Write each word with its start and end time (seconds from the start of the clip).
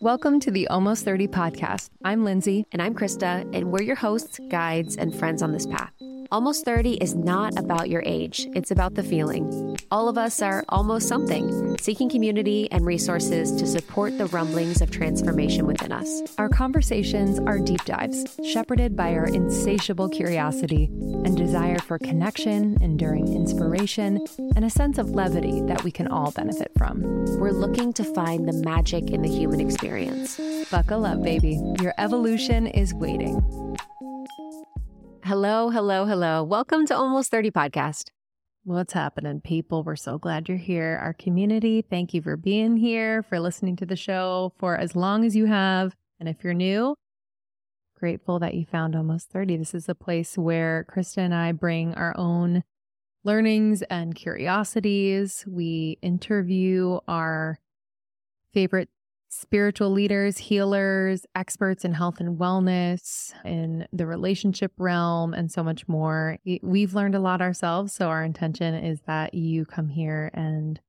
Welcome 0.00 0.38
to 0.40 0.52
the 0.52 0.68
Almost 0.68 1.04
30 1.04 1.26
podcast. 1.26 1.90
I'm 2.04 2.24
Lindsey. 2.24 2.64
And 2.70 2.80
I'm 2.80 2.94
Krista, 2.94 3.44
and 3.52 3.72
we're 3.72 3.82
your 3.82 3.96
hosts, 3.96 4.38
guides, 4.48 4.96
and 4.96 5.12
friends 5.12 5.42
on 5.42 5.50
this 5.50 5.66
path. 5.66 5.90
Almost 6.30 6.66
30 6.66 6.94
is 6.96 7.14
not 7.14 7.58
about 7.58 7.88
your 7.88 8.02
age, 8.04 8.46
it's 8.54 8.70
about 8.70 8.94
the 8.94 9.02
feeling. 9.02 9.78
All 9.90 10.10
of 10.10 10.18
us 10.18 10.42
are 10.42 10.62
almost 10.68 11.08
something, 11.08 11.78
seeking 11.78 12.10
community 12.10 12.70
and 12.70 12.84
resources 12.84 13.50
to 13.52 13.66
support 13.66 14.18
the 14.18 14.26
rumblings 14.26 14.82
of 14.82 14.90
transformation 14.90 15.66
within 15.66 15.90
us. 15.90 16.22
Our 16.36 16.50
conversations 16.50 17.38
are 17.38 17.58
deep 17.58 17.82
dives, 17.86 18.38
shepherded 18.44 18.94
by 18.94 19.14
our 19.14 19.24
insatiable 19.24 20.10
curiosity 20.10 20.90
and 21.24 21.34
desire 21.34 21.78
for 21.78 21.98
connection, 21.98 22.76
enduring 22.82 23.34
inspiration, 23.34 24.20
and 24.54 24.66
a 24.66 24.70
sense 24.70 24.98
of 24.98 25.12
levity 25.12 25.62
that 25.62 25.82
we 25.82 25.90
can 25.90 26.08
all 26.08 26.30
benefit 26.32 26.70
from. 26.76 27.00
We're 27.38 27.52
looking 27.52 27.94
to 27.94 28.04
find 28.04 28.46
the 28.46 28.52
magic 28.52 29.10
in 29.10 29.22
the 29.22 29.30
human 29.30 29.60
experience. 29.60 30.38
Buckle 30.70 31.06
up, 31.06 31.22
baby. 31.22 31.58
Your 31.80 31.94
evolution 31.96 32.66
is 32.66 32.92
waiting. 32.92 33.67
Hello, 35.24 35.68
hello, 35.68 36.06
hello. 36.06 36.42
Welcome 36.42 36.86
to 36.86 36.96
Almost 36.96 37.30
30 37.30 37.50
Podcast. 37.50 38.10
What's 38.64 38.92
happening, 38.92 39.40
people? 39.40 39.82
We're 39.82 39.96
so 39.96 40.16
glad 40.16 40.48
you're 40.48 40.56
here. 40.56 40.98
Our 41.02 41.12
community, 41.12 41.82
thank 41.82 42.14
you 42.14 42.22
for 42.22 42.36
being 42.36 42.76
here, 42.76 43.22
for 43.22 43.40
listening 43.40 43.76
to 43.76 43.86
the 43.86 43.96
show 43.96 44.52
for 44.58 44.76
as 44.76 44.96
long 44.96 45.24
as 45.24 45.34
you 45.36 45.46
have. 45.46 45.94
And 46.20 46.28
if 46.28 46.42
you're 46.42 46.54
new, 46.54 46.94
grateful 47.96 48.38
that 48.38 48.54
you 48.54 48.64
found 48.64 48.94
Almost 48.94 49.28
30. 49.30 49.56
This 49.56 49.74
is 49.74 49.88
a 49.88 49.94
place 49.94 50.38
where 50.38 50.86
Krista 50.88 51.18
and 51.18 51.34
I 51.34 51.52
bring 51.52 51.94
our 51.94 52.14
own 52.16 52.62
learnings 53.24 53.82
and 53.82 54.14
curiosities. 54.14 55.44
We 55.46 55.98
interview 56.00 57.00
our 57.08 57.58
favorite 58.54 58.88
spiritual 59.28 59.90
leaders, 59.90 60.38
healers, 60.38 61.26
experts 61.34 61.84
in 61.84 61.92
health 61.92 62.20
and 62.20 62.38
wellness, 62.38 63.32
in 63.44 63.86
the 63.92 64.06
relationship 64.06 64.72
realm, 64.78 65.34
and 65.34 65.50
so 65.50 65.62
much 65.62 65.86
more. 65.86 66.38
We've 66.62 66.94
learned 66.94 67.14
a 67.14 67.20
lot 67.20 67.40
ourselves. 67.40 67.92
So, 67.92 68.08
our 68.08 68.24
intention 68.24 68.74
is 68.74 69.00
that 69.06 69.34
you 69.34 69.64
come 69.64 69.88
here 69.88 70.30
and 70.34 70.80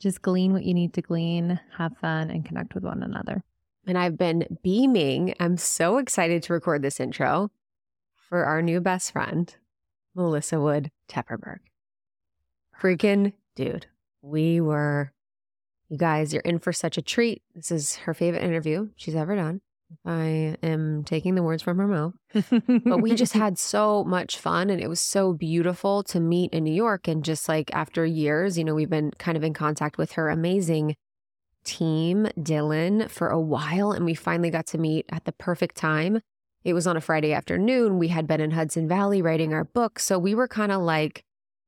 just 0.00 0.22
glean 0.22 0.52
what 0.52 0.64
you 0.64 0.74
need 0.74 0.94
to 0.94 1.02
glean, 1.02 1.60
have 1.76 1.96
fun, 1.98 2.30
and 2.30 2.44
connect 2.44 2.74
with 2.74 2.84
one 2.84 3.02
another. 3.02 3.42
And 3.86 3.98
I've 3.98 4.16
been 4.16 4.58
beaming. 4.62 5.34
I'm 5.38 5.56
so 5.56 5.98
excited 5.98 6.42
to 6.44 6.52
record 6.52 6.82
this 6.82 7.00
intro 7.00 7.50
for 8.28 8.44
our 8.44 8.62
new 8.62 8.80
best 8.80 9.12
friend, 9.12 9.54
Melissa 10.14 10.60
Wood 10.60 10.90
Tepperberg. 11.08 11.58
Freaking 12.80 13.32
dude. 13.54 13.86
We 14.22 14.60
were 14.60 15.12
you 15.92 15.98
guys, 15.98 16.32
you're 16.32 16.40
in 16.40 16.58
for 16.58 16.72
such 16.72 16.96
a 16.96 17.02
treat. 17.02 17.42
This 17.54 17.70
is 17.70 17.96
her 17.96 18.14
favorite 18.14 18.42
interview 18.42 18.88
she's 18.96 19.14
ever 19.14 19.36
done. 19.36 19.60
I 20.06 20.56
am 20.62 21.04
taking 21.04 21.34
the 21.34 21.42
words 21.42 21.62
from 21.62 21.76
her 21.76 21.86
mouth. 21.86 22.14
but 22.82 23.02
we 23.02 23.14
just 23.14 23.32
had 23.34 23.58
so 23.58 24.02
much 24.02 24.38
fun 24.38 24.70
and 24.70 24.80
it 24.80 24.88
was 24.88 25.00
so 25.00 25.34
beautiful 25.34 26.02
to 26.04 26.18
meet 26.18 26.54
in 26.54 26.64
New 26.64 26.72
York. 26.72 27.08
And 27.08 27.22
just 27.22 27.46
like 27.46 27.70
after 27.74 28.06
years, 28.06 28.56
you 28.56 28.64
know, 28.64 28.74
we've 28.74 28.88
been 28.88 29.10
kind 29.18 29.36
of 29.36 29.44
in 29.44 29.52
contact 29.52 29.98
with 29.98 30.12
her 30.12 30.30
amazing 30.30 30.96
team, 31.62 32.26
Dylan, 32.38 33.10
for 33.10 33.28
a 33.28 33.38
while. 33.38 33.92
And 33.92 34.06
we 34.06 34.14
finally 34.14 34.48
got 34.48 34.66
to 34.68 34.78
meet 34.78 35.04
at 35.12 35.26
the 35.26 35.32
perfect 35.32 35.76
time. 35.76 36.22
It 36.64 36.72
was 36.72 36.86
on 36.86 36.96
a 36.96 37.02
Friday 37.02 37.34
afternoon. 37.34 37.98
We 37.98 38.08
had 38.08 38.26
been 38.26 38.40
in 38.40 38.52
Hudson 38.52 38.88
Valley 38.88 39.20
writing 39.20 39.52
our 39.52 39.64
book. 39.64 39.98
So 39.98 40.18
we 40.18 40.34
were 40.34 40.48
kind 40.48 40.72
of 40.72 40.80
like, 40.80 41.22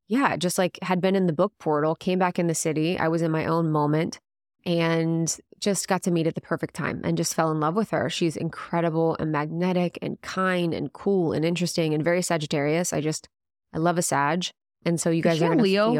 yeah, 0.06 0.36
just 0.36 0.58
like 0.58 0.78
had 0.82 1.00
been 1.00 1.16
in 1.16 1.26
the 1.26 1.32
book 1.32 1.52
portal, 1.58 1.94
came 1.94 2.18
back 2.18 2.38
in 2.38 2.46
the 2.46 2.54
city. 2.54 2.98
I 2.98 3.08
was 3.08 3.22
in 3.22 3.30
my 3.30 3.46
own 3.46 3.70
moment 3.70 4.20
and 4.66 5.34
just 5.60 5.88
got 5.88 6.02
to 6.02 6.10
meet 6.10 6.26
at 6.26 6.34
the 6.34 6.40
perfect 6.40 6.74
time 6.74 7.00
and 7.04 7.16
just 7.16 7.34
fell 7.34 7.50
in 7.50 7.60
love 7.60 7.74
with 7.74 7.90
her. 7.90 8.10
She's 8.10 8.36
incredible 8.36 9.16
and 9.18 9.32
magnetic 9.32 9.98
and 10.02 10.20
kind 10.20 10.74
and 10.74 10.92
cool 10.92 11.32
and 11.32 11.44
interesting 11.44 11.94
and 11.94 12.04
very 12.04 12.22
Sagittarius. 12.22 12.92
I 12.92 13.00
just, 13.00 13.28
I 13.72 13.78
love 13.78 13.98
a 13.98 14.02
Sag. 14.02 14.46
And 14.84 15.00
so 15.00 15.10
you 15.10 15.22
guys 15.22 15.40
are 15.40 15.46
going 15.46 15.58
to 15.58 15.64
feel. 15.64 15.92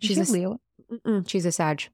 She's 0.00 0.16
a 0.18 0.32
Leo. 0.32 0.60
she's 1.26 1.44
a 1.44 1.52
Sag. 1.52 1.88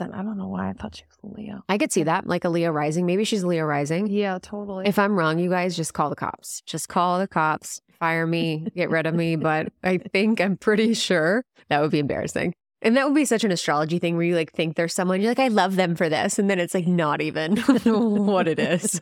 I 0.00 0.22
don't 0.22 0.36
know 0.36 0.48
why 0.48 0.68
I 0.68 0.72
thought 0.72 0.96
she 0.96 1.04
was 1.04 1.18
a 1.22 1.34
Leo. 1.40 1.62
I 1.68 1.78
could 1.78 1.92
see 1.92 2.02
that, 2.02 2.26
like 2.26 2.44
a 2.44 2.48
Leo 2.48 2.70
rising. 2.70 3.06
Maybe 3.06 3.24
she's 3.24 3.44
Leo 3.44 3.64
rising. 3.64 4.08
Yeah, 4.08 4.38
totally. 4.40 4.86
If 4.86 4.98
I'm 4.98 5.16
wrong, 5.16 5.38
you 5.38 5.48
guys 5.48 5.76
just 5.76 5.94
call 5.94 6.10
the 6.10 6.16
cops. 6.16 6.60
Just 6.62 6.88
call 6.88 7.18
the 7.18 7.28
cops 7.28 7.80
fire 7.98 8.26
me, 8.26 8.66
get 8.74 8.90
rid 8.90 9.06
of 9.06 9.14
me. 9.14 9.36
But 9.46 9.72
I 9.84 9.98
think 9.98 10.40
I'm 10.40 10.56
pretty 10.56 10.94
sure 10.94 11.44
that 11.68 11.80
would 11.80 11.92
be 11.92 11.98
embarrassing. 12.00 12.52
And 12.82 12.96
that 12.96 13.06
would 13.06 13.14
be 13.14 13.24
such 13.24 13.44
an 13.44 13.52
astrology 13.52 13.98
thing 13.98 14.16
where 14.16 14.26
you 14.26 14.34
like 14.34 14.52
think 14.52 14.76
there's 14.76 14.94
someone, 14.94 15.20
you're 15.20 15.30
like, 15.30 15.38
I 15.38 15.48
love 15.48 15.76
them 15.76 15.94
for 15.94 16.08
this. 16.08 16.38
And 16.38 16.50
then 16.50 16.58
it's 16.58 16.74
like 16.74 16.86
not 16.86 17.20
even 17.20 17.56
what 17.84 18.48
it 18.48 18.58
is. 18.58 19.00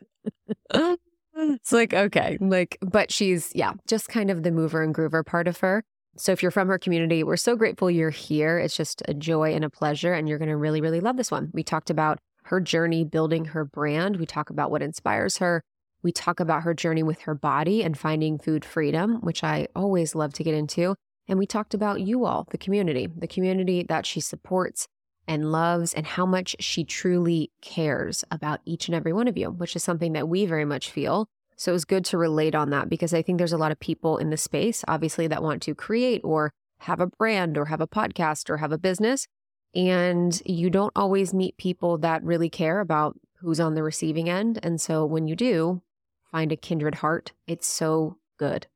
it's 0.74 1.72
like, 1.72 1.94
okay. 1.94 2.38
Like, 2.40 2.78
but 2.82 3.10
she's, 3.10 3.50
yeah, 3.54 3.72
just 3.86 4.08
kind 4.08 4.30
of 4.30 4.42
the 4.42 4.50
mover 4.50 4.82
and 4.82 4.94
groover 4.94 5.24
part 5.24 5.48
of 5.48 5.58
her. 5.60 5.82
So 6.16 6.32
if 6.32 6.42
you're 6.42 6.50
from 6.50 6.68
her 6.68 6.78
community, 6.78 7.24
we're 7.24 7.36
so 7.36 7.56
grateful 7.56 7.90
you're 7.90 8.10
here. 8.10 8.58
It's 8.58 8.76
just 8.76 9.02
a 9.08 9.14
joy 9.14 9.54
and 9.54 9.64
a 9.64 9.70
pleasure. 9.70 10.12
And 10.12 10.28
you're 10.28 10.38
going 10.38 10.48
to 10.48 10.56
really, 10.56 10.80
really 10.80 11.00
love 11.00 11.16
this 11.16 11.30
one. 11.30 11.50
We 11.52 11.62
talked 11.62 11.90
about 11.90 12.18
her 12.44 12.60
journey 12.60 13.04
building 13.04 13.46
her 13.46 13.64
brand. 13.64 14.16
We 14.16 14.26
talk 14.26 14.50
about 14.50 14.70
what 14.70 14.82
inspires 14.82 15.38
her. 15.38 15.62
We 16.02 16.12
talk 16.12 16.38
about 16.38 16.62
her 16.62 16.74
journey 16.74 17.02
with 17.02 17.22
her 17.22 17.34
body 17.34 17.82
and 17.82 17.98
finding 17.98 18.38
food 18.38 18.64
freedom, 18.64 19.16
which 19.22 19.42
I 19.42 19.68
always 19.74 20.14
love 20.14 20.34
to 20.34 20.44
get 20.44 20.54
into. 20.54 20.94
And 21.26 21.38
we 21.38 21.46
talked 21.46 21.72
about 21.72 22.02
you 22.02 22.26
all, 22.26 22.46
the 22.50 22.58
community, 22.58 23.06
the 23.06 23.26
community 23.26 23.84
that 23.88 24.04
she 24.04 24.20
supports 24.20 24.86
and 25.26 25.50
loves, 25.50 25.94
and 25.94 26.06
how 26.06 26.26
much 26.26 26.54
she 26.60 26.84
truly 26.84 27.50
cares 27.62 28.24
about 28.30 28.60
each 28.66 28.88
and 28.88 28.94
every 28.94 29.14
one 29.14 29.26
of 29.26 29.38
you, 29.38 29.50
which 29.50 29.74
is 29.74 29.82
something 29.82 30.12
that 30.12 30.28
we 30.28 30.44
very 30.44 30.66
much 30.66 30.90
feel. 30.90 31.26
So 31.56 31.72
it 31.72 31.74
was 31.74 31.84
good 31.84 32.04
to 32.06 32.18
relate 32.18 32.54
on 32.54 32.70
that 32.70 32.88
because 32.88 33.14
I 33.14 33.22
think 33.22 33.38
there's 33.38 33.52
a 33.52 33.58
lot 33.58 33.72
of 33.72 33.80
people 33.80 34.18
in 34.18 34.30
the 34.30 34.36
space, 34.36 34.84
obviously, 34.88 35.26
that 35.28 35.42
want 35.42 35.62
to 35.62 35.74
create 35.74 36.20
or 36.24 36.52
have 36.78 37.00
a 37.00 37.06
brand 37.06 37.56
or 37.56 37.66
have 37.66 37.80
a 37.80 37.86
podcast 37.86 38.50
or 38.50 38.58
have 38.58 38.72
a 38.72 38.78
business. 38.78 39.26
And 39.74 40.40
you 40.44 40.70
don't 40.70 40.92
always 40.94 41.34
meet 41.34 41.56
people 41.56 41.98
that 41.98 42.22
really 42.22 42.48
care 42.48 42.80
about 42.80 43.18
who's 43.40 43.60
on 43.60 43.74
the 43.74 43.82
receiving 43.82 44.28
end. 44.28 44.58
And 44.62 44.80
so 44.80 45.04
when 45.04 45.26
you 45.26 45.36
do, 45.36 45.82
find 46.30 46.52
a 46.52 46.56
kindred 46.56 46.96
heart. 46.96 47.32
It's 47.46 47.66
so 47.66 48.18
good. 48.38 48.66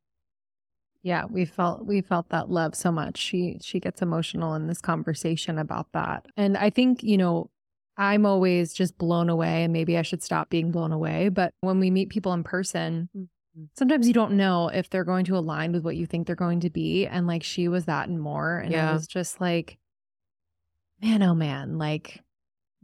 Yeah, 1.02 1.24
we 1.24 1.44
felt 1.44 1.86
we 1.86 2.00
felt 2.00 2.28
that 2.30 2.50
love 2.50 2.74
so 2.74 2.90
much. 2.90 3.18
She 3.18 3.58
she 3.62 3.80
gets 3.80 4.02
emotional 4.02 4.54
in 4.54 4.66
this 4.66 4.80
conversation 4.80 5.58
about 5.58 5.92
that. 5.92 6.26
And 6.36 6.56
I 6.56 6.70
think, 6.70 7.02
you 7.02 7.16
know, 7.16 7.50
I'm 7.98 8.24
always 8.24 8.72
just 8.72 8.96
blown 8.96 9.28
away 9.28 9.64
and 9.64 9.72
maybe 9.72 9.98
I 9.98 10.02
should 10.02 10.22
stop 10.22 10.48
being 10.48 10.70
blown 10.70 10.92
away, 10.92 11.28
but 11.28 11.52
when 11.60 11.80
we 11.80 11.90
meet 11.90 12.10
people 12.10 12.32
in 12.32 12.44
person, 12.44 13.08
mm-hmm. 13.16 13.64
sometimes 13.76 14.06
you 14.06 14.14
don't 14.14 14.36
know 14.36 14.68
if 14.68 14.88
they're 14.88 15.04
going 15.04 15.24
to 15.26 15.36
align 15.36 15.72
with 15.72 15.84
what 15.84 15.96
you 15.96 16.06
think 16.06 16.26
they're 16.26 16.36
going 16.36 16.60
to 16.60 16.70
be 16.70 17.06
and 17.06 17.26
like 17.26 17.42
she 17.42 17.68
was 17.68 17.86
that 17.86 18.08
and 18.08 18.20
more 18.20 18.58
and 18.58 18.72
yeah. 18.72 18.90
it 18.90 18.92
was 18.94 19.06
just 19.06 19.40
like 19.40 19.78
man 21.02 21.22
oh 21.22 21.34
man, 21.34 21.76
like 21.76 22.22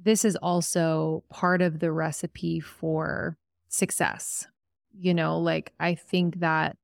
this 0.03 0.25
is 0.25 0.37
also 0.37 1.23
part 1.31 1.63
of 1.63 1.79
the 1.79 1.93
recipe 1.93 2.61
for 2.61 3.39
success 3.69 4.49
you 4.99 5.15
know, 5.15 5.39
like 5.39 5.73
I 5.81 5.95
think 5.95 6.41
that 6.41 6.77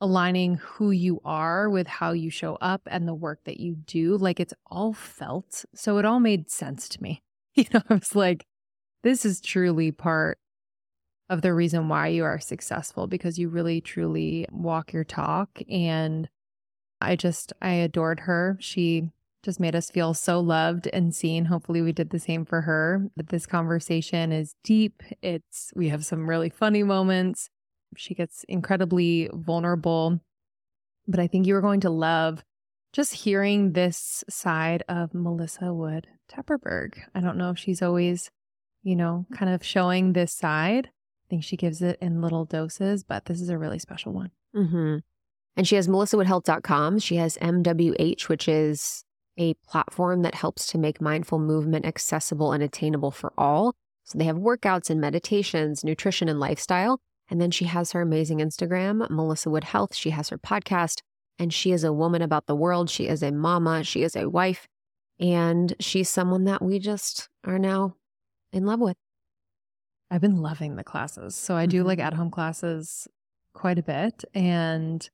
aligning 0.00 0.56
who 0.56 0.90
you 0.90 1.20
are 1.24 1.68
with 1.68 1.86
how 1.86 2.12
you 2.12 2.30
show 2.30 2.56
up 2.60 2.82
and 2.86 3.06
the 3.06 3.14
work 3.14 3.40
that 3.44 3.60
you 3.60 3.74
do, 3.74 4.16
like 4.16 4.40
it's 4.40 4.54
all 4.66 4.92
felt. 4.92 5.64
So 5.74 5.98
it 5.98 6.04
all 6.04 6.20
made 6.20 6.50
sense 6.50 6.88
to 6.90 7.02
me. 7.02 7.22
You 7.54 7.64
know, 7.74 7.82
I 7.90 7.94
was 7.94 8.14
like, 8.14 8.46
this 9.02 9.26
is 9.26 9.40
truly 9.40 9.92
part 9.92 10.38
of 11.28 11.42
the 11.42 11.52
reason 11.52 11.88
why 11.88 12.08
you 12.08 12.24
are 12.24 12.40
successful 12.40 13.06
because 13.06 13.38
you 13.38 13.48
really 13.48 13.80
truly 13.80 14.46
walk 14.50 14.92
your 14.92 15.04
talk. 15.04 15.60
And 15.68 16.28
I 17.00 17.16
just, 17.16 17.52
I 17.60 17.72
adored 17.72 18.20
her. 18.20 18.56
She 18.60 19.10
just 19.42 19.60
made 19.60 19.74
us 19.74 19.90
feel 19.90 20.14
so 20.14 20.40
loved 20.40 20.88
and 20.92 21.14
seen. 21.14 21.46
Hopefully, 21.46 21.82
we 21.82 21.92
did 21.92 22.10
the 22.10 22.18
same 22.18 22.44
for 22.44 22.62
her. 22.62 23.08
But 23.16 23.28
this 23.28 23.44
conversation 23.44 24.32
is 24.32 24.54
deep. 24.62 25.02
It's, 25.20 25.72
we 25.74 25.88
have 25.88 26.06
some 26.06 26.28
really 26.28 26.48
funny 26.48 26.82
moments. 26.82 27.50
She 27.96 28.14
gets 28.14 28.44
incredibly 28.48 29.28
vulnerable. 29.32 30.20
But 31.08 31.20
I 31.20 31.26
think 31.26 31.46
you 31.46 31.56
are 31.56 31.60
going 31.60 31.80
to 31.80 31.90
love 31.90 32.44
just 32.92 33.14
hearing 33.14 33.72
this 33.72 34.22
side 34.28 34.82
of 34.88 35.14
Melissa 35.14 35.72
Wood 35.72 36.08
Tepperberg. 36.30 36.94
I 37.14 37.20
don't 37.20 37.38
know 37.38 37.50
if 37.50 37.58
she's 37.58 37.82
always, 37.82 38.30
you 38.82 38.96
know, 38.96 39.26
kind 39.34 39.52
of 39.52 39.64
showing 39.64 40.12
this 40.12 40.32
side. 40.32 40.88
I 40.88 41.26
think 41.30 41.44
she 41.44 41.56
gives 41.56 41.80
it 41.80 41.98
in 42.00 42.20
little 42.20 42.44
doses, 42.44 43.04
but 43.04 43.24
this 43.24 43.40
is 43.40 43.48
a 43.48 43.58
really 43.58 43.78
special 43.78 44.12
one. 44.12 44.30
Mm-hmm. 44.54 44.98
And 45.56 45.68
she 45.68 45.76
has 45.76 45.88
melissawoodhealth.com. 45.88 46.98
She 46.98 47.16
has 47.16 47.38
MWH, 47.38 48.28
which 48.28 48.48
is 48.48 49.04
a 49.38 49.54
platform 49.66 50.22
that 50.22 50.34
helps 50.34 50.66
to 50.68 50.78
make 50.78 51.00
mindful 51.00 51.38
movement 51.38 51.86
accessible 51.86 52.52
and 52.52 52.62
attainable 52.62 53.10
for 53.10 53.32
all. 53.38 53.74
So 54.04 54.18
they 54.18 54.24
have 54.24 54.36
workouts 54.36 54.90
and 54.90 55.00
meditations, 55.00 55.84
nutrition 55.84 56.28
and 56.28 56.40
lifestyle. 56.40 57.00
And 57.30 57.40
then 57.40 57.50
she 57.50 57.66
has 57.66 57.92
her 57.92 58.02
amazing 58.02 58.38
Instagram, 58.38 59.08
Melissa 59.08 59.48
Wood 59.48 59.64
Health. 59.64 59.94
She 59.94 60.10
has 60.10 60.28
her 60.28 60.38
podcast, 60.38 61.00
and 61.42 61.52
she 61.52 61.72
is 61.72 61.82
a 61.82 61.92
woman 61.92 62.22
about 62.22 62.46
the 62.46 62.54
world. 62.54 62.88
She 62.88 63.08
is 63.08 63.22
a 63.22 63.32
mama, 63.32 63.82
she 63.82 64.04
is 64.04 64.14
a 64.14 64.30
wife, 64.30 64.68
and 65.18 65.74
she's 65.80 66.08
someone 66.08 66.44
that 66.44 66.62
we 66.62 66.78
just 66.78 67.28
are 67.44 67.58
now 67.58 67.96
in 68.52 68.64
love 68.64 68.80
with? 68.80 68.96
I've 70.10 70.20
been 70.20 70.36
loving 70.36 70.76
the 70.76 70.84
classes. 70.84 71.34
So 71.34 71.56
I 71.56 71.66
do 71.66 71.82
Mhm. 71.82 71.86
like 71.86 71.98
at 71.98 72.14
home 72.14 72.30
classes 72.30 73.08
quite 73.54 73.78
a 73.78 73.82
bit 73.82 74.24
and 74.34 75.08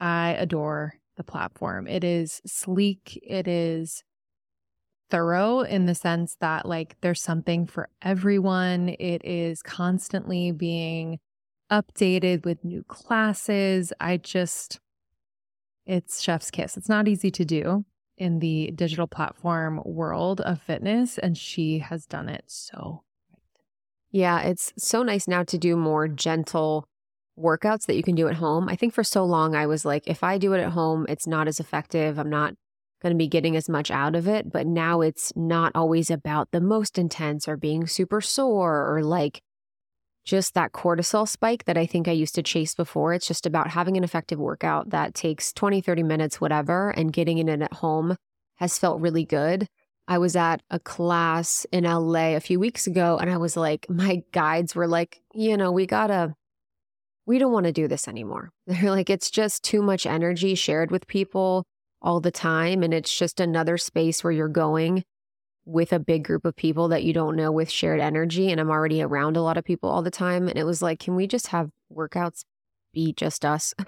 I 0.00 0.30
adore 0.34 0.94
the 1.16 1.24
platform. 1.24 1.86
It 1.86 2.04
is 2.04 2.42
sleek, 2.44 3.18
it 3.22 3.48
is 3.48 4.04
thorough 5.10 5.60
in 5.60 5.86
the 5.86 5.94
sense 5.94 6.36
that 6.40 6.66
like 6.66 6.96
there's 7.00 7.22
something 7.22 7.66
for 7.66 7.88
everyone. 8.02 8.90
It 8.98 9.24
is 9.24 9.62
constantly 9.62 10.50
being 10.52 11.20
updated 11.70 12.44
with 12.44 12.64
new 12.64 12.82
classes. 12.84 13.92
I 14.00 14.16
just 14.16 14.80
it's 15.86 16.20
chef's 16.20 16.50
kiss. 16.50 16.76
It's 16.76 16.88
not 16.88 17.08
easy 17.08 17.30
to 17.30 17.44
do 17.44 17.84
in 18.16 18.38
the 18.38 18.70
digital 18.74 19.06
platform 19.06 19.80
world 19.84 20.40
of 20.42 20.62
fitness 20.62 21.18
and 21.18 21.36
she 21.36 21.80
has 21.80 22.06
done 22.06 22.28
it 22.28 22.44
so 22.46 23.02
right. 23.32 23.40
Yeah, 24.12 24.40
it's 24.42 24.72
so 24.78 25.02
nice 25.02 25.26
now 25.26 25.42
to 25.44 25.58
do 25.58 25.76
more 25.76 26.06
gentle 26.06 26.86
workouts 27.38 27.86
that 27.86 27.96
you 27.96 28.02
can 28.02 28.14
do 28.14 28.28
at 28.28 28.36
home. 28.36 28.68
I 28.68 28.76
think 28.76 28.94
for 28.94 29.02
so 29.02 29.24
long 29.24 29.56
I 29.56 29.66
was 29.66 29.84
like, 29.84 30.04
if 30.06 30.22
I 30.22 30.38
do 30.38 30.52
it 30.52 30.60
at 30.60 30.70
home, 30.70 31.06
it's 31.08 31.26
not 31.26 31.48
as 31.48 31.58
effective. 31.58 32.18
I'm 32.18 32.30
not 32.30 32.54
going 33.02 33.12
to 33.12 33.18
be 33.18 33.28
getting 33.28 33.56
as 33.56 33.68
much 33.68 33.90
out 33.90 34.14
of 34.14 34.26
it. 34.28 34.52
But 34.52 34.66
now 34.66 35.00
it's 35.00 35.32
not 35.36 35.72
always 35.74 36.10
about 36.10 36.50
the 36.52 36.60
most 36.60 36.98
intense 36.98 37.46
or 37.46 37.56
being 37.56 37.86
super 37.86 38.20
sore 38.20 38.94
or 38.94 39.02
like 39.02 39.42
just 40.24 40.54
that 40.54 40.72
cortisol 40.72 41.28
spike 41.28 41.64
that 41.64 41.76
I 41.76 41.86
think 41.86 42.08
I 42.08 42.12
used 42.12 42.34
to 42.36 42.42
chase 42.42 42.74
before. 42.74 43.12
It's 43.12 43.26
just 43.26 43.46
about 43.46 43.68
having 43.68 43.96
an 43.96 44.04
effective 44.04 44.38
workout 44.38 44.90
that 44.90 45.14
takes 45.14 45.52
20, 45.52 45.80
30 45.80 46.02
minutes, 46.02 46.40
whatever, 46.40 46.90
and 46.90 47.12
getting 47.12 47.38
in 47.38 47.48
it 47.48 47.62
at 47.62 47.74
home 47.74 48.16
has 48.56 48.78
felt 48.78 49.00
really 49.00 49.24
good. 49.24 49.66
I 50.06 50.18
was 50.18 50.36
at 50.36 50.62
a 50.70 50.78
class 50.78 51.66
in 51.72 51.84
LA 51.84 52.36
a 52.36 52.40
few 52.40 52.60
weeks 52.60 52.86
ago 52.86 53.18
and 53.18 53.30
I 53.30 53.36
was 53.36 53.56
like, 53.56 53.88
my 53.88 54.22
guides 54.32 54.74
were 54.74 54.86
like, 54.86 55.22
you 55.32 55.56
know, 55.56 55.72
we 55.72 55.86
gotta, 55.86 56.34
we 57.26 57.38
don't 57.38 57.52
want 57.52 57.66
to 57.66 57.72
do 57.72 57.88
this 57.88 58.06
anymore. 58.06 58.50
They're 58.66 58.90
like, 58.90 59.08
it's 59.10 59.30
just 59.30 59.62
too 59.62 59.82
much 59.82 60.06
energy 60.06 60.54
shared 60.54 60.90
with 60.90 61.06
people 61.06 61.64
all 62.02 62.20
the 62.20 62.30
time. 62.30 62.82
And 62.82 62.92
it's 62.92 63.16
just 63.16 63.40
another 63.40 63.78
space 63.78 64.22
where 64.22 64.32
you're 64.32 64.48
going 64.48 65.04
with 65.66 65.92
a 65.92 65.98
big 65.98 66.24
group 66.24 66.44
of 66.44 66.56
people 66.56 66.88
that 66.88 67.04
you 67.04 67.12
don't 67.12 67.36
know 67.36 67.50
with 67.50 67.70
shared 67.70 68.00
energy. 68.00 68.50
And 68.50 68.60
I'm 68.60 68.70
already 68.70 69.02
around 69.02 69.36
a 69.36 69.42
lot 69.42 69.56
of 69.56 69.64
people 69.64 69.88
all 69.90 70.02
the 70.02 70.10
time. 70.10 70.48
And 70.48 70.58
it 70.58 70.64
was 70.64 70.82
like, 70.82 70.98
can 70.98 71.16
we 71.16 71.26
just 71.26 71.48
have 71.48 71.70
workouts 71.92 72.44
be 72.92 73.12
just 73.12 73.44
us? 73.44 73.74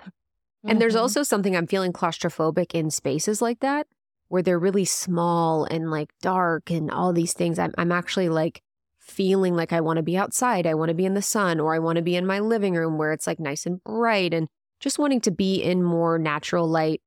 And 0.68 0.80
there's 0.80 0.94
Mhm. 0.94 1.00
also 1.00 1.22
something 1.22 1.56
I'm 1.56 1.66
feeling 1.66 1.92
claustrophobic 1.92 2.74
in 2.74 2.90
spaces 2.90 3.40
like 3.40 3.60
that 3.60 3.86
where 4.28 4.42
they're 4.42 4.58
really 4.58 4.84
small 4.84 5.64
and 5.64 5.90
like 5.90 6.10
dark 6.20 6.70
and 6.70 6.90
all 6.90 7.12
these 7.12 7.32
things. 7.32 7.58
I'm, 7.58 7.72
I'm 7.78 7.92
actually 7.92 8.28
like 8.28 8.62
feeling 8.98 9.54
like 9.54 9.72
I 9.72 9.80
want 9.80 9.98
to 9.98 10.02
be 10.02 10.16
outside. 10.16 10.66
I 10.66 10.74
want 10.74 10.88
to 10.88 10.94
be 10.94 11.04
in 11.06 11.14
the 11.14 11.22
sun 11.22 11.60
or 11.60 11.74
I 11.74 11.78
want 11.78 11.96
to 11.96 12.02
be 12.02 12.16
in 12.16 12.26
my 12.26 12.40
living 12.40 12.74
room 12.74 12.98
where 12.98 13.12
it's 13.12 13.26
like 13.26 13.38
nice 13.38 13.66
and 13.66 13.82
bright 13.84 14.34
and 14.34 14.48
just 14.80 14.98
wanting 14.98 15.20
to 15.22 15.30
be 15.30 15.62
in 15.62 15.82
more 15.82 16.18
natural 16.18 16.68
light, 16.68 17.00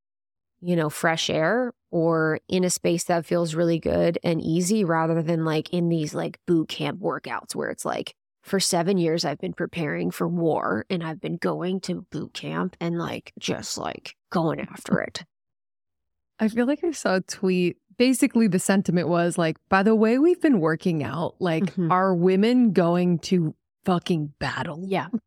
you 0.61 0.75
know, 0.75 0.89
fresh 0.89 1.29
air 1.29 1.73
or 1.91 2.39
in 2.47 2.63
a 2.63 2.69
space 2.69 3.03
that 3.05 3.25
feels 3.25 3.55
really 3.55 3.79
good 3.79 4.17
and 4.23 4.41
easy 4.41 4.83
rather 4.83 5.21
than 5.21 5.43
like 5.45 5.71
in 5.73 5.89
these 5.89 6.13
like 6.13 6.39
boot 6.45 6.69
camp 6.69 6.99
workouts 6.99 7.55
where 7.55 7.69
it's 7.69 7.85
like, 7.85 8.13
for 8.41 8.59
seven 8.59 8.97
years, 8.97 9.25
I've 9.25 9.37
been 9.39 9.53
preparing 9.53 10.11
for 10.11 10.27
war 10.27 10.85
and 10.89 11.03
I've 11.03 11.19
been 11.19 11.37
going 11.37 11.81
to 11.81 12.05
boot 12.09 12.33
camp 12.33 12.75
and 12.79 12.97
like 12.97 13.33
just 13.37 13.77
like 13.77 14.15
going 14.31 14.61
after 14.61 14.99
it. 15.07 15.23
I 16.39 16.47
feel 16.47 16.65
like 16.65 16.83
I 16.83 16.91
saw 16.91 17.15
a 17.15 17.21
tweet. 17.21 17.77
Basically, 17.97 18.47
the 18.47 18.59
sentiment 18.59 19.09
was 19.09 19.37
like, 19.37 19.57
by 19.67 19.83
the 19.83 19.93
way, 19.93 20.17
we've 20.17 20.39
been 20.39 20.61
working 20.61 21.03
out. 21.03 21.35
Like, 21.39 21.75
Mhm. 21.75 21.91
are 21.91 22.15
women 22.15 22.71
going 22.71 23.19
to 23.19 23.53
fucking 23.83 24.33
battle? 24.39 24.83
Yeah. 24.87 25.07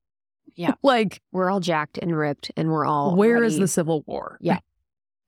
Yeah. 0.55 0.73
like, 0.83 1.23
We're 1.33 1.51
all 1.51 1.61
jacked 1.61 1.97
and 1.97 2.15
ripped 2.15 2.51
and 2.59 2.71
we're 2.71 2.85
all 2.85 3.17
where 3.17 3.43
is 3.43 3.55
ready. 3.55 3.61
the 3.63 3.69
Civil 3.69 4.03
War? 4.07 4.37
Yeah. 4.43 4.59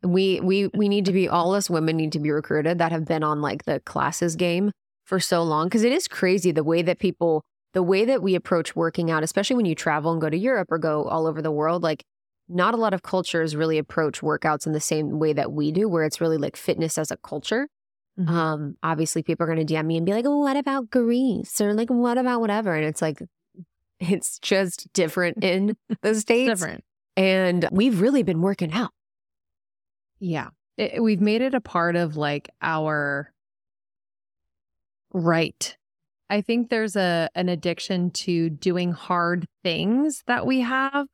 We 0.05 0.41
we 0.41 0.69
we 0.75 0.89
need 0.89 1.05
to 1.07 1.13
be 1.13 1.29
all 1.29 1.55
us 1.55 1.69
women 1.71 1.97
need 1.97 2.13
to 2.13 2.19
be 2.21 2.31
recruited 2.31 2.79
that 2.79 2.93
have 2.93 3.05
been 3.07 3.23
on 3.23 3.41
like 3.41 3.65
the 3.65 3.81
classes 3.81 4.37
game 4.37 4.71
for 5.05 5.19
so 5.21 5.43
long. 5.43 5.67
Because 5.67 5.85
it 5.85 5.93
is 5.93 6.09
crazy 6.09 6.53
the 6.53 6.65
way 6.65 6.83
that 6.83 6.99
people 6.99 7.43
the 7.73 7.83
way 7.83 8.05
that 8.05 8.23
we 8.23 8.35
approach 8.37 8.77
working 8.77 9.11
out 9.11 9.23
especially 9.23 9.57
when 9.57 9.67
you 9.67 9.75
travel 9.75 10.13
and 10.13 10.21
go 10.21 10.31
to 10.31 10.37
Europe 10.37 10.69
or 10.71 10.79
go 10.79 11.05
all 11.05 11.27
over 11.27 11.43
the 11.43 11.51
world 11.51 11.83
like 11.83 12.05
not 12.49 12.75
a 12.75 12.77
lot 12.77 12.93
of 12.95 13.03
cultures 13.03 13.57
really 13.57 13.79
approach 13.79 14.21
workouts 14.21 14.67
in 14.67 14.73
the 14.73 14.81
same 14.81 15.19
way 15.19 15.33
that 15.33 15.51
we 15.51 15.73
do 15.73 15.89
where 15.89 16.05
it's 16.05 16.21
really 16.21 16.37
like 16.37 16.57
fitness 16.57 16.99
as 16.99 17.11
a 17.11 17.17
culture. 17.17 17.67
Mhm. 18.19 18.29
um 18.29 18.77
obviously 18.83 19.23
people 19.25 19.43
are 19.45 19.53
going 19.53 19.67
to 19.67 19.75
DM 19.75 19.87
me 19.87 19.97
and 19.97 20.07
be 20.07 20.13
like 20.13 20.25
oh, 20.27 20.39
what 20.39 20.57
about 20.57 20.89
Greece? 20.91 21.61
or 21.61 21.75
like 21.75 21.89
what 21.91 22.17
about 22.17 22.41
whatever? 22.41 22.75
And 22.77 22.85
it's 22.85 23.03
like 23.03 23.21
it's 23.99 24.39
just 24.39 24.87
different 24.93 25.43
in 25.43 25.77
the 26.03 26.15
states. 26.15 26.51
Different. 26.51 26.85
and 27.17 27.69
we've 27.73 28.01
really 28.01 28.23
been 28.23 28.41
working 28.41 28.73
out 28.73 28.91
Yeah. 30.25 30.49
It- 30.79 31.03
we've 31.03 31.21
made 31.21 31.43
it 31.43 31.55
a 31.55 31.61
part 31.61 31.97
of 31.97 32.17
like 32.17 32.49
our 32.63 33.31
right. 35.13 35.77
I 36.31 36.41
think 36.41 36.71
there's 36.71 36.97
a 36.97 37.29
an 37.35 37.49
addiction 37.49 38.11
to 38.11 38.51
doing 38.51 38.93
hard 38.93 39.47
things 39.63 40.23
that 40.27 40.47
we 40.47 40.61
have 40.61 41.07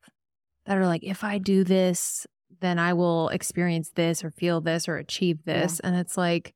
that 0.65 0.77
are 0.77 0.85
like 0.87 1.03
if 1.03 1.23
I 1.23 1.37
do 1.37 1.63
this 1.63 2.25
then 2.61 2.77
I 2.79 2.93
will 2.93 3.29
experience 3.29 3.89
this 3.95 4.23
or 4.23 4.29
feel 4.31 4.61
this 4.61 4.87
or 4.87 4.95
achieve 4.97 5.43
this 5.45 5.79
and 5.81 5.95
it's 5.95 6.15
like 6.17 6.53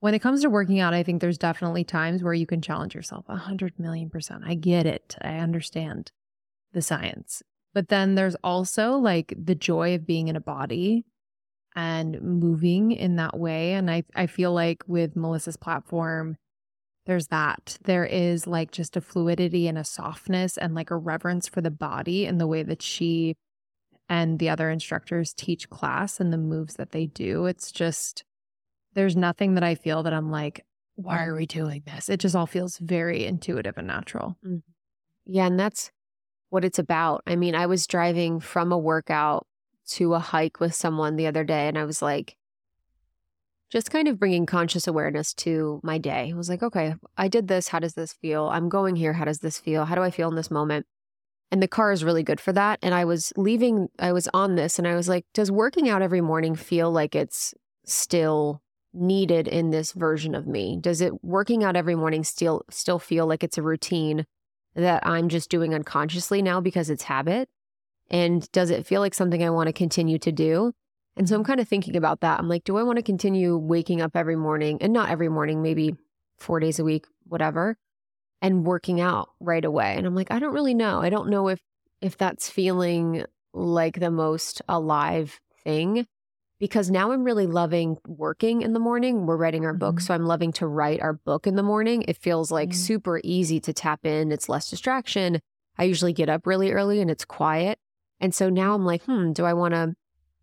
when 0.00 0.14
it 0.14 0.20
comes 0.20 0.42
to 0.42 0.50
working 0.50 0.80
out 0.80 0.94
I 0.94 1.02
think 1.02 1.20
there's 1.20 1.38
definitely 1.38 1.84
times 1.84 2.22
where 2.22 2.34
you 2.34 2.46
can 2.46 2.60
challenge 2.60 2.94
yourself 2.94 3.24
a 3.28 3.32
100 3.32 3.78
million 3.78 4.10
percent. 4.10 4.42
I 4.44 4.54
get 4.54 4.84
it. 4.86 5.16
I 5.22 5.36
understand 5.36 6.10
the 6.72 6.82
science. 6.82 7.42
But 7.74 7.88
then 7.88 8.16
there's 8.16 8.36
also 8.42 8.92
like 8.96 9.32
the 9.40 9.54
joy 9.54 9.94
of 9.94 10.06
being 10.06 10.28
in 10.28 10.36
a 10.36 10.40
body 10.40 11.04
and 11.76 12.20
moving 12.20 12.92
in 12.92 13.16
that 13.16 13.38
way. 13.38 13.72
And 13.74 13.90
I, 13.90 14.04
I 14.14 14.26
feel 14.26 14.52
like 14.52 14.82
with 14.86 15.16
Melissa's 15.16 15.56
platform, 15.56 16.36
there's 17.06 17.28
that. 17.28 17.78
There 17.84 18.04
is 18.04 18.46
like 18.46 18.70
just 18.70 18.96
a 18.96 19.00
fluidity 19.00 19.68
and 19.68 19.78
a 19.78 19.84
softness 19.84 20.58
and 20.58 20.74
like 20.74 20.90
a 20.90 20.96
reverence 20.96 21.48
for 21.48 21.60
the 21.60 21.70
body 21.70 22.26
and 22.26 22.40
the 22.40 22.46
way 22.46 22.62
that 22.62 22.82
she 22.82 23.36
and 24.08 24.38
the 24.38 24.48
other 24.48 24.70
instructors 24.70 25.34
teach 25.34 25.70
class 25.70 26.20
and 26.20 26.32
the 26.32 26.38
moves 26.38 26.74
that 26.74 26.92
they 26.92 27.06
do. 27.06 27.46
It's 27.46 27.70
just, 27.70 28.24
there's 28.94 29.16
nothing 29.16 29.54
that 29.54 29.64
I 29.64 29.74
feel 29.74 30.02
that 30.02 30.12
I'm 30.12 30.30
like, 30.30 30.64
why 30.96 31.24
are 31.24 31.34
we 31.34 31.46
doing 31.46 31.82
this? 31.86 32.08
It 32.08 32.18
just 32.18 32.34
all 32.34 32.46
feels 32.46 32.78
very 32.78 33.24
intuitive 33.24 33.78
and 33.78 33.86
natural. 33.86 34.36
Mm-hmm. 34.44 34.58
Yeah, 35.26 35.46
and 35.46 35.60
that's 35.60 35.90
what 36.50 36.64
it's 36.64 36.78
about. 36.78 37.22
I 37.26 37.36
mean, 37.36 37.54
I 37.54 37.66
was 37.66 37.86
driving 37.86 38.40
from 38.40 38.72
a 38.72 38.78
workout 38.78 39.46
to 39.88 40.14
a 40.14 40.18
hike 40.18 40.60
with 40.60 40.74
someone 40.74 41.16
the 41.16 41.26
other 41.26 41.44
day, 41.44 41.68
and 41.68 41.78
I 41.78 41.84
was 41.84 42.02
like, 42.02 42.36
just 43.70 43.90
kind 43.90 44.08
of 44.08 44.18
bringing 44.18 44.46
conscious 44.46 44.86
awareness 44.86 45.34
to 45.34 45.80
my 45.82 45.98
day. 45.98 46.30
I 46.32 46.36
was 46.36 46.48
like, 46.48 46.62
okay, 46.62 46.94
I 47.16 47.28
did 47.28 47.48
this. 47.48 47.68
How 47.68 47.78
does 47.78 47.94
this 47.94 48.14
feel? 48.14 48.48
I'm 48.48 48.68
going 48.68 48.96
here. 48.96 49.12
How 49.12 49.24
does 49.24 49.40
this 49.40 49.58
feel? 49.58 49.84
How 49.84 49.94
do 49.94 50.02
I 50.02 50.10
feel 50.10 50.28
in 50.28 50.36
this 50.36 50.50
moment? 50.50 50.86
And 51.50 51.62
the 51.62 51.68
car 51.68 51.92
is 51.92 52.04
really 52.04 52.22
good 52.22 52.40
for 52.40 52.52
that. 52.52 52.78
And 52.82 52.94
I 52.94 53.04
was 53.04 53.32
leaving, 53.36 53.88
I 53.98 54.12
was 54.12 54.28
on 54.32 54.54
this, 54.54 54.78
and 54.78 54.88
I 54.88 54.94
was 54.94 55.08
like, 55.08 55.26
does 55.34 55.50
working 55.50 55.88
out 55.88 56.02
every 56.02 56.20
morning 56.20 56.54
feel 56.54 56.90
like 56.90 57.14
it's 57.14 57.54
still 57.84 58.62
needed 58.92 59.48
in 59.48 59.70
this 59.70 59.92
version 59.92 60.34
of 60.34 60.46
me? 60.46 60.78
Does 60.80 61.00
it 61.00 61.22
working 61.22 61.62
out 61.64 61.76
every 61.76 61.94
morning 61.94 62.24
still 62.24 62.62
still 62.70 62.98
feel 62.98 63.26
like 63.26 63.44
it's 63.44 63.58
a 63.58 63.62
routine 63.62 64.26
that 64.74 65.06
I'm 65.06 65.28
just 65.28 65.50
doing 65.50 65.74
unconsciously 65.74 66.42
now 66.42 66.60
because 66.60 66.90
it's 66.90 67.04
habit? 67.04 67.48
And 68.10 68.50
does 68.52 68.70
it 68.70 68.86
feel 68.86 69.00
like 69.00 69.14
something 69.14 69.42
I 69.42 69.50
want 69.50 69.66
to 69.68 69.72
continue 69.72 70.18
to 70.20 70.32
do? 70.32 70.72
And 71.16 71.28
so 71.28 71.34
I'm 71.36 71.44
kind 71.44 71.60
of 71.60 71.68
thinking 71.68 71.96
about 71.96 72.20
that. 72.20 72.38
I'm 72.38 72.48
like, 72.48 72.64
do 72.64 72.76
I 72.76 72.82
want 72.82 72.96
to 72.96 73.02
continue 73.02 73.56
waking 73.56 74.00
up 74.00 74.12
every 74.14 74.36
morning 74.36 74.78
and 74.80 74.92
not 74.92 75.10
every 75.10 75.28
morning, 75.28 75.62
maybe 75.62 75.96
four 76.38 76.60
days 76.60 76.78
a 76.78 76.84
week, 76.84 77.06
whatever, 77.24 77.76
and 78.40 78.64
working 78.64 79.00
out 79.00 79.30
right 79.40 79.64
away? 79.64 79.94
And 79.96 80.06
I'm 80.06 80.14
like, 80.14 80.30
I 80.30 80.38
don't 80.38 80.54
really 80.54 80.74
know. 80.74 81.00
I 81.00 81.10
don't 81.10 81.28
know 81.28 81.48
if 81.48 81.60
if 82.00 82.16
that's 82.16 82.48
feeling 82.48 83.24
like 83.52 83.98
the 83.98 84.10
most 84.10 84.62
alive 84.68 85.40
thing 85.64 86.06
because 86.60 86.90
now 86.90 87.10
I'm 87.10 87.24
really 87.24 87.46
loving 87.48 87.98
working 88.06 88.62
in 88.62 88.72
the 88.72 88.78
morning. 88.80 89.26
We're 89.26 89.36
writing 89.36 89.64
our 89.64 89.74
book, 89.74 89.96
Mhm. 89.96 90.02
so 90.02 90.14
I'm 90.14 90.26
loving 90.26 90.52
to 90.52 90.66
write 90.66 91.00
our 91.02 91.14
book 91.14 91.46
in 91.46 91.56
the 91.56 91.62
morning. 91.64 92.04
It 92.06 92.16
feels 92.16 92.52
like 92.52 92.70
Mhm. 92.70 92.74
super 92.74 93.20
easy 93.24 93.58
to 93.60 93.72
tap 93.72 94.06
in. 94.06 94.30
It's 94.30 94.48
less 94.48 94.70
distraction. 94.70 95.40
I 95.76 95.84
usually 95.84 96.12
get 96.12 96.28
up 96.28 96.46
really 96.46 96.70
early 96.72 97.00
and 97.00 97.10
it's 97.10 97.24
quiet. 97.24 97.78
And 98.20 98.34
so 98.34 98.48
now 98.48 98.74
I'm 98.74 98.84
like, 98.84 99.02
hmm, 99.04 99.32
do 99.32 99.44
I 99.44 99.52
want 99.52 99.74
to 99.74 99.94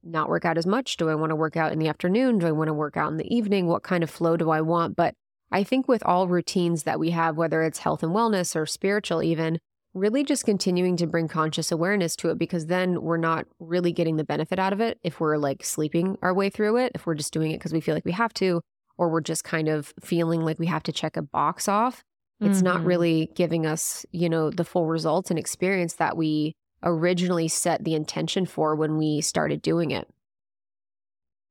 not 0.04 0.30
work 0.30 0.46
out 0.46 0.58
as 0.58 0.66
much? 0.68 0.98
Do 0.98 1.10
I 1.10 1.16
want 1.16 1.32
to 1.32 1.36
work 1.36 1.58
out 1.58 1.72
in 1.72 1.80
the 1.80 1.88
afternoon? 1.88 2.40
Do 2.40 2.48
I 2.48 2.52
want 2.52 2.68
to 2.68 2.74
work 2.74 2.96
out 2.96 3.12
in 3.12 3.18
the 3.18 3.34
evening? 3.36 3.68
What 3.68 3.84
kind 3.84 4.04
of 4.04 4.10
flow 4.10 4.38
do 4.38 4.50
I 4.50 4.62
want? 4.62 4.96
But 4.96 5.14
I 5.52 5.64
think 5.64 5.88
with 5.88 6.04
all 6.06 6.28
routines 6.28 6.84
that 6.84 7.00
we 7.00 7.12
have, 7.12 7.38
whether 7.38 7.64
it's 7.64 7.80
health 7.80 8.04
and 8.04 8.12
wellness 8.14 8.56
or 8.56 8.66
spiritual, 8.66 9.24
even, 9.24 9.60
really 9.94 10.24
just 10.26 10.44
continuing 10.44 10.98
to 10.98 11.08
bring 11.08 11.28
conscious 11.28 11.72
awareness 11.72 12.16
to 12.18 12.30
it 12.30 12.38
because 12.38 12.66
then 12.66 13.02
we're 13.02 13.16
not 13.18 13.46
really 13.60 13.94
getting 13.94 14.18
the 14.18 14.26
benefit 14.26 14.60
out 14.60 14.74
of 14.74 14.82
it 14.82 15.00
if 15.04 15.22
we're 15.22 15.38
like 15.38 15.64
sleeping 15.64 16.18
our 16.22 16.34
way 16.34 16.50
through 16.50 16.76
it, 16.76 16.92
if 16.96 17.06
we're 17.06 17.16
just 17.16 17.32
doing 17.32 17.52
it 17.52 17.58
because 17.60 17.72
we 17.72 17.80
feel 17.80 17.96
like 17.96 18.04
we 18.04 18.12
have 18.12 18.34
to, 18.34 18.60
or 18.98 19.10
we're 19.10 19.22
just 19.22 19.46
kind 19.46 19.70
of 19.70 19.94
feeling 20.02 20.42
like 20.42 20.60
we 20.60 20.66
have 20.68 20.84
to 20.84 20.92
check 20.92 21.16
a 21.16 21.22
box 21.22 21.70
off. 21.70 22.04
It's 22.42 22.62
not 22.62 22.82
Mhm. 22.82 22.86
really 22.86 23.32
giving 23.36 23.66
us, 23.66 24.06
you 24.12 24.28
know, 24.28 24.50
the 24.50 24.66
full 24.66 24.86
results 24.88 25.30
and 25.30 25.40
experience 25.40 25.94
that 25.94 26.18
we 26.18 26.54
originally 26.86 27.48
set 27.48 27.84
the 27.84 27.96
intention 27.96 28.46
for 28.46 28.76
when 28.76 28.98
we 28.98 29.20
started 29.20 29.62
doing 29.62 29.92
it. 29.92 30.08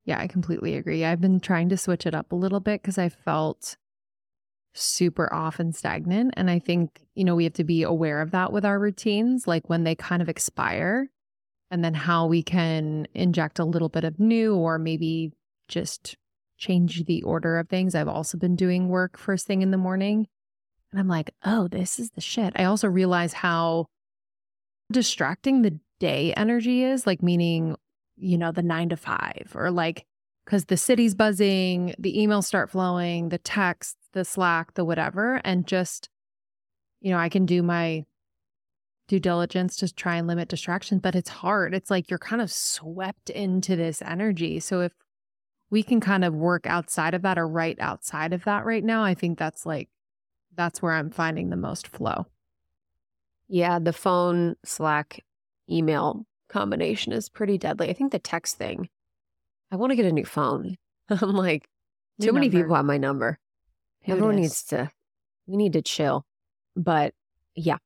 Yeah, 0.05 0.21
I 0.21 0.27
completely 0.27 0.77
agree. 0.77 1.05
I've 1.05 1.21
been 1.21 1.41
trying 1.41 1.69
to 1.71 1.77
switch 1.77 2.07
it 2.07 2.15
up 2.15 2.33
a 2.33 2.37
little 2.37 2.61
bit 2.61 2.83
because 2.83 2.99
I 2.99 3.09
felt 3.09 3.77
super 4.75 5.33
off 5.33 5.59
and 5.59 5.75
stagnant. 5.75 6.35
And 6.37 6.51
I 6.51 6.59
think, 6.59 7.07
you 7.15 7.25
know, 7.25 7.35
we 7.35 7.45
have 7.45 7.55
to 7.55 7.65
be 7.65 7.83
aware 7.83 8.21
of 8.21 8.33
that 8.33 8.53
with 8.53 8.65
our 8.65 8.79
routines, 8.79 9.47
like 9.47 9.69
when 9.69 9.85
they 9.85 9.95
kind 9.95 10.21
of 10.21 10.29
expire, 10.29 11.09
and 11.71 11.83
then 11.85 11.95
how 11.95 12.27
we 12.27 12.43
can 12.43 13.07
inject 13.15 13.59
a 13.59 13.65
little 13.65 13.89
bit 13.89 14.05
of 14.05 14.21
new 14.21 14.55
or 14.55 14.79
maybe 14.79 15.33
just 15.69 16.17
change 16.59 17.05
the 17.05 17.23
order 17.23 17.59
of 17.59 17.69
things. 17.69 17.95
I've 17.95 18.09
also 18.09 18.37
been 18.37 18.57
doing 18.57 18.89
work 18.89 19.17
first 19.17 19.47
thing 19.47 19.63
in 19.63 19.71
the 19.71 19.79
morning. 19.79 20.27
And 20.93 21.01
I'm 21.01 21.09
like, 21.09 21.35
oh, 21.45 21.67
this 21.67 21.99
is 21.99 22.11
the 22.11 22.21
shit. 22.21 22.53
I 22.57 22.65
also 22.65 22.89
realize 22.89 23.33
how 23.33 23.87
distracting 24.93 25.63
the 25.63 25.79
day 26.01 26.33
energy 26.35 26.85
is, 26.85 27.07
like, 27.07 27.23
meaning, 27.23 27.77
you 28.17 28.39
know, 28.39 28.53
the 28.53 28.63
nine 28.63 28.89
to 28.91 28.97
five 28.97 29.53
or 29.55 29.71
like, 29.71 30.07
because 30.45 30.67
the 30.67 30.77
city's 30.77 31.15
buzzing, 31.15 31.95
the 31.99 32.17
emails 32.17 32.45
start 32.45 32.71
flowing, 32.71 33.31
the 33.31 33.39
text, 33.39 33.97
the 34.13 34.25
Slack, 34.25 34.75
the 34.75 34.85
whatever. 34.85 35.41
And 35.45 35.67
just, 35.67 36.09
you 37.01 37.11
know, 37.11 37.19
I 37.19 37.29
can 37.29 37.47
do 37.47 37.63
my 37.63 38.05
due 39.09 39.21
diligence 39.21 39.77
to 39.77 39.93
try 39.93 40.17
and 40.17 40.27
limit 40.27 40.49
distractions, 40.49 41.01
but 41.03 41.15
it's 41.15 41.29
hard. 41.29 41.75
It's 41.75 41.91
like 41.91 42.11
you're 42.11 42.19
kind 42.19 42.43
of 42.43 42.51
swept 42.51 43.31
into 43.31 43.77
this 43.77 44.03
energy. 44.03 44.61
So 44.61 44.81
if 44.83 44.93
we 45.71 45.83
can 45.83 46.01
kind 46.01 46.25
of 46.25 46.35
work 46.35 46.67
outside 46.67 47.15
of 47.15 47.23
that 47.23 47.39
or 47.39 47.49
right 47.49 47.79
outside 47.81 48.33
of 48.33 48.45
that 48.45 48.65
right 48.65 48.85
now, 48.85 49.03
I 49.03 49.15
think 49.15 49.39
that's 49.39 49.67
like, 49.67 49.89
that's 50.55 50.81
where 50.81 50.93
I'm 50.93 51.11
finding 51.11 51.51
the 51.51 51.57
most 51.57 51.87
flow. 51.87 52.27
Yeah, 53.49 53.79
the 53.79 53.93
phone, 53.93 54.57
Slack, 54.65 55.21
email 55.71 56.25
combination 56.49 57.13
is 57.13 57.29
pretty 57.29 57.59
deadly. 57.59 57.91
I 57.91 57.93
think 57.93 58.13
the 58.13 58.19
text 58.19 58.57
thing, 58.57 58.89
I 59.71 59.77
want 59.77 59.91
to 59.91 59.97
get 59.97 60.07
a 60.07 60.13
new 60.13 60.25
phone. 60.25 60.77
I'm 61.09 61.33
like, 61.33 61.67
too 62.21 62.33
many 62.33 62.49
number. 62.49 62.63
people 62.63 62.77
have 62.77 62.85
my 62.85 62.99
number. 62.99 63.39
It 64.03 64.13
Everyone 64.13 64.35
is. 64.35 64.41
needs 64.41 64.65
to, 64.65 64.91
we 65.47 65.57
need 65.57 65.73
to 65.75 65.83
chill. 65.83 66.25
But 66.77 67.15
yeah, 67.55 67.79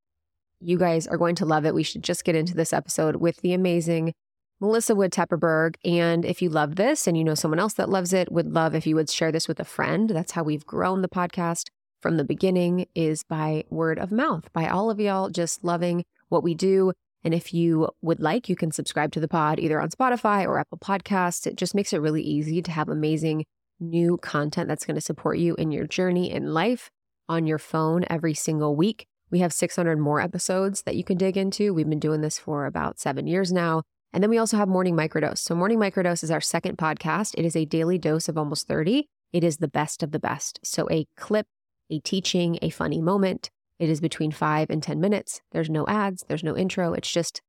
you 0.60 0.78
guys 0.78 1.06
are 1.06 1.18
going 1.18 1.34
to 1.36 1.44
love 1.46 1.64
it. 1.64 1.74
We 1.74 1.82
should 1.82 2.02
just 2.02 2.24
get 2.24 2.36
into 2.36 2.54
this 2.54 2.72
episode 2.72 3.16
with 3.16 3.38
the 3.38 3.52
amazing 3.52 4.14
Melissa 4.60 4.94
Wood 4.94 5.12
Tepperberg. 5.12 5.76
And 5.84 6.24
if 6.24 6.42
you 6.42 6.48
love 6.48 6.76
this 6.76 7.06
and 7.06 7.16
you 7.16 7.24
know 7.24 7.34
someone 7.34 7.60
else 7.60 7.74
that 7.74 7.88
loves 7.88 8.12
it, 8.12 8.32
would 8.32 8.52
love 8.52 8.74
if 8.74 8.86
you 8.86 8.96
would 8.96 9.10
share 9.10 9.32
this 9.32 9.48
with 9.48 9.60
a 9.60 9.64
friend. 9.64 10.10
That's 10.10 10.32
how 10.32 10.42
we've 10.42 10.66
grown 10.66 11.02
the 11.02 11.08
podcast 11.08 11.68
from 12.00 12.16
the 12.16 12.24
beginning 12.24 12.86
is 12.94 13.22
by 13.22 13.64
word 13.70 13.98
of 13.98 14.12
mouth, 14.12 14.52
by 14.52 14.68
all 14.68 14.90
of 14.90 15.00
y'all 15.00 15.30
just 15.30 15.64
loving 15.64 16.04
what 16.28 16.42
we 16.42 16.54
do. 16.54 16.92
And 17.24 17.34
if 17.34 17.52
you 17.52 17.88
would 18.00 18.20
like, 18.20 18.48
you 18.48 18.56
can 18.56 18.70
subscribe 18.70 19.12
to 19.12 19.20
the 19.20 19.28
pod 19.28 19.58
either 19.58 19.80
on 19.80 19.90
Spotify 19.90 20.44
or 20.44 20.58
Apple 20.58 20.78
Podcasts. 20.78 21.46
It 21.46 21.56
just 21.56 21.74
makes 21.74 21.92
it 21.92 22.00
really 22.00 22.22
easy 22.22 22.62
to 22.62 22.70
have 22.70 22.88
amazing 22.88 23.44
new 23.80 24.16
content 24.18 24.68
that's 24.68 24.84
going 24.84 24.94
to 24.94 25.00
support 25.00 25.38
you 25.38 25.54
in 25.56 25.70
your 25.70 25.86
journey 25.86 26.30
in 26.30 26.52
life 26.52 26.90
on 27.28 27.46
your 27.46 27.58
phone 27.58 28.04
every 28.08 28.34
single 28.34 28.74
week. 28.74 29.06
We 29.30 29.40
have 29.40 29.52
600 29.52 29.98
more 29.98 30.20
episodes 30.20 30.82
that 30.82 30.96
you 30.96 31.04
can 31.04 31.18
dig 31.18 31.36
into. 31.36 31.74
We've 31.74 31.88
been 31.88 31.98
doing 31.98 32.22
this 32.22 32.38
for 32.38 32.66
about 32.66 32.98
seven 32.98 33.26
years 33.26 33.52
now. 33.52 33.82
And 34.12 34.22
then 34.22 34.30
we 34.30 34.38
also 34.38 34.56
have 34.56 34.68
Morning 34.68 34.96
Microdose. 34.96 35.38
So, 35.38 35.54
Morning 35.54 35.78
Microdose 35.78 36.24
is 36.24 36.30
our 36.30 36.40
second 36.40 36.78
podcast. 36.78 37.34
It 37.36 37.44
is 37.44 37.54
a 37.54 37.66
daily 37.66 37.98
dose 37.98 38.28
of 38.28 38.38
almost 38.38 38.66
30. 38.66 39.06
It 39.32 39.44
is 39.44 39.58
the 39.58 39.68
best 39.68 40.02
of 40.02 40.12
the 40.12 40.18
best. 40.18 40.60
So, 40.64 40.88
a 40.90 41.06
clip, 41.16 41.46
a 41.90 42.00
teaching, 42.00 42.58
a 42.62 42.70
funny 42.70 43.00
moment. 43.00 43.50
It 43.78 43.88
is 43.88 44.00
between 44.00 44.32
five 44.32 44.70
and 44.70 44.82
10 44.82 45.00
minutes. 45.00 45.40
There's 45.52 45.70
no 45.70 45.86
ads, 45.86 46.24
there's 46.28 46.44
no 46.44 46.56
intro. 46.56 46.92
It's 46.94 47.10
just, 47.10 47.42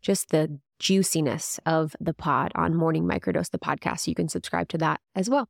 just 0.00 0.30
the 0.30 0.58
juiciness 0.78 1.58
of 1.66 1.96
the 2.00 2.14
pod 2.14 2.52
on 2.54 2.74
Morning 2.74 3.04
Microdose, 3.04 3.50
the 3.50 3.58
podcast. 3.58 4.06
You 4.06 4.14
can 4.14 4.28
subscribe 4.28 4.68
to 4.68 4.78
that 4.78 5.00
as 5.14 5.28
well. 5.28 5.48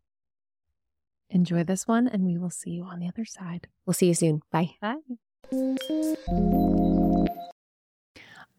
Enjoy 1.31 1.65
this 1.65 1.87
one, 1.87 2.07
and 2.07 2.25
we 2.25 2.39
will 2.39 2.51
see 2.51 2.71
you 2.71 2.85
on 2.85 3.01
the 3.01 3.09
other 3.09 3.25
side. 3.25 3.69
We'll 3.87 3.95
see 3.95 4.09
you 4.09 4.15
soon. 4.15 4.43
Bye. 4.51 4.77
Bye. 4.81 4.99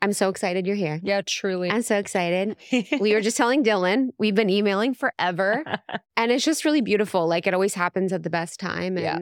I'm 0.00 0.12
so 0.12 0.28
excited 0.28 0.66
you're 0.66 0.76
here. 0.76 1.00
Yeah, 1.02 1.22
truly. 1.24 1.70
I'm 1.70 1.82
so 1.82 1.98
excited. 1.98 2.56
we 3.00 3.14
were 3.14 3.20
just 3.22 3.36
telling 3.36 3.64
Dylan, 3.64 4.10
we've 4.18 4.34
been 4.34 4.50
emailing 4.50 4.94
forever. 4.94 5.64
and 6.16 6.32
it's 6.32 6.44
just 6.44 6.64
really 6.64 6.80
beautiful. 6.80 7.26
Like 7.26 7.46
it 7.46 7.54
always 7.54 7.74
happens 7.74 8.12
at 8.12 8.22
the 8.22 8.30
best 8.30 8.58
time. 8.58 8.96
And 8.96 9.04
yeah. 9.04 9.18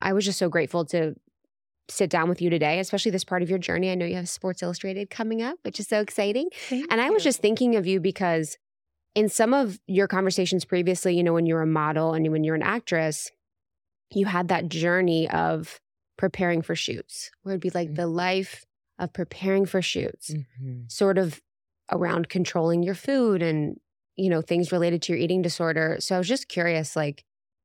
I 0.00 0.12
was 0.12 0.24
just 0.24 0.38
so 0.38 0.48
grateful 0.48 0.84
to 0.86 1.14
sit 1.90 2.10
down 2.10 2.28
with 2.28 2.42
you 2.42 2.50
today, 2.50 2.80
especially 2.80 3.10
this 3.10 3.24
part 3.24 3.42
of 3.42 3.50
your 3.50 3.58
journey. 3.58 3.90
I 3.90 3.94
know 3.94 4.06
you 4.06 4.16
have 4.16 4.28
Sports 4.28 4.62
Illustrated 4.62 5.10
coming 5.10 5.42
up, 5.42 5.58
which 5.62 5.80
is 5.80 5.88
so 5.88 6.00
exciting. 6.00 6.50
Thank 6.68 6.90
and 6.90 7.00
I 7.00 7.10
was 7.10 7.22
just 7.22 7.40
thinking 7.40 7.76
of 7.76 7.86
you 7.86 8.00
because 8.00 8.58
in 9.14 9.28
some 9.28 9.54
of 9.54 9.80
your 9.86 10.06
conversations 10.06 10.64
previously, 10.64 11.16
you 11.16 11.22
know, 11.22 11.32
when 11.32 11.46
you're 11.46 11.62
a 11.62 11.66
model 11.66 12.12
and 12.12 12.30
when 12.30 12.44
you're 12.44 12.54
an 12.54 12.62
actress, 12.62 13.30
you 14.12 14.26
had 14.26 14.48
that 14.48 14.68
journey 14.68 15.28
of 15.30 15.80
preparing 16.16 16.62
for 16.62 16.74
shoots 16.74 17.30
where 17.42 17.54
it'd 17.54 17.62
be 17.62 17.70
like 17.70 17.88
mm-hmm. 17.88 17.96
the 17.96 18.06
life 18.06 18.64
of 18.98 19.12
preparing 19.12 19.66
for 19.66 19.80
shoots, 19.82 20.30
mm-hmm. 20.30 20.82
sort 20.88 21.18
of 21.18 21.40
around 21.90 22.28
controlling 22.28 22.82
your 22.82 22.94
food 22.94 23.42
and, 23.42 23.78
you 24.16 24.28
know, 24.28 24.42
things 24.42 24.72
related 24.72 25.02
to 25.02 25.12
your 25.12 25.20
eating 25.20 25.42
disorder. 25.42 25.96
So 26.00 26.14
I 26.14 26.18
was 26.18 26.28
just 26.28 26.48
curious, 26.48 26.96
like, 26.96 27.24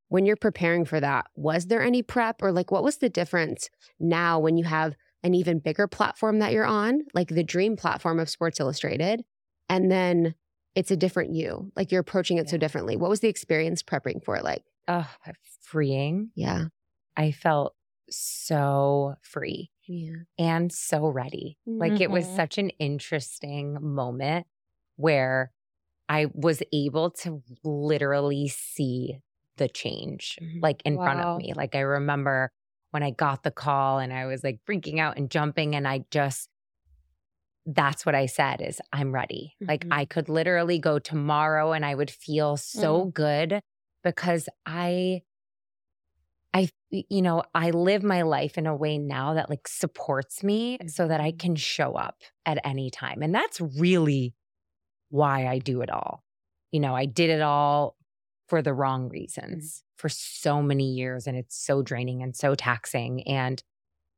when 0.09 0.25
you're 0.25 0.35
preparing 0.35 0.85
for 0.85 0.99
that, 0.99 1.25
was 1.35 1.65
there 1.67 1.81
any 1.81 2.03
prep 2.03 2.43
or 2.43 2.51
like 2.51 2.69
what 2.69 2.83
was 2.83 2.97
the 2.97 3.09
difference 3.09 3.69
now 3.99 4.37
when 4.37 4.57
you 4.57 4.63
have 4.63 4.95
an 5.23 5.33
even 5.33 5.57
bigger 5.57 5.87
platform 5.87 6.37
that 6.37 6.51
you're 6.51 6.65
on, 6.65 7.01
like 7.15 7.29
the 7.29 7.43
dream 7.43 7.75
platform 7.75 8.19
of 8.19 8.29
Sports 8.29 8.59
Illustrated, 8.59 9.23
and 9.69 9.91
then 9.91 10.35
it's 10.75 10.91
a 10.91 10.97
different 10.97 11.33
you, 11.33 11.71
like 11.75 11.91
you're 11.91 12.01
approaching 12.01 12.37
it 12.37 12.45
yeah. 12.45 12.51
so 12.51 12.57
differently. 12.57 12.95
What 12.95 13.09
was 13.09 13.21
the 13.21 13.27
experience 13.27 13.81
prepping 13.81 14.23
for 14.23 14.35
it 14.35 14.43
like? 14.43 14.63
Oh, 14.87 15.09
freeing. 15.61 16.29
Yeah. 16.35 16.65
I 17.17 17.31
felt 17.31 17.73
so 18.15 19.15
free 19.21 19.71
yeah. 19.87 20.13
and 20.37 20.71
so 20.71 21.07
ready. 21.07 21.57
Mm-hmm. 21.67 21.79
Like 21.79 22.01
it 22.01 22.11
was 22.11 22.25
mm-hmm. 22.25 22.35
such 22.35 22.57
an 22.57 22.69
interesting 22.71 23.77
moment 23.81 24.47
where 24.95 25.51
I 26.09 26.27
was 26.33 26.61
able 26.71 27.11
to 27.21 27.41
literally 27.63 28.47
see 28.47 29.19
the 29.57 29.67
change 29.67 30.37
mm-hmm. 30.41 30.59
like 30.61 30.81
in 30.85 30.95
wow. 30.95 31.03
front 31.05 31.19
of 31.19 31.37
me. 31.37 31.53
Like 31.55 31.75
I 31.75 31.81
remember 31.81 32.51
when 32.91 33.03
I 33.03 33.11
got 33.11 33.43
the 33.43 33.51
call 33.51 33.99
and 33.99 34.13
I 34.13 34.25
was 34.25 34.43
like 34.43 34.59
freaking 34.67 34.99
out 34.99 35.17
and 35.17 35.29
jumping 35.29 35.75
and 35.75 35.87
I 35.87 36.05
just 36.11 36.49
that's 37.65 38.05
what 38.05 38.13
I 38.13 38.25
said 38.25 38.61
is 38.61 38.81
I'm 38.91 39.13
ready. 39.13 39.55
Mm-hmm. 39.55 39.69
Like 39.69 39.85
I 39.89 40.05
could 40.05 40.29
literally 40.29 40.79
go 40.79 40.99
tomorrow 40.99 41.71
and 41.71 41.85
I 41.85 41.95
would 41.95 42.11
feel 42.11 42.57
so 42.57 43.01
mm-hmm. 43.01 43.09
good 43.09 43.59
because 44.03 44.49
I 44.65 45.21
I, 46.53 46.69
you 46.91 47.21
know, 47.21 47.43
I 47.55 47.71
live 47.71 48.03
my 48.03 48.21
life 48.21 48.57
in 48.57 48.67
a 48.67 48.75
way 48.75 48.97
now 48.97 49.33
that 49.33 49.49
like 49.49 49.67
supports 49.67 50.43
me 50.43 50.77
so 50.87 51.07
that 51.07 51.19
I 51.19 51.29
mm-hmm. 51.31 51.37
can 51.37 51.55
show 51.55 51.93
up 51.93 52.21
at 52.45 52.59
any 52.63 52.91
time. 52.91 53.21
And 53.21 53.33
that's 53.33 53.59
really 53.59 54.35
why 55.09 55.47
I 55.47 55.59
do 55.59 55.81
it 55.81 55.89
all. 55.89 56.23
You 56.71 56.79
know, 56.79 56.95
I 56.95 57.05
did 57.05 57.29
it 57.29 57.41
all 57.41 57.97
for 58.47 58.61
the 58.61 58.73
wrong 58.73 59.05
mm-hmm. 59.05 59.13
reasons 59.13 59.83
for 59.97 60.09
so 60.09 60.61
many 60.61 60.93
years. 60.93 61.27
And 61.27 61.37
it's 61.37 61.55
so 61.55 61.81
draining 61.81 62.21
and 62.21 62.35
so 62.35 62.55
taxing. 62.55 63.27
And 63.27 63.63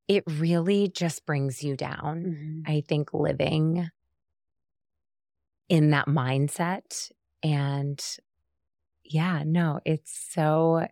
it 0.07 0.23
really 0.27 0.89
just 0.89 1.25
brings 1.25 1.63
you 1.63 1.75
down. 1.75 2.23
Mm-hmm. 2.25 2.71
I 2.71 2.83
think 2.87 3.13
living 3.13 3.89
in 5.69 5.91
that 5.91 6.07
mindset. 6.07 7.11
And 7.41 8.03
yeah, 9.03 9.43
no, 9.45 9.79
it's 9.85 10.29
so 10.33 10.87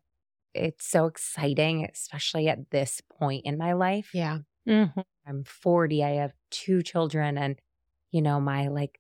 it's 0.54 0.86
so 0.86 1.06
exciting, 1.06 1.88
especially 1.92 2.48
at 2.48 2.70
this 2.72 3.02
point 3.20 3.46
in 3.46 3.58
my 3.58 3.74
life. 3.74 4.10
Yeah. 4.14 4.40
Mm-hmm. 4.68 5.02
I'm 5.28 5.44
40. 5.44 6.04
I 6.04 6.10
have 6.16 6.34
two 6.52 6.82
children. 6.82 7.38
And, 7.38 7.60
you 8.12 8.22
know, 8.22 8.40
my 8.40 8.68
like 8.68 9.00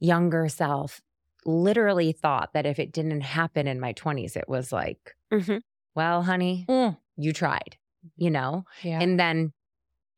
younger 0.00 0.48
self 0.48 1.00
literally 1.46 2.12
thought 2.12 2.52
that 2.54 2.66
if 2.66 2.78
it 2.78 2.92
didn't 2.92 3.20
happen 3.22 3.66
in 3.66 3.80
my 3.80 3.92
20s, 3.92 4.36
it 4.36 4.48
was 4.48 4.72
like, 4.72 5.14
mm-hmm. 5.32 5.58
well, 5.94 6.22
honey, 6.22 6.66
mm. 6.68 6.96
you 7.16 7.32
tried, 7.32 7.76
you 8.16 8.30
know? 8.30 8.64
Yeah. 8.82 9.00
And 9.00 9.18
then 9.18 9.52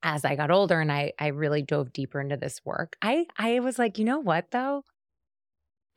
as 0.03 0.25
I 0.25 0.37
got 0.37 0.51
older 0.51 0.81
and 0.81 0.92
I 0.92 1.12
I 1.19 1.29
really 1.29 1.62
dove 1.62 1.92
deeper 1.92 2.21
into 2.21 2.37
this 2.37 2.61
work, 2.64 2.97
I 3.03 3.27
I 3.38 3.61
was 3.61 3.79
like, 3.79 3.99
you 3.99 4.05
know 4.05 4.21
what 4.21 4.51
though? 4.51 4.85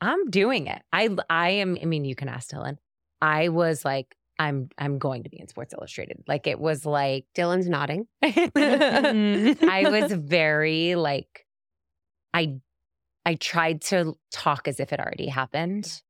I'm 0.00 0.30
doing 0.30 0.66
it. 0.66 0.82
I 0.92 1.10
I 1.28 1.50
am, 1.50 1.76
I 1.80 1.84
mean, 1.84 2.04
you 2.04 2.16
can 2.16 2.28
ask 2.28 2.50
Dylan. 2.50 2.78
I 3.20 3.48
was 3.48 3.84
like, 3.84 4.16
I'm 4.40 4.70
I'm 4.78 4.98
going 4.98 5.24
to 5.24 5.28
be 5.28 5.38
in 5.38 5.48
Sports 5.48 5.74
Illustrated. 5.74 6.24
Like 6.26 6.46
it 6.46 6.58
was 6.58 6.86
like 6.86 7.26
Dylan's 7.36 7.68
nodding. 7.68 8.06
Mm-hmm. 8.24 9.68
I 9.68 9.90
was 9.90 10.12
very 10.12 10.94
like 10.94 11.46
I 12.32 12.56
I 13.26 13.34
tried 13.34 13.82
to 13.82 14.14
talk 14.32 14.66
as 14.66 14.80
if 14.80 14.94
it 14.94 14.98
already 14.98 15.26
happened. 15.28 16.00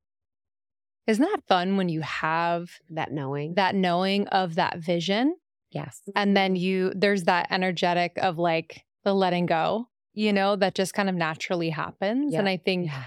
Isn't 1.08 1.24
that 1.24 1.42
fun 1.48 1.76
when 1.76 1.88
you 1.88 2.02
have 2.02 2.70
that 2.90 3.10
knowing. 3.10 3.54
that 3.54 3.74
knowing 3.74 4.28
of 4.28 4.54
that 4.54 4.78
vision 4.78 5.34
Yes. 5.72 6.00
and 6.14 6.36
then 6.36 6.54
you 6.54 6.92
there's 6.94 7.24
that 7.24 7.48
energetic 7.50 8.12
of 8.18 8.38
like 8.38 8.84
the 9.02 9.12
letting 9.12 9.46
go, 9.46 9.88
you 10.14 10.32
know, 10.32 10.54
that 10.54 10.76
just 10.76 10.94
kind 10.94 11.08
of 11.08 11.16
naturally 11.16 11.70
happens. 11.70 12.34
And 12.34 12.48
I 12.48 12.58
think 12.58 12.86
Yeah. 12.86 13.02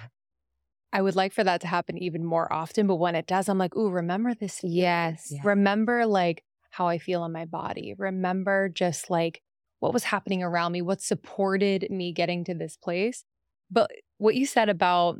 I 0.93 1.01
would 1.01 1.15
like 1.15 1.33
for 1.33 1.43
that 1.43 1.59
to 1.61 1.67
happen 1.67 1.97
even 1.97 2.23
more 2.23 2.51
often. 2.53 2.85
But 2.87 2.95
when 2.95 3.15
it 3.15 3.25
does, 3.27 3.49
I'm 3.49 3.57
like, 3.57 3.75
ooh, 3.75 3.89
remember 3.89 4.33
this. 4.35 4.59
feeling. 4.59 4.77
Yes. 4.77 5.27
Yeah. 5.31 5.41
Remember 5.43 6.05
like 6.05 6.43
how 6.69 6.87
I 6.87 6.99
feel 6.99 7.25
in 7.25 7.31
my 7.31 7.45
body. 7.45 7.95
Remember 7.97 8.69
just 8.69 9.09
like 9.09 9.41
what 9.79 9.91
was 9.93 10.05
happening 10.05 10.43
around 10.43 10.71
me, 10.71 10.81
what 10.81 11.01
supported 11.01 11.87
me 11.89 12.13
getting 12.13 12.43
to 12.45 12.53
this 12.53 12.77
place. 12.77 13.25
But 13.71 13.89
what 14.19 14.35
you 14.35 14.45
said 14.45 14.69
about 14.69 15.17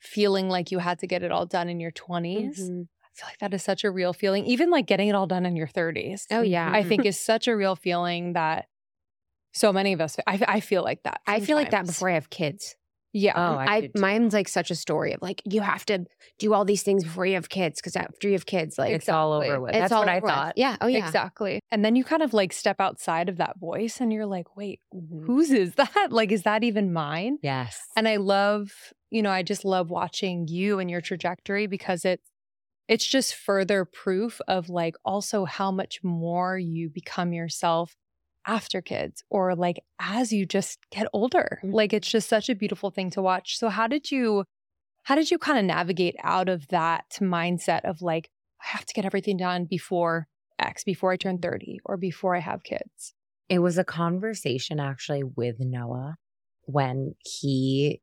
feeling 0.00 0.48
like 0.50 0.70
you 0.70 0.78
had 0.80 0.98
to 0.98 1.06
get 1.06 1.22
it 1.22 1.32
all 1.32 1.46
done 1.46 1.68
in 1.68 1.80
your 1.80 1.92
20s, 1.92 2.58
Mhm. 2.60 2.88
I 3.02 3.06
feel 3.16 3.28
like 3.28 3.38
that 3.38 3.54
is 3.54 3.62
such 3.62 3.84
a 3.84 3.90
real 3.92 4.12
feeling. 4.12 4.44
Even 4.44 4.70
like 4.70 4.86
getting 4.86 5.08
it 5.08 5.14
all 5.14 5.26
done 5.28 5.46
in 5.46 5.54
your 5.56 5.68
30s. 5.68 6.26
Oh 6.32 6.42
yeah. 6.42 6.68
I 6.72 6.82
think 6.82 7.06
is 7.06 7.18
such 7.18 7.46
a 7.46 7.56
real 7.56 7.76
feeling 7.76 8.32
that 8.32 8.66
so 9.52 9.72
many 9.72 9.92
of 9.92 10.00
us 10.00 10.16
I, 10.26 10.44
I 10.48 10.60
feel 10.60 10.82
like 10.82 11.04
that. 11.04 11.20
I 11.26 11.38
feel 11.40 11.56
like 11.56 11.70
that 11.70 11.86
before 11.86 12.10
I 12.10 12.14
have 12.14 12.28
kids. 12.28 12.74
Yeah. 13.14 13.32
Oh, 13.36 13.56
I, 13.56 13.76
I, 13.76 13.90
mine's 13.94 14.34
like 14.34 14.48
such 14.48 14.70
a 14.70 14.74
story 14.74 15.12
of 15.12 15.22
like 15.22 15.40
you 15.46 15.60
have 15.60 15.86
to 15.86 16.04
do 16.38 16.52
all 16.52 16.64
these 16.64 16.82
things 16.82 17.04
before 17.04 17.24
you 17.24 17.34
have 17.34 17.48
kids 17.48 17.80
because 17.80 17.94
after 17.94 18.26
you 18.28 18.34
have 18.34 18.44
kids, 18.44 18.76
like 18.76 18.92
it's 18.92 19.08
all 19.08 19.32
over 19.32 19.60
with. 19.60 19.74
it's 19.74 19.88
That's 19.88 19.92
what 19.92 20.08
I 20.08 20.16
over 20.18 20.26
with. 20.26 20.52
Yeah. 20.56 20.76
Oh 20.80 20.88
yeah. 20.88 21.06
Exactly. 21.06 21.60
And 21.70 21.84
then 21.84 21.94
you 21.94 22.02
kind 22.04 22.22
of 22.22 22.34
like 22.34 22.52
step 22.52 22.80
outside 22.80 23.28
of 23.28 23.36
that 23.36 23.58
voice 23.60 24.00
and 24.00 24.12
you're 24.12 24.26
like, 24.26 24.56
wait, 24.56 24.80
Mhm. 24.92 25.24
whose 25.26 25.50
is 25.52 25.74
that? 25.76 26.08
Like, 26.10 26.32
is 26.32 26.42
that 26.42 26.64
even 26.64 26.92
mine? 26.92 27.38
Yes. 27.40 27.80
And 27.96 28.08
I 28.08 28.16
love, 28.16 28.72
you 29.10 29.22
know, 29.22 29.30
I 29.30 29.42
just 29.44 29.64
love 29.64 29.90
watching 29.90 30.48
you 30.48 30.80
and 30.80 30.90
your 30.90 31.00
trajectory 31.00 31.66
because 31.68 32.04
it's 32.04 32.28
it's 32.88 33.06
just 33.06 33.34
further 33.34 33.84
proof 33.86 34.40
of 34.46 34.68
like 34.68 34.96
also 35.04 35.44
how 35.46 35.70
much 35.70 36.02
more 36.04 36.58
you 36.58 36.90
become 36.90 37.32
yourself 37.32 37.94
after 38.46 38.80
kids 38.82 39.22
or 39.30 39.54
like 39.54 39.80
as 39.98 40.32
you 40.32 40.46
just 40.46 40.78
get 40.90 41.06
older. 41.12 41.60
Mhm. 41.64 41.72
Like 41.72 41.92
it's 41.92 42.10
just 42.10 42.28
such 42.28 42.48
a 42.48 42.54
beautiful 42.54 42.90
thing 42.90 43.10
to 43.10 43.22
watch. 43.22 43.58
So 43.58 43.68
how 43.68 43.86
did 43.86 44.10
you 44.10 44.44
how 45.04 45.14
did 45.14 45.30
you 45.30 45.38
kind 45.38 45.58
of 45.58 45.64
navigate 45.64 46.16
out 46.22 46.48
of 46.48 46.68
that 46.68 47.18
mindset 47.20 47.84
of 47.84 48.02
like 48.02 48.30
I 48.62 48.68
have 48.68 48.86
to 48.86 48.94
get 48.94 49.04
everything 49.04 49.36
done 49.36 49.66
before 49.66 50.28
X, 50.58 50.84
before 50.84 51.12
I 51.12 51.16
turn 51.16 51.38
30 51.38 51.80
or 51.84 51.96
before 51.96 52.34
I 52.36 52.40
have 52.40 52.62
kids? 52.62 53.14
It 53.48 53.58
was 53.58 53.76
a 53.78 53.84
conversation 53.84 54.80
actually 54.80 55.22
with 55.24 55.60
Noah 55.60 56.16
when 56.62 57.14
he 57.20 58.00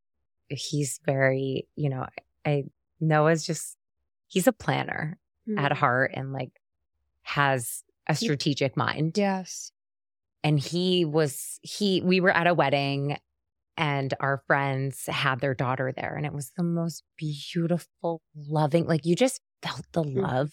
he's 0.49 0.99
very, 1.05 1.67
you 1.75 1.89
know, 1.89 2.05
I 2.45 2.65
Noah's 2.99 3.45
just 3.45 3.77
he's 4.27 4.47
a 4.47 4.53
planner 4.53 5.17
at 5.57 5.71
Mhm. 5.71 5.75
heart 5.77 6.11
and 6.13 6.31
like 6.33 6.51
has 7.23 7.83
a 8.07 8.15
strategic 8.15 8.77
mind. 8.77 9.17
Yes. 9.17 9.71
And 10.43 10.59
he 10.59 11.05
was 11.05 11.59
he 11.61 12.01
we 12.01 12.19
were 12.19 12.31
at 12.35 12.47
a 12.47 12.53
wedding 12.53 13.17
and 13.77 14.13
our 14.19 14.43
friends 14.47 15.05
had 15.07 15.39
their 15.39 15.53
daughter 15.55 15.93
there. 15.95 16.15
And 16.15 16.25
it 16.25 16.33
was 16.33 16.51
the 16.57 16.63
most 16.63 17.03
beautiful 17.17 18.21
loving 18.35 18.85
like 18.87 19.05
you 19.05 19.15
just 19.15 19.41
felt 19.61 19.85
the 19.93 20.03
Mhm. 20.03 20.21
love 20.21 20.51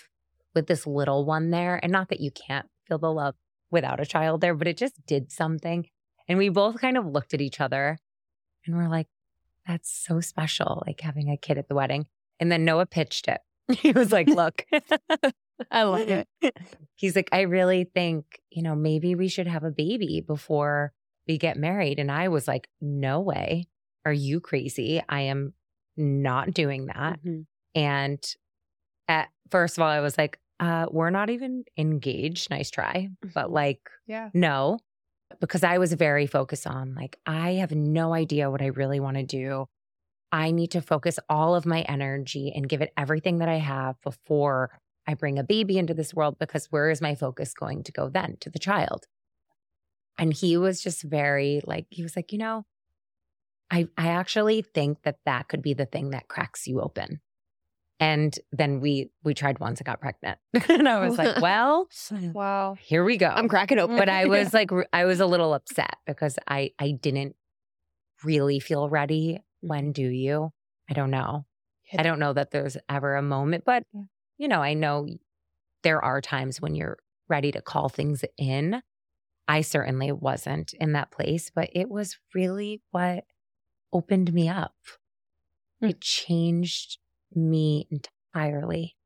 with 0.55 0.67
this 0.67 0.87
little 0.87 1.25
one 1.25 1.51
there. 1.51 1.81
And 1.83 1.93
not 1.93 2.09
that 2.11 2.21
you 2.21 2.31
can't 2.31 2.69
feel 2.87 2.99
the 2.99 3.13
love 3.13 3.35
without 3.71 4.01
a 4.01 4.07
child 4.07 4.41
there 4.41 4.55
but 4.55 4.69
it 4.69 4.77
just 4.79 5.05
did 5.07 5.33
something. 5.33 5.89
And 6.29 6.39
we 6.39 6.49
both 6.51 6.81
kind 6.81 6.97
of 6.99 7.07
looked 7.07 7.35
at 7.35 7.41
each 7.41 7.61
other 7.61 7.99
and 8.67 8.77
we're 8.77 8.89
like 8.89 9.09
that's 9.67 9.91
so 9.93 10.21
special 10.21 10.83
like 10.87 11.01
having 11.01 11.31
a 11.31 11.37
kid 11.37 11.59
at 11.59 11.69
the 11.69 11.75
wedding. 11.75 12.07
And 12.41 12.51
then 12.53 12.65
Noah 12.65 12.87
pitched 12.87 13.29
it 13.29 13.41
he 13.73 13.93
was 13.93 14.13
like 14.13 14.29
look 14.29 14.65
I 15.71 15.83
love 15.83 16.09
it. 16.09 16.29
he's 16.97 17.17
like 17.17 17.29
I 17.33 17.43
really 17.43 17.85
think 17.85 18.41
you 18.51 18.63
know 18.63 18.75
maybe 18.75 19.15
we 19.15 19.29
should 19.29 19.47
have 19.47 19.65
a 19.65 19.71
baby 19.71 20.21
before 20.27 20.93
we 21.27 21.39
get 21.39 21.57
married 21.57 21.99
and 21.99 22.11
I 22.11 22.29
was 22.29 22.49
like 22.49 22.69
no 22.81 23.21
way 23.21 23.67
are 24.05 24.13
you 24.13 24.41
crazy 24.41 25.03
I 25.09 25.23
am 25.23 25.53
not 25.97 26.55
doing 26.55 26.87
that 26.87 27.21
Mhm. 27.23 27.47
and 27.75 28.25
at 29.09 29.29
first 29.51 29.79
of 29.79 29.83
all, 29.83 29.89
I 29.89 30.01
was 30.01 30.19
like, 30.19 30.39
uh, 30.61 30.87
we're 30.91 31.11
not 31.11 31.31
even 31.31 31.65
engaged. 31.77 32.51
Nice 32.51 32.71
try. 32.71 33.09
But 33.35 33.47
Mhm. 33.49 33.53
like, 33.53 33.91
Yeah. 34.07 34.31
no, 34.35 34.79
because 35.41 35.65
I 35.65 35.79
was 35.79 35.93
very 35.95 36.27
focused 36.27 36.67
on 36.67 36.95
like, 36.95 37.19
I 37.27 37.53
have 37.55 37.73
no 37.73 38.15
idea 38.15 38.51
what 38.51 38.63
I 38.63 38.67
really 38.67 39.01
want 39.01 39.17
to 39.19 39.25
do. 39.25 39.67
I 40.31 40.51
need 40.51 40.71
to 40.73 40.83
focus 40.83 41.19
all 41.29 41.55
of 41.55 41.65
my 41.67 41.83
energy 41.83 42.53
and 42.55 42.69
give 42.69 42.83
it 42.83 42.93
everything 42.97 43.39
that 43.39 43.49
I 43.49 43.57
have 43.59 44.01
before 44.03 44.71
I 45.07 45.15
bring 45.15 45.39
a 45.39 45.45
baby 45.45 45.79
into 45.79 45.95
this 45.95 46.13
world 46.13 46.39
because 46.39 46.67
where 46.67 46.91
is 46.91 47.01
my 47.01 47.15
focus 47.15 47.55
going 47.55 47.83
to 47.85 47.93
go 47.93 48.09
then? 48.11 48.37
To 48.41 48.51
the 48.51 48.59
child. 48.59 49.07
And 50.19 50.33
he 50.35 50.57
was 50.57 50.83
just 50.83 51.03
very 51.03 51.61
like, 51.65 51.87
he 51.91 52.03
was 52.03 52.15
like, 52.17 52.33
you 52.33 52.39
know, 52.39 52.67
I, 53.71 53.89
I 53.97 54.09
actually 54.09 54.63
think 54.63 55.03
that 55.03 55.17
that 55.25 55.49
could 55.49 55.63
be 55.63 55.75
the 55.75 55.87
thing 55.87 56.11
that 56.11 56.29
cracks 56.29 56.67
you 56.67 56.81
open. 56.81 57.21
And 58.01 58.39
then 58.53 58.81
we 58.81 59.11
we 59.25 59.35
tried 59.35 59.59
once 59.59 59.81
and 59.81 59.87
got 59.87 60.01
pregnant. 60.01 60.39
and 60.69 60.89
I 60.89 61.01
was 61.07 61.19
like, 61.19 61.41
well, 61.41 61.89
Wow. 62.33 62.77
here 62.81 63.03
we 63.03 63.17
go. 63.17 63.27
I'm 63.29 63.49
cracking 63.49 63.79
open. 63.79 63.97
but 63.97 64.09
I 64.09 64.27
was 64.37 64.55
like 64.55 64.71
I 64.93 65.05
was 65.05 65.19
a 65.21 65.27
little 65.27 65.53
upset 65.53 65.97
because 66.07 66.39
I 66.47 66.71
I 66.79 66.93
didn't 66.93 67.35
really 68.23 68.61
feel 68.61 68.89
ready. 68.89 69.41
When 69.61 69.93
do 69.93 70.03
you? 70.07 70.51
I 70.91 70.95
don't 70.95 71.11
know. 71.11 71.45
I 71.97 72.03
don't 72.03 72.19
know 72.19 72.33
that 72.35 72.51
there's 72.51 72.77
ever 72.89 73.17
a 73.17 73.23
moment, 73.23 73.65
but 73.65 73.85
Yeah. 73.93 74.03
you 74.37 74.49
know, 74.49 74.63
I 74.63 74.75
know 74.75 75.09
there 75.83 76.05
are 76.05 76.21
times 76.21 76.61
when 76.61 76.75
you're 76.75 76.99
ready 77.29 77.51
to 77.53 77.63
call 77.63 77.89
things 77.89 78.25
in. 78.37 78.83
I 79.47 79.63
certainly 79.63 80.13
wasn't 80.13 80.75
in 80.75 80.93
that 80.93 81.11
place, 81.11 81.51
but 81.55 81.71
it 81.73 81.89
was 81.89 82.19
really 82.35 82.83
what 82.91 83.25
opened 83.93 84.33
me 84.35 84.49
up. 84.49 84.75
Mm. 85.83 85.91
It 85.91 86.01
changed 86.03 86.99
me 87.35 87.89
entirely. 87.91 88.97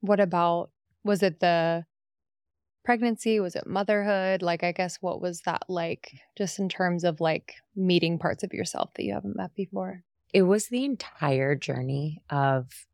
What 0.00 0.20
about 0.20 0.70
was 1.02 1.22
it 1.22 1.40
the 1.40 1.86
pregnancy? 2.84 3.40
Was 3.40 3.56
it 3.56 3.66
motherhood? 3.66 4.42
Like 4.42 4.62
I 4.62 4.72
guess 4.72 4.98
what 5.00 5.20
was 5.20 5.40
that 5.42 5.64
like 5.68 6.20
just 6.36 6.58
in 6.58 6.68
terms 6.68 7.04
of 7.04 7.20
like 7.20 7.54
meeting 7.74 8.18
parts 8.18 8.44
of 8.44 8.52
yourself 8.52 8.92
that 8.94 9.04
you 9.04 9.14
haven't 9.14 9.36
met 9.36 9.54
before? 9.54 10.02
It 10.32 10.42
was 10.42 10.66
the 10.66 10.84
entire 10.84 11.54
journey 11.54 12.22
of 12.30 12.86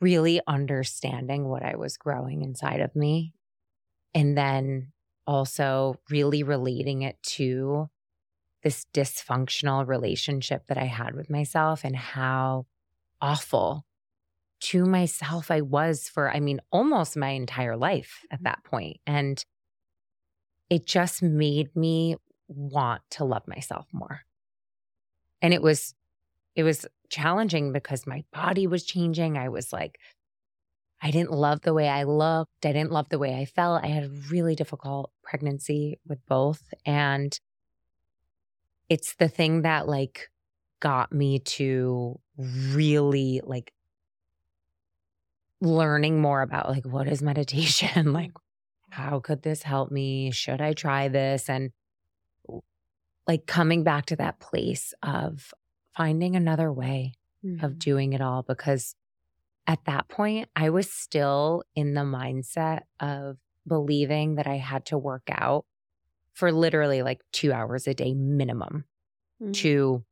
really 0.00 0.40
understanding 0.46 1.48
what 1.48 1.62
I 1.62 1.76
was 1.76 1.96
growing 1.96 2.42
inside 2.42 2.80
of 2.80 2.94
me. 2.96 3.34
And 4.14 4.36
then 4.36 4.92
also 5.26 6.00
really 6.10 6.42
relating 6.42 7.02
it 7.02 7.22
to 7.22 7.88
this 8.62 8.86
dysfunctional 8.92 9.86
relationship 9.86 10.66
that 10.68 10.78
I 10.78 10.84
had 10.84 11.14
with 11.14 11.30
myself 11.30 11.84
and 11.84 11.96
how 11.96 12.66
awful 13.20 13.86
to 14.62 14.84
myself 14.84 15.50
I 15.50 15.60
was 15.60 16.08
for, 16.08 16.30
I 16.30 16.38
mean, 16.38 16.60
almost 16.70 17.16
my 17.16 17.30
entire 17.30 17.76
life 17.76 18.20
at 18.30 18.38
mm-hmm. 18.38 18.44
that 18.44 18.64
point. 18.64 18.98
And 19.06 19.44
it 20.70 20.86
just 20.86 21.22
made 21.22 21.74
me 21.74 22.16
want 22.48 23.02
to 23.10 23.24
love 23.24 23.46
myself 23.48 23.86
more. 23.92 24.20
And 25.40 25.52
it 25.52 25.62
was, 25.62 25.94
it 26.54 26.62
was 26.62 26.86
challenging 27.08 27.72
because 27.72 28.06
my 28.06 28.24
body 28.32 28.66
was 28.66 28.84
changing. 28.84 29.36
I 29.36 29.48
was 29.48 29.72
like, 29.72 29.98
I 31.02 31.10
didn't 31.10 31.32
love 31.32 31.62
the 31.62 31.74
way 31.74 31.88
I 31.88 32.04
looked. 32.04 32.64
I 32.64 32.72
didn't 32.72 32.92
love 32.92 33.08
the 33.08 33.18
way 33.18 33.34
I 33.34 33.44
felt. 33.44 33.82
I 33.82 33.88
had 33.88 34.04
a 34.04 34.10
really 34.30 34.54
difficult 34.54 35.10
pregnancy 35.24 35.98
with 36.06 36.24
both. 36.26 36.62
And 36.86 37.36
it's 38.88 39.16
the 39.16 39.28
thing 39.28 39.62
that 39.62 39.88
like 39.88 40.30
got 40.78 41.12
me 41.12 41.40
to 41.40 42.20
really 42.36 43.40
like 43.42 43.72
learning 45.62 46.20
more 46.22 46.42
about 46.42 46.70
like 46.70 46.86
what 46.86 47.08
is 47.08 47.22
meditation? 47.22 48.12
like 48.14 48.32
how 48.90 49.20
could 49.20 49.42
this 49.42 49.62
help 49.64 49.90
me? 49.92 50.32
Should 50.32 50.60
I 50.62 50.74
try 50.74 51.08
this? 51.08 51.50
And 51.50 51.72
like 53.26 53.46
coming 53.46 53.84
back 53.84 54.06
to 54.06 54.16
that 54.16 54.40
place 54.40 54.92
of 55.02 55.52
finding 55.96 56.36
another 56.36 56.72
way 56.72 57.12
Mhm. 57.42 57.60
of 57.62 57.78
doing 57.78 58.12
it 58.12 58.20
all 58.20 58.42
because 58.42 58.94
at 59.66 59.84
that 59.86 60.08
point 60.08 60.50
I 60.56 60.70
was 60.70 60.92
still 60.92 61.64
in 61.76 61.94
the 61.94 62.02
mindset 62.02 62.82
of 63.00 63.38
believing 63.68 64.36
that 64.36 64.46
I 64.48 64.56
had 64.56 64.86
to 64.86 64.98
work 64.98 65.24
out 65.30 65.66
for 66.34 66.52
literally 66.52 67.02
like 67.02 67.20
2 67.32 67.52
hours 67.52 67.88
a 67.88 67.94
day 67.94 68.14
minimum 68.14 68.86
Mhm. 69.40 69.54
to 69.54 70.04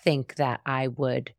think 0.00 0.36
that 0.36 0.62
I 0.66 0.88
would 0.88 1.34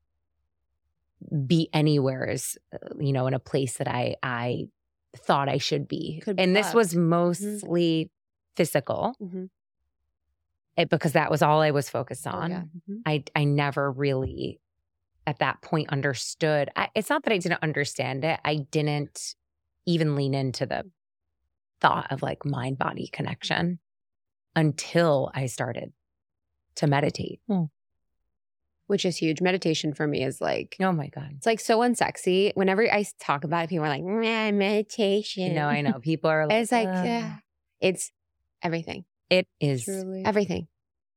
be 1.45 1.69
anywhere 1.73 2.27
as 2.29 2.57
uh, 2.73 2.77
you 2.99 3.11
know 3.13 3.27
in 3.27 3.33
a 3.33 3.39
place 3.39 3.77
that 3.77 3.87
I 3.87 4.15
I 4.23 4.67
thought 5.15 5.49
I 5.49 5.57
should 5.57 5.87
be. 5.87 6.21
Could 6.23 6.35
be 6.37 6.43
and 6.43 6.55
this 6.55 6.67
loved. 6.67 6.75
was 6.75 6.95
mostly 6.95 8.11
physical. 8.55 9.15
Mhm. 9.21 9.49
it, 10.77 10.89
because 10.89 11.13
that 11.13 11.31
was 11.31 11.41
all 11.41 11.61
I 11.61 11.71
was 11.71 11.89
focused 11.89 12.27
on. 12.27 12.51
Oh, 12.51 12.55
yeah. 12.55 12.63
Mhm. 12.89 13.01
I 13.05 13.23
I 13.35 13.43
never 13.45 13.91
really 13.91 14.59
at 15.25 15.39
that 15.39 15.61
point 15.61 15.89
understood. 15.89 16.69
I, 16.75 16.89
it's 16.95 17.09
not 17.09 17.23
that 17.23 17.33
I 17.33 17.37
didn't 17.39 17.63
understand 17.63 18.23
it. 18.23 18.39
I 18.45 18.57
didn't 18.71 19.35
even 19.85 20.15
lean 20.15 20.33
into 20.33 20.65
the 20.65 20.83
thought 21.81 22.11
of 22.11 22.21
like 22.21 22.45
mind 22.45 22.77
body 22.77 23.07
connection 23.11 23.79
until 24.55 25.31
I 25.33 25.47
started 25.47 25.93
to 26.75 26.87
meditate. 26.87 27.39
Which 28.87 29.05
is 29.05 29.17
huge. 29.17 29.41
Meditation 29.41 29.93
for 29.93 30.07
me 30.07 30.23
is 30.23 30.39
like 30.41 30.75
Oh 30.79 30.91
my 30.91 31.07
god. 31.07 31.33
it's 31.37 31.45
like 31.45 31.59
so 31.59 31.79
unsexy. 31.79 32.51
Whenever 32.55 32.83
I 32.91 33.05
talk 33.19 33.43
about 33.43 33.65
it, 33.65 33.69
people 33.69 33.85
are 33.85 33.89
like, 33.89 34.03
"Meh, 34.03 34.51
meditation. 34.51 35.53
No, 35.53 35.67
I 35.67 35.81
know 35.81 35.99
people 35.99 36.29
are. 36.29 36.47
like, 36.47 36.57
It's 36.61 36.71
like, 36.71 36.85
yeah, 36.85 37.35
it's 37.81 38.11
everything. 38.63 39.05
it 39.29 39.45
is 39.59 39.83
Truly. 39.83 40.23
Everything. 40.25 40.67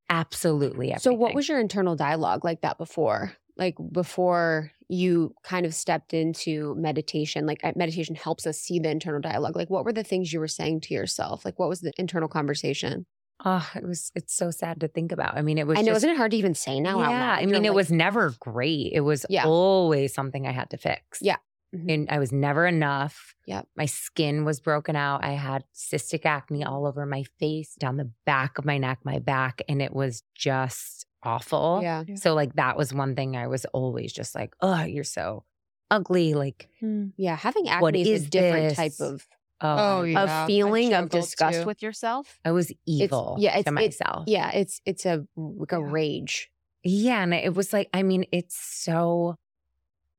absolutely 0.08 0.90
everything. 0.92 1.12
So 1.12 1.14
what 1.14 1.34
was 1.34 1.48
your 1.48 1.60
internal 1.60 1.96
dialogue 1.96 2.44
like 2.44 2.62
that 2.62 2.78
before? 2.78 3.32
Like 3.56 3.76
before 3.92 4.72
you 4.88 5.34
kind 5.44 5.64
of 5.66 5.74
stepped 5.74 6.14
into 6.14 6.74
meditation, 6.76 7.46
like 7.46 7.60
uh, 7.62 7.72
meditation 7.76 8.14
helps 8.16 8.46
us 8.46 8.58
see 8.58 8.78
the 8.80 8.90
internal 8.90 9.20
dialogue. 9.20 9.54
Like 9.54 9.70
what 9.70 9.84
were 9.84 9.92
the 9.92 10.02
things 10.02 10.32
you 10.32 10.40
were 10.40 10.48
saying 10.48 10.80
to 10.82 10.94
yourself? 10.94 11.44
Like 11.44 11.58
what 11.58 11.68
was 11.68 11.80
the 11.80 11.92
internal 11.98 12.28
conversation? 12.28 13.06
Oh, 13.44 13.66
it 13.74 13.84
was. 13.84 14.12
It's 14.14 14.34
so 14.34 14.50
sad 14.50 14.80
to 14.80 14.88
think 14.88 15.12
about. 15.12 15.36
I 15.36 15.42
mean, 15.42 15.56
it 15.58 15.66
was. 15.66 15.78
I 15.78 15.82
know, 15.82 15.92
just, 15.92 15.98
isn't 16.00 16.10
it 16.10 16.16
hard 16.16 16.30
to 16.32 16.36
even 16.36 16.54
say 16.54 16.78
now? 16.80 17.00
out 17.00 17.10
Yeah, 17.10 17.20
loud? 17.20 17.38
I 17.38 17.40
You're 17.40 17.50
mean, 17.50 17.64
it 17.64 17.70
like, 17.70 17.76
was 17.76 17.90
never 17.90 18.34
great. 18.38 18.92
It 18.92 19.00
was 19.00 19.24
Yeah. 19.30 19.44
always 19.46 20.12
something 20.12 20.46
I 20.46 20.52
had 20.52 20.70
to 20.70 20.76
fix. 20.76 21.20
Yeah. 21.22 21.36
Mhm. 21.74 21.92
and 21.94 22.10
I 22.10 22.18
was 22.18 22.32
never 22.32 22.66
enough. 22.66 23.34
Yep. 23.46 23.66
my 23.76 23.86
skin 23.86 24.44
was 24.44 24.60
broken 24.60 24.94
out. 24.96 25.24
I 25.24 25.32
had 25.32 25.64
cystic 25.74 26.24
acne 26.26 26.64
all 26.64 26.84
over 26.86 27.04
my 27.06 27.24
face, 27.40 27.74
down 27.76 27.96
the 27.96 28.10
back 28.26 28.58
of 28.58 28.64
my 28.64 28.78
neck, 28.78 28.98
my 29.04 29.18
back, 29.20 29.62
and 29.68 29.80
it 29.82 29.92
was 29.92 30.22
just 30.34 31.06
awful. 31.22 31.80
Yeah. 31.82 32.04
So 32.16 32.34
like 32.34 32.54
that 32.54 32.76
was 32.76 32.92
one 32.92 33.14
thing 33.16 33.36
I 33.36 33.46
was 33.46 33.64
always 33.66 34.12
just 34.12 34.34
like, 34.34 34.54
oh, 34.60 34.82
you're 34.82 35.02
so 35.04 35.44
ugly. 35.90 36.34
Like, 36.34 36.68
Yeah. 37.16 37.36
Having 37.36 37.68
acne 37.68 37.82
What 37.82 37.96
is, 37.96 38.08
is 38.08 38.26
a 38.26 38.30
different 38.30 38.68
this? 38.70 38.76
type 38.76 39.00
of 39.00 39.26
Oh, 39.62 40.02
I- 40.02 40.06
yeah. 40.06 40.42
of 40.42 40.46
feeling 40.46 40.94
of 40.94 41.08
disgust 41.10 41.60
too. 41.60 41.66
with 41.66 41.82
yourself. 41.82 42.38
I 42.44 42.52
was 42.52 42.72
evil. 42.86 43.36
yeah, 43.38 43.58
it's- 43.58 43.64
to 43.64 43.70
it's- 43.80 44.00
myself. 44.00 44.24
Yeah, 44.26 44.50
it's 44.52 44.80
it's 44.84 45.04
a 45.06 45.26
like 45.36 45.72
a 45.72 45.76
Yeah. 45.80 45.86
rage. 45.90 46.50
Yeah. 46.82 47.22
And 47.22 47.34
it 47.34 47.54
was 47.54 47.72
like, 47.74 47.90
I 47.92 48.02
mean, 48.02 48.24
it's 48.32 48.56
so 48.56 49.36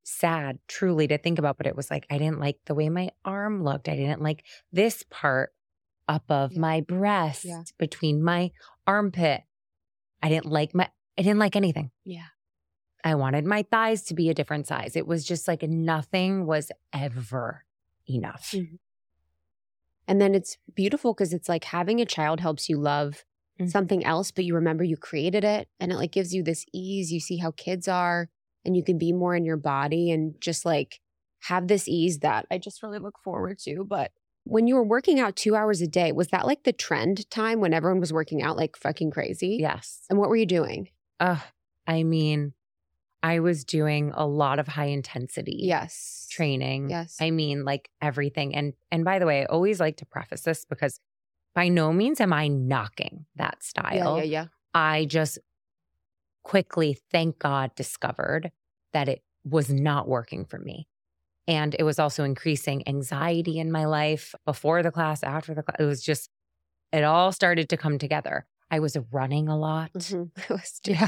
sad 0.04 0.60
truly 0.68 1.08
to 1.08 1.18
think 1.18 1.40
about, 1.40 1.58
but 1.58 1.66
it 1.68 1.76
was 1.76 1.90
like, 1.90 2.06
I 2.10 2.18
didn't 2.18 2.40
like 2.40 2.60
the 2.66 2.76
way 2.76 2.90
my 2.90 3.10
arm 3.26 3.64
looked. 3.64 3.88
I 3.90 3.96
didn't 3.96 4.22
like 4.22 4.44
this 4.72 5.04
part 5.10 5.54
up 6.08 6.24
of 6.30 6.54
Yeah. 6.54 6.60
my 6.60 6.82
breast 6.82 7.46
Yeah. 7.46 7.64
between 7.78 8.22
my 8.24 8.52
armpit. 8.86 9.42
I 10.22 10.30
didn't 10.30 10.48
like 10.52 10.76
my, 10.76 10.90
I 11.18 11.22
didn't 11.24 11.40
like 11.40 11.56
anything. 11.56 11.92
Yeah. 12.06 12.26
I 13.04 13.16
wanted 13.16 13.46
my 13.46 13.64
thighs 13.64 14.04
to 14.06 14.14
be 14.14 14.30
a 14.30 14.34
different 14.36 14.68
size. 14.68 14.96
It 14.96 15.08
was 15.08 15.26
just 15.26 15.48
like 15.48 15.64
nothing 15.64 16.46
was 16.46 16.72
ever 16.94 17.66
enough. 18.08 18.52
Mm. 18.52 18.78
And 20.08 20.20
then 20.22 20.36
it's 20.36 20.58
beautiful 20.76 21.14
because 21.14 21.34
it's 21.34 21.50
like 21.50 21.66
having 21.66 22.02
a 22.02 22.06
child 22.06 22.40
helps 22.40 22.70
you 22.70 22.78
love 22.78 23.24
Mhm. 23.60 23.70
something 23.70 24.04
else, 24.04 24.32
but 24.32 24.46
you 24.46 24.56
remember 24.56 24.84
you 24.84 24.98
created 24.98 25.44
it 25.44 25.68
and 25.80 25.92
it 25.92 25.96
like 25.96 26.12
gives 26.12 26.34
you 26.34 26.44
this 26.44 26.66
ease. 26.74 27.12
You 27.12 27.20
see 27.20 27.38
how 27.38 27.52
kids 27.52 27.88
are 27.88 28.30
and 28.66 28.76
you 28.76 28.84
can 28.84 28.98
be 28.98 29.12
more 29.12 29.36
in 29.36 29.46
your 29.46 29.58
body 29.58 30.12
and 30.12 30.36
just 30.40 30.66
like 30.66 31.00
have 31.46 31.68
this 31.68 31.88
ease 31.88 32.20
that 32.20 32.46
I 32.52 32.58
just 32.58 32.84
really 32.84 33.00
look 33.00 33.18
forward 33.24 33.60
to. 33.60 33.84
But 33.84 34.12
when 34.44 34.68
you 34.68 34.76
were 34.76 34.84
working 34.84 35.20
out 35.20 35.36
two 35.36 35.56
hours 35.56 35.82
a 35.82 35.88
day, 35.88 36.12
was 36.12 36.30
that 36.30 36.46
like 36.48 36.64
the 36.64 36.74
trend 36.74 37.30
time 37.30 37.60
when 37.60 37.74
everyone 37.74 38.00
was 38.00 38.14
working 38.14 38.42
out 38.42 38.58
like 38.58 38.76
fucking 38.78 39.12
crazy? 39.12 39.58
Yes. 39.60 40.02
And 40.10 40.18
what 40.18 40.30
were 40.30 40.36
you 40.36 40.46
doing? 40.48 40.90
Uh, 41.20 41.40
I 41.88 42.04
mean, 42.04 42.54
I 43.24 43.40
was 43.40 43.64
doing 43.64 44.12
a 44.16 44.26
lot 44.26 44.58
of 44.60 44.68
high 44.68 44.86
intensity 44.88 45.60
Yes. 45.62 46.28
training. 46.32 46.90
Yes. 46.90 47.18
I 47.22 47.30
mean, 47.32 47.64
like 47.66 47.90
everything. 48.02 48.56
And 48.56 48.74
and 48.92 49.06
by 49.06 49.20
the 49.20 49.26
way, 49.26 49.42
I 49.42 49.46
always 49.46 49.80
like 49.80 49.98
to 49.98 50.06
preface 50.06 50.42
this 50.42 50.66
because 50.66 51.00
by 51.54 51.68
no 51.68 51.92
means 51.94 52.20
am 52.22 52.34
I 52.34 52.48
knocking 52.48 53.26
that 53.36 53.62
style. 53.64 54.18
yeah, 54.18 54.24
yeah, 54.24 54.24
yeah. 54.24 54.46
I 54.74 55.06
just 55.06 55.38
quickly, 56.44 56.98
thank 57.12 57.40
God, 57.40 57.76
discovered 57.76 58.52
that 58.94 59.08
it 59.08 59.22
was 59.44 59.70
not 59.70 60.08
working 60.08 60.46
for 60.46 60.60
me. 60.60 60.88
And 61.48 61.76
it 61.78 61.84
was 61.84 62.00
also 62.00 62.24
increasing 62.24 62.88
anxiety 62.88 63.60
in 63.60 63.72
my 63.72 63.86
life 63.86 64.34
before 64.46 64.84
the 64.84 64.92
class, 64.92 65.24
after 65.24 65.54
the 65.54 65.64
class. 65.64 65.78
It 65.80 65.86
was 65.86 66.02
just, 66.02 66.30
it 66.92 67.04
all 67.04 67.32
started 67.32 67.70
to 67.70 67.78
come 67.78 67.98
together. 67.98 68.46
I 68.70 68.80
was 68.80 68.98
running 69.12 69.48
a 69.50 69.58
lot. 69.58 69.92
Mhm. 69.94 70.32
I 70.50 70.54
was 70.54 70.80
Yeah. 70.86 71.08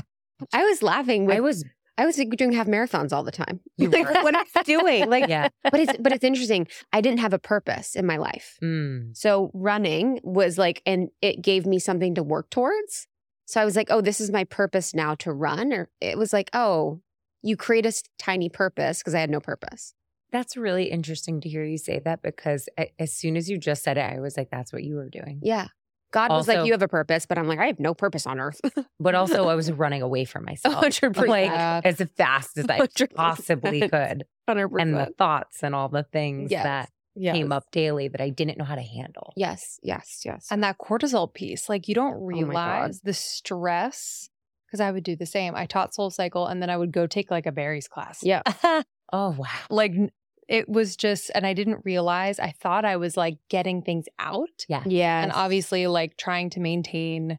I 0.51 0.63
was 0.65 0.81
laughing. 0.83 1.25
With, 1.25 1.37
I 1.37 1.39
was, 1.39 1.63
I 1.97 2.05
was 2.05 2.15
doing 2.15 2.53
half 2.53 2.67
marathons 2.67 3.13
all 3.13 3.23
the 3.23 3.31
time. 3.31 3.59
You 3.77 3.89
like, 3.89 4.07
what 4.23 4.35
I 4.35 4.63
doing? 4.63 5.09
Like, 5.09 5.27
yeah. 5.27 5.49
but 5.63 5.79
it's 5.79 5.93
but 5.99 6.11
it's 6.11 6.23
interesting. 6.23 6.67
I 6.91 7.01
didn't 7.01 7.19
have 7.19 7.33
a 7.33 7.39
purpose 7.39 7.95
in 7.95 8.05
my 8.05 8.17
life. 8.17 8.57
Mm. 8.63 9.15
So 9.15 9.51
running 9.53 10.19
was 10.23 10.57
like, 10.57 10.81
and 10.85 11.09
it 11.21 11.41
gave 11.41 11.65
me 11.65 11.79
something 11.79 12.15
to 12.15 12.23
work 12.23 12.49
towards. 12.49 13.07
So 13.45 13.61
I 13.61 13.65
was 13.65 13.75
like, 13.75 13.87
oh, 13.89 14.01
this 14.01 14.21
is 14.21 14.31
my 14.31 14.43
purpose 14.45 14.93
now 14.93 15.15
to 15.15 15.33
run. 15.33 15.73
Or 15.73 15.89
it 16.01 16.17
was 16.17 16.33
like, 16.33 16.49
oh, 16.53 17.01
you 17.41 17.57
create 17.57 17.85
a 17.85 17.93
tiny 18.17 18.49
purpose 18.49 18.99
because 18.99 19.13
I 19.13 19.19
had 19.19 19.29
no 19.29 19.39
purpose. 19.39 19.93
That's 20.31 20.57
really 20.57 20.85
interesting 20.85 21.41
to 21.41 21.49
hear 21.49 21.63
you 21.63 21.77
say 21.77 21.99
that 22.05 22.23
because 22.23 22.67
as 22.97 23.13
soon 23.13 23.37
as 23.37 23.49
you 23.49 23.57
just 23.57 23.83
said 23.83 23.97
it, 23.97 24.01
I 24.01 24.19
was 24.19 24.35
like, 24.37 24.49
that's 24.49 24.73
what 24.73 24.83
you 24.83 24.95
were 24.95 25.09
doing. 25.09 25.39
Yeah. 25.43 25.67
God 26.13 26.29
was 26.31 26.47
like, 26.47 26.65
you 26.65 26.71
have 26.71 26.81
a 26.81 26.87
purpose, 26.87 27.25
but 27.25 27.37
I'm 27.37 27.47
like, 27.47 27.59
I 27.59 27.65
have 27.65 27.79
no 27.79 27.93
purpose 27.93 28.25
on 28.25 28.39
earth. 28.39 28.61
But 28.99 29.15
also, 29.15 29.49
I 29.49 29.55
was 29.55 29.71
running 29.83 30.01
away 30.01 30.23
from 30.25 30.45
myself. 30.45 30.81
100%. 30.83 31.27
Like, 31.27 31.51
as 31.85 32.01
fast 32.15 32.57
as 32.57 32.65
I 32.69 32.79
100%. 32.79 33.13
possibly 33.15 33.81
could. 33.81 34.23
100%. 34.49 34.81
And 34.81 34.93
the 34.95 35.11
thoughts 35.17 35.63
and 35.63 35.73
all 35.75 35.89
the 35.89 36.03
things 36.03 36.51
Yes. 36.51 36.63
that 36.63 36.89
Yes. 37.15 37.35
came 37.35 37.51
up 37.51 37.65
daily 37.71 38.07
that 38.07 38.21
I 38.21 38.29
didn't 38.29 38.57
know 38.57 38.63
how 38.65 38.73
to 38.73 38.81
handle. 38.81 39.33
yes, 39.35 39.79
yes, 39.83 40.21
yes. 40.25 40.47
And 40.49 40.63
that 40.63 40.79
cortisol 40.79 41.31
piece, 41.31 41.69
like 41.69 41.87
you 41.87 41.93
don't 41.93 42.15
Oh 42.15 42.25
realize 42.25 43.01
the 43.01 43.13
stress. 43.13 44.29
Because 44.65 44.81
I 44.81 44.89
would 44.89 45.03
do 45.03 45.15
the 45.15 45.27
same. 45.27 45.53
I 45.55 45.67
taught 45.67 45.93
Soul 45.93 46.09
Cycle, 46.09 46.47
and 46.47 46.59
then 46.59 46.71
I 46.71 46.77
would 46.77 46.91
go 46.91 47.05
take 47.05 47.29
like 47.29 47.45
a 47.45 47.51
Barry's 47.51 47.87
class. 47.87 48.19
yeah. 48.23 48.41
oh, 49.13 49.35
wow. 49.37 49.45
like 49.69 49.91
n- 49.91 50.11
it 50.47 50.67
was 50.69 50.95
just, 50.97 51.31
and 51.35 51.45
I 51.45 51.53
didn't 51.53 51.85
realize. 51.85 52.39
I 52.39 52.51
thought 52.51 52.85
I 52.85 52.97
was 52.97 53.15
like 53.17 53.37
getting 53.49 53.81
things 53.81 54.05
out, 54.19 54.65
Yeah. 54.67 54.83
Yeah. 54.85 55.23
and 55.23 55.31
obviously 55.33 55.87
like 55.87 56.17
trying 56.17 56.49
to 56.51 56.59
maintain 56.59 57.37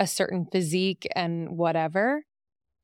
a 0.00 0.06
certain 0.06 0.46
physique 0.50 1.06
and 1.14 1.56
whatever. 1.56 2.24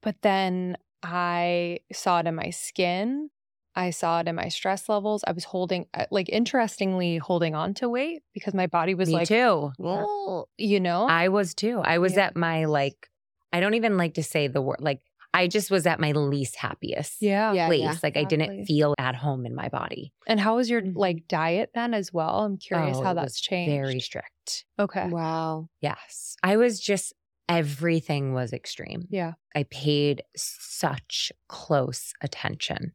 But 0.03 0.17
then 0.23 0.77
I 1.03 1.79
saw 1.93 2.21
it 2.21 2.27
in 2.27 2.35
my 2.35 2.51
skin. 2.51 3.31
I 3.77 3.91
saw 3.91 4.21
it 4.21 4.29
in 4.29 4.37
my 4.37 4.49
stress 4.49 4.89
levels. 4.89 5.25
I 5.27 5.33
was 5.33 5.45
holding, 5.45 5.87
uh, 5.95 6.05
like, 6.11 6.29
interestingly, 6.29 7.17
holding 7.19 7.55
on 7.57 7.75
to 7.75 7.89
weight 7.89 8.23
because 8.33 8.55
my 8.55 8.67
body 8.69 8.95
was 8.95 9.09
Me 9.09 9.15
like, 9.17 9.29
too. 9.29 9.73
well, 9.79 10.49
you 10.57 10.79
know, 10.79 11.07
I 11.07 11.29
was 11.29 11.55
too. 11.55 11.81
I 11.85 11.99
was 11.99 12.15
Yeah. 12.17 12.27
at 12.27 12.37
my 12.37 12.67
like, 12.67 13.09
I 13.53 13.61
don't 13.61 13.75
even 13.75 13.97
like 13.97 14.15
to 14.15 14.23
say 14.23 14.47
the 14.47 14.63
word, 14.63 14.79
like, 14.81 15.01
I 15.35 15.49
just 15.49 15.71
was 15.71 15.85
at 15.87 15.99
my 16.01 16.13
least 16.13 16.57
happiest 16.57 17.17
yeah. 17.21 17.53
Yeah, 17.53 17.67
place. 17.67 17.81
yeah, 17.81 17.95
like, 18.03 18.17
I 18.17 18.23
didn't 18.25 18.65
feel 18.67 18.95
at 18.99 19.17
home 19.17 19.45
in 19.45 19.55
my 19.55 19.69
body. 19.69 20.13
And 20.27 20.39
how 20.41 20.57
was 20.57 20.71
your 20.71 20.81
Mhm. 20.81 20.95
like 20.97 21.27
diet 21.29 21.71
then 21.75 21.93
as 21.93 22.13
well? 22.13 22.45
I'm 22.45 22.57
curious 22.57 22.97
Oh, 22.99 23.03
how 23.03 23.15
that's 23.15 23.41
changed. 23.41 23.71
Very 23.71 24.01
strict. 24.01 24.65
okay. 24.79 25.09
wow. 25.09 25.69
Yes. 25.81 26.37
I 26.43 26.57
was 26.57 26.79
just, 26.81 27.13
everything 27.49 28.33
was 28.33 28.53
extreme. 28.53 29.09
Yeah. 29.11 29.33
I 29.55 29.65
paid 29.65 30.23
such 30.37 31.33
close 31.49 32.13
attention 32.23 32.93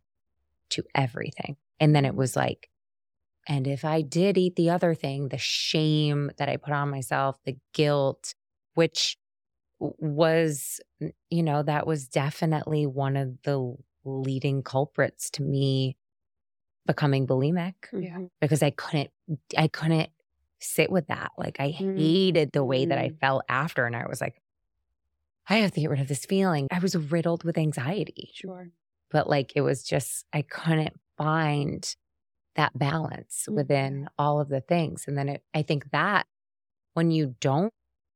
to 0.72 0.84
everything. 0.96 1.58
And 1.80 1.96
then 1.96 2.06
it 2.06 2.16
was 2.16 2.36
like, 2.36 2.70
and 3.48 3.68
if 3.68 3.84
I 3.84 4.02
did 4.02 4.38
eat 4.38 4.56
the 4.56 4.70
other 4.70 4.94
thing, 4.94 5.30
the 5.30 5.38
shame 5.38 6.32
that 6.38 6.50
I 6.50 6.58
put 6.58 6.72
on 6.74 6.90
myself, 6.90 7.38
the 7.46 7.58
guilt, 7.74 8.34
which 8.76 9.18
w- 9.18 9.29
was, 9.80 10.80
you 11.30 11.44
know, 11.44 11.64
that 11.64 11.88
was 11.88 12.08
definitely 12.08 12.86
one 12.86 13.16
of 13.18 13.42
the 13.44 13.76
leading 14.06 14.64
culprits 14.64 15.30
to 15.32 15.44
me 15.44 15.98
becoming 16.86 17.28
bulimic 17.28 17.76
Yeah. 17.92 18.18
Mhm. 18.18 18.30
because 18.42 18.64
I 18.64 18.72
couldn't, 18.72 19.12
I 19.58 19.68
couldn't 19.68 20.10
sit 20.62 20.92
with 20.92 21.08
that. 21.08 21.32
Like 21.38 21.60
I 21.60 21.70
Mm. 21.80 21.96
hated 21.98 22.52
the 22.54 22.64
way 22.64 22.86
that 22.86 22.98
I 22.98 23.10
Mm. 23.10 23.20
felt 23.22 23.44
after. 23.50 23.86
And 23.86 23.96
I 23.96 24.08
was 24.08 24.22
like, 24.22 24.42
I 25.48 25.58
have 25.58 25.72
to 25.72 25.82
get 25.82 25.90
rid 25.90 26.00
of 26.00 26.08
this 26.08 26.26
feeling. 26.26 26.68
I 26.72 26.80
was 26.80 26.96
riddled 26.96 27.44
with 27.44 27.58
anxiety, 27.58 28.32
Sure. 28.34 28.72
but 29.12 29.30
like 29.30 29.54
it 29.56 29.62
was 29.62 29.84
just, 29.84 30.26
I 30.34 30.44
couldn't 30.44 31.00
find 31.18 31.96
that 32.56 32.78
balance 32.78 33.48
Mm. 33.50 33.56
within 33.56 34.10
all 34.20 34.42
of 34.42 34.50
the 34.50 34.62
things. 34.62 35.06
And 35.08 35.18
then 35.18 35.30
it, 35.30 35.44
I 35.54 35.64
think 35.64 35.92
that 35.92 36.28
when 36.94 37.12
you 37.12 37.36
don't 37.42 37.74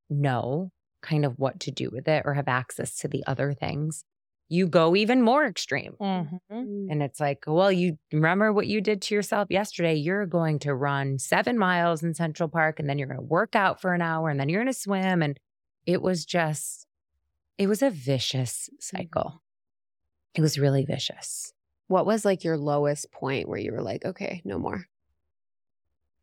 know 0.10 0.72
kind 1.04 1.26
of 1.26 1.38
what 1.38 1.60
to 1.60 1.72
do 1.72 1.90
with 1.92 2.08
it 2.08 2.24
or 2.26 2.34
have 2.34 2.48
access 2.48 2.98
to 3.00 3.08
the 3.08 3.24
other 3.28 3.54
things, 3.54 4.04
you 4.50 4.68
go 4.68 4.96
even 4.96 5.22
more 5.22 5.46
extreme. 5.46 5.94
Mhm. 6.00 6.40
Mm. 6.52 6.88
And 6.90 7.04
it's 7.04 7.20
like, 7.20 7.44
well, 7.48 7.72
you 7.72 7.98
remember 8.12 8.52
what 8.52 8.68
you 8.68 8.82
did 8.82 9.02
to 9.04 9.16
yourself 9.16 9.48
yesterday. 9.52 9.96
You're 9.96 10.26
going 10.26 10.60
to 10.60 10.74
run 10.74 11.20
seven 11.20 11.58
miles 11.58 12.04
in 12.04 12.14
Central 12.14 12.50
Park 12.50 12.80
and 12.80 12.90
then 12.90 12.98
you're 12.98 13.08
going 13.08 13.20
to 13.20 13.26
work 13.26 13.56
out 13.56 13.82
for 13.82 13.94
an 13.94 14.02
hour 14.02 14.30
and 14.30 14.40
then 14.40 14.50
you're 14.50 14.62
going 14.64 14.74
to 14.74 14.80
swim. 14.80 15.22
And 15.22 15.40
it 15.86 16.02
was 16.02 16.26
just, 16.26 16.88
it 17.58 17.68
was 17.68 17.82
a 17.82 17.90
vicious 17.90 18.70
cycle. 18.80 19.42
It 20.36 20.42
was 20.42 20.58
really 20.58 20.86
vicious. 20.86 21.54
What 21.88 22.06
was 22.06 22.26
like 22.26 22.44
your 22.44 22.58
lowest 22.58 23.12
point 23.12 23.48
where 23.48 23.60
you 23.60 23.72
were 23.72 23.82
like, 23.82 24.06
okay, 24.06 24.42
no 24.46 24.58
more? 24.58 24.86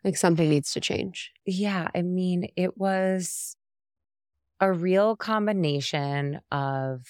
Like 0.05 0.16
something 0.16 0.49
needs 0.49 0.73
to 0.73 0.81
change. 0.81 1.33
Yeah. 1.45 1.88
I 1.95 2.03
mean, 2.03 2.49
it 2.57 2.79
was 2.79 3.57
a 4.61 4.73
real 4.73 5.16
combination 5.16 6.40
of 6.53 7.07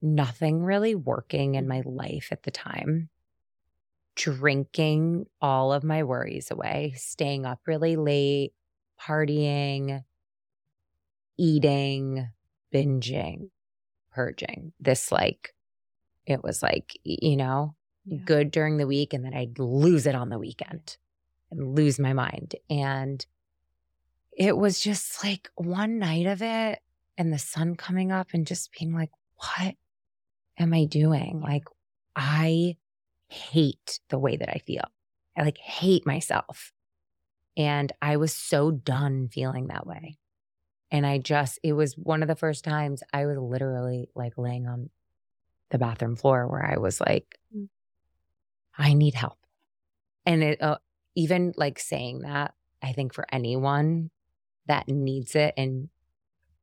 nothing 0.00 0.62
really 0.62 0.94
working 0.94 1.56
in 1.56 1.66
my 1.66 1.82
life 1.84 2.28
at 2.30 2.44
the 2.44 2.50
time, 2.50 3.08
drinking 4.14 5.26
all 5.40 5.72
of 5.72 5.82
my 5.82 6.02
worries 6.04 6.50
away, 6.50 6.94
staying 6.96 7.44
up 7.44 7.60
really 7.66 7.96
late, 7.96 8.52
partying, 9.00 10.04
eating, 11.36 12.28
binging, 12.72 13.50
purging. 14.12 14.72
This, 14.80 15.10
like, 15.10 15.54
it 16.26 16.42
was 16.42 16.62
like, 16.62 16.98
you 17.04 17.36
know, 17.36 17.74
yeah. 18.04 18.18
good 18.24 18.50
during 18.50 18.76
the 18.76 18.86
week, 18.86 19.12
and 19.12 19.24
then 19.24 19.34
I'd 19.34 19.58
lose 19.58 20.06
it 20.06 20.14
on 20.14 20.28
the 20.28 20.38
weekend 20.38 20.96
and 21.50 21.74
lose 21.74 21.98
my 21.98 22.12
mind. 22.12 22.54
And 22.70 23.24
it 24.36 24.56
was 24.56 24.78
just 24.78 25.24
like 25.24 25.50
one 25.54 25.98
night 25.98 26.26
of 26.26 26.42
it 26.42 26.80
and 27.16 27.32
the 27.32 27.38
sun 27.38 27.74
coming 27.74 28.12
up 28.12 28.28
and 28.34 28.46
just 28.46 28.70
being 28.78 28.94
like, 28.94 29.10
what 29.36 29.74
am 30.58 30.74
I 30.74 30.84
doing? 30.84 31.40
Like, 31.42 31.64
I 32.14 32.76
hate 33.28 33.98
the 34.10 34.18
way 34.18 34.36
that 34.36 34.50
I 34.50 34.58
feel. 34.58 34.84
I 35.36 35.42
like 35.42 35.58
hate 35.58 36.06
myself. 36.06 36.72
And 37.56 37.90
I 38.02 38.18
was 38.18 38.32
so 38.34 38.70
done 38.70 39.28
feeling 39.28 39.68
that 39.68 39.86
way. 39.86 40.18
And 40.90 41.06
I 41.06 41.16
just, 41.16 41.58
it 41.62 41.72
was 41.72 41.94
one 41.94 42.22
of 42.22 42.28
the 42.28 42.36
first 42.36 42.62
times 42.62 43.02
I 43.12 43.24
was 43.24 43.38
literally 43.38 44.10
like 44.14 44.34
laying 44.36 44.66
on 44.66 44.90
the 45.70 45.78
bathroom 45.78 46.16
floor 46.16 46.46
where 46.46 46.64
I 46.64 46.76
was 46.76 47.00
like, 47.00 47.38
mm. 47.56 47.68
I 48.76 48.92
need 48.92 49.14
help. 49.14 49.38
And 50.26 50.42
it, 50.42 50.62
uh, 50.62 50.78
even 51.14 51.54
like 51.56 51.78
saying 51.78 52.20
that, 52.20 52.54
I 52.82 52.92
think 52.92 53.14
for 53.14 53.26
anyone 53.32 54.10
that 54.66 54.88
needs 54.88 55.34
it 55.34 55.54
and 55.56 55.88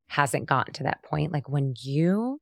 hasn't 0.07 0.45
gotten 0.45 0.73
to 0.73 0.83
that 0.83 1.03
point, 1.03 1.31
like 1.31 1.49
when 1.49 1.73
you 1.79 2.41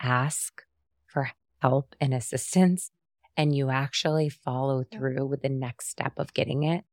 ask 0.00 0.62
for 1.06 1.30
help 1.60 1.94
and 2.00 2.14
assistance 2.14 2.90
and 3.36 3.54
you 3.54 3.70
actually 3.70 4.28
follow 4.28 4.82
through 4.82 5.26
with 5.26 5.42
the 5.42 5.48
next 5.48 5.88
step 5.88 6.12
of 6.16 6.34
getting 6.34 6.64
it, 6.64 6.84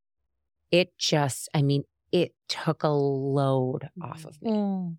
it 0.71 0.97
just, 0.97 1.49
I 1.53 1.61
mean, 1.61 1.83
it 2.11 2.33
took 2.47 2.83
a 2.83 2.89
load 2.89 3.89
off 4.01 4.25
of 4.25 4.41
me 4.41 4.51
mm. 4.51 4.95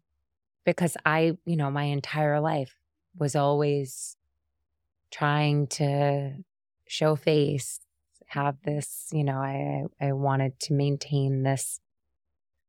because 0.65 0.97
I, 1.05 1.37
you 1.45 1.57
know, 1.57 1.71
my 1.71 1.85
entire 1.85 2.41
life 2.41 2.77
was 3.17 3.37
always 3.37 4.17
trying 5.11 5.67
to 5.69 6.33
show 6.89 7.17
face, 7.17 7.81
have 8.27 8.57
this, 8.65 9.09
you 9.13 9.25
know, 9.25 9.39
I 9.39 9.85
I 10.01 10.13
wanted 10.13 10.59
to 10.61 10.75
maintain 10.75 11.43
this 11.43 11.81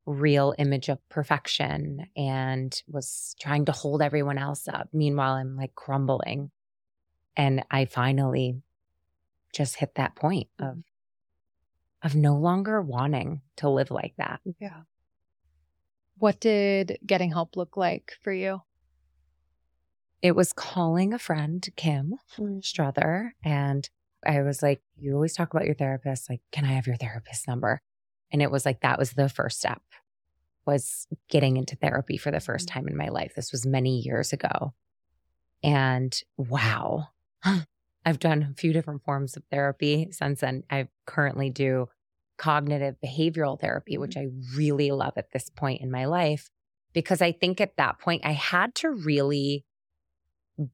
real 0.08 0.56
image 0.58 0.88
of 0.88 0.98
perfection 1.10 2.08
and 2.16 2.82
was 2.88 3.36
trying 3.42 3.66
to 3.66 3.74
hold 3.74 4.02
everyone 4.02 4.38
else 4.38 4.68
up. 4.68 4.88
Meanwhile, 4.94 5.34
I'm 5.34 5.58
like 5.58 5.76
crumbling. 5.76 6.50
And 7.36 7.64
I 7.70 7.86
finally 7.86 8.62
just 9.54 9.76
hit 9.76 9.96
that 9.96 10.16
point 10.16 10.48
of 10.60 10.66
mm-hmm. 10.66 10.80
of 12.08 12.16
no 12.16 12.38
longer 12.38 12.82
wanting 12.82 13.42
to 13.58 13.70
live 13.70 13.92
like 13.92 14.14
that. 14.18 14.40
Yeah. 14.60 14.82
What 16.18 16.40
did 16.40 16.98
getting 17.06 17.32
help 17.32 17.58
look 17.58 17.76
like 17.76 18.14
for 18.22 18.32
you? 18.32 18.62
It 20.22 20.36
was 20.36 20.54
calling 20.54 21.14
a 21.14 21.20
friend, 21.20 21.68
Kim 21.76 22.16
mm. 22.40 22.62
Struther, 22.62 23.32
and 23.44 23.88
I 24.26 24.42
was 24.42 24.64
like, 24.64 24.82
You 24.98 25.14
always 25.14 25.34
talk 25.34 25.54
about 25.54 25.66
your 25.66 25.76
therapist. 25.76 26.30
Like, 26.30 26.42
can 26.52 26.66
I 26.66 26.70
have 26.70 26.88
your 26.88 26.96
therapist 26.96 27.48
number? 27.48 27.82
And 28.32 28.42
it 28.42 28.52
was 28.52 28.66
like, 28.66 28.82
that 28.82 29.00
was 29.00 29.12
the 29.12 29.30
first 29.30 29.60
step 29.60 29.82
was 30.68 31.08
getting 31.30 31.58
into 31.58 31.76
therapy 31.76 32.18
for 32.18 32.30
the 32.30 32.42
first 32.42 32.68
mm-hmm. 32.68 32.80
time 32.80 32.88
in 32.90 32.98
my 32.98 33.08
life. 33.08 33.34
This 33.36 33.52
was 33.52 33.66
many 33.66 34.00
years 34.00 34.34
ago. 34.34 34.74
And 35.64 36.22
wow, 36.36 37.08
I've 38.06 38.20
done 38.20 38.50
a 38.52 38.54
few 38.54 38.74
different 38.74 39.04
forms 39.04 39.36
of 39.36 39.44
therapy 39.50 40.10
since 40.12 40.42
then. 40.42 40.64
I 40.70 40.90
currently 41.06 41.50
do 41.50 41.88
cognitive 42.38 42.98
behavioral 43.04 43.60
therapy, 43.60 43.98
which 43.98 44.16
mm-hmm. 44.16 44.54
I 44.54 44.58
really 44.58 44.92
love 44.92 45.14
at 45.18 45.32
this 45.32 45.50
point 45.50 45.82
in 45.82 45.90
my 45.90 46.06
life, 46.06 46.52
because 46.94 47.22
I 47.22 47.32
think 47.32 47.60
at 47.60 47.78
that 47.78 48.00
point 48.00 48.26
I 48.26 48.34
had 48.34 48.76
to 48.76 48.92
really 48.92 49.66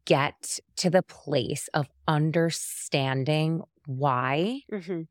get 0.06 0.60
to 0.78 0.90
the 0.90 1.04
place 1.04 1.70
of 1.74 1.88
understanding 2.08 3.62
why, 3.86 4.62
mm-hmm. 4.72 5.04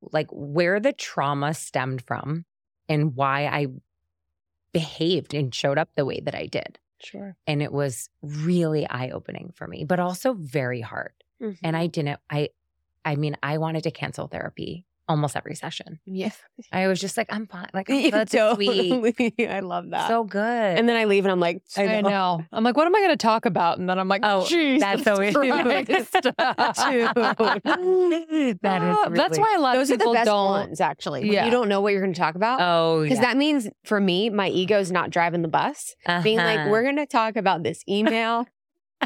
Like 0.00 0.28
where 0.30 0.80
the 0.80 0.92
trauma 0.92 1.54
stemmed 1.54 2.02
from 2.02 2.44
and 2.88 3.14
why 3.14 3.46
I 3.46 3.66
behaved 4.72 5.34
and 5.34 5.54
showed 5.54 5.78
up 5.78 5.90
the 5.96 6.04
way 6.04 6.20
that 6.20 6.34
I 6.34 6.46
did. 6.46 6.78
Sure. 7.00 7.36
And 7.46 7.62
it 7.62 7.72
was 7.72 8.10
really 8.22 8.88
eye 8.88 9.10
opening 9.10 9.52
for 9.54 9.66
me, 9.66 9.84
but 9.84 10.00
also 10.00 10.34
very 10.34 10.80
hard. 10.80 11.12
Mm-hmm. 11.42 11.64
And 11.64 11.76
I 11.76 11.86
didn't, 11.86 12.20
I, 12.28 12.50
I 13.04 13.16
mean, 13.16 13.36
I 13.42 13.58
wanted 13.58 13.84
to 13.84 13.90
cancel 13.90 14.26
therapy 14.26 14.84
almost 15.08 15.36
every 15.36 15.54
session. 15.54 16.00
Yeah. 16.04 16.30
I 16.72 16.86
was 16.86 17.00
just 17.00 17.16
like, 17.16 17.28
I'm 17.30 17.46
fine. 17.46 17.68
Like, 17.72 17.86
that's 18.10 18.32
totally. 18.32 19.12
sweet. 19.14 19.34
I 19.48 19.60
love 19.60 19.90
that. 19.90 20.08
So 20.08 20.24
good. 20.24 20.42
And 20.42 20.88
then 20.88 20.96
I 20.96 21.04
leave 21.04 21.24
and 21.24 21.32
I'm 21.32 21.40
like, 21.40 21.62
I 21.76 21.86
know. 21.86 21.92
I 21.92 22.00
know. 22.00 22.44
I'm 22.52 22.64
like, 22.64 22.76
what 22.76 22.86
am 22.86 22.94
I 22.94 23.00
going 23.00 23.10
to 23.10 23.16
talk 23.16 23.46
about? 23.46 23.78
And 23.78 23.88
then 23.88 23.98
I'm 23.98 24.08
like, 24.08 24.20
oh, 24.24 24.40
that's 24.40 25.04
so 25.04 25.16
that 25.16 25.24
is 25.24 25.34
really... 25.34 25.62
That's 29.14 29.38
why 29.38 29.54
a 29.56 29.60
lot 29.60 29.74
Those 29.74 29.90
of 29.90 29.98
people 29.98 30.12
are 30.12 30.14
the 30.14 30.18
best 30.18 30.26
don't. 30.26 30.50
Ones, 30.50 30.80
actually. 30.80 31.30
yeah. 31.30 31.44
you 31.44 31.50
don't 31.50 31.68
know 31.68 31.80
what 31.80 31.92
you're 31.92 32.02
going 32.02 32.14
to 32.14 32.20
talk 32.20 32.34
about. 32.34 32.60
Oh, 32.60 33.02
Because 33.02 33.18
yeah. 33.18 33.24
that 33.24 33.36
means 33.36 33.68
for 33.84 34.00
me, 34.00 34.30
my 34.30 34.48
ego's 34.48 34.92
not 34.92 35.10
driving 35.10 35.42
the 35.42 35.48
bus. 35.48 35.94
Uh-huh. 36.06 36.22
Being 36.22 36.38
like, 36.38 36.60
uh-huh. 36.60 36.70
we're 36.70 36.82
going 36.82 36.96
to 36.96 37.06
talk 37.06 37.36
about 37.36 37.62
this 37.62 37.82
email 37.88 38.46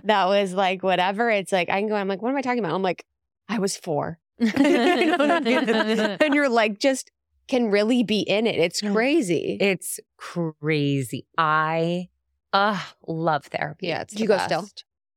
that 0.04 0.26
was 0.26 0.54
like 0.54 0.82
whatever. 0.82 1.30
It's 1.30 1.52
like, 1.52 1.68
I 1.68 1.80
can 1.80 1.88
go, 1.88 1.94
I'm 1.94 2.08
like, 2.08 2.22
what 2.22 2.30
am 2.30 2.36
I 2.36 2.42
talking 2.42 2.58
about? 2.60 2.74
I'm 2.74 2.82
like, 2.82 3.04
I 3.48 3.58
was 3.58 3.76
four. 3.76 4.18
and 6.20 6.34
you're 6.34 6.48
like, 6.48 6.78
just 6.78 7.10
can 7.48 7.70
really 7.70 8.02
be 8.02 8.20
in 8.20 8.46
it. 8.46 8.56
It's 8.56 8.80
crazy. 8.80 9.56
It's 9.60 10.00
crazy. 10.16 11.26
I 11.36 12.08
uh 12.52 12.80
love 13.06 13.46
therapy. 13.46 13.88
Yeah, 13.88 14.02
it's 14.02 14.14
do 14.14 14.22
you 14.22 14.28
best. 14.28 14.48
go 14.50 14.60
still? 14.60 14.70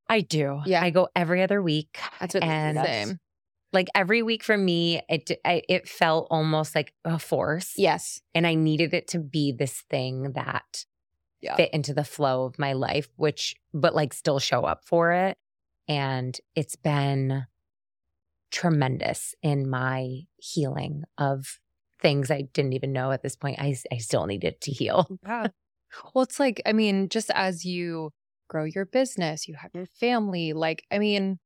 I 0.09 0.21
do. 0.21 0.61
Yeah, 0.65 0.83
I 0.83 0.89
go 0.89 1.07
every 1.15 1.41
other 1.41 1.61
week. 1.61 1.99
That's 2.19 2.33
what 2.33 2.43
and 2.43 2.77
same. 2.77 3.19
Like 3.73 3.87
every 3.93 4.21
week 4.21 4.43
for 4.43 4.57
me, 4.57 5.01
it 5.09 5.31
I, 5.43 5.61
it 5.67 5.87
felt 5.87 6.27
almost 6.31 6.75
like 6.75 6.93
a 7.03 7.19
force. 7.19 7.73
Yes, 7.77 8.21
and 8.33 8.47
I 8.47 8.55
needed 8.55 8.93
it 8.93 9.07
to 9.09 9.19
be 9.19 9.51
this 9.51 9.83
thing 9.89 10.33
that 10.33 10.85
yeah. 11.41 11.55
fit 11.55 11.73
into 11.73 11.93
the 11.93 12.03
flow 12.03 12.45
of 12.45 12.57
my 12.59 12.73
life, 12.73 13.09
which 13.15 13.55
but 13.73 13.95
like 13.95 14.13
still 14.13 14.39
show 14.39 14.63
up 14.63 14.85
for 14.85 15.11
it. 15.11 15.37
And 15.87 16.37
it's 16.55 16.75
been 16.75 17.45
tremendous 18.55 19.35
in 19.41 19.69
my 19.69 20.21
healing 20.37 21.03
of 21.17 21.59
things 22.01 22.31
I 22.31 22.43
didn't 22.53 22.71
even 22.71 22.93
know 22.93 23.11
at 23.11 23.21
this 23.21 23.35
point. 23.35 23.59
I, 23.59 23.75
I 23.91 23.97
still 23.97 24.25
needed 24.25 24.61
to 24.61 24.71
heal. 24.71 25.07
Yeah. 25.27 25.47
Well, 26.13 26.23
it's 26.23 26.41
like, 26.41 26.61
I 26.65 26.73
mean, 26.73 27.07
just 27.07 27.31
as 27.33 27.63
you 27.63 28.11
grow 28.49 28.65
your 28.65 28.85
business, 28.85 29.47
you 29.47 29.55
have 29.55 29.71
your 29.73 29.85
family, 29.85 30.51
like, 30.51 30.83
I 30.91 30.99
mean, 30.99 31.39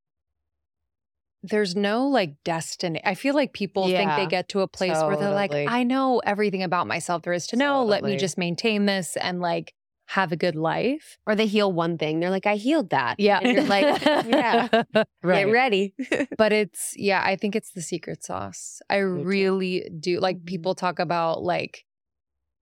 there's 1.43 1.75
no 1.75 2.07
like 2.07 2.35
destiny. 2.43 2.99
I 3.03 3.13
feel 3.13 3.35
like 3.35 3.53
people 3.53 3.89
yeah, 3.89 3.97
think 3.97 4.15
they 4.15 4.25
get 4.25 4.49
to 4.49 4.61
a 4.61 4.67
place 4.67 4.93
totally. 4.93 5.07
where 5.07 5.17
they're 5.17 5.33
like, 5.33 5.53
I 5.53 5.83
know 5.83 6.19
everything 6.25 6.63
about 6.63 6.87
myself 6.87 7.21
there 7.23 7.33
is 7.33 7.47
to 7.47 7.57
know. 7.57 7.81
Totally. 7.81 7.89
Let 7.91 8.03
me 8.03 8.17
just 8.17 8.37
maintain 8.37 8.85
this 8.85 9.15
and 9.17 9.39
like 9.39 9.73
have 10.09 10.31
a 10.31 10.35
good 10.35 10.55
life. 10.55 11.19
Or 11.27 11.35
they 11.35 11.45
heal 11.45 11.71
one 11.71 11.99
thing. 11.99 12.19
They're 12.19 12.31
like, 12.31 12.47
I 12.47 12.55
healed 12.55 12.89
that. 12.89 13.19
Yeah. 13.19 13.39
And 13.39 13.53
you're 13.53 13.63
like, 13.65 14.03
yeah, 14.25 14.67
right. 15.21 15.45
get 15.45 15.51
ready. 15.51 15.93
but 16.37 16.51
it's, 16.51 16.95
yeah, 16.97 17.21
I 17.23 17.35
think 17.35 17.55
it's 17.55 17.73
the 17.73 17.83
secret 17.83 18.23
sauce. 18.23 18.81
I 18.89 18.97
really 18.97 19.87
do. 19.99 20.19
Like 20.19 20.37
mm-hmm. 20.37 20.45
people 20.45 20.73
talk 20.73 20.97
about 20.97 21.43
like, 21.43 21.85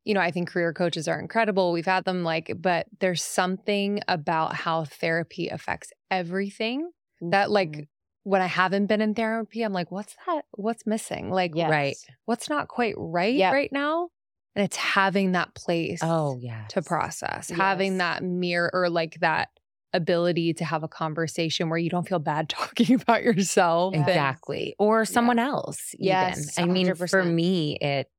you 0.03 0.13
know, 0.13 0.19
I 0.19 0.29
think 0.29 0.49
career 0.49 0.73
coaches 0.73 1.07
are 1.07 1.21
incredible. 1.21 1.71
We've 1.71 1.85
had 1.85 2.03
them 2.03 2.25
like, 2.25 2.51
but 2.59 2.87
there's 2.99 3.23
something 3.23 4.01
about 4.09 4.53
how 4.53 4.83
therapy 4.83 5.47
affects 5.47 5.93
everything 6.11 6.91
that 7.21 7.49
like 7.49 7.71
mm-hmm. 7.71 7.81
when 8.23 8.41
I 8.41 8.47
haven't 8.47 8.87
been 8.87 8.99
in 8.99 9.15
therapy, 9.15 9.61
I'm 9.61 9.71
like, 9.73 9.89
what's 9.89 10.17
that? 10.25 10.43
What's 10.51 10.85
missing? 10.85 11.31
Like, 11.31 11.53
yes. 11.55 11.69
right. 11.69 11.97
What's 12.25 12.49
not 12.49 12.67
quite 12.67 12.95
right 12.97 13.35
yep. 13.35 13.53
right 13.53 13.71
now? 13.71 14.09
And 14.57 14.65
it's 14.65 14.75
having 14.75 15.33
that 15.33 15.53
place 15.53 15.99
oh 16.01 16.39
yeah 16.41 16.65
to 16.69 16.81
process, 16.81 17.49
yes. 17.51 17.57
having 17.57 17.99
that 17.99 18.23
mirror 18.23 18.71
or 18.73 18.89
like 18.89 19.19
that 19.19 19.49
ability 19.93 20.53
to 20.55 20.65
have 20.65 20.83
a 20.83 20.87
conversation 20.87 21.69
where 21.69 21.77
you 21.77 21.91
don't 21.91 22.07
feel 22.07 22.17
bad 22.19 22.49
talking 22.49 22.95
about 22.99 23.21
yourself. 23.23 23.93
Exactly. 23.93 24.75
And, 24.79 24.87
or 24.87 25.05
someone 25.05 25.37
yeah. 25.37 25.47
else. 25.47 25.93
Even. 25.93 26.05
Yes. 26.07 26.57
I 26.57 26.65
mean, 26.65 26.87
100%. 26.87 27.09
for 27.09 27.23
me, 27.23 27.77
it 27.77 28.09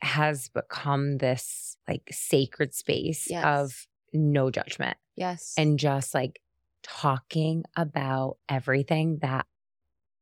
has 0.00 0.48
become 0.50 1.18
this 1.18 1.76
like 1.88 2.08
sacred 2.12 2.74
space 2.74 3.26
Yes. 3.28 3.44
of 3.44 3.86
no 4.12 4.50
judgment 4.50 4.96
Yes. 5.16 5.54
and 5.58 5.78
just 5.78 6.14
like 6.14 6.40
talking 6.84 7.64
about 7.76 8.36
everything 8.48 9.18
that 9.22 9.46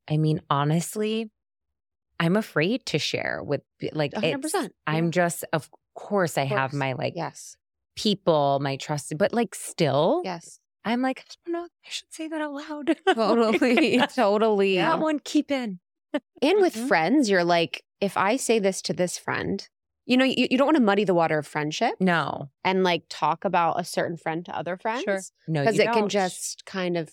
I 0.09 0.17
mean, 0.17 0.41
honestly, 0.49 1.31
I'm 2.19 2.37
afraid 2.37 2.87
to 2.87 2.99
share 2.99 3.43
with 3.45 3.63
like 3.93 4.13
A 4.15 4.21
hundred 4.21 4.29
it's- 4.39 4.53
percent. 4.53 4.73
I'm 4.87 5.11
just 5.11 5.45
of 5.53 5.71
course 5.95 6.37
I 6.39 6.45
have 6.45 6.71
course. 6.73 6.79
my 6.79 6.93
like 6.95 7.15
yes. 7.17 7.57
people, 7.97 8.59
my 8.61 8.77
trusted, 8.77 9.19
but 9.19 9.33
like 9.33 9.55
still, 9.55 10.23
Yes. 10.25 10.61
I'm 10.85 11.03
like, 11.03 11.19
I 11.21 11.25
don't 11.45 11.53
know, 11.53 11.65
I 11.65 11.89
should 11.89 12.13
say 12.13 12.29
that 12.29 12.41
out 12.41 12.53
loud. 12.53 12.97
Totally. 13.15 13.99
totally. 14.15 14.77
That 14.77 15.01
one 15.01 15.19
keep 15.19 15.51
in. 15.51 15.81
And 16.41 16.61
with 16.61 16.75
Mhm. 16.77 16.87
friends, 16.89 17.29
you're 17.29 17.43
like, 17.45 17.83
if 18.01 18.17
I 18.17 18.37
say 18.37 18.59
this 18.61 18.81
to 18.83 18.93
this 18.93 19.19
friend, 19.19 19.67
you 20.05 20.17
know, 20.17 20.25
you, 20.25 20.47
you 20.51 20.57
don't 20.57 20.67
want 20.69 20.77
to 20.77 20.83
muddy 20.83 21.03
the 21.05 21.15
water 21.15 21.39
of 21.39 21.47
friendship 21.47 21.95
No, 21.99 22.51
and 22.63 22.85
like 22.85 23.03
talk 23.09 23.45
about 23.45 23.81
a 23.81 23.85
certain 23.85 24.17
friend 24.17 24.45
to 24.47 24.57
other 24.57 24.77
friends. 24.77 25.33
no, 25.49 25.61
Because 25.63 25.79
it 25.81 25.87
can 25.87 25.95
don't. 26.03 26.09
just 26.09 26.65
kind 26.67 26.97
of, 26.97 27.11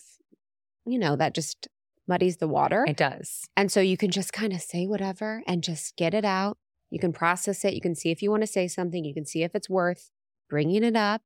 you 0.86 0.98
know, 0.98 1.16
that 1.16 1.34
just 1.34 1.66
muddies 2.06 2.36
the 2.38 2.48
water. 2.48 2.84
it 2.86 2.96
does. 2.96 3.48
And 3.56 3.70
so 3.70 3.80
you 3.80 3.96
can 3.96 4.10
just 4.10 4.32
kind 4.32 4.52
of 4.52 4.60
say 4.60 4.86
whatever 4.86 5.42
and 5.46 5.62
just 5.62 5.96
get 5.96 6.14
it 6.14 6.24
out. 6.24 6.58
You 6.90 6.98
can 6.98 7.12
process 7.12 7.64
it. 7.64 7.74
You 7.74 7.80
can 7.80 7.94
see 7.94 8.10
if 8.10 8.22
you 8.22 8.30
want 8.30 8.42
to 8.42 8.46
say 8.46 8.68
something. 8.68 9.04
You 9.04 9.14
can 9.14 9.26
see 9.26 9.42
if 9.42 9.54
it's 9.54 9.68
worth 9.68 10.10
bringing 10.48 10.84
it 10.84 10.96
up. 10.96 11.22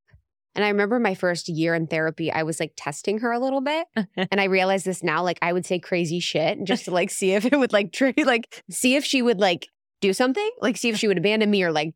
And 0.55 0.65
I 0.65 0.69
remember 0.69 0.99
my 0.99 1.15
first 1.15 1.49
year 1.49 1.75
in 1.75 1.87
therapy, 1.87 2.33
I 2.33 2.43
was 2.43 2.59
like 2.59 2.73
testing 2.77 3.19
her 3.19 3.31
a 3.33 3.39
little 3.39 3.61
bit. 3.61 3.87
and 4.17 4.41
I 4.41 4.45
realize 4.45 4.85
this 4.85 5.03
now, 5.03 5.23
like 5.23 5.39
I 5.43 5.53
would 5.53 5.67
say 5.67 5.79
crazy 5.79 6.21
shit 6.21 6.59
and 6.59 6.67
just 6.67 6.87
to 6.87 6.91
like 6.91 7.11
see 7.11 7.33
if 7.33 7.45
it 7.45 7.57
would 7.57 7.73
like 7.73 7.93
trigger, 7.93 8.25
like 8.27 8.65
see 8.71 8.97
if 8.97 9.05
she 9.05 9.23
would 9.23 9.39
like 9.39 9.69
do 10.01 10.13
something, 10.13 10.51
like 10.61 10.77
see 10.77 10.89
if 10.89 10.97
she 10.97 11.07
would 11.07 11.19
abandon 11.19 11.51
me 11.51 11.63
or 11.63 11.71
like 11.71 11.95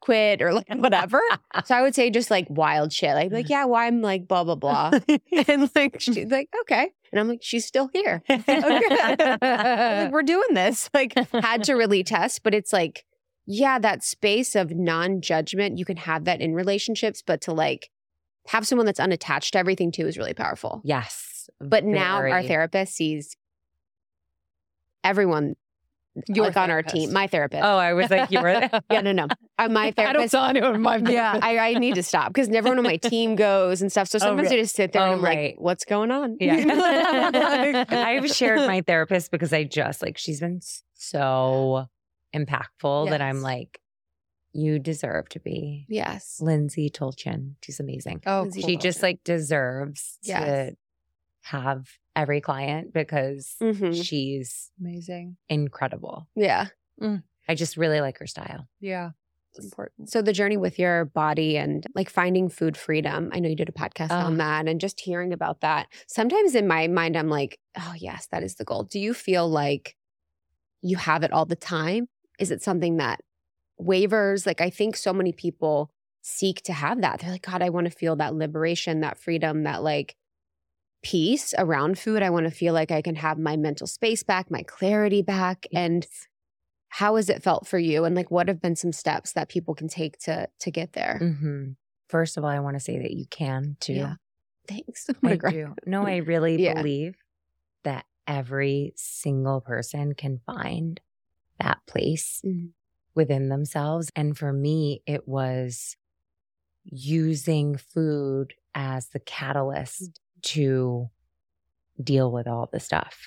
quit 0.00 0.42
or 0.42 0.52
like 0.52 0.66
whatever. 0.74 1.20
so 1.64 1.74
I 1.74 1.82
would 1.82 1.94
say 1.94 2.10
just 2.10 2.30
like 2.30 2.46
wild 2.48 2.92
shit, 2.92 3.14
like 3.14 3.30
like 3.30 3.44
mm-hmm. 3.44 3.52
yeah, 3.52 3.64
well 3.66 3.80
I'm 3.80 4.02
like 4.02 4.26
blah 4.26 4.44
blah 4.44 4.56
blah, 4.56 4.90
and 5.46 5.70
like 5.74 6.00
she's 6.00 6.30
like 6.30 6.48
okay, 6.62 6.90
and 7.12 7.20
I'm 7.20 7.28
like 7.28 7.40
she's 7.42 7.66
still 7.66 7.88
here. 7.92 8.22
Like, 9.40 10.12
we're 10.12 10.22
doing 10.22 10.54
this. 10.54 10.88
Like 10.94 11.14
had 11.32 11.64
to 11.64 11.74
really 11.74 12.02
test, 12.04 12.42
but 12.42 12.54
it's 12.54 12.72
like 12.72 13.04
yeah, 13.46 13.78
that 13.80 14.04
space 14.04 14.54
of 14.54 14.70
non-judgment, 14.70 15.76
you 15.76 15.84
can 15.84 15.96
have 15.96 16.24
that 16.26 16.40
in 16.40 16.54
relationships, 16.54 17.22
but 17.26 17.40
to 17.42 17.52
like 17.52 17.90
have 18.48 18.66
someone 18.66 18.86
that's 18.86 19.00
unattached 19.00 19.54
to 19.54 19.58
everything 19.58 19.90
too 19.90 20.06
is 20.06 20.16
really 20.16 20.34
powerful. 20.34 20.80
Yes. 20.84 21.50
But 21.60 21.84
now 21.84 22.18
our 22.18 22.42
therapist 22.42 22.94
sees 22.94 23.36
everyone 25.02 25.56
Your 26.26 26.46
like 26.46 26.56
on 26.56 26.70
our 26.70 26.82
team. 26.82 27.12
My 27.12 27.26
therapist. 27.26 27.62
Oh, 27.62 27.76
I 27.76 27.92
was 27.92 28.10
like, 28.10 28.30
you 28.30 28.40
were. 28.40 28.48
yeah, 28.90 29.00
no, 29.00 29.12
no. 29.12 29.28
Uh, 29.58 29.68
my 29.68 29.92
therapist. 29.92 29.98
I 29.98 30.12
don't 30.12 30.28
tell 30.30 30.44
anyone 30.44 30.80
my 30.82 30.96
yeah, 30.96 31.38
I, 31.40 31.58
I 31.58 31.74
need 31.74 31.94
to 31.94 32.02
stop 32.02 32.32
because 32.32 32.48
everyone 32.48 32.78
on 32.78 32.84
my 32.84 32.96
team 32.96 33.36
goes 33.36 33.80
and 33.80 33.90
stuff. 33.90 34.08
So 34.08 34.18
sometimes 34.18 34.50
re- 34.50 34.58
I 34.58 34.60
just 34.62 34.74
sit 34.74 34.92
there 34.92 35.02
and 35.02 35.12
oh, 35.12 35.14
I'm 35.14 35.22
like, 35.22 35.54
"What's 35.58 35.84
going 35.84 36.10
on?" 36.10 36.36
Yeah. 36.40 37.84
I've 37.88 38.28
shared 38.30 38.58
my 38.66 38.80
therapist 38.82 39.30
because 39.30 39.52
I 39.52 39.64
just 39.64 40.02
like 40.02 40.18
she's 40.18 40.40
been 40.40 40.60
so 40.94 41.86
impactful 42.34 43.10
that 43.10 43.20
I'm 43.22 43.40
like, 43.40 43.80
you 44.52 44.78
deserve 44.78 45.28
to 45.30 45.40
be 45.40 45.86
Yes. 45.88 46.38
Lindsay 46.40 46.90
Tolchin. 46.90 47.54
She's 47.62 47.80
amazing. 47.80 48.22
Oh, 48.26 48.42
Lindsay 48.42 48.62
She 48.62 48.76
just 48.76 49.02
like 49.02 49.22
deserves 49.24 50.18
Yes. 50.22 50.44
to 50.44 50.76
have 51.50 51.86
every 52.16 52.40
client 52.40 52.92
because 52.92 53.56
Mhm. 53.60 54.02
she's 54.04 54.70
amazing. 54.80 55.36
incredible. 55.48 56.28
Yeah. 56.34 56.66
I 57.48 57.54
just 57.54 57.76
really 57.76 58.00
like 58.00 58.18
her 58.18 58.26
style. 58.26 58.68
Yeah, 58.78 59.10
it's 59.54 59.64
important. 59.64 60.10
So 60.10 60.20
the 60.22 60.32
journey 60.34 60.56
with 60.56 60.78
your 60.78 61.06
body 61.06 61.56
and 61.56 61.84
like 61.94 62.10
finding 62.10 62.48
food 62.48 62.76
freedom. 62.76 63.30
I 63.32 63.40
know 63.40 63.48
you 63.48 63.56
did 63.56 63.68
a 63.68 63.72
podcast 63.72 64.10
on 64.10 64.34
Oh. 64.34 64.36
that 64.36 64.68
and 64.68 64.80
just 64.80 65.00
hearing 65.00 65.32
about 65.32 65.60
that. 65.62 65.86
Sometimes 66.06 66.54
in 66.54 66.68
my 66.68 66.86
mind 66.88 67.16
I'm 67.16 67.28
like, 67.30 67.58
"Oh, 67.76 67.94
yes, 67.96 68.26
that 68.30 68.42
is 68.42 68.56
the 68.56 68.64
goal." 68.64 68.84
Do 68.84 69.00
you 69.00 69.14
feel 69.14 69.48
like 69.48 69.96
you 70.82 70.96
have 70.98 71.22
it 71.24 71.32
all 71.32 71.46
the 71.46 71.56
time? 71.56 72.08
Is 72.38 72.50
it 72.50 72.62
something 72.62 72.98
that 72.98 73.20
wavers? 73.78 74.46
Like 74.46 74.60
I 74.60 74.70
think 74.70 74.96
so 74.96 75.12
many 75.12 75.32
people 75.32 75.90
seek 76.22 76.60
to 76.62 76.72
have 76.74 77.00
that. 77.00 77.20
They're 77.20 77.30
like, 77.30 77.42
"God, 77.42 77.62
I 77.62 77.70
want 77.70 77.86
to 77.86 77.90
feel 77.90 78.14
that 78.16 78.34
liberation, 78.34 79.00
that 79.00 79.18
freedom, 79.18 79.62
that 79.64 79.82
like 79.82 80.16
peace 81.02 81.54
around 81.58 81.98
food. 81.98 82.22
I 82.22 82.30
want 82.30 82.46
to 82.46 82.50
feel 82.50 82.74
like 82.74 82.90
I 82.90 83.02
can 83.02 83.16
have 83.16 83.38
my 83.38 83.56
mental 83.56 83.86
space 83.86 84.22
back, 84.22 84.50
my 84.50 84.62
clarity 84.62 85.22
back." 85.22 85.66
And 85.72 86.06
how 86.88 87.16
has 87.16 87.28
it 87.30 87.42
felt 87.42 87.66
for 87.66 87.78
you 87.78 88.04
and 88.04 88.16
like 88.16 88.30
what 88.30 88.48
have 88.48 88.60
been 88.60 88.76
some 88.76 88.92
steps 88.92 89.32
that 89.32 89.48
people 89.48 89.74
can 89.74 89.88
take 89.88 90.18
to 90.20 90.48
to 90.60 90.70
get 90.70 90.92
there 90.92 91.18
hmm 91.20 91.70
First 92.08 92.36
of 92.36 92.42
all, 92.42 92.50
I 92.50 92.58
want 92.58 92.74
to 92.74 92.80
say 92.80 92.98
that 92.98 93.12
you 93.12 93.26
can 93.26 93.76
too. 93.78 93.94
Yeah. 93.94 94.14
thanks 94.66 95.08
I'm 95.22 95.30
I 95.30 95.36
do. 95.36 95.74
No, 95.86 96.04
I 96.04 96.16
really 96.16 96.58
Yeah. 96.58 96.72
believe 96.74 97.16
that 97.84 98.06
every 98.26 98.92
single 98.96 99.60
person 99.60 100.14
can 100.14 100.40
find 100.46 101.00
that 101.60 101.78
place 101.86 102.42
Mhm. 102.44 102.72
within 103.14 103.48
themselves. 103.48 104.10
And 104.16 104.36
for 104.38 104.52
me, 104.52 105.02
it 105.06 105.28
was 105.28 105.96
using 106.84 107.76
food 107.76 108.54
as 108.74 109.08
the 109.08 109.20
catalyst 109.20 110.20
to 110.42 111.10
deal 112.02 112.30
with 112.30 112.46
all 112.46 112.68
the 112.72 112.80
stuff. 112.80 113.18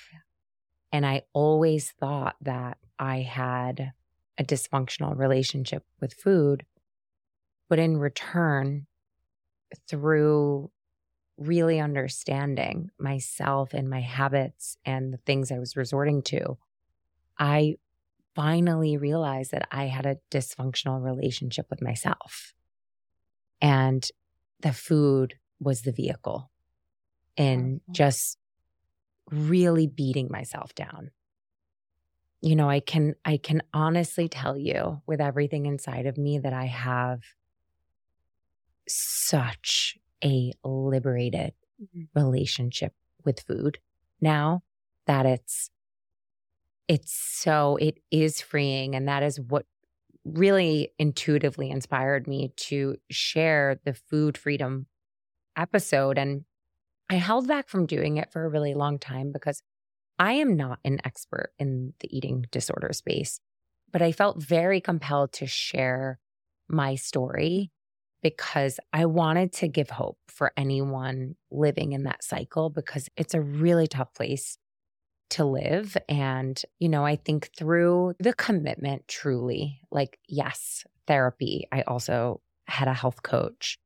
And 0.92 1.04
I 1.04 1.22
always 1.32 1.90
thought 1.90 2.36
that 2.42 2.78
I 2.98 3.20
had 3.20 3.92
a 4.38 4.44
dysfunctional 4.44 5.16
relationship 5.16 5.84
with 6.00 6.14
food. 6.14 6.64
But 7.68 7.78
in 7.78 7.96
return, 7.96 8.86
through 9.88 10.70
really 11.36 11.80
understanding 11.80 12.90
myself 12.98 13.74
and 13.74 13.90
my 13.90 14.00
habits 14.00 14.76
and 14.84 15.12
the 15.12 15.18
things 15.18 15.50
I 15.50 15.58
was 15.58 15.76
resorting 15.76 16.22
to, 16.22 16.58
I 17.38 17.76
finally 18.34 18.96
realized 18.96 19.50
that 19.50 19.66
I 19.70 19.86
had 19.86 20.06
a 20.06 20.18
dysfunctional 20.30 21.02
relationship 21.02 21.66
with 21.70 21.82
myself. 21.82 22.54
And 23.60 24.08
the 24.60 24.72
food 24.72 25.34
was 25.60 25.82
the 25.82 25.92
vehicle 25.92 26.50
in 27.36 27.80
Powerful. 27.86 27.94
just 27.94 28.38
really 29.30 29.86
beating 29.86 30.28
myself 30.30 30.74
down. 30.74 31.10
You 32.40 32.56
know, 32.56 32.68
I 32.68 32.80
can 32.80 33.14
I 33.24 33.38
can 33.38 33.62
honestly 33.72 34.28
tell 34.28 34.58
you 34.58 35.00
with 35.06 35.20
everything 35.20 35.64
inside 35.66 36.06
of 36.06 36.18
me 36.18 36.38
that 36.38 36.52
I 36.52 36.66
have 36.66 37.22
such 38.88 39.96
a 40.22 40.52
liberated 40.62 41.54
Mhm. 41.78 42.08
relationship 42.14 42.94
with 43.24 43.40
food 43.40 43.78
now 44.20 44.62
that 45.06 45.26
it's 45.26 45.70
it's 46.88 47.12
so 47.12 47.76
it 47.76 47.98
is 48.10 48.40
freeing 48.40 48.94
and 48.94 49.08
that 49.08 49.22
is 49.22 49.40
what 49.40 49.66
really 50.24 50.92
intuitively 50.98 51.70
inspired 51.70 52.26
me 52.26 52.52
to 52.56 52.96
share 53.10 53.80
the 53.84 53.94
food 53.94 54.36
freedom 54.38 54.86
episode 55.56 56.18
and 56.18 56.44
I 57.10 57.16
held 57.16 57.46
back 57.46 57.68
from 57.68 57.86
doing 57.86 58.16
it 58.16 58.32
for 58.32 58.44
a 58.44 58.48
really 58.48 58.74
long 58.74 58.98
time 58.98 59.30
because 59.32 59.62
I 60.18 60.34
am 60.34 60.56
not 60.56 60.78
an 60.84 61.00
expert 61.04 61.52
in 61.58 61.92
the 62.00 62.16
eating 62.16 62.46
disorder 62.50 62.92
space 62.92 63.40
but 63.94 64.02
I 64.02 64.10
felt 64.10 64.42
very 64.42 64.80
compelled 64.80 65.32
to 65.34 65.46
share 65.46 66.18
my 66.68 66.96
story 66.96 67.70
because 68.24 68.80
I 68.92 69.06
wanted 69.06 69.52
to 69.52 69.68
give 69.68 69.88
hope 69.88 70.18
for 70.26 70.52
anyone 70.56 71.36
living 71.52 71.92
in 71.92 72.02
that 72.02 72.24
cycle 72.24 72.70
because 72.70 73.08
it's 73.16 73.34
a 73.34 73.40
really 73.40 73.86
tough 73.86 74.12
place 74.12 74.58
to 75.30 75.44
live. 75.44 75.96
And, 76.08 76.60
you 76.80 76.88
know, 76.88 77.06
I 77.06 77.14
think 77.14 77.50
through 77.56 78.14
the 78.18 78.32
commitment, 78.32 79.06
truly, 79.06 79.80
like, 79.92 80.18
yes, 80.26 80.82
therapy, 81.06 81.68
I 81.70 81.82
also 81.82 82.40
had 82.66 82.88
a 82.88 82.94
health 82.94 83.22
coach. 83.22 83.78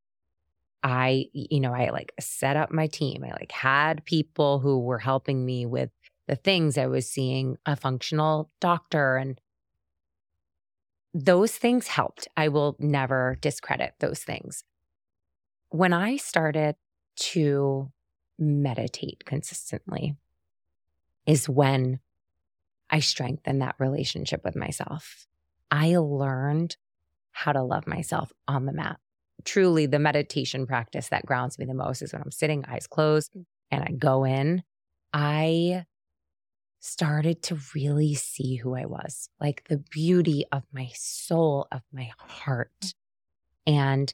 I, 0.82 1.26
you 1.32 1.60
know, 1.60 1.74
I 1.74 1.90
like 1.90 2.12
set 2.20 2.56
up 2.56 2.70
my 2.70 2.86
team. 2.86 3.24
I 3.24 3.32
like 3.32 3.52
had 3.52 4.04
people 4.04 4.60
who 4.60 4.80
were 4.80 4.98
helping 4.98 5.44
me 5.44 5.66
with 5.66 5.90
the 6.26 6.36
things 6.36 6.78
I 6.78 6.86
was 6.86 7.10
seeing 7.10 7.56
a 7.66 7.74
functional 7.74 8.50
doctor 8.60 9.16
and 9.16 9.40
those 11.14 11.52
things 11.52 11.88
helped. 11.88 12.28
I 12.36 12.48
will 12.48 12.76
never 12.78 13.38
discredit 13.40 13.94
those 13.98 14.22
things. 14.22 14.62
When 15.70 15.92
I 15.92 16.16
started 16.16 16.76
to 17.16 17.90
meditate 18.38 19.24
consistently, 19.24 20.16
is 21.28 21.48
when 21.48 22.00
I 22.88 23.00
strengthened 23.00 23.60
that 23.60 23.74
relationship 23.78 24.42
with 24.44 24.56
myself. 24.56 25.26
I 25.70 25.96
learned 25.96 26.76
how 27.32 27.52
to 27.52 27.62
love 27.62 27.86
myself 27.86 28.32
on 28.48 28.64
the 28.64 28.72
mat. 28.72 28.98
Truly, 29.44 29.86
the 29.86 29.98
meditation 29.98 30.66
practice 30.66 31.08
that 31.08 31.26
grounds 31.26 31.58
me 31.58 31.64
the 31.64 31.74
most 31.74 32.02
is 32.02 32.12
when 32.12 32.22
I'm 32.22 32.30
sitting, 32.30 32.64
eyes 32.66 32.86
closed, 32.86 33.32
mm. 33.34 33.44
and 33.70 33.84
I 33.84 33.92
go 33.92 34.24
in. 34.24 34.62
I 35.12 35.84
started 36.80 37.42
to 37.42 37.58
really 37.74 38.14
see 38.14 38.56
who 38.56 38.74
I 38.74 38.86
was, 38.86 39.28
like 39.40 39.64
the 39.68 39.78
beauty 39.78 40.44
of 40.52 40.64
my 40.72 40.90
soul, 40.94 41.66
of 41.72 41.82
my 41.92 42.10
heart, 42.18 42.94
and 43.66 44.12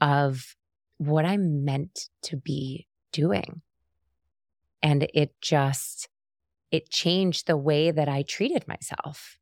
of 0.00 0.56
what 0.98 1.24
I'm 1.24 1.64
meant 1.64 2.08
to 2.22 2.36
be 2.36 2.86
doing. 3.12 3.62
And 4.82 5.08
it 5.14 5.34
just, 5.40 6.08
it 6.70 6.90
changed 6.90 7.46
the 7.46 7.56
way 7.56 7.90
that 7.90 8.08
I 8.08 8.22
treated 8.22 8.66
myself. 8.68 9.38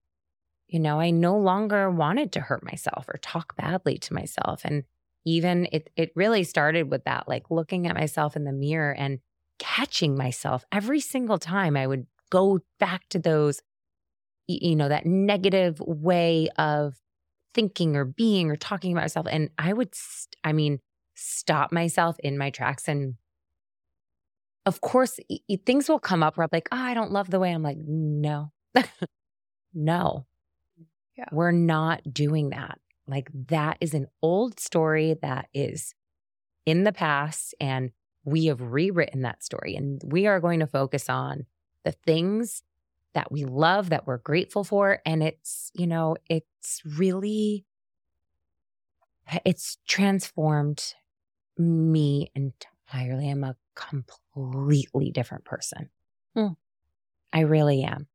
You 0.68 0.80
know, 0.80 0.98
I 0.98 1.10
no 1.10 1.38
longer 1.38 1.90
wanted 1.90 2.32
to 2.32 2.40
hurt 2.40 2.64
myself 2.64 3.06
or 3.08 3.18
talk 3.18 3.56
badly 3.56 3.98
to 3.98 4.14
myself. 4.14 4.62
And 4.64 4.84
even 5.24 5.66
it, 5.72 5.90
it 5.96 6.12
really 6.14 6.44
started 6.44 6.90
with 6.90 7.04
that, 7.04 7.28
like 7.28 7.50
looking 7.50 7.86
at 7.86 7.94
myself 7.96 8.36
in 8.36 8.44
the 8.44 8.52
mirror 8.52 8.92
and 8.92 9.20
catching 9.58 10.16
myself 10.16 10.64
every 10.72 11.00
single 11.00 11.38
time 11.38 11.76
I 11.76 11.86
would 11.86 12.06
go 12.30 12.60
back 12.80 13.08
to 13.10 13.18
those, 13.18 13.60
you 14.46 14.76
know, 14.76 14.88
that 14.88 15.06
negative 15.06 15.80
way 15.80 16.48
of 16.58 16.94
thinking 17.54 17.96
or 17.96 18.04
being 18.04 18.50
or 18.50 18.56
talking 18.56 18.92
about 18.92 19.02
myself. 19.02 19.26
And 19.30 19.50
I 19.58 19.72
would, 19.72 19.94
st- 19.94 20.36
I 20.44 20.52
mean, 20.52 20.80
stop 21.14 21.72
myself 21.72 22.16
in 22.20 22.36
my 22.36 22.50
tracks. 22.50 22.88
And 22.88 23.14
of 24.66 24.80
course, 24.80 25.18
y- 25.30 25.38
things 25.66 25.88
will 25.88 25.98
come 26.00 26.22
up 26.22 26.36
where 26.36 26.44
I'm 26.44 26.50
like, 26.52 26.68
oh, 26.72 26.76
I 26.76 26.94
don't 26.94 27.12
love 27.12 27.30
the 27.30 27.38
way 27.40 27.52
I'm 27.52 27.62
like, 27.62 27.78
no, 27.78 28.50
no, 29.74 30.26
Yeah. 31.16 31.26
we're 31.32 31.52
not 31.52 32.02
doing 32.12 32.50
that. 32.50 32.78
Like, 33.06 33.30
that 33.48 33.76
is 33.80 33.94
an 33.94 34.06
old 34.22 34.58
story 34.58 35.14
that 35.22 35.48
is 35.52 35.94
in 36.64 36.84
the 36.84 36.92
past. 36.92 37.54
And 37.60 37.92
we 38.24 38.46
have 38.46 38.60
rewritten 38.60 39.22
that 39.22 39.42
story. 39.44 39.76
And 39.76 40.00
we 40.04 40.26
are 40.26 40.40
going 40.40 40.60
to 40.60 40.66
focus 40.66 41.10
on 41.10 41.46
the 41.84 41.92
things 41.92 42.62
that 43.12 43.30
we 43.30 43.44
love, 43.44 43.90
that 43.90 44.06
we're 44.06 44.18
grateful 44.18 44.64
for. 44.64 45.00
And 45.04 45.22
it's, 45.22 45.70
you 45.74 45.86
know, 45.86 46.16
it's 46.28 46.82
really, 46.84 47.66
it's 49.44 49.78
transformed 49.86 50.94
me 51.58 52.30
entirely. 52.34 53.30
I'm 53.30 53.44
a 53.44 53.56
completely 53.74 55.10
different 55.10 55.44
person. 55.44 55.90
Hmm. 56.34 56.54
I 57.32 57.40
really 57.40 57.82
am. 57.82 58.06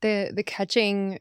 the 0.00 0.32
the 0.34 0.42
catching 0.42 1.18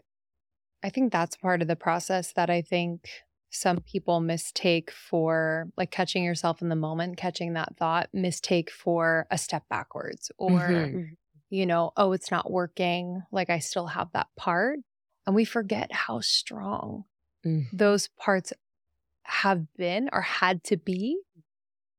i 0.84 0.90
think 0.90 1.12
that's 1.12 1.36
part 1.38 1.62
of 1.62 1.68
the 1.68 1.76
process 1.76 2.34
that 2.34 2.50
i 2.50 2.62
think 2.62 3.10
some 3.52 3.80
people 3.82 4.20
mistake 4.20 4.92
for 4.92 5.70
like 5.76 5.90
catching 5.92 6.24
yourself 6.24 6.62
in 6.62 6.70
the 6.70 6.76
moment 6.76 7.18
catching 7.18 7.54
that 7.54 7.76
thought 7.78 8.10
mistake 8.14 8.70
for 8.70 9.26
a 9.32 9.38
step 9.38 9.64
backwards 9.70 10.32
or 10.38 10.92
Mhm. 10.94 11.18
you 11.50 11.66
know 11.66 11.92
oh 11.98 12.12
it's 12.14 12.32
not 12.32 12.52
working 12.52 13.24
like 13.32 13.50
i 13.50 13.60
still 13.60 13.88
have 13.88 14.12
that 14.14 14.28
part 14.38 14.80
and 15.26 15.36
we 15.36 15.46
forget 15.46 15.92
how 15.92 16.20
strong 16.22 17.06
Mm. 17.46 17.68
those 17.72 18.10
parts 18.20 18.52
have 19.24 19.74
been 19.76 20.10
or 20.12 20.22
had 20.22 20.64
to 20.66 20.76
be 20.78 21.18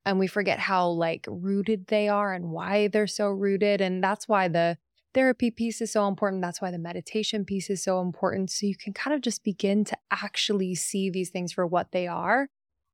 and 0.04 0.18
we 0.18 0.26
forget 0.26 0.58
how 0.58 0.88
like 0.88 1.26
rooted 1.28 1.86
they 1.88 2.08
are 2.08 2.32
and 2.34 2.50
why 2.50 2.88
they're 2.88 3.06
so 3.06 3.28
rooted 3.28 3.80
and 3.80 4.02
that's 4.02 4.28
why 4.28 4.48
the 4.48 4.76
therapy 5.14 5.50
piece 5.50 5.80
is 5.80 5.92
so 5.92 6.06
important 6.08 6.42
that's 6.42 6.60
why 6.60 6.70
the 6.70 6.78
meditation 6.78 7.44
piece 7.44 7.68
is 7.70 7.82
so 7.82 8.00
important 8.00 8.50
so 8.50 8.66
you 8.66 8.76
can 8.76 8.92
kind 8.92 9.14
of 9.14 9.20
just 9.20 9.42
begin 9.44 9.84
to 9.84 9.96
actually 10.10 10.74
see 10.74 11.10
these 11.10 11.30
things 11.30 11.52
for 11.52 11.66
what 11.66 11.92
they 11.92 12.06
are 12.06 12.48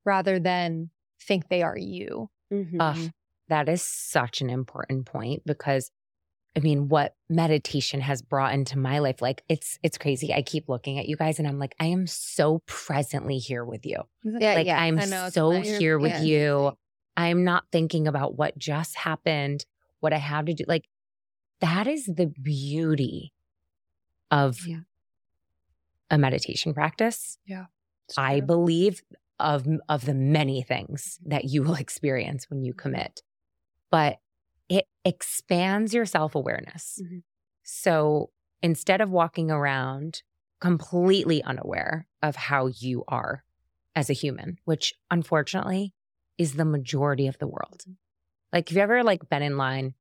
rather 0.05 0.39
than 0.39 0.91
think 1.21 1.49
they 1.49 1.63
are 1.63 1.79
you 1.79 2.29
Mhm. 2.53 2.77
Ugh, 2.79 3.11
that 3.49 3.69
is 3.69 3.83
such 3.83 4.41
an 4.41 4.51
important 4.51 5.07
point 5.07 5.43
because 5.45 5.91
I 6.57 6.61
mean, 6.61 6.89
what 6.89 7.15
meditation 7.29 8.01
has 8.01 8.23
brought 8.23 8.55
into 8.55 8.79
my 8.79 8.99
life, 9.01 9.21
like 9.21 9.43
it's 9.47 9.79
it's 9.83 9.99
crazy. 9.99 10.33
I 10.33 10.41
keep 10.41 10.71
looking 10.71 10.99
at 10.99 11.07
you 11.07 11.15
guys 11.15 11.39
and 11.39 11.47
I'm 11.47 11.59
like, 11.59 11.75
I 11.79 11.87
am 11.87 12.07
so 12.07 12.63
presently 12.67 13.37
here 13.37 13.63
with 13.63 13.85
you. 13.85 13.99
Yeah, 14.25 14.55
like 14.55 14.67
yeah. 14.67 14.81
I'm 14.81 14.99
I 14.99 15.05
know, 15.05 15.29
so 15.29 15.51
here 15.51 15.99
with 15.99 16.13
Yeah. 16.13 16.23
you. 16.23 16.73
I'm 17.17 17.45
not 17.45 17.65
thinking 17.73 18.09
about 18.09 18.37
what 18.39 18.57
just 18.57 18.97
happened, 18.97 19.67
what 20.01 20.15
I 20.15 20.19
have 20.19 20.47
to 20.47 20.55
do. 20.55 20.65
Like 20.67 20.87
that 21.61 21.87
is 21.87 22.07
the 22.07 22.27
beauty 22.27 23.33
of 24.31 24.67
Yeah. 24.67 24.81
a 26.11 26.19
meditation 26.19 26.75
practice. 26.75 27.39
Yeah. 27.47 27.67
I 28.17 28.41
believe 28.41 29.03
of 29.39 29.67
of 29.89 30.07
the 30.07 30.15
many 30.15 30.63
things 30.63 31.19
that 31.27 31.45
you 31.45 31.63
will 31.63 31.75
experience 31.87 32.49
when 32.49 32.63
you 32.63 32.73
commit. 32.73 33.21
But 33.91 34.19
it 34.69 34.87
expands 35.05 35.95
your 35.95 36.07
self-awareness. 36.07 37.01
Mhm. 37.03 37.23
So 37.63 38.31
instead 38.63 39.01
of 39.01 39.11
walking 39.11 39.51
around 39.51 40.23
completely 40.61 41.43
unaware 41.43 42.07
of 42.23 42.35
how 42.37 42.67
you 42.69 43.05
are 43.09 43.45
as 43.95 44.09
a 44.11 44.15
human, 44.15 44.59
which 44.65 44.95
unfortunately 45.11 45.93
is 46.39 46.55
the 46.55 46.65
majority 46.65 47.27
of 47.27 47.39
the 47.39 47.47
world. 47.47 47.85
Like 48.53 48.69
have 48.69 48.77
you 48.77 48.83
ever 48.83 49.03
like 49.05 49.29
been 49.29 49.43
in 49.43 49.57
line 49.57 49.95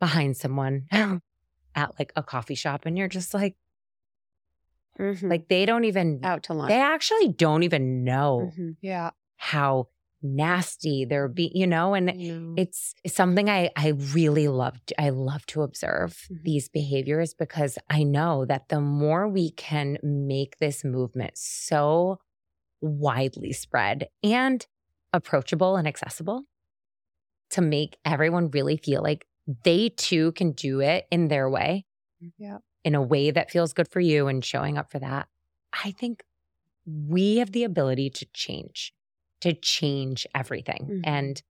behind 0.00 0.36
someone 0.36 0.86
at 0.92 1.98
like 1.98 2.12
a 2.16 2.22
coffee 2.22 2.54
shop 2.56 2.86
and 2.86 2.96
you're 2.98 3.08
just 3.08 3.32
like 3.34 3.56
Mhm. 4.98 5.30
like 5.30 5.48
they 5.48 5.64
don't 5.66 5.84
even 5.84 6.20
out 6.24 6.42
to 6.44 6.52
lunch. 6.54 6.68
they 6.68 6.80
actually 6.80 7.28
don't 7.28 7.62
even 7.62 8.04
know 8.04 8.52
Mhm. 8.56 8.76
yeah 8.82 9.10
how 9.36 9.88
nasty 10.22 11.06
they're 11.06 11.28
be 11.28 11.50
you 11.54 11.66
know 11.66 11.94
and 11.94 12.10
I 12.10 12.12
know. 12.14 12.54
it's 12.58 12.94
it's 13.04 13.14
something 13.14 13.48
i 13.48 13.70
i 13.76 13.88
really 14.12 14.48
love 14.48 14.78
i 14.98 15.08
love 15.08 15.46
to 15.46 15.62
observe 15.62 16.26
Mhm. 16.30 16.42
these 16.44 16.68
behaviors 16.68 17.32
because 17.32 17.78
i 17.88 18.02
know 18.02 18.44
that 18.44 18.68
the 18.68 18.80
more 18.80 19.26
we 19.28 19.50
can 19.52 19.96
make 20.02 20.58
this 20.58 20.84
movement 20.84 21.38
so 21.38 22.18
widely 22.82 23.52
spread 23.54 24.08
and 24.22 24.66
approachable 25.14 25.76
and 25.76 25.88
accessible 25.88 26.44
to 27.50 27.62
make 27.62 27.96
everyone 28.04 28.50
really 28.50 28.76
feel 28.76 29.02
like 29.02 29.26
they 29.64 29.88
too 29.90 30.32
can 30.32 30.52
do 30.52 30.80
it 30.80 31.06
in 31.10 31.28
their 31.28 31.48
way 31.48 31.84
yeah 32.38 32.58
in 32.84 32.94
a 32.94 33.02
way 33.02 33.30
that 33.30 33.50
feels 33.50 33.72
good 33.72 33.88
for 33.88 34.00
you 34.00 34.26
and 34.28 34.44
showing 34.44 34.78
up 34.78 34.90
for 34.90 34.98
that, 34.98 35.28
I 35.84 35.92
think 35.92 36.24
we 36.86 37.36
have 37.36 37.52
the 37.52 37.64
ability 37.64 38.10
to 38.10 38.26
change, 38.32 38.92
to 39.42 39.52
change 39.52 40.26
everything. 40.34 40.86
Mhm. 40.90 41.00
And 41.04 41.42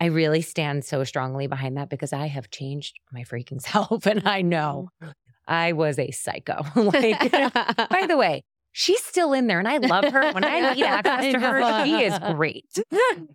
I 0.00 0.06
really 0.06 0.42
stand 0.42 0.84
so 0.84 1.04
strongly 1.04 1.46
behind 1.46 1.76
that 1.76 1.88
because 1.88 2.12
I 2.12 2.26
have 2.26 2.50
changed 2.50 2.98
my 3.12 3.22
freaking 3.22 3.60
self. 3.60 4.06
And 4.06 4.26
I 4.26 4.42
know 4.42 4.90
I 5.46 5.72
was 5.72 5.98
a 5.98 6.10
psycho. 6.10 6.64
like, 6.76 7.30
by 7.30 8.06
the 8.06 8.16
way, 8.16 8.42
she's 8.72 9.02
still 9.02 9.32
in 9.32 9.46
there 9.46 9.58
and 9.58 9.68
I 9.68 9.78
love 9.78 10.06
her. 10.06 10.32
When 10.32 10.44
I 10.44 10.74
need 10.74 10.84
access 10.84 11.32
to 11.32 11.40
her, 11.40 11.84
she 11.84 12.02
is 12.02 12.18
great. 12.34 12.66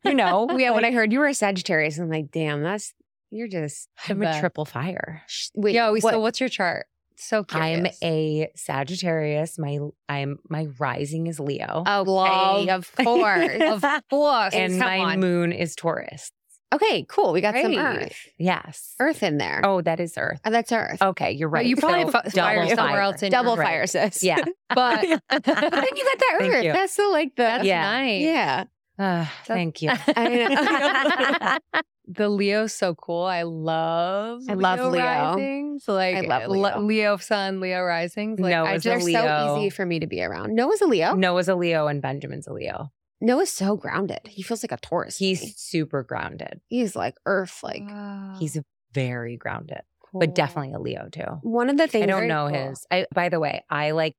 You 0.03 0.13
know, 0.13 0.57
yeah, 0.57 0.71
when 0.71 0.85
I 0.85 0.91
heard 0.91 1.11
you 1.11 1.19
were 1.19 1.27
a 1.27 1.33
Sagittarius, 1.33 1.97
I'm 1.97 2.09
like, 2.09 2.31
damn, 2.31 2.63
that's 2.63 2.93
you're 3.31 3.47
just 3.47 3.87
I'm 4.07 4.21
a 4.21 4.39
triple 4.39 4.65
fire. 4.65 5.23
wait. 5.55 5.73
Yo, 5.75 5.93
what- 5.93 6.01
so 6.01 6.19
what's 6.19 6.39
your 6.39 6.49
chart 6.49 6.85
so 7.17 7.45
I'm 7.51 7.85
a 8.03 8.49
Sagittarius. 8.55 9.59
My 9.59 9.77
I'm 10.09 10.39
my 10.49 10.67
rising 10.79 11.27
is 11.27 11.39
Leo. 11.39 11.83
Okay, 11.87 12.09
Love. 12.09 12.67
of 12.69 12.95
course, 12.95 13.61
of 13.61 13.85
course. 14.09 14.53
and 14.55 14.71
Come 14.79 14.79
my 14.79 14.99
on. 14.99 15.19
moon 15.19 15.51
is 15.51 15.75
Taurus. 15.75 16.31
Okay, 16.73 17.05
cool. 17.09 17.33
We 17.33 17.41
got 17.41 17.53
some 17.53 17.73
Great. 17.73 17.77
Earth, 17.79 18.15
Yes. 18.39 18.95
Earth 18.99 19.21
in 19.23 19.37
there. 19.37 19.61
Oh, 19.63 19.81
that 19.81 19.99
is 19.99 20.13
Earth. 20.17 20.39
Oh, 20.45 20.49
that's 20.49 20.71
Earth. 20.71 21.01
Okay, 21.01 21.33
you're 21.33 21.49
right. 21.49 21.65
you 21.65 21.75
probably 21.75 22.05
So, 22.05 22.11
fi- 22.23 22.29
fire 22.29 22.75
somewhere 22.75 23.01
else 23.01 23.21
in 23.21 23.29
there. 23.29 23.41
Double 23.43 23.55
fire, 23.57 23.85
sis. 23.85 24.23
Yeah. 24.23 24.37
but 24.73 25.01
then 25.01 25.11
you 25.11 25.17
got 25.39 25.43
that 25.43 26.37
Earth. 26.41 26.73
That's 26.73 26.95
the 26.95 27.07
like 27.09 27.35
the 27.35 27.43
that's 27.43 27.65
Yeah. 27.65 27.81
nice 27.83 28.21
yeah. 28.21 28.63
Ah, 29.03 29.33
thank 29.45 29.81
you. 29.81 29.89
I 30.07 31.59
the 32.07 32.29
Leo's 32.29 32.73
so 32.73 32.93
cool. 32.93 33.23
I 33.23 33.43
love 33.43 34.41
I 34.49 34.53
love 34.53 34.91
Leo. 34.91 35.01
risings. 35.03 35.87
Like 35.87 36.17
I 36.17 36.21
love 36.21 36.49
Leo. 36.49 36.61
Leo. 36.61 36.79
Leo 36.81 37.17
sun, 37.17 37.59
Leo 37.59 37.81
Rising. 37.81 38.35
Like 38.35 38.53
I 38.53 38.63
Noah's 38.63 38.85
a 38.85 38.89
They're 38.89 38.99
Leo. 38.99 39.21
so 39.21 39.57
easy 39.57 39.69
for 39.69 39.85
me 39.85 39.99
to 39.99 40.07
be 40.07 40.21
around. 40.21 40.53
Noah's 40.55 40.81
a 40.81 40.85
Leo. 40.87 41.15
Noah's 41.15 41.47
a 41.49 41.55
Leo 41.55 41.87
and 41.87 42.01
Benjamin's 42.01 42.47
a 42.47 42.53
Leo. 42.53 42.91
Noah's 43.21 43.51
so 43.51 43.75
grounded. 43.75 44.19
He 44.25 44.41
feels 44.43 44.63
like 44.63 44.71
a 44.71 44.77
Taurus. 44.77 45.19
me. 45.21 45.27
He's 45.35 45.55
super 45.57 46.03
grounded. 46.03 46.59
he's 46.67 46.95
like 46.95 47.15
Earth. 47.25 47.61
Like 47.63 47.83
Wow. 47.87 48.35
He's 48.39 48.59
very 48.93 49.37
grounded, 49.37 49.81
Cool. 50.11 50.19
but 50.19 50.35
definitely 50.35 50.73
a 50.73 50.79
Leo 50.79 51.07
too. 51.11 51.39
one 51.43 51.69
of 51.69 51.77
the 51.77 51.87
things 51.87 52.03
I 52.03 52.07
don't 52.07 52.27
know 52.27 52.49
cool. 52.49 52.69
his. 52.69 52.85
I 52.91 53.05
by 53.15 53.29
the 53.29 53.39
way, 53.39 53.63
I 53.69 53.91
like 53.91 54.15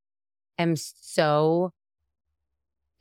am 0.59 0.75
so 0.77 1.73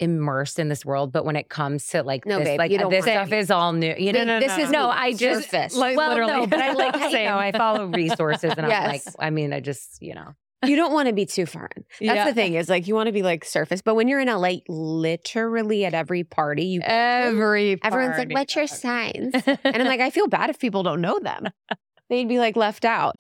immersed 0.02 0.60
in 0.60 0.68
this 0.68 0.84
world, 0.84 1.12
but 1.14 1.24
when 1.24 1.36
it 1.38 1.47
comes 1.47 1.88
to 1.88 2.04
like 2.04 2.26
No, 2.26 2.39
this, 2.39 2.47
babe, 2.49 2.58
like 2.60 2.72
this 2.89 3.04
stuff 3.06 3.30
to. 3.30 3.38
is 3.38 3.52
all 3.52 3.72
new. 3.72 3.93
You 3.97 4.12
know, 4.12 4.24
No, 4.26 4.26
no, 4.26 4.39
this 4.41 4.58
no, 4.58 4.64
is 4.64 4.70
no. 4.72 4.80
no. 4.84 4.89
I 4.89 5.14
just 5.14 5.49
Surface. 5.49 5.76
Like, 5.78 5.95
well, 5.95 6.10
literally. 6.10 6.32
no, 6.34 6.47
but 6.47 6.60
I 6.60 6.72
like 6.74 6.95
you 6.95 7.12
Same. 7.12 7.26
know 7.30 7.38
I 7.38 7.52
follow 7.54 7.86
resources, 7.86 8.54
and 8.58 8.66
I'm 8.66 8.88
like, 8.88 9.04
I 9.20 9.30
mean, 9.30 9.54
I 9.54 9.60
just 9.62 10.02
you 10.02 10.14
know, 10.16 10.34
you 10.66 10.76
don't 10.76 10.91
want 10.93 11.08
to 11.08 11.14
be 11.14 11.26
too 11.26 11.45
far 11.45 11.70
in. 11.76 11.84
That's 12.02 12.16
Yeah. 12.18 12.26
the 12.26 12.34
thing 12.34 12.56
is 12.56 12.68
like 12.70 12.88
you 12.88 12.95
want 12.95 13.08
to 13.08 13.14
be 13.14 13.22
like 13.24 13.45
surface, 13.45 13.82
but 13.82 13.95
when 13.95 14.08
you're 14.08 14.20
in 14.20 14.28
LA, 14.28 14.56
literally 14.68 15.86
at 15.86 15.93
every 15.93 16.24
party, 16.24 16.66
you 16.66 16.82
every 16.84 17.80
everyone's 17.84 18.18
like, 18.18 18.32
"What's 18.32 18.56
your 18.56 18.68
signs?" 18.68 19.34
and 19.45 19.60
I'm 19.64 19.86
like, 19.86 19.99
I 20.02 20.10
feel 20.10 20.28
bad 20.28 20.49
if 20.49 20.60
people 20.60 20.84
don't 20.84 21.02
know 21.02 21.20
them. 21.20 21.47
they'd 22.10 22.28
be 22.28 22.39
like 22.39 22.56
left 22.56 22.84
out. 22.86 23.16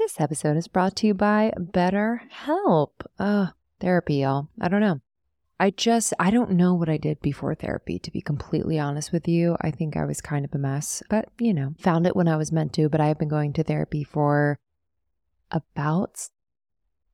This 0.00 0.18
episode 0.18 0.56
is 0.56 0.66
brought 0.66 0.96
to 0.96 1.06
you 1.06 1.12
by 1.12 1.52
BetterHelp. 1.58 2.92
Uh, 3.18 3.48
therapy, 3.80 4.14
y'all. 4.14 4.48
I 4.58 4.68
don't 4.68 4.80
know. 4.80 5.02
I 5.60 5.68
just, 5.68 6.14
I 6.18 6.30
don't 6.30 6.52
know 6.52 6.72
what 6.72 6.88
I 6.88 6.96
did 6.96 7.20
before 7.20 7.54
therapy, 7.54 7.98
to 7.98 8.10
be 8.10 8.22
completely 8.22 8.78
honest 8.78 9.12
with 9.12 9.28
you. 9.28 9.58
I 9.60 9.70
think 9.70 9.98
I 9.98 10.06
was 10.06 10.22
kind 10.22 10.46
of 10.46 10.54
a 10.54 10.58
mess, 10.58 11.02
but 11.10 11.28
you 11.38 11.52
know, 11.52 11.74
found 11.78 12.06
it 12.06 12.16
when 12.16 12.28
I 12.28 12.38
was 12.38 12.50
meant 12.50 12.72
to. 12.74 12.88
But 12.88 13.02
I 13.02 13.08
have 13.08 13.18
been 13.18 13.28
going 13.28 13.52
to 13.52 13.62
therapy 13.62 14.02
for 14.02 14.58
about 15.50 16.30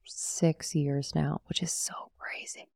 six 0.05 0.77
years 0.77 1.13
now, 1.13 1.41
which 1.49 1.65
is 1.65 1.73
so 1.73 2.13
crazy. 2.21 2.69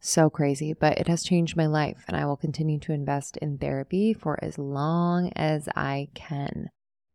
So 0.00 0.30
crazy, 0.30 0.72
but 0.72 0.96
it 0.96 1.08
has 1.08 1.24
changed 1.24 1.58
my 1.58 1.66
life, 1.66 2.04
and 2.08 2.16
I 2.16 2.24
will 2.24 2.38
continue 2.38 2.78
to 2.78 2.94
invest 2.94 3.36
in 3.36 3.58
therapy 3.58 4.14
for 4.14 4.42
as 4.42 4.56
long 4.56 5.30
as 5.36 5.68
I 5.76 6.08
can. 6.14 6.70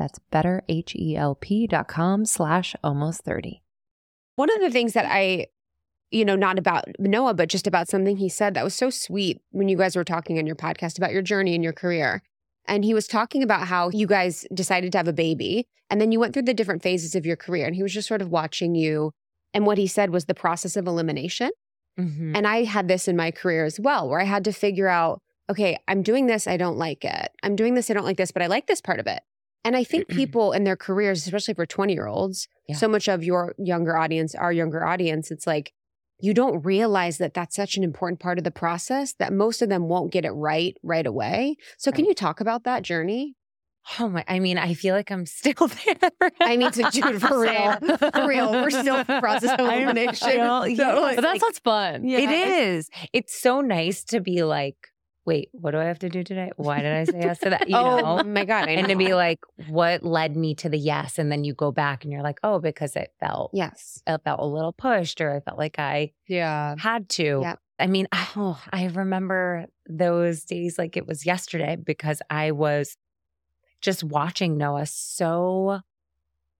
That's 0.00 0.18
betterhelp.com 0.32 2.24
slash 2.24 2.74
almost 2.82 3.20
30. 3.22 3.62
One 4.36 4.48
of 4.50 4.60
the 4.62 4.70
things 4.70 4.94
that 4.94 5.04
I, 5.06 5.48
you 6.10 6.24
know, 6.24 6.36
not 6.36 6.58
about 6.58 6.86
Noah, 6.98 7.34
but 7.34 7.50
just 7.50 7.66
about 7.66 7.86
something 7.88 8.16
he 8.16 8.30
said 8.30 8.54
that 8.54 8.64
was 8.64 8.74
so 8.74 8.88
sweet 8.88 9.42
when 9.50 9.68
you 9.68 9.76
guys 9.76 9.94
were 9.94 10.04
talking 10.04 10.38
on 10.38 10.46
your 10.46 10.56
podcast 10.56 10.96
about 10.96 11.12
your 11.12 11.20
journey 11.20 11.54
and 11.54 11.62
your 11.62 11.74
career. 11.74 12.22
And 12.66 12.82
he 12.82 12.94
was 12.94 13.06
talking 13.06 13.42
about 13.42 13.66
how 13.66 13.90
you 13.90 14.06
guys 14.06 14.46
decided 14.54 14.90
to 14.92 14.98
have 14.98 15.08
a 15.08 15.12
baby 15.12 15.66
and 15.90 16.00
then 16.00 16.12
you 16.12 16.18
went 16.20 16.32
through 16.32 16.44
the 16.44 16.54
different 16.54 16.82
phases 16.82 17.14
of 17.14 17.26
your 17.26 17.36
career. 17.36 17.66
And 17.66 17.76
he 17.76 17.82
was 17.82 17.92
just 17.92 18.08
sort 18.08 18.22
of 18.22 18.30
watching 18.30 18.74
you. 18.74 19.12
And 19.52 19.66
what 19.66 19.76
he 19.76 19.86
said 19.86 20.10
was 20.10 20.24
the 20.24 20.34
process 20.34 20.76
of 20.76 20.86
elimination. 20.86 21.50
Mhm. 21.98 22.34
And 22.34 22.46
I 22.46 22.62
had 22.62 22.88
this 22.88 23.06
in 23.06 23.16
my 23.16 23.30
career 23.32 23.66
as 23.66 23.78
well, 23.78 24.08
where 24.08 24.20
I 24.20 24.24
had 24.24 24.44
to 24.44 24.52
figure 24.52 24.88
out, 24.88 25.20
okay, 25.50 25.76
I'm 25.88 26.02
doing 26.02 26.26
this, 26.26 26.46
I 26.46 26.56
don't 26.56 26.78
like 26.78 27.04
it. 27.04 27.32
I'm 27.42 27.56
doing 27.56 27.74
this, 27.74 27.90
I 27.90 27.94
don't 27.94 28.04
like 28.04 28.16
this, 28.16 28.30
but 28.30 28.40
I 28.40 28.46
like 28.46 28.66
this 28.66 28.80
part 28.80 29.00
of 29.00 29.06
it. 29.06 29.20
And 29.64 29.76
I 29.76 29.84
think 29.84 30.08
people 30.20 30.52
in 30.52 30.64
their 30.64 30.76
careers, 30.76 31.24
especially 31.24 31.54
for 31.54 31.66
20 31.66 31.92
year 31.92 32.06
olds, 32.06 32.48
Yeah. 32.68 32.76
so 32.76 32.88
much 32.88 33.08
of 33.08 33.22
your 33.24 33.54
younger 33.58 33.96
audience, 33.96 34.34
our 34.34 34.52
younger 34.52 34.84
audience, 34.86 35.30
it's 35.30 35.46
like 35.46 35.72
you 36.22 36.34
don't 36.34 36.62
realize 36.64 37.16
that 37.18 37.32
that's 37.32 37.56
such 37.56 37.76
an 37.78 37.82
important 37.82 38.20
part 38.20 38.36
of 38.38 38.44
the 38.44 38.50
process 38.50 39.14
that 39.14 39.32
most 39.32 39.62
of 39.62 39.68
them 39.70 39.84
won't 39.88 40.12
get 40.12 40.24
it 40.26 40.32
right 40.32 40.76
right 40.82 41.06
away. 41.06 41.56
So, 41.78 41.90
can 41.90 42.04
you 42.04 42.12
talk 42.14 42.40
about 42.40 42.64
that 42.64 42.82
journey? 42.82 43.36
Oh 43.98 44.08
my! 44.10 44.22
I 44.28 44.38
mean, 44.40 44.58
I 44.58 44.74
feel 44.74 44.94
like 44.94 45.10
I'm 45.10 45.24
still 45.24 45.66
there. 45.86 46.10
I 46.42 46.58
mean, 46.58 46.70
to 46.72 46.82
dude, 46.92 47.22
for 47.22 47.40
real, 47.40 47.72
for 48.12 48.28
real, 48.28 48.52
we're 48.52 48.68
still 48.70 48.96
in 48.96 49.06
the 49.06 49.18
process 49.20 49.52
of 49.52 49.60
I'm 49.66 49.82
elimination. 49.84 50.16
So, 50.18 50.64
yeah, 50.66 51.12
But 51.16 51.22
that's 51.22 51.40
what's 51.40 51.58
fun. 51.60 52.04
It 52.06 52.30
is. 52.30 52.90
It's 53.14 53.40
so 53.40 53.62
nice 53.62 54.04
to 54.04 54.20
be 54.20 54.42
like, 54.44 54.76
wait, 55.30 55.48
what 55.52 55.70
do 55.70 55.78
I 55.78 55.84
have 55.84 56.00
to 56.00 56.08
do 56.08 56.24
today? 56.24 56.50
Why 56.56 56.82
did 56.82 56.92
I 56.92 57.04
say 57.04 57.20
yes 57.20 57.38
to 57.40 57.50
that? 57.50 57.60
You 57.70 57.76
oh 57.76 58.16
know? 58.16 58.24
my 58.24 58.44
god, 58.44 58.68
and 58.68 58.88
to 58.88 58.96
be 58.96 59.14
like, 59.14 59.38
what 59.68 60.02
led 60.02 60.36
me 60.36 60.56
to 60.56 60.68
the 60.68 60.76
yes? 60.76 61.18
And 61.18 61.30
then 61.30 61.44
you 61.44 61.54
go 61.54 61.70
back 61.70 62.02
and 62.02 62.12
you're 62.12 62.22
like, 62.22 62.40
oh, 62.42 62.58
because 62.58 62.96
it 62.96 63.12
felt, 63.20 63.52
yes, 63.54 64.02
it 64.08 64.20
felt 64.24 64.40
a 64.40 64.44
little 64.44 64.72
pushed, 64.72 65.20
or 65.20 65.32
I 65.32 65.38
felt 65.38 65.56
like 65.56 65.78
I 65.78 66.10
Yeah. 66.26 66.74
had 66.78 67.08
to. 67.10 67.54
I 67.78 67.86
mean, 67.86 68.08
oh, 68.12 68.60
I 68.72 68.86
remember 68.86 69.66
those 69.88 70.44
days 70.44 70.78
like 70.78 70.96
it 70.96 71.06
was 71.06 71.24
yesterday 71.24 71.76
because 71.76 72.20
I 72.28 72.50
was 72.50 72.96
just 73.80 74.02
watching 74.02 74.58
Noah 74.58 74.86
so 74.86 75.80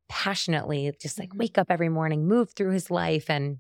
passionately, 0.08 0.92
just 1.00 1.18
like 1.18 1.30
mm-hmm. 1.30 1.38
wake 1.38 1.58
up 1.58 1.66
every 1.70 1.88
morning, 1.88 2.28
move 2.28 2.52
through 2.52 2.70
his 2.70 2.88
life. 2.88 3.28
And 3.28 3.58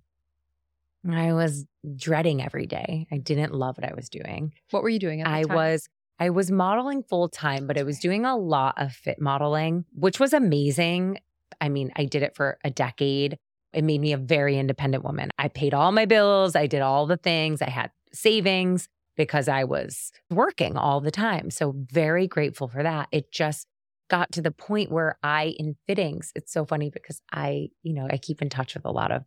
I 1.08 1.32
was 1.32 1.66
dreading 1.96 2.42
every 2.42 2.66
day. 2.66 3.06
I 3.10 3.18
didn't 3.18 3.54
love 3.54 3.78
what 3.78 3.90
I 3.90 3.94
was 3.94 4.08
doing. 4.08 4.52
What 4.70 4.82
were 4.82 4.88
you 4.88 4.98
doing 4.98 5.20
at 5.20 5.24
the 5.24 5.30
I 5.30 5.42
time? 5.42 5.56
was 5.56 5.88
I 6.18 6.30
was 6.30 6.50
modeling 6.50 7.02
full 7.02 7.28
time, 7.30 7.66
but 7.66 7.78
I 7.78 7.82
was 7.82 7.98
doing 7.98 8.26
a 8.26 8.36
lot 8.36 8.74
of 8.76 8.92
fit 8.92 9.20
modeling, 9.20 9.86
which 9.94 10.20
was 10.20 10.34
amazing. 10.34 11.18
I 11.60 11.70
mean, 11.70 11.92
I 11.96 12.04
did 12.04 12.22
it 12.22 12.36
for 12.36 12.58
a 12.62 12.70
decade. 12.70 13.38
It 13.72 13.84
made 13.84 14.00
me 14.00 14.12
a 14.12 14.18
very 14.18 14.58
independent 14.58 15.02
woman. 15.02 15.30
I 15.38 15.48
paid 15.48 15.72
all 15.72 15.92
my 15.92 16.04
bills, 16.04 16.54
I 16.56 16.66
did 16.66 16.82
all 16.82 17.06
the 17.06 17.16
things, 17.16 17.62
I 17.62 17.70
had 17.70 17.90
savings 18.12 18.88
because 19.16 19.48
I 19.48 19.64
was 19.64 20.12
working 20.28 20.76
all 20.76 21.00
the 21.00 21.10
time. 21.10 21.50
So, 21.50 21.74
very 21.76 22.26
grateful 22.26 22.68
for 22.68 22.82
that. 22.82 23.08
It 23.12 23.32
just 23.32 23.66
got 24.08 24.32
to 24.32 24.42
the 24.42 24.50
point 24.50 24.90
where 24.90 25.16
I, 25.22 25.54
in 25.58 25.76
fittings, 25.86 26.32
it's 26.34 26.52
so 26.52 26.66
funny 26.66 26.90
because 26.90 27.22
I, 27.32 27.68
you 27.82 27.94
know, 27.94 28.08
I 28.10 28.18
keep 28.18 28.42
in 28.42 28.48
touch 28.50 28.74
with 28.74 28.84
a 28.84 28.90
lot 28.90 29.12
of 29.12 29.22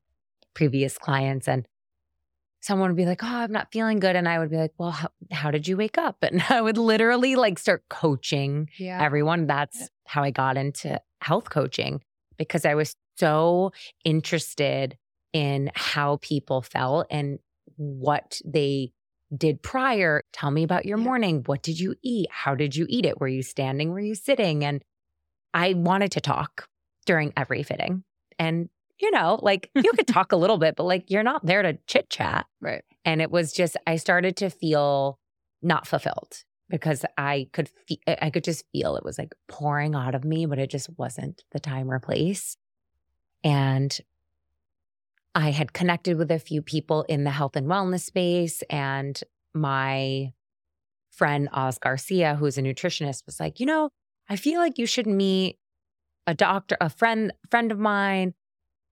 previous 0.54 0.98
clients 0.98 1.48
and 1.48 1.66
someone 2.62 2.90
would 2.90 2.98
be 2.98 3.06
like, 3.06 3.24
Oh, 3.24 3.28
I'm 3.28 3.52
not 3.52 3.72
feeling 3.72 4.00
good. 4.00 4.16
And 4.16 4.28
I 4.28 4.40
would 4.40 4.50
be 4.50 4.58
like, 4.58 4.74
Well, 4.78 4.92
how, 4.92 5.10
how 5.32 5.52
did 5.52 5.68
you 5.68 5.78
wake 5.78 5.98
up? 5.98 6.18
And 6.24 6.44
I 6.50 6.62
would 6.62 6.78
literally 6.78 7.36
like 7.36 7.60
start 7.60 7.84
coaching 7.90 8.70
yeah. 8.78 9.04
everyone. 9.04 9.48
That's 9.48 9.90
how 10.06 10.24
I 10.24 10.32
got 10.32 10.58
into 10.58 11.02
health 11.22 11.50
coaching 11.50 12.02
because 12.38 12.66
I 12.66 12.76
was 12.76 12.96
so 13.18 13.72
interested 14.04 14.98
in 15.34 15.72
how 15.76 16.18
people 16.22 16.62
felt 16.62 17.08
and 17.10 17.40
what 17.76 18.40
they 18.46 18.92
did 19.36 19.62
prior. 19.64 20.24
Tell 20.32 20.52
me 20.52 20.64
about 20.64 20.86
your 20.86 20.98
Yeah. 21.00 21.04
morning. 21.04 21.44
What 21.46 21.64
did 21.64 21.80
you 21.80 21.96
eat? 22.04 22.28
How 22.32 22.54
did 22.56 22.76
you 22.76 22.86
eat 22.88 23.06
it? 23.06 23.20
Were 23.20 23.28
you 23.28 23.42
standing? 23.42 23.90
Were 23.92 24.00
you 24.00 24.16
sitting? 24.16 24.64
And 24.64 24.84
I 25.54 25.74
wanted 25.74 26.12
to 26.14 26.22
talk 26.22 26.68
during 27.06 27.34
every 27.36 27.64
fitting. 27.64 28.04
And, 28.40 28.70
you 29.04 29.12
know, 29.12 29.38
like 29.42 29.70
you 29.76 29.92
could 29.92 30.08
talk 30.08 30.32
a 30.32 30.38
little 30.38 30.58
bit, 30.58 30.76
but 30.78 30.84
like 30.84 31.12
you're 31.12 31.24
not 31.24 31.46
there 31.46 31.62
to 31.62 31.78
chit 31.88 32.10
chat. 32.10 32.46
Right. 32.62 32.84
And 33.04 33.22
it 33.22 33.30
was 33.30 33.52
just, 33.52 33.76
I 33.86 33.98
started 33.98 34.38
to 34.38 34.50
feel 34.50 35.20
not 35.62 35.86
fulfilled 35.86 36.44
because 36.70 37.04
I 37.18 37.50
could, 37.52 37.70
fe- 37.88 38.00
I 38.08 38.30
could 38.30 38.46
just 38.46 38.64
feel 38.72 38.96
it 38.96 39.04
was 39.04 39.18
like 39.18 39.36
pouring 39.50 39.94
out 39.94 40.16
of 40.16 40.24
me, 40.24 40.46
but 40.46 40.58
it 40.58 40.70
just 40.70 40.90
wasn't 40.98 41.44
the 41.52 41.60
time 41.60 41.92
or 41.92 42.00
place. 42.00 42.56
And 43.44 43.96
I 45.36 45.52
had 45.52 45.74
connected 45.74 46.18
with 46.18 46.32
a 46.32 46.40
few 46.40 46.62
people 46.62 47.04
in 47.10 47.26
the 47.26 47.32
health 47.32 47.58
and 47.58 47.68
wellness 47.68 48.06
space. 48.06 48.62
And 48.70 49.20
my 49.54 50.32
friend, 51.12 51.50
Oz 51.52 51.78
Garcia, 51.78 52.36
who's 52.36 52.58
a 52.58 52.62
nutritionist, 52.62 53.26
was 53.26 53.42
like, 53.42 53.60
you 53.60 53.66
know, 53.66 53.90
I 54.30 54.38
feel 54.38 54.62
like 54.62 54.78
you 54.78 54.86
should 54.86 55.08
meet 55.08 55.58
a 56.26 56.34
doctor, 56.34 56.78
a 56.80 56.90
friend, 56.90 57.34
friend 57.52 57.70
of 57.70 57.80
mine. 57.80 58.34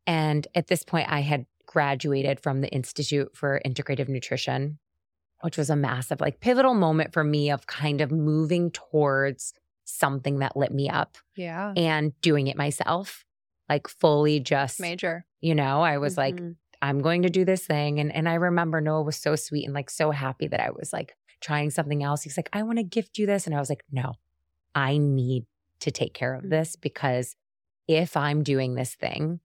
And 0.08 0.48
at 0.56 0.68
this 0.68 0.84
point, 0.84 1.12
I 1.12 1.22
had 1.22 1.46
graduated 1.66 2.40
from 2.40 2.62
the 2.62 2.70
Institute 2.70 3.36
for 3.36 3.62
Integrative 3.66 4.10
Nutrition, 4.10 4.80
which 5.42 5.58
was 5.58 5.70
a 5.70 5.76
massive, 5.76 6.20
like 6.22 6.40
pivotal 6.40 6.74
moment 6.74 7.14
for 7.14 7.24
me 7.24 7.50
of 7.52 7.66
kind 7.68 8.02
of 8.02 8.12
moving 8.12 8.72
towards 8.72 9.54
something 9.86 10.40
that 10.40 10.56
lit 10.58 10.72
me 10.72 10.90
up 10.90 11.18
Yeah. 11.36 11.74
and 11.76 12.20
doing 12.22 12.48
it 12.48 12.58
myself, 12.58 13.26
like 13.70 13.88
fully 13.88 14.40
just, 14.40 14.80
Major. 14.80 15.26
you 15.40 15.56
know, 15.56 15.82
I 15.82 15.98
was 15.98 16.18
like, 16.18 16.36
Mhm. 16.36 16.56
I'm 16.82 17.00
going 17.02 17.22
to 17.24 17.30
do 17.30 17.46
this 17.46 17.66
thing. 17.66 18.00
And 18.00 18.12
and 18.14 18.28
I 18.28 18.34
remember 18.36 18.82
Noah 18.82 19.04
was 19.04 19.16
so 19.16 19.36
sweet 19.36 19.66
and 19.66 19.74
like 19.74 19.90
so 19.90 20.10
happy 20.12 20.48
that 20.48 20.60
I 20.60 20.72
was 20.72 20.92
like 20.92 21.16
trying 21.40 21.70
something 21.70 22.04
else. 22.04 22.24
He's 22.24 22.38
like, 22.38 22.50
I 22.54 22.64
want 22.64 22.78
to 22.80 22.84
gift 22.84 23.18
you 23.18 23.26
this. 23.28 23.46
And 23.46 23.56
I 23.56 23.60
was 23.60 23.70
like, 23.70 23.84
no, 23.92 24.14
I 24.76 24.98
need 24.98 25.46
to 25.82 25.92
take 25.92 26.14
care 26.14 26.34
of 26.34 26.44
Mm. 26.44 26.50
this 26.50 26.76
because 26.76 27.36
if 27.88 28.16
I'm 28.18 28.42
doing 28.44 28.76
this 28.76 28.96
thing, 28.96 29.42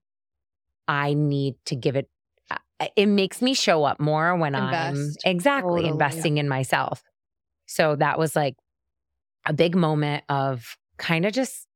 I 0.87 1.13
need 1.13 1.55
to 1.65 1.75
give 1.75 1.95
it 1.95 2.09
uh, 2.49 2.87
it 2.95 3.07
makes 3.07 3.41
me 3.41 3.53
show 3.53 3.83
up 3.83 3.99
more 3.99 4.35
when 4.35 4.55
Invest. 4.55 5.19
I'm 5.25 5.31
exactly 5.31 5.81
Totally. 5.81 5.89
investing 5.89 6.37
in 6.37 6.47
myself. 6.47 7.03
So 7.65 7.95
that 7.95 8.19
was 8.19 8.35
like 8.35 8.55
a 9.45 9.53
big 9.53 9.75
moment 9.75 10.23
of 10.29 10.77
kind 10.97 11.25
of 11.25 11.33
just 11.33 11.67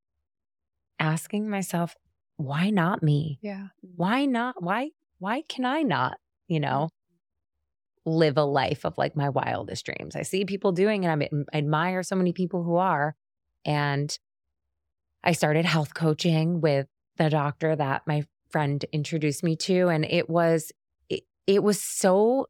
asking 0.99 1.49
myself, 1.49 1.95
why 2.37 2.69
not 2.69 3.01
me? 3.01 3.39
Yeah. 3.41 3.67
Why 3.95 4.25
not? 4.25 4.61
Why, 4.61 4.91
why 5.19 5.43
can 5.47 5.65
I 5.65 5.81
not, 5.81 6.17
you 6.47 6.59
know, 6.59 6.89
mm-hmm. 8.05 8.17
live 8.17 8.37
a 8.37 8.43
life 8.43 8.85
of 8.85 8.97
like 8.97 9.15
my 9.15 9.29
wildest 9.29 9.85
dreams? 9.85 10.15
I 10.15 10.21
see 10.21 10.45
people 10.45 10.71
doing 10.71 11.03
it. 11.03 11.09
I 11.09 11.57
admire 11.57 12.03
so 12.03 12.15
many 12.15 12.31
people 12.31 12.63
who 12.63 12.75
are. 12.75 13.15
And 13.65 14.15
I 15.23 15.33
started 15.33 15.65
health 15.65 15.93
coaching 15.93 16.61
with 16.61 16.87
the 17.17 17.29
doctor 17.29 17.75
that 17.75 18.03
my 18.07 18.25
friend 18.51 18.83
introduced 18.91 19.43
me 19.43 19.55
to. 19.57 19.87
And 19.87 20.05
it 20.05 20.29
was, 20.29 20.71
it, 21.09 21.23
it 21.47 21.63
was 21.63 21.81
so 21.81 22.47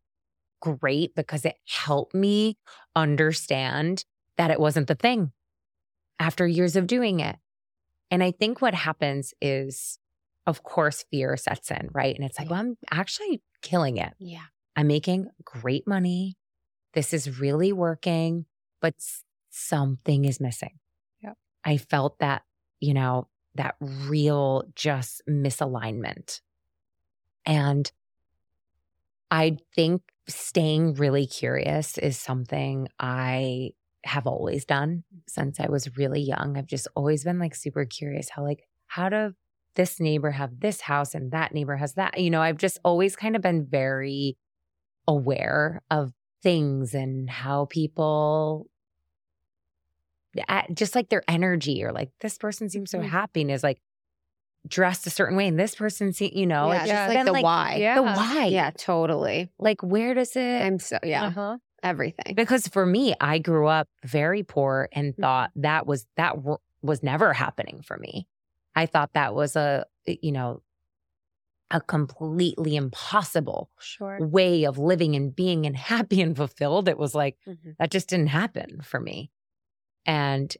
great 0.61 1.15
because 1.15 1.45
it 1.45 1.55
helped 1.67 2.13
me 2.13 2.57
understand 2.95 4.05
that 4.37 4.51
it 4.51 4.59
wasn't 4.59 4.87
the 4.87 4.95
thing 4.95 5.31
after 6.19 6.47
years 6.47 6.75
of 6.75 6.87
doing 6.87 7.19
it. 7.19 7.35
And 8.09 8.23
I 8.23 8.31
think 8.31 8.61
what 8.61 8.73
happens 8.73 9.33
is, 9.41 9.97
of 10.45 10.63
course, 10.63 11.05
fear 11.09 11.37
sets 11.37 11.71
in, 11.71 11.89
right? 11.93 12.15
And 12.15 12.25
it's 12.25 12.37
like, 12.37 12.49
well, 12.49 12.59
I'm 12.59 12.77
actually 12.91 13.41
killing 13.61 13.97
it. 13.97 14.13
Yeah. 14.19 14.45
I'm 14.75 14.87
making 14.87 15.27
great 15.43 15.87
money. 15.87 16.35
This 16.93 17.13
is 17.13 17.39
really 17.39 17.71
working, 17.71 18.45
but 18.81 18.95
something 19.49 20.25
is 20.25 20.39
missing. 20.39 20.79
Yep. 21.23 21.37
I 21.63 21.77
felt 21.77 22.19
that, 22.19 22.43
you 22.79 22.93
know, 22.93 23.27
that 23.55 23.75
real 23.79 24.63
just 24.75 25.21
misalignment. 25.29 26.41
And 27.45 27.91
I 29.29 29.57
think 29.75 30.01
staying 30.27 30.95
really 30.95 31.25
curious 31.25 31.97
is 31.97 32.17
something 32.17 32.87
I 32.99 33.71
have 34.03 34.27
always 34.27 34.65
done 34.65 35.03
since 35.27 35.59
I 35.59 35.67
was 35.67 35.97
really 35.97 36.21
young. 36.21 36.57
I've 36.57 36.67
just 36.67 36.87
always 36.95 37.23
been 37.23 37.39
like 37.39 37.55
super 37.55 37.85
curious 37.85 38.29
how, 38.29 38.43
like, 38.43 38.63
how 38.87 39.09
do 39.09 39.33
this 39.75 39.99
neighbor 39.99 40.31
have 40.31 40.59
this 40.59 40.81
house 40.81 41.15
and 41.15 41.31
that 41.31 41.53
neighbor 41.53 41.77
has 41.77 41.93
that? 41.93 42.19
You 42.19 42.29
know, 42.29 42.41
I've 42.41 42.57
just 42.57 42.79
always 42.83 43.15
kind 43.15 43.35
of 43.35 43.41
been 43.41 43.65
very 43.65 44.37
aware 45.07 45.81
of 45.89 46.13
things 46.43 46.93
and 46.93 47.29
how 47.29 47.65
people 47.65 48.67
just 50.73 50.95
like 50.95 51.09
their 51.09 51.23
energy 51.27 51.83
or 51.83 51.91
like 51.91 52.09
this 52.21 52.37
person 52.37 52.69
seems 52.69 52.91
so 52.91 52.99
Mhm. 52.99 53.09
happy 53.09 53.41
and 53.41 53.51
is 53.51 53.63
like 53.63 53.81
dressed 54.67 55.07
a 55.07 55.09
certain 55.09 55.35
way 55.35 55.47
and 55.47 55.59
this 55.59 55.73
person 55.75 56.13
see 56.13 56.31
you 56.37 56.45
know 56.45 56.67
yeah, 56.71 56.83
it's 56.83 56.87
just 56.91 57.07
been, 57.07 57.25
like 57.25 57.25
the 57.25 57.41
why. 57.43 57.75
Yeah. 57.77 57.95
the 57.95 58.03
why 58.03 58.45
Yeah, 58.45 58.69
totally. 58.77 59.49
like 59.59 59.81
where 59.81 60.13
does 60.13 60.35
it 60.35 60.61
I'm 60.61 60.77
so 60.79 60.99
yeah, 61.03 61.25
Uh-huh. 61.27 61.57
everything. 61.83 62.35
because 62.35 62.67
for 62.67 62.85
me 62.85 63.15
i 63.19 63.39
grew 63.39 63.67
up 63.67 63.87
very 64.05 64.43
poor 64.43 64.87
and 64.91 65.13
Mm-hmm. 65.13 65.21
thought 65.21 65.49
that 65.55 65.87
was 65.87 66.05
that 66.15 66.35
w- 66.35 66.57
was 66.83 67.01
never 67.01 67.33
happening 67.33 67.81
for 67.81 67.97
me 67.97 68.27
i 68.75 68.85
thought 68.85 69.13
that 69.13 69.33
was 69.33 69.55
a 69.55 69.85
you 70.05 70.31
know 70.31 70.61
a 71.71 71.79
completely 71.81 72.75
impossible 72.75 73.69
Sure. 73.79 74.17
way 74.19 74.65
of 74.65 74.77
living 74.77 75.15
and 75.15 75.35
being 75.35 75.65
and 75.65 75.75
happy 75.91 76.21
and 76.21 76.35
fulfilled 76.35 76.87
it 76.87 76.97
was 76.97 77.15
like 77.15 77.37
Mhm. 77.47 77.75
that 77.79 77.89
just 77.91 78.09
didn't 78.09 78.27
happen 78.27 78.81
for 78.83 78.99
me 78.99 79.31
and 80.05 80.55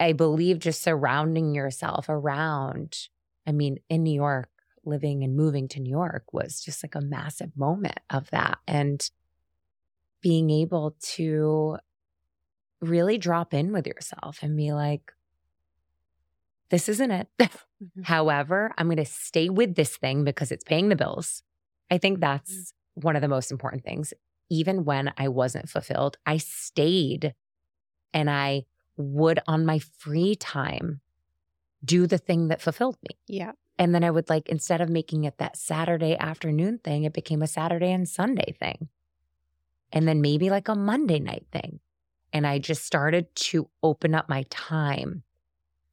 i 0.00 0.12
believe 0.12 0.58
just 0.58 0.82
surrounding 0.82 1.54
yourself 1.54 2.06
around 2.08 3.08
i 3.46 3.52
mean 3.52 3.78
in 3.88 4.02
new 4.02 4.14
york 4.14 4.48
living 4.84 5.24
and 5.24 5.36
moving 5.36 5.66
to 5.68 5.80
new 5.80 5.90
york 5.90 6.24
was 6.32 6.60
just 6.60 6.84
like 6.84 6.94
a 6.94 7.00
massive 7.00 7.56
moment 7.56 7.98
of 8.10 8.28
that. 8.30 8.58
And 8.68 9.08
being 10.20 10.50
able 10.50 10.96
to 11.00 11.76
really 12.80 13.18
drop 13.18 13.54
in 13.54 13.72
with 13.72 13.86
yourself 13.86 14.42
and 14.42 14.56
be 14.56 14.72
like 14.72 15.12
this 16.70 16.88
isn't 16.88 17.10
it. 17.10 17.28
Mhm. 17.38 18.04
however 18.04 18.72
i'm 18.78 18.86
going 18.86 18.96
to 18.96 19.04
stay 19.04 19.48
with 19.50 19.74
this 19.74 19.96
thing 19.96 20.24
because 20.24 20.50
it's 20.52 20.64
paying 20.64 20.88
the 20.88 20.96
bills. 20.96 21.42
I 21.90 21.98
think 21.98 22.20
that's 22.20 22.72
one 22.94 23.16
of 23.16 23.20
the 23.22 23.28
most 23.28 23.50
important 23.50 23.84
things. 23.84 24.14
Even 24.50 24.84
when 24.84 25.12
i 25.18 25.28
wasn't 25.28 25.68
fulfilled 25.68 26.16
i 26.26 26.36
stayed 26.36 27.34
and 28.14 28.30
I 28.30 28.64
would 28.96 29.40
on 29.46 29.66
my 29.66 29.80
free 29.80 30.36
time 30.36 31.00
do 31.84 32.06
the 32.06 32.16
thing 32.16 32.48
that 32.48 32.62
fulfilled 32.62 32.96
me. 33.02 33.18
Yeah. 33.26 33.52
And 33.78 33.94
then 33.94 34.04
I 34.04 34.10
would 34.10 34.30
like, 34.30 34.48
instead 34.48 34.80
of 34.80 34.88
making 34.88 35.24
it 35.24 35.38
that 35.38 35.56
Saturday 35.56 36.16
afternoon 36.16 36.78
thing, 36.78 37.04
it 37.04 37.12
became 37.12 37.42
a 37.42 37.48
Saturday 37.48 37.90
and 37.90 38.08
Sunday 38.08 38.54
thing. 38.58 38.88
And 39.92 40.08
then 40.08 40.20
maybe 40.20 40.48
like 40.48 40.68
a 40.68 40.76
Monday 40.76 41.18
night 41.18 41.46
thing. 41.52 41.80
And 42.32 42.46
I 42.46 42.58
just 42.58 42.84
started 42.84 43.34
to 43.34 43.68
open 43.82 44.14
up 44.14 44.28
my 44.28 44.44
time 44.48 45.24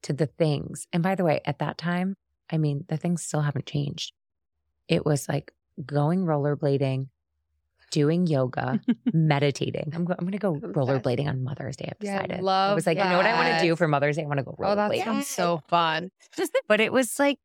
to 0.04 0.14
the 0.14 0.28
things. 0.28 0.88
And 0.94 1.04
by 1.04 1.16
the 1.16 1.24
way, 1.24 1.42
at 1.46 1.60
that 1.60 1.78
time, 1.78 2.18
I 2.52 2.58
mean, 2.58 2.86
the 2.88 2.98
things 2.98 3.24
still 3.24 3.42
haven't 3.42 3.66
changed. 3.66 4.14
It 4.88 5.06
was 5.06 5.28
like 5.28 5.52
going 5.86 6.26
rollerblading, 6.26 7.08
doing 7.92 8.26
yoga, 8.28 8.80
meditating. 9.14 9.92
I'm, 9.94 10.06
go- 10.06 10.16
I'm 10.18 10.26
going 10.26 10.32
to 10.32 10.38
go 10.40 10.56
rollerblading 10.56 11.28
on 11.28 11.44
Mother's 11.44 11.76
Day. 11.76 11.86
I've 11.92 11.98
Yeah, 12.04 12.20
I 12.20 12.22
decided. 12.28 12.46
I 12.48 12.74
was 12.74 12.88
like, 12.88 12.98
you 12.98 13.04
know 13.04 13.18
what 13.18 13.26
I 13.26 13.34
want 13.34 13.60
to 13.60 13.66
do 13.68 13.76
for 13.76 13.88
Mother's 13.88 14.16
Day? 14.16 14.24
I 14.24 14.28
want 14.28 14.40
to 14.40 14.44
go 14.44 14.56
Oh, 14.60 14.76
that 14.76 14.92
rollerblading. 14.92 15.04
sounds 15.04 15.28
so 15.28 15.62
fun. 15.68 16.10
but 16.68 16.80
it 16.82 16.92
was 16.92 17.20
like 17.20 17.40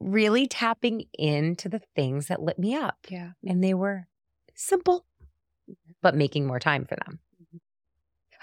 really 0.00 0.46
tapping 0.46 1.04
into 1.14 1.68
the 1.68 1.80
things 1.96 2.26
that 2.28 2.42
lit 2.42 2.58
me 2.58 2.74
up. 2.74 2.98
Yeah. 3.08 3.30
And 3.46 3.62
they 3.64 3.74
were 3.74 4.06
simple, 4.54 5.04
but 6.02 6.14
making 6.14 6.46
more 6.46 6.58
time 6.60 6.84
for 6.84 6.96
them. 7.06 7.20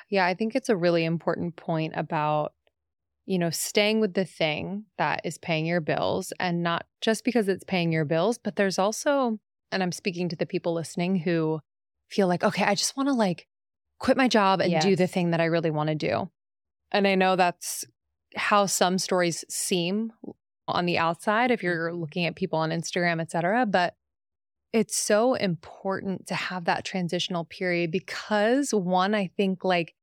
Yeah, 0.10 0.26
I 0.26 0.34
think 0.36 0.56
it's 0.56 0.70
a 0.70 0.78
really 0.78 1.04
important 1.04 1.56
point 1.58 1.94
about, 1.96 2.54
you 3.26 3.38
know, 3.38 3.50
staying 3.50 4.00
with 4.00 4.14
the 4.14 4.24
thing 4.24 4.86
that 4.98 5.20
is 5.26 5.38
paying 5.38 5.66
your 5.66 5.82
bills 5.82 6.32
and 6.40 6.64
not 6.64 6.86
just 7.02 7.26
because 7.26 7.50
it's 7.50 7.66
paying 7.66 7.92
your 7.92 8.06
bills, 8.06 8.38
but 8.38 8.56
there's 8.56 8.80
also, 8.80 9.38
and 9.72 9.84
I'm 9.84 9.91
speaking 9.91 10.30
to 10.30 10.36
the 10.36 10.45
people 10.45 10.74
listening 10.74 11.18
who 11.18 11.59
feel 12.09 12.28
like, 12.28 12.43
okay, 12.43 12.63
I 12.63 12.76
just 12.76 12.95
want 12.95 13.09
to 13.09 13.13
like 13.13 13.47
quit 13.99 14.18
my 14.18 14.28
job 14.28 14.61
and 14.61 14.82
do 14.82 14.95
the 14.95 15.07
thing 15.07 15.32
that 15.32 15.41
I 15.41 15.45
really 15.45 15.72
want 15.72 15.89
to 15.89 15.95
do. 15.95 16.30
And 16.91 17.07
I 17.07 17.15
know 17.15 17.36
that's 17.36 17.84
how 18.36 18.65
some 18.65 18.97
stories 18.97 19.43
seem 19.49 20.13
on 20.68 20.86
the 20.86 20.97
outside 20.97 21.51
if 21.51 21.63
you're 21.63 21.89
mm-hmm. 21.89 21.99
looking 21.99 22.26
at 22.26 22.36
people 22.36 22.59
on 22.59 22.70
Instagram, 22.70 23.22
et 23.22 23.32
cetera. 23.32 23.65
But 23.65 23.95
it's 24.74 24.97
so 24.97 25.34
important 25.34 26.28
to 26.28 26.36
have 26.36 26.65
that 26.65 26.86
transitional 26.86 27.45
period 27.45 27.91
because 27.91 28.74
one, 28.74 29.15
I 29.15 29.32
think 29.38 29.63
like 29.63 29.95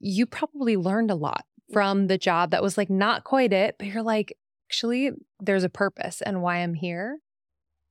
you 0.00 0.26
probably 0.26 0.76
learned 0.76 1.10
a 1.10 1.14
lot 1.14 1.44
from 1.72 2.08
the 2.08 2.18
job 2.18 2.50
that 2.50 2.62
was 2.62 2.76
like 2.76 2.90
not 2.90 3.24
quite 3.24 3.52
it, 3.52 3.76
but 3.78 3.86
you're 3.86 4.02
like, 4.02 4.36
actually, 4.68 5.12
there's 5.40 5.64
a 5.64 5.68
purpose 5.68 6.20
and 6.22 6.42
why 6.42 6.56
I'm 6.56 6.74
here. 6.74 7.18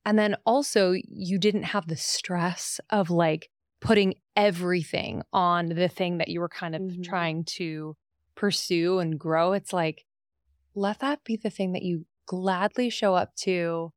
And 0.04 0.18
then 0.18 0.36
also, 0.44 0.92
you 0.92 1.38
didn't 1.38 1.62
have 1.64 1.86
the 1.86 1.96
stress 1.96 2.80
of 2.90 3.10
like 3.10 3.50
putting 3.80 4.14
everything 4.36 5.22
on 5.32 5.68
the 5.68 5.88
thing 5.88 6.18
that 6.18 6.28
you 6.28 6.40
were 6.40 6.48
kind 6.48 6.74
of 6.74 6.82
Mhm. 6.82 7.02
trying 7.02 7.44
to 7.44 7.96
pursue 8.34 8.98
and 8.98 9.18
grow. 9.18 9.52
It's 9.52 9.72
like, 9.72 10.04
let 10.74 11.00
that 11.00 11.24
be 11.24 11.36
the 11.36 11.50
thing 11.50 11.72
that 11.72 11.82
you 11.82 12.06
gladly 12.26 12.90
show 12.90 13.14
up 13.14 13.34
to 13.36 13.92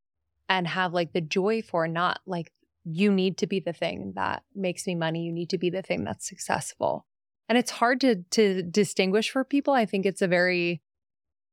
and 0.49 0.67
have 0.67 0.93
like 0.93 1.13
the 1.13 1.21
joy 1.21 1.61
for, 1.61 1.87
not 1.87 2.21
like 2.25 2.51
you 2.85 3.11
need 3.13 3.37
to 3.39 3.47
be 3.47 3.59
the 3.59 3.73
thing 3.73 4.13
that 4.15 4.43
makes 4.55 4.87
me 4.87 4.95
money. 4.95 5.23
You 5.25 5.33
need 5.33 5.49
to 5.51 5.57
be 5.59 5.69
the 5.69 5.83
thing 5.83 6.03
that's 6.05 6.27
successful. 6.27 7.07
And 7.49 7.57
it's 7.57 7.71
hard 7.71 8.01
to 8.01 8.23
to 8.31 8.63
distinguish 8.63 9.29
for 9.31 9.43
people. 9.43 9.73
I 9.73 9.85
think 9.85 10.05
it's 10.05 10.21
a 10.21 10.27
very 10.27 10.81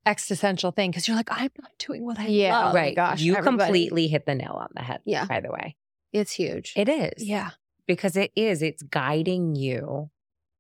existential 0.07 0.71
thing 0.73 0.91
because 0.91 1.07
you're 1.07 1.17
like, 1.17 1.29
I'm 1.31 1.51
not 1.61 1.71
doing 1.79 2.05
what 2.05 2.19
I 2.19 2.27
Yeah, 2.27 2.57
love. 2.59 2.73
Oh 2.73 2.77
right. 2.77 2.95
gosh, 2.97 3.21
you 3.21 3.37
everybody. 3.37 3.59
completely 3.65 4.09
hit 4.09 4.27
the 4.27 4.35
nail 4.35 4.57
on 4.61 4.69
the 4.75 4.83
head. 4.83 5.01
Yeah. 5.05 5.25
By 5.27 5.41
the 5.41 5.51
way, 5.51 5.77
It's 6.13 6.33
huge. 6.33 6.73
it 6.77 6.89
is. 6.89 7.23
Yeah. 7.25 7.51
Because 7.87 8.17
it 8.17 8.33
is, 8.37 8.63
it's 8.63 8.83
guiding 8.83 9.55
you 9.57 10.11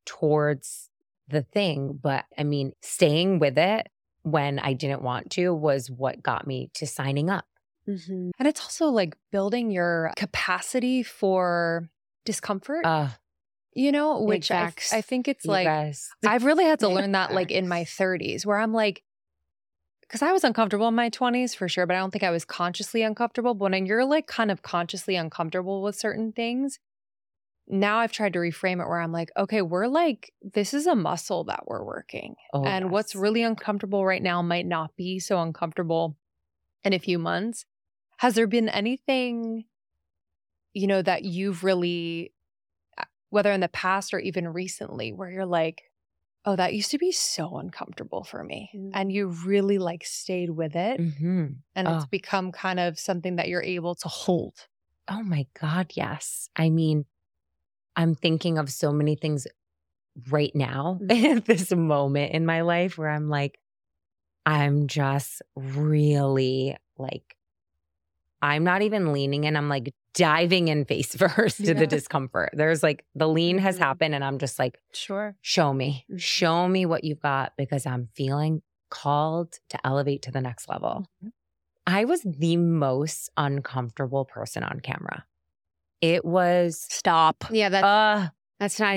towards 0.06 0.90
the 1.28 1.42
thing. 1.42 1.98
But 2.00 2.24
I 2.36 2.44
mean, 2.44 2.72
staying 2.82 3.38
with 3.38 3.56
it 3.58 3.88
when 4.22 4.58
I 4.58 4.72
didn't 4.72 5.02
want 5.02 5.30
to 5.32 5.52
was 5.54 5.90
what 5.90 6.22
got 6.22 6.46
me 6.46 6.70
to 6.74 6.86
signing 6.86 7.30
up. 7.30 7.44
Mhm. 7.88 8.30
And 8.38 8.46
it's 8.48 8.60
also 8.60 8.86
like 8.86 9.16
building 9.32 9.70
your 9.70 10.12
capacity 10.16 11.02
for 11.02 11.88
discomfort, 12.24 12.84
Uh, 12.86 13.08
you 13.72 13.90
know, 13.90 14.20
which 14.20 14.50
I. 14.52 14.72
I 14.92 15.00
think 15.00 15.26
it's 15.26 15.44
you 15.44 15.50
like, 15.50 15.66
guys. 15.66 16.08
I've 16.24 16.44
really 16.44 16.64
had 16.64 16.78
to 16.80 16.88
learn 16.88 17.12
that 17.12 17.32
like 17.32 17.50
in 17.50 17.66
my 17.66 17.82
30s 17.84 18.46
where 18.46 18.58
I'm 18.58 18.72
like, 18.72 19.02
because 20.12 20.20
I 20.20 20.32
was 20.32 20.44
uncomfortable 20.44 20.88
in 20.88 20.94
my 20.94 21.08
20s 21.08 21.56
for 21.56 21.70
sure, 21.70 21.86
but 21.86 21.96
I 21.96 21.98
don't 21.98 22.10
think 22.10 22.22
I 22.22 22.30
was 22.30 22.44
consciously 22.44 23.00
uncomfortable. 23.00 23.54
But 23.54 23.70
when 23.70 23.86
you're 23.86 24.04
like 24.04 24.26
kind 24.26 24.50
of 24.50 24.60
consciously 24.60 25.16
uncomfortable 25.16 25.80
with 25.80 25.96
certain 25.96 26.32
things, 26.32 26.78
now 27.66 27.96
I've 27.96 28.12
tried 28.12 28.34
to 28.34 28.38
reframe 28.38 28.82
it 28.82 28.88
where 28.88 29.00
I'm 29.00 29.10
like, 29.10 29.30
okay, 29.38 29.62
we're 29.62 29.86
like, 29.86 30.30
this 30.42 30.74
is 30.74 30.86
a 30.86 30.94
muscle 30.94 31.44
that 31.44 31.62
we're 31.66 31.82
working. 31.82 32.34
Oh, 32.52 32.62
and 32.62 32.90
what's 32.90 33.14
really 33.14 33.42
uncomfortable 33.42 34.04
right 34.04 34.22
now 34.22 34.42
might 34.42 34.66
not 34.66 34.94
be 34.96 35.18
so 35.18 35.40
uncomfortable 35.40 36.14
in 36.84 36.92
a 36.92 36.98
few 36.98 37.18
months. 37.18 37.64
Has 38.18 38.34
there 38.34 38.46
been 38.46 38.68
anything, 38.68 39.64
you 40.74 40.88
know, 40.88 41.00
that 41.00 41.24
you've 41.24 41.64
really, 41.64 42.34
uh, 42.98 43.04
whether 43.30 43.50
in 43.50 43.60
the 43.60 43.68
past 43.68 44.12
or 44.12 44.18
even 44.18 44.46
recently, 44.46 45.10
where 45.10 45.30
you're 45.30 45.46
like, 45.46 45.84
oh, 46.44 46.56
that 46.56 46.74
used 46.74 46.90
to 46.90 46.98
be 46.98 47.12
so 47.12 47.56
uncomfortable 47.58 48.24
for 48.24 48.42
me. 48.42 48.70
Mm. 48.74 48.90
And 48.94 49.12
you 49.12 49.28
really 49.28 49.78
like 49.78 50.04
stayed 50.04 50.50
with 50.50 50.74
it. 50.76 51.00
hmm 51.00 51.46
And 51.74 51.88
it's 51.88 52.04
Oh. 52.04 52.08
become 52.10 52.52
kind 52.52 52.80
of 52.80 52.98
something 52.98 53.36
that 53.36 53.48
you're 53.48 53.62
able 53.62 53.94
to 53.96 54.08
hold. 54.08 54.66
Oh 55.08 55.22
my 55.22 55.46
God, 55.60 55.92
yes. 55.94 56.48
I 56.56 56.70
mean, 56.70 57.06
I'm 57.96 58.14
thinking 58.14 58.58
of 58.58 58.70
so 58.70 58.92
many 58.92 59.16
things 59.16 59.46
right 60.30 60.54
now 60.54 60.98
at 61.10 61.44
this 61.46 61.70
moment 61.72 62.32
in 62.32 62.46
my 62.46 62.62
life 62.62 62.98
where 62.98 63.08
I'm 63.10 63.28
like, 63.28 63.58
I'm 64.44 64.88
just 64.88 65.42
really 65.56 66.76
like, 66.98 67.36
I'm 68.40 68.64
not 68.64 68.82
even 68.82 69.12
leaning 69.12 69.44
in. 69.44 69.56
I'm 69.56 69.68
like 69.68 69.94
diving 70.14 70.68
in 70.68 70.84
face 70.84 71.14
first 71.16 71.58
to 71.58 71.64
Yeah. 71.68 71.72
the 71.74 71.86
discomfort. 71.86 72.50
There's 72.54 72.82
like 72.82 73.04
the 73.14 73.28
lean 73.28 73.58
has 73.58 73.76
Mhm. 73.76 73.80
happened, 73.80 74.14
and 74.14 74.24
I'm 74.24 74.38
just 74.38 74.58
like, 74.58 74.78
Sure. 74.92 75.36
show 75.42 75.72
me, 75.72 76.04
Mhm. 76.10 76.20
show 76.20 76.68
me 76.68 76.86
what 76.86 77.04
you've 77.04 77.20
got 77.20 77.52
because 77.56 77.86
I'm 77.86 78.08
feeling 78.14 78.62
called 78.90 79.58
to 79.70 79.78
elevate 79.86 80.22
to 80.22 80.30
the 80.30 80.40
next 80.40 80.68
level. 80.68 81.06
I 81.86 82.04
was 82.04 82.22
the 82.22 82.56
most 82.56 83.30
uncomfortable 83.36 84.24
person 84.24 84.62
on 84.62 84.80
camera. 84.80 85.24
It 86.00 86.24
was 86.24 86.86
Stop. 86.90 87.44
Yeah, 87.50 87.68
that's 87.70 87.84
uh 87.84 88.28
that's 88.60 88.78
not 88.78 88.96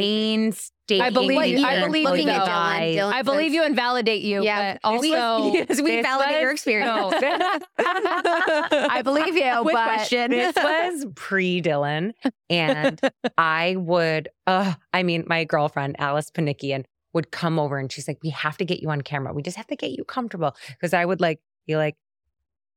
painstaking. 0.88 1.02
I 1.02 1.10
believe 1.10 1.60
you- 1.60 1.66
I 1.66 1.86
believe 1.86 2.04
looking 2.06 2.28
you. 2.28 2.34
at. 2.34 2.48
Dylan. 2.48 2.96
Dylan 2.96 3.14
I 3.14 3.22
believe 3.22 3.54
you 3.54 3.64
and 3.64 3.76
validate 3.76 4.22
you. 4.24 4.44
Yeah, 4.44 4.78
but 4.82 4.92
this 5.02 5.12
was- 5.12 5.20
also 5.20 5.54
yes, 5.54 5.82
we 5.82 5.96
this 5.98 6.06
validate 6.06 6.42
your 6.42 6.52
was- 6.52 6.54
experience. 6.54 7.14
I 7.80 9.02
believe 9.04 9.36
you, 9.36 9.62
Quick 9.62 9.74
but 9.76 9.86
question. 9.86 10.32
This 10.32 10.56
was 10.56 11.06
pre 11.16 11.62
Dylan. 11.62 12.12
And 12.50 13.00
I 13.38 13.76
would, 13.78 14.30
uh, 14.48 14.74
I 14.94 15.04
mean, 15.04 15.24
my 15.28 15.44
girlfriend, 15.44 15.96
Alice 16.00 16.30
Panikian, 16.32 16.86
would 17.14 17.32
come 17.32 17.60
over 17.60 17.78
and 17.78 17.92
she's 17.92 18.08
like, 18.08 18.18
We 18.24 18.30
have 18.32 18.58
to 18.58 18.66
get 18.66 18.82
you 18.82 18.90
on 18.90 19.02
camera. 19.02 19.34
We 19.34 19.42
just 19.42 19.58
have 19.58 19.68
to 19.68 19.76
get 19.76 19.92
you 19.92 20.04
comfortable. 20.04 20.56
Cause 20.82 20.94
I 20.94 21.06
would 21.06 21.22
like 21.22 21.40
be 21.68 21.76
like, 21.78 21.96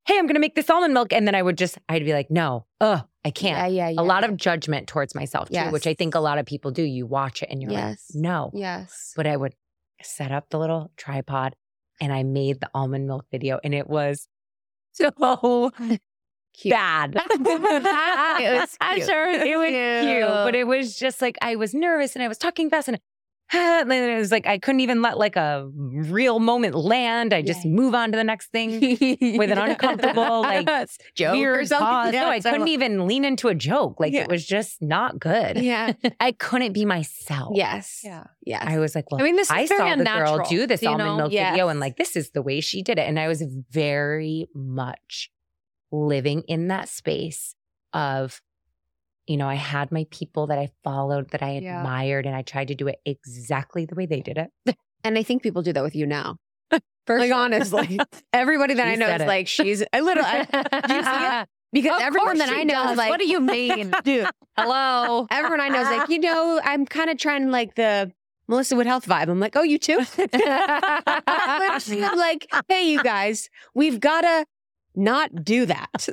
Hey, 0.07 0.19
I'm 0.19 0.27
gonna 0.27 0.39
make 0.41 0.55
this 0.55 0.71
almond 0.71 0.95
milk. 0.95 1.13
And 1.13 1.27
then 1.27 1.35
I 1.35 1.43
would 1.43 1.59
just, 1.59 1.79
I'd 1.89 2.05
be 2.05 2.13
like, 2.13 2.31
No, 2.31 2.67
uh, 2.81 3.01
I 3.25 3.31
can't. 3.31 3.73
Yeah, 3.73 3.87
yeah, 3.87 3.91
yeah. 3.91 4.01
A 4.01 4.03
lot 4.03 4.25
of 4.25 4.37
judgment 4.37 4.87
towards 4.89 5.15
myself 5.15 5.51
too, 5.51 5.71
which 5.71 5.87
I 5.87 5.95
think 5.95 6.15
a 6.15 6.21
lot 6.21 6.39
of 6.39 6.47
people 6.47 6.71
do. 6.71 6.83
You 6.83 7.05
watch 7.07 7.43
it 7.43 7.49
and 7.51 7.61
you're 7.61 7.71
Yes. 7.73 8.11
like, 8.15 8.23
No. 8.23 8.51
Yes. 8.55 9.13
But 9.17 9.27
I 9.27 9.37
would 9.37 9.55
set 10.03 10.33
up 10.33 10.49
the 10.51 10.59
little 10.59 10.91
tripod 10.97 11.55
and 12.01 12.13
I 12.13 12.23
made 12.23 12.61
the 12.61 12.71
almond 12.73 13.07
milk 13.07 13.27
video 13.31 13.59
and 13.65 13.75
it 13.75 13.89
was 13.89 14.29
so 14.93 15.71
Cute. 16.55 16.73
bad. 16.73 17.15
It 17.31 18.61
was 18.61 18.77
I'm 18.81 19.01
sure 19.01 19.31
it 19.31 19.57
was 19.59 20.05
cute, 20.05 20.29
but 20.29 20.55
it 20.55 20.67
was 20.67 20.97
just 20.97 21.21
like 21.21 21.37
I 21.43 21.57
was 21.57 21.75
nervous 21.75 22.15
and 22.17 22.23
I 22.23 22.29
was 22.29 22.39
talking 22.39 22.71
fast 22.71 22.89
and 22.89 22.99
and 23.53 23.91
then 23.91 24.11
it 24.11 24.19
was 24.19 24.31
like 24.31 24.47
I 24.47 24.59
couldn't 24.59 24.81
even 24.81 25.01
let 25.03 25.17
like 25.19 25.37
a 25.37 25.69
real 25.73 26.39
moment 26.39 26.75
land. 26.75 27.33
I 27.33 27.43
just 27.43 27.65
move 27.65 27.95
on 27.95 28.13
to 28.13 28.17
the 28.19 28.25
next 28.25 28.51
thing 28.53 28.81
with 29.39 29.51
an 29.51 29.59
uncomfortable 29.71 30.43
like 30.43 30.69
joke 31.15 31.37
or 31.37 31.65
something. 31.65 32.13
Yeah, 32.15 32.25
no, 32.25 32.31
I 32.31 32.37
it's 32.37 32.47
couldn't 32.47 32.69
even 32.69 33.07
lean 33.07 33.25
into 33.25 33.49
a 33.49 33.55
joke. 33.55 34.01
Like 34.01 34.13
Yeah. 34.13 34.23
it 34.23 34.29
was 34.29 34.47
just 34.47 34.83
not 34.83 35.19
good. 35.19 35.59
Yeah. 35.59 35.93
I 36.21 36.33
couldn't 36.33 36.73
be 36.73 36.85
myself. 36.85 37.53
Yes. 37.55 38.01
Yeah. 38.05 38.25
Yes. 38.45 38.65
I 38.67 38.79
was 38.79 38.95
like, 38.95 39.11
well, 39.11 39.21
I 39.21 39.25
mean, 39.25 39.37
this 39.37 39.51
I 39.51 39.67
very 39.67 39.91
saw 39.91 39.97
the 39.97 40.05
girl 40.05 40.45
do 40.49 40.67
this 40.67 40.83
you 40.83 40.89
almond 40.89 41.09
know? 41.09 41.17
milk 41.17 41.33
Yes. 41.33 41.53
video 41.53 41.69
and 41.69 41.81
like, 41.81 41.97
this 41.97 42.17
is 42.17 42.31
the 42.31 42.43
way 42.43 42.61
she 42.61 42.83
did 42.83 42.99
it. 42.99 43.09
And 43.09 43.19
I 43.19 43.29
was 43.29 43.43
very 43.71 44.47
much 44.55 45.31
living 45.91 46.43
in 46.49 46.69
that 46.69 46.89
space 46.89 47.55
of, 47.93 48.41
you 49.29 49.37
know, 49.37 49.49
I 49.49 49.55
had 49.55 49.93
my 49.93 50.07
people 50.11 50.47
that 50.49 50.59
I 50.59 50.71
followed, 50.85 51.31
that 51.31 51.43
I 51.43 51.59
Yeah. 51.59 51.79
admired, 51.81 52.27
and 52.27 52.35
I 52.35 52.43
tried 52.43 52.69
to 52.69 52.75
do 52.75 52.89
it 52.89 52.99
exactly 53.05 53.85
the 53.85 53.95
way 53.95 54.07
they 54.07 54.21
did 54.21 54.39
it. 54.39 54.51
and 55.05 55.19
I 55.19 55.23
think 55.23 55.43
people 55.43 55.63
do 55.63 55.73
that 55.73 55.83
with 55.83 55.95
you 55.97 56.07
now. 56.07 56.37
Like 57.09 57.33
honestly, 57.33 57.99
everybody 58.35 58.75
that 58.75 58.85
She 58.87 58.93
I 58.93 58.95
know 58.97 59.09
is 59.15 59.23
it. 59.23 59.27
like 59.29 59.49
she's 59.49 59.83
a 59.95 60.01
little 60.03 60.23
I, 60.27 60.43
see 60.45 60.51
it? 60.53 61.49
because 61.73 61.97
Of 61.97 62.03
everyone 62.07 62.37
that 62.37 62.51
I 62.51 62.65
know 62.65 62.75
does. 62.75 62.91
is 62.93 62.99
like, 62.99 63.09
what 63.09 63.19
do 63.19 63.27
you 63.27 63.41
mean? 63.41 63.95
dude? 64.05 64.29
Hello. 64.59 65.27
Everyone 65.31 65.59
I 65.61 65.69
know 65.69 65.81
is 65.81 65.89
like, 65.89 66.11
you 66.11 66.19
know, 66.19 66.61
I'm 66.63 66.85
kind 66.85 67.09
of 67.09 67.17
trying 67.17 67.51
like 67.51 67.77
the 67.77 68.13
Melissa 68.47 68.77
Wood 68.77 68.87
Health 68.87 69.07
vibe. 69.07 69.29
I'm 69.29 69.41
like, 69.41 69.57
oh, 69.57 69.63
you 69.63 69.79
too. 69.79 70.01
I'm 71.09 72.19
like, 72.19 72.47
hey, 72.69 72.91
you 72.91 73.03
guys, 73.03 73.49
we've 73.75 74.01
gotta 74.01 74.45
not 74.95 75.45
do 75.45 75.65
that. 75.67 76.09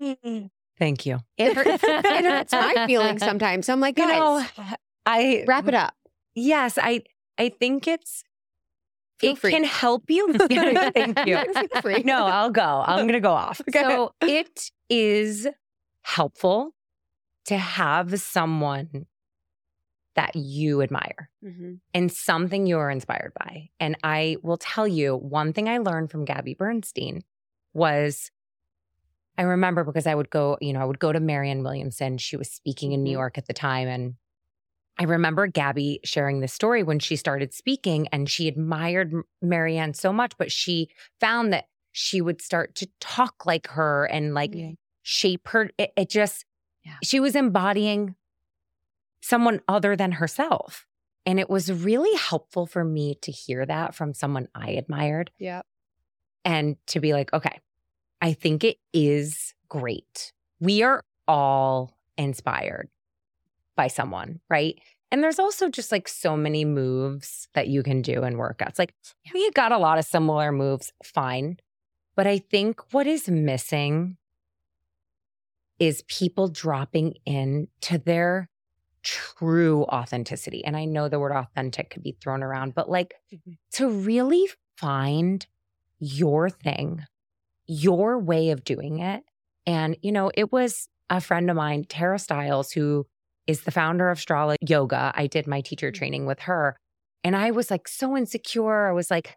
Mm. 0.00 0.50
Thank 0.78 1.06
you. 1.06 1.18
It 1.38 1.54
hurts, 1.56 1.82
it 1.84 2.24
hurts 2.24 2.52
my 2.52 2.84
feelings 2.86 3.20
sometimes. 3.22 3.68
I'm 3.68 3.80
like, 3.80 3.98
You 3.98 4.06
guys, 4.06 4.18
know, 4.18 4.44
I 5.06 5.44
wrap 5.46 5.68
it 5.68 5.74
up. 5.74 5.94
Yes, 6.34 6.78
I 6.80 7.02
I 7.38 7.48
think 7.50 7.86
it's 7.86 8.24
Feel 9.20 9.32
it 9.32 9.38
free. 9.38 9.52
can 9.52 9.64
help 9.64 10.04
you. 10.08 10.32
Thank 10.38 11.26
you. 11.26 11.38
No, 12.04 12.26
I'll 12.26 12.50
go. 12.50 12.82
I'm 12.86 13.00
going 13.06 13.12
to 13.12 13.20
go 13.20 13.32
off. 13.32 13.60
Okay. 13.68 13.82
So 13.82 14.12
it 14.22 14.70
is 14.90 15.46
helpful 16.02 16.74
to 17.46 17.56
have 17.56 18.20
someone 18.20 19.06
that 20.16 20.34
you 20.36 20.80
admire 20.82 21.28
Mhm. 21.44 21.80
and 21.92 22.10
something 22.12 22.66
you're 22.66 22.88
inspired 22.90 23.32
by. 23.38 23.68
And 23.80 23.96
I 24.04 24.36
will 24.42 24.56
tell 24.58 24.86
you 24.86 25.16
one 25.16 25.52
thing 25.52 25.68
I 25.68 25.78
learned 25.78 26.10
from 26.10 26.24
Gabby 26.24 26.54
Bernstein 26.54 27.22
was 27.72 28.30
I 29.36 29.42
remember 29.42 29.84
because 29.84 30.06
I 30.06 30.14
would 30.14 30.30
go, 30.30 30.56
you 30.60 30.72
know, 30.72 30.80
I 30.80 30.84
would 30.84 30.98
go 30.98 31.12
to 31.12 31.20
Marianne 31.20 31.62
Williamson. 31.62 32.18
She 32.18 32.36
was 32.36 32.50
speaking 32.50 32.92
in 32.92 33.02
New 33.02 33.10
Mhm. 33.10 33.14
York 33.14 33.38
at 33.38 33.46
the 33.46 33.52
time. 33.52 33.88
And 33.88 34.14
I 34.98 35.04
remember 35.04 35.46
Gabby 35.48 35.98
sharing 36.04 36.40
this 36.40 36.52
story 36.52 36.82
when 36.84 37.00
she 37.00 37.16
started 37.16 37.52
speaking 37.52 38.06
and 38.08 38.30
she 38.30 38.46
admired 38.46 39.12
Marianne 39.42 39.94
so 39.94 40.12
much, 40.12 40.36
but 40.38 40.52
she 40.52 40.88
found 41.20 41.52
that 41.52 41.68
she 41.90 42.20
would 42.20 42.40
start 42.40 42.74
to 42.76 42.88
talk 43.00 43.44
like 43.44 43.66
her 43.68 44.04
and 44.06 44.34
like 44.34 44.54
Yeah. 44.54 44.72
shape 45.02 45.48
her. 45.48 45.70
It, 45.78 45.92
it 45.96 46.08
just, 46.10 46.44
Yeah. 46.84 46.96
she 47.02 47.18
was 47.18 47.34
embodying 47.34 48.14
someone 49.20 49.60
other 49.66 49.96
than 49.96 50.12
herself. 50.12 50.86
And 51.26 51.40
it 51.40 51.48
was 51.48 51.72
really 51.72 52.14
helpful 52.16 52.66
for 52.66 52.84
me 52.84 53.14
to 53.22 53.32
hear 53.32 53.64
that 53.66 53.94
from 53.94 54.12
someone 54.14 54.48
I 54.54 54.70
admired 54.72 55.30
Yeah. 55.38 55.62
and 56.44 56.76
to 56.88 57.00
be 57.00 57.12
like, 57.14 57.32
okay, 57.32 57.60
I 58.24 58.32
think 58.32 58.64
it 58.64 58.78
is 58.94 59.52
great. 59.68 60.32
We 60.58 60.82
are 60.82 61.02
all 61.28 61.94
inspired 62.16 62.88
by 63.76 63.88
someone, 63.88 64.40
right? 64.48 64.80
And 65.10 65.22
there's 65.22 65.38
also 65.38 65.68
just 65.68 65.92
like 65.92 66.08
so 66.08 66.34
many 66.34 66.64
moves 66.64 67.48
that 67.52 67.68
you 67.68 67.82
can 67.82 68.00
do 68.00 68.24
in 68.24 68.36
workouts. 68.36 68.78
Like 68.78 68.94
we 69.34 69.50
got 69.50 69.72
a 69.72 69.78
lot 69.78 69.98
of 69.98 70.06
similar 70.06 70.52
moves, 70.52 70.90
fine. 71.04 71.58
But 72.16 72.26
I 72.26 72.38
think 72.38 72.94
what 72.94 73.06
is 73.06 73.28
missing 73.28 74.16
is 75.78 76.02
people 76.08 76.48
dropping 76.48 77.16
in 77.26 77.68
to 77.82 77.98
their 77.98 78.48
true 79.02 79.82
authenticity. 79.84 80.64
And 80.64 80.78
I 80.78 80.86
know 80.86 81.10
the 81.10 81.20
word 81.20 81.32
authentic 81.32 81.90
could 81.90 82.02
be 82.02 82.16
thrown 82.22 82.42
around, 82.42 82.74
but 82.74 82.88
like 82.88 83.16
mm-hmm. 83.30 83.52
to 83.72 83.90
really 83.90 84.48
find 84.78 85.46
your 85.98 86.48
thing, 86.48 87.04
your 87.66 88.18
way 88.18 88.50
of 88.50 88.64
doing 88.64 88.98
it. 89.00 89.22
And, 89.66 89.96
you 90.02 90.12
know, 90.12 90.30
it 90.34 90.52
was 90.52 90.88
a 91.10 91.20
friend 91.20 91.50
of 91.50 91.56
mine, 91.56 91.84
Tara 91.88 92.18
Stiles, 92.18 92.72
who 92.72 93.06
is 93.46 93.62
the 93.62 93.70
founder 93.70 94.10
of 94.10 94.18
Strala 94.18 94.56
Yoga. 94.60 95.12
I 95.14 95.26
did 95.26 95.46
my 95.46 95.60
teacher 95.60 95.90
training 95.90 96.26
with 96.26 96.40
her. 96.40 96.76
And 97.22 97.34
I 97.36 97.50
was 97.50 97.70
like 97.70 97.88
so 97.88 98.16
insecure. 98.16 98.88
I 98.88 98.92
was 98.92 99.10
like, 99.10 99.36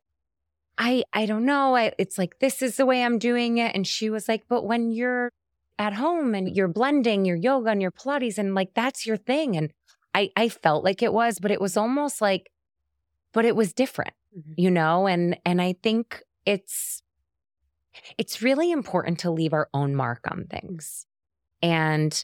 I 0.78 1.03
I 1.13 1.25
don't 1.25 1.45
know. 1.45 1.75
I, 1.75 1.93
it's 1.97 2.17
like 2.17 2.39
this 2.39 2.61
is 2.61 2.78
the 2.78 2.86
way 2.86 3.03
I'm 3.03 3.17
doing 3.19 3.57
it. 3.57 3.75
And 3.75 3.86
she 3.88 4.09
was 4.09 4.28
like, 4.28 4.43
but 4.49 4.65
when 4.65 4.91
you're 4.91 5.32
at 5.80 5.93
home 5.93 6.36
and 6.36 6.55
you're 6.55 6.67
blending 6.67 7.25
your 7.25 7.36
yoga 7.36 7.69
and 7.71 7.82
your 7.82 7.91
Pilates 7.91 8.38
and 8.38 8.55
like 8.55 8.73
that's 8.75 9.05
your 9.05 9.17
thing. 9.17 9.55
And 9.57 9.71
I 10.13 10.30
I 10.36 10.49
felt 10.49 10.84
like 10.84 11.01
it 11.01 11.13
was, 11.13 11.39
but 11.39 11.51
it 11.51 11.61
was 11.61 11.78
almost 11.78 12.21
like, 12.21 12.47
but 13.34 13.45
it 13.45 13.55
was 13.55 13.73
different, 13.73 14.13
Mhm. 14.38 14.53
you 14.57 14.71
know? 14.71 15.07
And 15.07 15.38
and 15.45 15.61
I 15.61 15.75
think 15.84 16.21
it's 16.45 17.01
it's 18.18 18.41
really 18.41 18.72
important 18.72 19.20
to 19.20 19.32
leave 19.32 19.54
our 19.54 19.70
own 19.74 19.95
mark 19.95 20.22
on 20.30 20.45
things. 20.50 21.06
And 21.62 22.24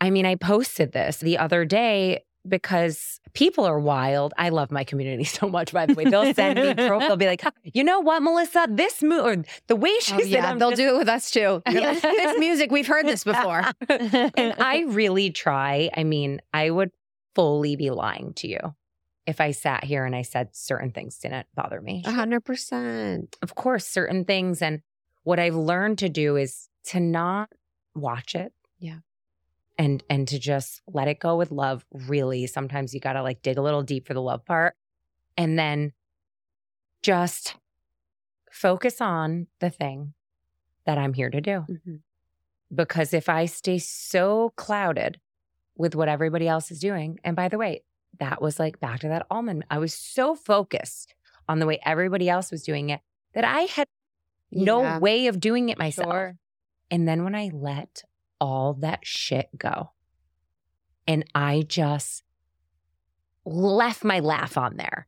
I 0.00 0.10
mean, 0.10 0.26
I 0.26 0.34
posted 0.36 0.92
this 0.92 1.18
the 1.18 1.38
other 1.38 1.64
day 1.64 2.24
because 2.48 3.20
people 3.34 3.66
are 3.66 3.78
wild. 3.78 4.32
I 4.38 4.48
love 4.48 4.70
my 4.70 4.82
community 4.82 5.24
so 5.38 5.46
much, 5.48 5.72
by 5.72 5.84
the 5.86 5.92
way. 5.94 6.04
They'll 6.04 6.32
send 6.32 6.58
me 6.58 6.68
a 6.68 6.74
profile, 6.74 7.00
they'll 7.08 7.16
be 7.16 7.26
like, 7.26 7.42
you 7.64 7.84
know 7.84 8.00
what, 8.00 8.22
Melissa, 8.22 8.66
this 8.70 9.02
move 9.02 9.24
or 9.26 9.44
the 9.66 9.76
way 9.76 9.92
she 10.00 10.14
Oh, 10.14 10.18
said 10.20 10.28
yeah, 10.28 10.54
they'll 10.54 10.70
just- 10.70 10.80
do 10.80 10.94
it 10.94 10.98
with 10.98 11.08
us 11.08 11.30
too. 11.30 11.62
Yeah. 11.70 11.92
this 11.92 12.38
music, 12.38 12.70
we've 12.70 12.86
heard 12.86 13.06
this 13.06 13.24
before. 13.24 13.62
and 13.88 14.54
I 14.58 14.84
really 14.88 15.30
try. 15.30 15.90
I 15.94 16.04
mean, 16.04 16.40
I 16.54 16.70
would 16.70 16.90
fully 17.34 17.76
be 17.76 17.90
lying 17.90 18.32
to 18.36 18.48
you 18.48 18.74
if 19.30 19.40
I 19.40 19.52
sat 19.52 19.84
here 19.84 20.04
and 20.04 20.14
I 20.14 20.22
said 20.22 20.50
certain 20.52 20.90
things 20.90 21.18
didn't 21.18 21.46
bother 21.54 21.80
me. 21.80 22.02
A 22.04 22.10
hundred 22.12 22.44
percent. 22.44 23.36
Of 23.40 23.54
course, 23.54 23.86
certain 23.86 24.24
things. 24.24 24.60
And 24.60 24.82
what 25.22 25.38
I've 25.38 25.54
learned 25.54 25.98
to 25.98 26.08
do 26.08 26.36
is 26.36 26.68
to 26.86 27.00
not 27.00 27.50
watch 27.94 28.34
it. 28.34 28.52
Yeah. 28.78 28.98
And 29.78 30.02
and 30.10 30.28
to 30.28 30.38
just 30.38 30.82
let 30.86 31.08
it 31.08 31.20
go 31.20 31.36
with 31.36 31.50
love. 31.50 31.86
Really, 31.92 32.46
sometimes 32.46 32.92
you 32.92 33.00
gotta 33.00 33.22
like 33.22 33.40
dig 33.40 33.56
a 33.56 33.62
little 33.62 33.82
deep 33.82 34.06
for 34.06 34.14
the 34.14 34.20
love 34.20 34.44
part. 34.44 34.74
And 35.36 35.58
then 35.58 35.92
just 37.02 37.54
focus 38.50 39.00
on 39.00 39.46
the 39.60 39.70
thing 39.70 40.12
that 40.84 40.98
I'm 40.98 41.14
here 41.14 41.30
to 41.30 41.40
do. 41.40 41.64
Mhm. 41.70 42.00
Because 42.74 43.14
if 43.14 43.28
I 43.28 43.46
stay 43.46 43.78
so 43.78 44.52
clouded 44.56 45.20
with 45.76 45.94
what 45.94 46.08
everybody 46.08 46.46
else 46.46 46.70
is 46.70 46.80
doing, 46.80 47.18
and 47.24 47.34
by 47.34 47.48
the 47.48 47.56
way, 47.58 47.82
that 48.18 48.42
was 48.42 48.58
like 48.58 48.80
back 48.80 49.00
to 49.00 49.08
that 49.08 49.26
almond. 49.30 49.64
I 49.70 49.78
was 49.78 49.94
so 49.94 50.34
focused 50.34 51.14
on 51.48 51.58
the 51.58 51.66
way 51.66 51.78
everybody 51.84 52.28
else 52.28 52.50
was 52.50 52.62
doing 52.62 52.90
it 52.90 53.00
that 53.34 53.44
I 53.44 53.62
had 53.62 53.86
no 54.50 54.82
Yeah. 54.82 54.98
way 54.98 55.26
of 55.28 55.40
doing 55.40 55.68
it 55.68 55.78
myself. 55.78 56.10
Sure. 56.12 56.36
And 56.90 57.06
then 57.06 57.22
when 57.24 57.34
I 57.34 57.50
let 57.52 58.02
all 58.40 58.74
that 58.74 59.00
shit 59.06 59.48
go 59.56 59.90
and 61.06 61.24
I 61.34 61.62
just 61.66 62.24
left 63.44 64.04
my 64.04 64.20
laugh 64.20 64.56
on 64.58 64.76
there, 64.76 65.06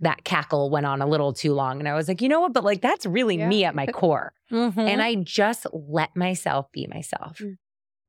that 0.00 0.24
cackle 0.24 0.70
went 0.70 0.86
on 0.86 1.02
a 1.02 1.06
little 1.06 1.32
too 1.32 1.52
long. 1.54 1.78
And 1.78 1.88
I 1.88 1.94
was 1.94 2.08
like, 2.08 2.22
you 2.22 2.28
know 2.28 2.40
what? 2.40 2.52
But 2.52 2.64
like, 2.64 2.80
that's 2.80 3.04
really 3.06 3.38
Yeah. 3.38 3.48
me 3.48 3.64
at 3.64 3.74
my 3.74 3.86
core. 3.86 4.32
Mhm. 4.50 4.78
And 4.78 5.02
I 5.02 5.14
just 5.16 5.66
let 5.72 6.14
myself 6.16 6.70
be 6.72 6.86
myself, 6.86 7.38
Mm. 7.38 7.58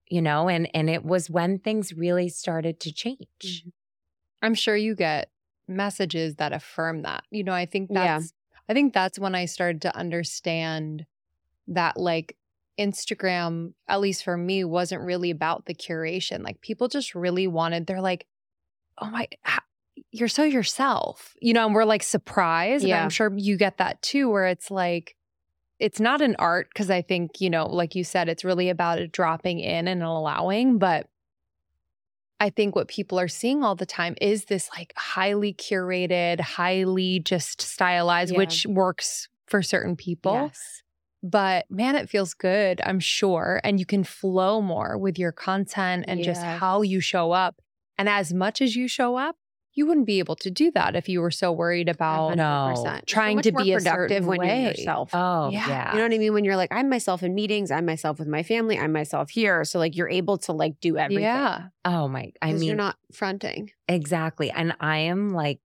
you 0.10 0.22
know? 0.22 0.48
And, 0.50 0.70
and 0.74 0.90
it 0.90 1.04
was 1.04 1.30
when 1.30 1.60
things 1.60 1.94
really 1.94 2.30
started 2.30 2.80
to 2.82 2.94
change. 2.94 3.18
Mm-hmm. 3.44 3.70
I'm 4.46 4.56
sure 4.56 4.76
you 4.76 4.96
get 4.96 5.30
messages 5.68 6.36
that 6.36 6.54
affirm 6.54 7.02
that. 7.02 7.24
You 7.32 7.44
know, 7.44 7.54
I 7.54 7.66
think 7.66 7.90
Yeah. 7.92 8.20
that's 8.20 8.34
I 8.68 8.74
think 8.74 8.94
that's 8.94 9.20
when 9.20 9.36
I 9.36 9.46
started 9.46 9.84
to 9.84 9.96
understand 9.96 11.06
that 11.68 11.98
like 11.98 12.36
Instagram, 12.80 13.74
at 13.88 14.02
least 14.02 14.24
for 14.24 14.36
me, 14.38 14.64
wasn't 14.64 15.04
really 15.04 15.30
about 15.30 15.66
the 15.66 15.76
curation. 15.76 16.44
Like 16.44 16.62
people 16.62 16.88
just 16.88 17.16
really 17.16 17.48
wanted, 17.48 17.86
they're 17.86 18.02
like, 18.02 18.26
oh 18.98 19.10
my, 19.10 19.28
you're 20.12 20.28
so 20.28 20.44
yourself, 20.44 21.36
you 21.42 21.54
know, 21.54 21.66
and 21.66 21.76
we're 21.76 21.86
like 21.86 22.04
surprised. 22.04 22.84
And 22.84 22.90
Yeah. 22.90 23.04
I'm 23.04 23.10
sure 23.10 23.32
you 23.38 23.58
get 23.58 23.78
that 23.78 24.02
too, 24.02 24.30
where 24.30 24.48
it's 24.48 24.72
like, 24.72 25.16
it's 25.80 26.00
not 26.00 26.22
an 26.22 26.36
art 26.40 26.70
because 26.74 26.90
I 26.90 27.02
think, 27.02 27.42
you 27.42 27.50
know, 27.50 27.68
like 27.68 27.96
you 27.96 28.04
said, 28.04 28.30
it's 28.30 28.44
really 28.44 28.70
about 28.70 29.12
dropping 29.12 29.60
in 29.60 29.88
and 29.88 30.02
allowing. 30.02 30.80
But 30.80 31.08
I 32.40 32.50
think 32.50 32.76
what 32.76 32.88
people 32.88 33.20
are 33.20 33.28
seeing 33.30 33.64
all 33.64 33.76
the 33.76 33.86
time 33.86 34.16
is 34.22 34.46
this 34.46 34.70
like 34.76 34.94
highly 34.98 35.54
curated, 35.54 36.40
highly 36.42 37.20
just 37.20 37.62
stylized, 37.62 38.34
Yeah. 38.34 38.40
which 38.40 38.66
works 38.66 39.30
for 39.48 39.62
certain 39.62 39.96
people. 39.96 40.34
Yes. 40.34 40.82
But 41.24 41.66
man, 41.72 41.96
it 41.96 42.10
feels 42.10 42.34
good, 42.34 42.82
I'm 42.86 43.00
sure. 43.00 43.60
And 43.64 43.80
you 43.80 43.86
can 43.86 44.04
flow 44.04 44.62
more 44.62 44.98
with 44.98 45.18
your 45.18 45.32
content 45.32 46.06
and 46.08 46.24
just 46.24 46.44
how 46.44 46.82
you 46.82 47.00
show 47.00 47.32
up. 47.32 47.62
And 47.98 48.08
as 48.10 48.34
much 48.34 48.62
as 48.62 48.76
you 48.76 48.88
show 48.88 49.16
up, 49.16 49.38
you 49.76 49.86
wouldn't 49.86 50.06
be 50.08 50.20
able 50.20 50.36
to 50.38 50.50
do 50.50 50.72
that 50.72 50.96
if 50.96 51.08
you 51.10 51.20
were 51.22 51.30
so 51.32 51.52
worried 51.52 51.90
about 51.90 52.38
No. 52.38 52.74
100%. 52.76 52.78
So 52.78 53.00
trying 53.06 53.42
to 53.42 53.52
be 53.52 53.74
a 53.74 53.78
productive 53.78 54.10
certain 54.24 54.26
when 54.28 54.40
way. 54.40 54.62
you're 54.62 54.72
yourself. 54.72 55.10
Oh, 55.14 55.50
Yeah. 55.50 55.68
yeah. 55.68 55.92
You 55.92 55.98
know 55.98 56.06
what 56.06 56.14
I 56.14 56.18
mean? 56.18 56.34
When 56.34 56.46
you're 56.46 56.56
like, 56.56 56.74
I'm 56.74 56.90
myself 56.90 57.22
in 57.24 57.36
meetings, 57.36 57.72
I'm 57.72 57.86
myself 57.86 58.18
with 58.18 58.28
my 58.28 58.42
family, 58.42 58.80
I'm 58.80 58.92
myself 58.94 59.30
here. 59.30 59.64
So 59.66 59.78
like 59.78 59.96
you're 59.96 60.10
able 60.10 60.38
to 60.40 60.54
like 60.54 60.80
do 60.80 60.98
everything. 60.98 61.24
Yeah. 61.26 61.68
oh, 61.84 62.08
my. 62.08 62.32
I 62.42 62.54
mean, 62.54 62.64
you're 62.64 62.76
not 62.76 62.98
fronting. 63.12 63.72
Exactly. 63.88 64.50
And 64.50 64.76
I 64.80 64.98
am 65.00 65.34
like 65.34 65.60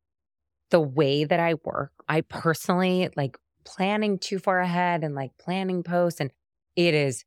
the 0.70 0.80
way 0.80 1.24
that 1.24 1.40
I 1.40 1.54
work, 1.64 1.92
I 2.08 2.20
personally 2.22 3.08
like 3.16 3.38
planning 3.64 4.18
too 4.18 4.38
far 4.38 4.60
ahead 4.60 5.04
and 5.04 5.14
like 5.14 5.30
planning 5.38 5.82
posts. 5.82 6.20
And 6.20 6.30
it 6.76 6.94
is 6.94 7.24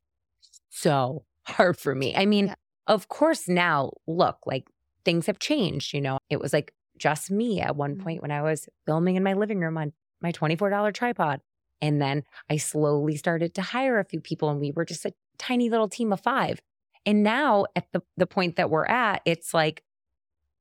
so 0.70 1.24
hard 1.46 1.76
for 1.78 1.94
me. 1.94 2.14
I 2.16 2.26
mean, 2.26 2.46
Yeah. 2.48 2.54
of 2.86 3.08
course, 3.08 3.48
now 3.48 3.92
look, 4.06 4.38
like 4.46 4.66
things 5.04 5.26
have 5.26 5.38
changed. 5.38 5.94
You 5.94 6.00
know, 6.00 6.18
it 6.30 6.40
was 6.40 6.52
like 6.52 6.72
just 6.98 7.30
me 7.30 7.60
at 7.60 7.76
one 7.76 7.96
Mhm. 7.96 8.02
point 8.02 8.22
when 8.22 8.30
I 8.30 8.42
was 8.42 8.68
filming 8.86 9.16
in 9.16 9.22
my 9.22 9.34
living 9.34 9.58
room 9.60 9.76
on 9.76 9.92
my 10.20 10.32
$24 10.32 10.92
tripod. 10.92 11.40
And 11.82 12.00
then 12.00 12.22
I 12.48 12.56
slowly 12.56 13.16
started 13.16 13.54
to 13.54 13.62
hire 13.62 13.98
a 13.98 14.04
few 14.04 14.20
people, 14.20 14.48
and 14.48 14.60
we 14.60 14.72
were 14.72 14.84
just 14.84 15.04
a 15.04 15.12
tiny 15.38 15.68
little 15.68 15.88
team 15.88 16.12
of 16.12 16.20
five. 16.20 16.60
And 17.04 17.22
now 17.22 17.66
at 17.76 17.86
the, 17.92 18.02
the 18.16 18.26
point 18.26 18.56
that 18.56 18.70
we're 18.70 18.86
at, 18.86 19.20
it's 19.26 19.52
like, 19.52 19.82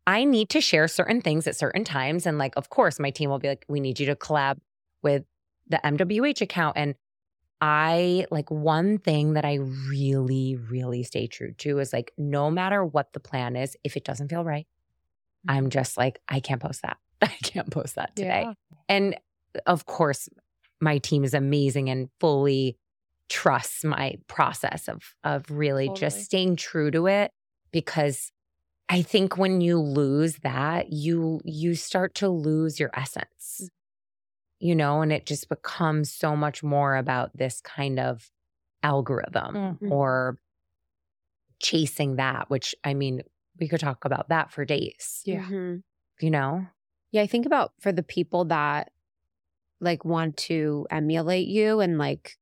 I 0.05 0.25
need 0.25 0.49
to 0.49 0.61
share 0.61 0.87
certain 0.87 1.21
things 1.21 1.47
at 1.47 1.55
certain 1.55 1.83
times. 1.85 2.25
And 2.25 2.37
like, 2.37 2.55
of 2.57 2.69
course, 2.69 2.99
my 2.99 3.09
team 3.09 3.29
will 3.29 3.39
be 3.39 3.47
like, 3.47 3.65
we 3.69 3.79
need 3.79 3.99
you 3.99 4.05
to 4.07 4.15
collab 4.15 4.57
with 5.01 5.23
the 5.67 5.79
MWH 5.85 6.41
account. 6.41 6.75
And 6.77 6.95
I 7.65 8.25
like 8.29 8.51
one 8.51 8.97
thing 8.97 9.35
that 9.35 9.45
I 9.45 9.59
really, 9.87 10.57
really 10.57 11.01
stay 11.03 11.27
true 11.27 11.53
to 11.59 11.79
is 11.79 11.93
like, 11.93 12.11
no 12.17 12.51
matter 12.51 12.83
what 12.83 13.13
the 13.13 13.21
plan 13.21 13.55
is, 13.55 13.77
if 13.85 13.95
it 13.95 14.03
doesn't 14.03 14.27
feel 14.27 14.43
right, 14.43 14.67
I'm 15.47 15.63
mm-hmm. 15.63 15.69
just 15.69 15.95
like, 15.95 16.19
I 16.27 16.41
can't 16.41 16.61
post 16.61 16.81
that. 16.81 16.97
I 17.21 17.27
can't 17.41 17.71
post 17.71 17.95
that 17.95 18.17
today. 18.17 18.47
Yeah. 18.47 18.53
And 18.89 19.15
of 19.65 19.85
course, 19.85 20.27
my 20.81 20.97
team 20.97 21.23
is 21.23 21.33
amazing 21.33 21.89
and 21.89 22.09
fully 22.19 22.75
trusts 23.29 23.85
my 23.85 24.15
process 24.27 24.89
of 24.89 25.15
of 25.23 25.49
really 25.49 25.89
just 25.95 26.25
staying 26.25 26.57
true 26.57 26.91
to 26.91 27.07
it 27.07 27.31
because 27.71 28.33
I 28.89 29.03
think 29.03 29.37
when 29.37 29.61
you 29.61 29.79
lose 29.79 30.39
that, 30.43 30.91
you 30.91 31.39
you 31.45 31.75
start 31.75 32.13
to 32.15 32.27
lose 32.27 32.77
your 32.77 32.91
essence. 32.93 33.69
You 34.63 34.75
know, 34.75 35.01
and 35.01 35.11
it 35.11 35.25
just 35.25 35.49
becomes 35.49 36.09
so 36.09 36.37
much 36.37 36.63
more 36.63 36.95
about 36.95 37.35
this 37.35 37.59
kind 37.59 37.99
of 37.99 38.31
algorithm 38.81 39.77
Mhm. 39.81 39.89
or 39.91 40.39
chasing 41.61 42.15
that, 42.17 42.49
which 42.49 42.75
I 42.83 42.93
mean, 42.93 43.21
we 43.59 43.67
could 43.67 43.79
talk 43.79 44.05
about 44.05 44.29
that 44.29 44.51
for 44.51 44.65
days. 44.65 45.21
Yeah. 45.25 45.47
Mhm. 45.47 45.83
You 46.19 46.31
know? 46.31 46.67
Yeah, 47.11 47.21
I 47.21 47.27
think 47.27 47.45
about 47.45 47.73
for 47.79 47.91
the 47.91 48.03
people 48.03 48.45
that 48.45 48.91
like 49.81 50.05
want 50.05 50.37
to 50.37 50.87
emulate 50.91 51.47
you 51.47 51.81
and 51.81 51.97
like 51.99 52.37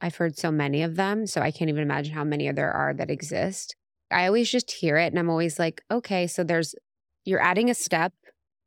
I've 0.00 0.16
heard 0.16 0.38
so 0.38 0.50
many 0.50 0.82
of 0.82 0.96
them, 0.96 1.26
so 1.26 1.42
I 1.42 1.50
can't 1.50 1.70
even 1.70 1.82
imagine 1.82 2.14
how 2.14 2.24
many 2.24 2.50
there 2.52 2.72
are 2.72 2.94
that 2.94 3.10
exist. 3.10 3.76
I 4.10 4.26
always 4.26 4.50
just 4.50 4.70
hear 4.70 4.98
it 4.98 5.08
and 5.08 5.18
I'm 5.18 5.30
always 5.30 5.58
like, 5.58 5.82
okay, 5.90 6.26
so 6.28 6.44
there's 6.44 6.74
you're 7.24 7.42
adding 7.42 7.70
a 7.70 7.74
step 7.74 8.14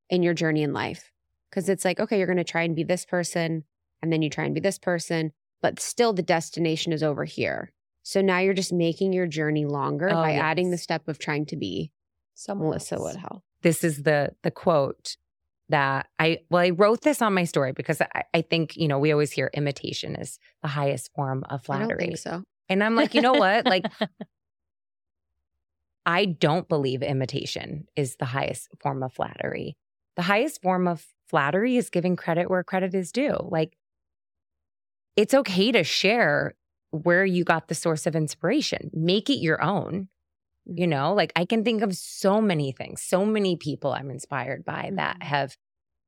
in 0.10 0.24
your 0.24 0.36
journey 0.36 0.64
in 0.64 0.74
life. 0.74 1.13
Cuz 1.54 1.70
it's 1.70 1.86
like, 1.86 2.00
okay, 2.00 2.18
you're 2.18 2.28
going 2.28 2.38
to 2.38 2.44
try 2.44 2.64
and 2.64 2.76
be 2.76 2.84
this 2.84 3.06
person 3.06 3.64
and 4.02 4.12
then 4.12 4.22
you 4.22 4.30
try 4.30 4.46
and 4.46 4.54
be 4.56 4.60
this 4.60 4.80
person, 4.80 5.32
but 5.62 5.80
still 5.80 6.14
the 6.14 6.24
destination 6.24 6.92
is 6.92 7.04
over 7.04 7.26
here. 7.26 7.72
So 8.02 8.22
now 8.22 8.40
you're 8.40 8.54
just 8.54 8.74
making 8.74 9.14
your 9.14 9.28
journey 9.28 9.66
longer 9.66 10.10
Oh, 10.10 10.16
by 10.16 10.34
adding 10.34 10.72
the 10.72 10.78
step 10.78 11.08
of 11.08 11.20
trying 11.20 11.46
to 11.48 11.56
be 11.56 11.92
Someone 12.34 12.70
Melissa 12.70 12.96
else. 12.96 13.04
Wood 13.04 13.16
Health. 13.18 13.44
this 13.62 13.84
is 13.84 14.04
the 14.04 14.32
the 14.42 14.52
quote 14.52 15.16
that 15.70 16.08
I 16.20 16.40
well 16.50 16.64
I 16.64 16.72
wrote 16.72 17.02
this 17.02 17.22
on 17.22 17.34
my 17.34 17.44
story 17.46 17.72
because 17.72 18.02
I, 18.02 18.24
I 18.34 18.42
think 18.42 18.76
you 18.76 18.88
know 18.88 19.00
we 19.00 19.12
always 19.12 19.32
hear 19.32 19.50
imitation 19.54 20.16
is 20.16 20.40
the 20.64 20.68
highest 20.68 21.12
form 21.16 21.44
of 21.46 21.62
I 21.70 21.78
don't 21.78 21.88
flattery 21.88 21.98
think 22.00 22.18
so. 22.18 22.44
and 22.70 22.84
I'm 22.84 22.96
like 22.96 23.14
you 23.14 23.22
know 23.22 23.34
what 23.34 23.66
like 23.66 23.86
I 26.06 26.26
don't 26.26 26.68
believe 26.68 27.02
imitation 27.02 27.88
is 27.96 28.18
the 28.18 28.26
highest 28.26 28.70
form 28.82 29.04
of 29.04 29.14
flattery 29.14 29.78
the 30.16 30.24
highest 30.24 30.62
form 30.62 30.88
of 30.88 31.06
flattery 31.34 31.78
is 31.78 31.90
giving 31.90 32.16
credit 32.16 32.50
where 32.52 32.64
credit 32.64 32.94
is 32.94 33.12
due 33.12 33.36
like 33.50 33.76
it's 35.16 35.34
okay 35.34 35.72
to 35.72 35.84
share 35.84 36.54
where 36.92 37.26
you 37.26 37.44
got 37.44 37.68
the 37.68 37.76
source 37.76 38.06
of 38.06 38.16
inspiration 38.16 38.92
make 38.94 39.30
it 39.30 39.40
your 39.40 39.62
own 39.64 40.08
you 40.66 40.88
know 40.88 41.14
like 41.14 41.34
i 41.36 41.46
can 41.46 41.64
think 41.64 41.82
of 41.82 41.96
so 41.96 42.42
many 42.42 42.72
things 42.72 43.02
so 43.02 43.26
many 43.26 43.56
people 43.58 43.94
i'm 43.94 44.12
inspired 44.12 44.64
by 44.66 44.92
that 44.96 45.18
Mhm. 45.20 45.24
have 45.26 45.58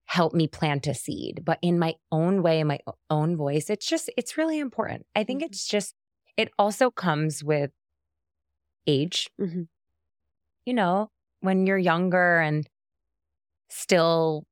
helped 0.05 0.35
me 0.35 0.47
plant 0.47 0.87
a 0.87 0.93
seed 0.93 1.41
but 1.45 1.59
in 1.63 1.79
my 1.79 1.95
own 2.11 2.43
way 2.43 2.59
in 2.61 2.67
my 2.67 2.79
own 3.09 3.37
voice 3.37 3.69
it's 3.69 3.87
just 3.87 4.11
it's 4.17 4.37
really 4.37 4.59
important 4.59 5.05
i 5.15 5.23
think 5.23 5.41
Mhm. 5.41 5.47
it's 5.47 5.67
just 5.67 5.95
it 6.37 6.51
also 6.59 6.91
comes 6.91 7.43
with 7.43 7.71
age 8.87 9.29
Mhm. 9.39 9.67
you 10.65 10.73
know 10.73 11.09
when 11.41 11.67
you're 11.67 11.77
younger 11.77 12.39
and 12.39 12.67
still 13.69 14.45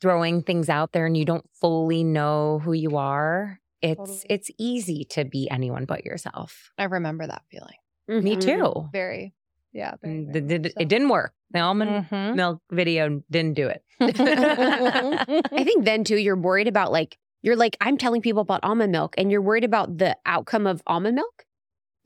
throwing 0.00 0.42
things 0.42 0.68
out 0.68 0.92
there 0.92 1.06
and 1.06 1.16
you 1.16 1.24
don't 1.24 1.48
fully 1.60 2.04
know 2.04 2.60
who 2.64 2.72
you 2.72 2.96
are 2.96 3.60
it's 3.82 3.98
Totally. 3.98 4.26
it's 4.30 4.50
easy 4.58 5.04
to 5.10 5.24
be 5.24 5.48
anyone 5.50 5.84
but 5.84 6.04
yourself 6.04 6.70
I 6.78 6.84
remember 6.84 7.26
that 7.26 7.42
feeling. 7.50 7.76
me 8.08 8.36
Mhm. 8.36 8.40
too 8.40 8.88
Very. 8.92 9.34
Yeah. 9.72 9.94
Very, 10.02 10.14
Mm, 10.14 10.32
very 10.32 10.46
the- 10.46 10.58
the- 10.58 10.70
so. 10.70 10.80
it 10.80 10.88
didn't 10.88 11.08
work 11.08 11.32
the 11.50 11.60
almond 11.60 12.06
Mhm. 12.10 12.34
milk 12.36 12.60
video 12.70 13.22
didn't 13.30 13.54
do 13.54 13.68
it. 13.68 13.82
I 14.00 15.64
think 15.64 15.84
then 15.84 16.04
too, 16.04 16.16
you're 16.16 16.36
worried 16.36 16.68
about 16.68 16.92
like, 16.92 17.18
you're 17.42 17.56
like, 17.56 17.76
I'm 17.80 17.96
telling 17.98 18.22
people 18.22 18.40
about 18.42 18.60
almond 18.62 18.90
milk 18.92 19.14
and 19.18 19.30
you're 19.30 19.42
worried 19.42 19.64
about 19.64 19.98
the 19.98 20.16
outcome 20.26 20.66
of 20.66 20.82
almond 20.86 21.16
milk. 21.16 21.44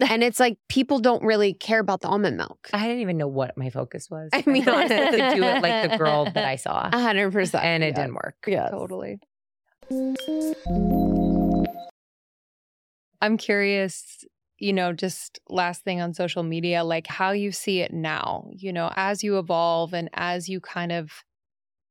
And 0.09 0.23
it's 0.23 0.39
like 0.39 0.59
people 0.69 1.01
don't 1.01 1.25
really 1.25 1.53
care 1.55 1.81
about 1.81 2.03
the 2.03 2.09
almond 2.09 2.37
milk. 2.37 2.71
I 2.73 2.87
didn't 2.87 3.01
even 3.01 3.17
know 3.17 3.27
what 3.27 3.59
my 3.59 3.69
focus 3.71 4.09
was. 4.09 4.31
I 4.35 4.45
mean- 4.47 4.65
could 4.65 4.87
do 4.87 5.43
it 5.43 5.63
like 5.63 5.91
the 5.91 5.97
girl 5.99 6.25
that 6.27 6.45
I 6.45 6.57
saw, 6.57 6.89
hundred 6.91 7.33
percent. 7.33 7.65
and 7.65 7.83
it 7.83 7.89
yeah. 7.89 7.95
didn't 7.95 8.15
work. 8.15 8.37
Yeah. 8.47 8.69
Totally. 8.69 9.19
I'm 13.21 13.37
curious, 13.37 14.25
you 14.59 14.73
know, 14.73 14.93
just 14.93 15.41
last 15.49 15.83
thing 15.83 16.01
on 16.01 16.15
social 16.15 16.45
media, 16.45 16.85
like 16.85 17.09
how 17.09 17.33
you 17.33 17.51
see 17.51 17.81
it 17.81 17.93
now, 17.93 18.49
you 18.53 18.73
know, 18.73 18.93
as 18.95 19.25
you 19.25 19.39
evolve 19.39 19.95
and 19.95 20.09
as 20.15 20.49
you 20.49 20.61
kind 20.61 20.93
of 20.93 21.11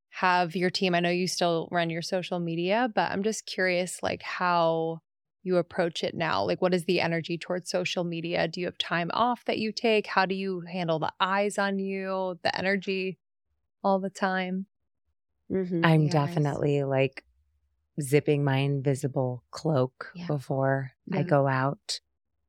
have 0.10 0.56
your 0.56 0.70
team? 0.70 0.96
I 0.96 1.00
know 1.00 1.10
you 1.10 1.28
still 1.28 1.68
run 1.72 1.90
your 1.90 2.02
social 2.02 2.40
media, 2.40 2.90
but 2.94 3.12
I'm 3.12 3.24
just 3.24 3.46
curious, 3.46 4.02
like 4.02 4.24
how 4.24 5.02
you 5.48 5.58
approach 5.58 6.04
it 6.04 6.16
now. 6.16 6.44
Like, 6.46 6.62
what 6.62 6.74
is 6.76 6.86
the 6.86 7.02
energy 7.02 7.38
towards 7.38 7.70
social 7.72 8.04
media? 8.06 8.48
Do 8.48 8.60
you 8.62 8.68
have 8.68 8.78
time 8.80 9.12
off 9.14 9.46
that 9.46 9.60
you 9.60 9.72
take? 9.74 10.08
How 10.08 10.26
do 10.28 10.36
you 10.36 10.62
handle 10.62 11.00
the 11.00 11.14
eyes 11.20 11.58
on 11.60 11.80
you, 11.80 12.40
the 12.44 12.56
energy 12.58 13.20
all 13.84 14.00
the 14.00 14.10
time? 14.12 14.68
Mhm. 15.52 15.84
I'm 15.84 16.08
Yes. 16.08 16.10
definitely 16.10 16.84
like 16.84 17.24
zipping 18.02 18.44
my 18.44 18.58
invisible 18.60 19.44
cloak 19.52 20.14
Yeah. 20.14 20.28
before 20.28 20.92
I 21.12 21.24
go 21.24 21.48
out, 21.48 22.02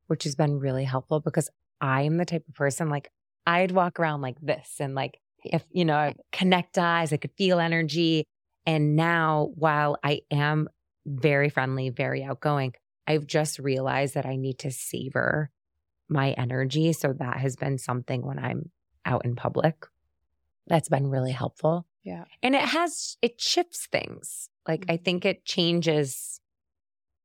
which 0.09 0.25
has 0.25 0.37
been 0.37 0.59
really 0.61 0.85
helpful 0.85 1.21
because 1.21 1.51
I 1.81 2.03
am 2.03 2.19
the 2.19 2.27
type 2.27 2.45
of 2.49 2.55
person 2.55 2.91
like 2.91 3.13
I'd 3.47 3.73
walk 3.73 4.01
around 4.01 4.23
like 4.23 4.41
this 4.43 4.77
and 4.81 4.95
like 4.95 5.21
if 5.45 5.65
you 5.71 5.85
know, 5.85 5.97
I 5.97 6.17
connect 6.33 6.79
eyes, 6.79 7.13
I 7.13 7.19
could 7.19 7.33
feel 7.39 7.61
energy. 7.61 8.25
And 8.67 8.97
now 8.97 9.53
while 9.57 9.99
I 10.05 10.23
am 10.31 10.69
very 11.07 11.51
friendly, 11.51 11.91
very 11.91 12.25
outgoing, 12.25 12.75
I've 13.09 13.27
just 13.27 13.59
realized 13.59 14.15
that 14.15 14.27
I 14.27 14.37
need 14.37 14.59
to 14.61 14.71
savor 14.71 15.51
my 16.11 16.33
energy. 16.33 16.93
So 16.93 17.15
that 17.15 17.39
has 17.39 17.57
been 17.57 17.79
something 17.79 18.25
when 18.25 18.39
I'm 18.39 18.71
out 19.07 19.25
in 19.25 19.35
public. 19.35 19.87
That's 20.67 20.91
been 20.91 21.07
really 21.09 21.33
helpful. 21.33 21.87
Yeah. 22.05 22.25
And 22.43 22.55
it 22.55 22.61
has, 22.61 23.17
it 23.23 23.41
shifts 23.41 23.89
things. 23.91 24.51
Like, 24.67 24.85
I 24.91 24.99
think 24.99 25.25
it 25.25 25.47
changes 25.47 26.41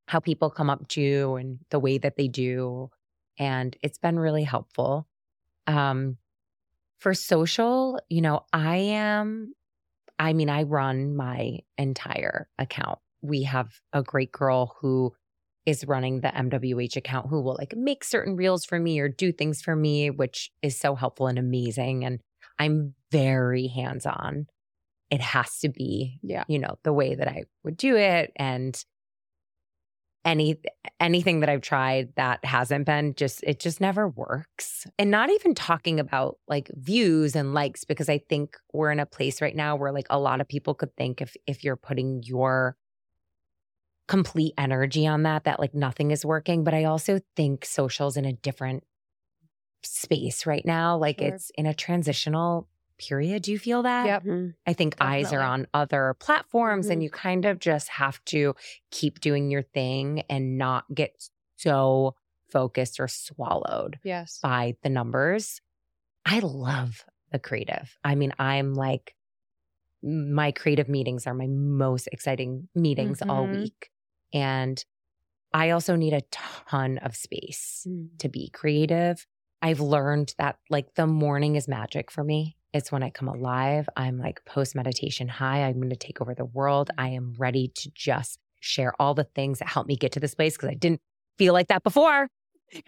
how 0.08 0.20
people 0.20 0.48
come 0.48 0.70
up 0.70 0.88
to 0.88 1.02
you 1.02 1.36
and 1.36 1.58
the 1.70 1.78
way 1.78 1.98
that 1.98 2.16
they 2.16 2.28
do. 2.28 2.90
And 3.38 3.76
it's 3.82 3.98
been 3.98 4.18
really 4.18 4.44
helpful. 4.44 5.06
Um, 5.66 6.16
for 6.98 7.12
social, 7.12 8.00
you 8.08 8.22
know, 8.22 8.44
I 8.52 8.76
am, 8.76 9.54
I 10.18 10.32
mean, 10.32 10.48
I 10.48 10.62
run 10.62 11.14
my 11.14 11.58
entire 11.76 12.48
account. 12.58 12.98
We 13.20 13.42
have 13.42 13.68
a 13.92 14.02
great 14.02 14.32
girl 14.32 14.74
who 14.80 15.14
is 15.66 15.86
running 15.86 16.20
the 16.20 16.28
MWH 16.28 16.96
account 16.96 17.28
who 17.28 17.40
will 17.40 17.56
like 17.58 17.74
make 17.76 18.04
certain 18.04 18.36
reels 18.36 18.64
for 18.64 18.78
me 18.78 18.98
or 19.00 19.08
do 19.08 19.32
things 19.32 19.62
for 19.62 19.74
me, 19.74 20.10
which 20.10 20.50
is 20.62 20.78
so 20.78 20.94
helpful 20.94 21.26
and 21.26 21.38
amazing. 21.38 22.04
And 22.04 22.20
I'm 22.58 22.94
very 23.10 23.66
hands 23.68 24.06
on. 24.06 24.46
It 25.10 25.20
has 25.20 25.58
to 25.60 25.68
be, 25.68 26.18
Yeah. 26.22 26.44
you 26.48 26.58
know, 26.58 26.76
the 26.82 26.92
way 26.92 27.14
that 27.14 27.28
I 27.28 27.44
would 27.62 27.76
do 27.76 27.96
it. 27.96 28.32
And 28.36 28.82
any 30.24 30.56
anything 31.00 31.40
that 31.40 31.50
I've 31.50 31.60
tried 31.60 32.14
that 32.16 32.42
hasn't 32.44 32.86
been 32.86 33.14
just 33.14 33.42
it 33.44 33.60
just 33.60 33.80
never 33.80 34.08
works. 34.08 34.86
And 34.98 35.10
not 35.10 35.30
even 35.30 35.54
talking 35.54 36.00
about 36.00 36.38
like 36.48 36.70
views 36.74 37.36
and 37.36 37.52
likes 37.52 37.84
because 37.84 38.08
I 38.08 38.18
think 38.18 38.56
we're 38.72 38.90
in 38.90 39.00
a 39.00 39.06
place 39.06 39.42
right 39.42 39.54
now 39.54 39.76
where 39.76 39.92
like 39.92 40.06
a 40.08 40.18
lot 40.18 40.40
of 40.40 40.48
people 40.48 40.74
could 40.74 40.96
think 40.96 41.20
if 41.20 41.36
if 41.46 41.62
you're 41.62 41.76
putting 41.76 42.22
your 42.22 42.76
complete 44.08 44.54
energy 44.58 45.06
on 45.06 45.22
that 45.24 45.44
that 45.44 45.60
like 45.60 45.74
nothing 45.74 46.10
is 46.10 46.24
working, 46.24 46.64
but 46.64 46.74
I 46.74 46.84
also 46.84 47.20
think 47.36 47.64
social's 47.64 48.16
in 48.16 48.24
a 48.24 48.32
different 48.32 48.84
space 49.82 50.46
right 50.46 50.64
now. 50.64 50.96
Like 50.96 51.20
Sure. 51.20 51.28
it's 51.28 51.50
in 51.56 51.66
a 51.66 51.74
transitional 51.74 52.68
period. 52.98 53.42
Do 53.42 53.52
you 53.52 53.58
feel 53.58 53.82
that? 53.82 54.06
Yep. 54.06 54.24
Mhm. 54.24 54.54
I 54.66 54.72
think 54.72 54.96
eyes 55.00 55.32
are 55.32 55.40
on 55.42 55.66
other 55.74 56.14
platforms 56.20 56.86
Mhm. 56.88 56.92
and 56.92 57.02
you 57.02 57.10
kind 57.10 57.44
of 57.44 57.58
just 57.58 57.88
have 57.88 58.24
to 58.26 58.54
keep 58.90 59.20
doing 59.20 59.50
your 59.50 59.62
thing 59.62 60.22
and 60.30 60.56
not 60.58 60.84
get 60.94 61.28
so 61.56 62.14
focused 62.48 63.00
or 63.00 63.08
swallowed 63.08 63.98
Yes. 64.04 64.38
by 64.42 64.76
the 64.82 64.88
numbers. 64.90 65.60
I 66.24 66.38
love 66.40 67.04
the 67.32 67.38
creative. 67.38 67.98
I 68.04 68.14
mean, 68.14 68.32
I'm 68.38 68.74
like, 68.74 69.14
my 70.02 70.52
creative 70.52 70.88
meetings 70.88 71.26
are 71.26 71.34
my 71.34 71.46
most 71.48 72.08
exciting 72.12 72.68
meetings 72.74 73.22
all 73.22 73.46
Mhm. 73.46 73.60
week. 73.62 73.90
And 74.34 74.84
I 75.54 75.70
also 75.70 75.94
need 75.96 76.12
a 76.12 76.22
ton 76.32 76.98
of 76.98 77.14
space 77.16 77.86
Mm. 77.88 78.08
to 78.18 78.28
be 78.28 78.50
creative. 78.50 79.24
I've 79.62 79.80
learned 79.80 80.34
that 80.36 80.56
like 80.68 80.94
the 80.94 81.06
morning 81.06 81.56
is 81.56 81.66
magic 81.68 82.10
for 82.10 82.22
me. 82.24 82.56
It's 82.74 82.90
when 82.92 83.02
I 83.04 83.10
come 83.10 83.28
alive. 83.28 83.88
I'm 83.96 84.18
like 84.18 84.44
post 84.44 84.74
meditation 84.74 85.28
high. 85.28 85.62
I'm 85.62 85.76
going 85.76 85.90
to 85.90 85.96
take 85.96 86.20
over 86.20 86.34
the 86.34 86.44
world. 86.44 86.90
I 86.98 87.10
am 87.10 87.34
ready 87.38 87.70
to 87.76 87.90
just 87.94 88.38
share 88.60 88.92
all 88.98 89.14
the 89.14 89.24
things 89.24 89.60
that 89.60 89.68
help 89.68 89.86
me 89.86 89.96
get 89.96 90.12
to 90.12 90.20
this 90.20 90.34
place 90.34 90.56
because 90.56 90.70
I 90.70 90.74
didn't 90.74 91.00
feel 91.38 91.52
like 91.54 91.68
that 91.68 91.82
before. 91.84 92.28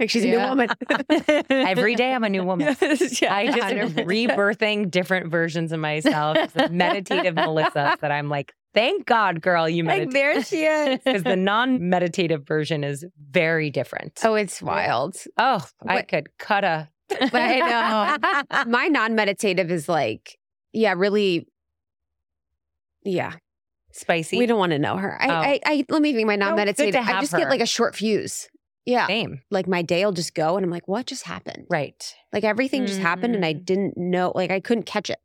Like 0.01 0.11
she's 0.11 0.25
a 0.25 0.29
new 0.29 0.39
woman. 0.41 0.69
Every 1.49 1.95
day 1.95 2.13
I'm 2.13 2.25
a 2.25 2.29
new 2.29 2.43
woman. 2.43 2.75
Yeah, 3.23 3.35
I 3.35 3.47
just 3.47 3.59
am 3.73 3.93
rebirthing 3.93 4.91
different 4.91 5.31
versions 5.31 5.71
of 5.71 5.79
myself. 5.79 6.37
It's 6.39 6.57
a 6.57 6.69
meditative 6.71 7.35
Melissa 7.37 7.97
that 8.01 8.11
I'm 8.11 8.29
like, 8.29 8.53
thank 8.77 9.07
God, 9.07 9.41
girl, 9.43 9.69
you 9.69 9.83
Like 9.83 10.09
meditate. 10.09 10.13
there 10.13 10.43
she 10.45 10.65
is. 10.65 11.01
Because 11.05 11.23
the 11.25 11.35
non 11.35 11.89
meditative 11.89 12.47
version 12.47 12.85
is 12.85 13.05
very 13.31 13.71
different. 13.71 14.21
Oh, 14.23 14.35
it's 14.37 14.63
wild. 14.63 15.17
Oh, 15.39 15.67
I 15.85 16.03
could 16.03 16.29
cut 16.39 16.63
a. 16.63 16.89
But 17.09 17.35
I 17.35 17.59
know. 17.59 18.65
My 18.71 18.87
non-meditative 18.89 19.71
is 19.71 19.89
like, 19.89 20.37
yeah, 20.73 20.95
really. 20.97 21.47
Yeah, 23.05 23.35
Spicy. 23.93 24.39
we 24.39 24.47
don't 24.47 24.59
want 24.59 24.73
to 24.73 24.79
know 24.79 24.97
her. 24.97 25.17
I, 25.23 25.27
Oh. 25.29 25.33
I, 25.35 25.61
I, 25.65 25.85
let 25.89 26.03
me 26.03 26.13
think. 26.13 26.27
My 26.27 26.35
No, 26.37 26.47
to 26.47 26.51
non-meditative, 26.51 26.97
I 27.07 27.21
just 27.21 27.33
her. 27.33 27.39
get 27.39 27.49
like 27.49 27.61
a 27.61 27.67
short 27.67 27.95
fuse. 27.95 28.49
Yeah, 28.85 29.07
Same. 29.09 29.41
like 29.51 29.67
my 29.69 29.83
day 29.83 30.05
will 30.05 30.13
just 30.13 30.35
go, 30.35 30.57
and 30.57 30.65
I'm 30.65 30.71
like, 30.71 30.87
what 30.89 31.07
just 31.07 31.25
happened? 31.25 31.67
Right. 31.71 32.15
Like 32.33 32.45
everything 32.45 32.87
just 32.87 33.01
happened, 33.01 33.35
and 33.35 33.45
I 33.45 33.55
Mm. 33.55 33.65
didn't 33.65 33.97
know. 33.97 34.33
Like 34.35 34.51
I 34.51 34.61
couldn't 34.61 34.87
catch 34.87 35.11
it. 35.11 35.19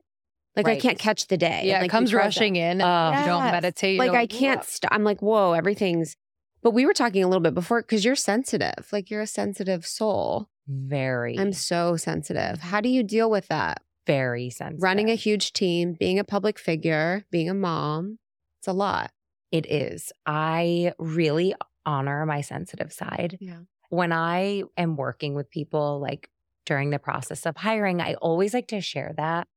Like 0.56 0.68
I 0.68 0.78
can't 0.78 1.00
catch 1.00 1.28
the 1.28 1.38
day. 1.38 1.62
Yeah, 1.66 1.78
and, 1.78 1.86
it 1.86 1.90
comes 1.90 2.12
you 2.12 2.18
froze 2.18 2.26
rushing 2.38 2.56
in 2.58 2.82
and 2.82 3.16
Oh. 3.16 3.20
you 3.20 3.26
don't 3.26 3.44
meditate. 3.52 3.98
like 4.00 4.08
don't- 4.08 4.18
I 4.18 4.26
can't 4.28 4.64
stop. 4.66 4.92
I'm 4.94 5.04
like, 5.04 5.22
whoa, 5.22 5.54
everything's. 5.54 6.18
But 6.62 6.72
we 6.72 6.86
were 6.86 6.94
talking 6.94 7.24
a 7.24 7.28
little 7.28 7.42
bit 7.42 7.54
before 7.54 7.82
because 7.82 8.04
you're 8.06 8.16
sensitive. 8.16 8.88
Like 8.92 9.10
you're 9.10 9.22
a 9.22 9.28
sensitive 9.28 9.86
soul. 9.86 10.50
Very. 10.68 11.38
I'm 11.40 11.54
so 11.54 11.96
sensitive. 11.98 12.60
How 12.60 12.82
do 12.82 12.90
you 12.90 13.04
deal 13.04 13.30
with 13.30 13.48
that? 13.48 13.82
very 14.08 14.50
sensitive. 14.50 14.82
Running 14.82 15.10
a 15.12 15.16
huge 15.16 15.54
team, 15.54 15.94
being 15.94 16.18
a 16.18 16.24
public 16.24 16.58
figure, 16.58 17.24
being 17.32 17.50
a 17.52 17.54
mom. 17.54 18.18
It's 18.60 18.68
a 18.68 18.74
lot. 18.74 19.12
It 19.52 19.68
is. 19.72 20.12
I 20.26 20.94
really 20.98 21.54
honor 21.86 22.26
my 22.26 22.42
sensitive 22.42 22.92
side. 22.92 23.38
Yeah. 23.40 23.60
When 23.90 24.12
I 24.12 24.64
am 24.76 24.96
working 24.98 25.36
with 25.36 25.52
people, 25.52 26.00
like 26.00 26.30
during 26.66 26.90
the 26.90 26.98
process 26.98 27.46
of 27.46 27.58
hiring, 27.58 28.02
I 28.02 28.16
always 28.16 28.56
like 28.56 28.68
to 28.70 28.82
share 28.82 29.14
that 29.18 29.48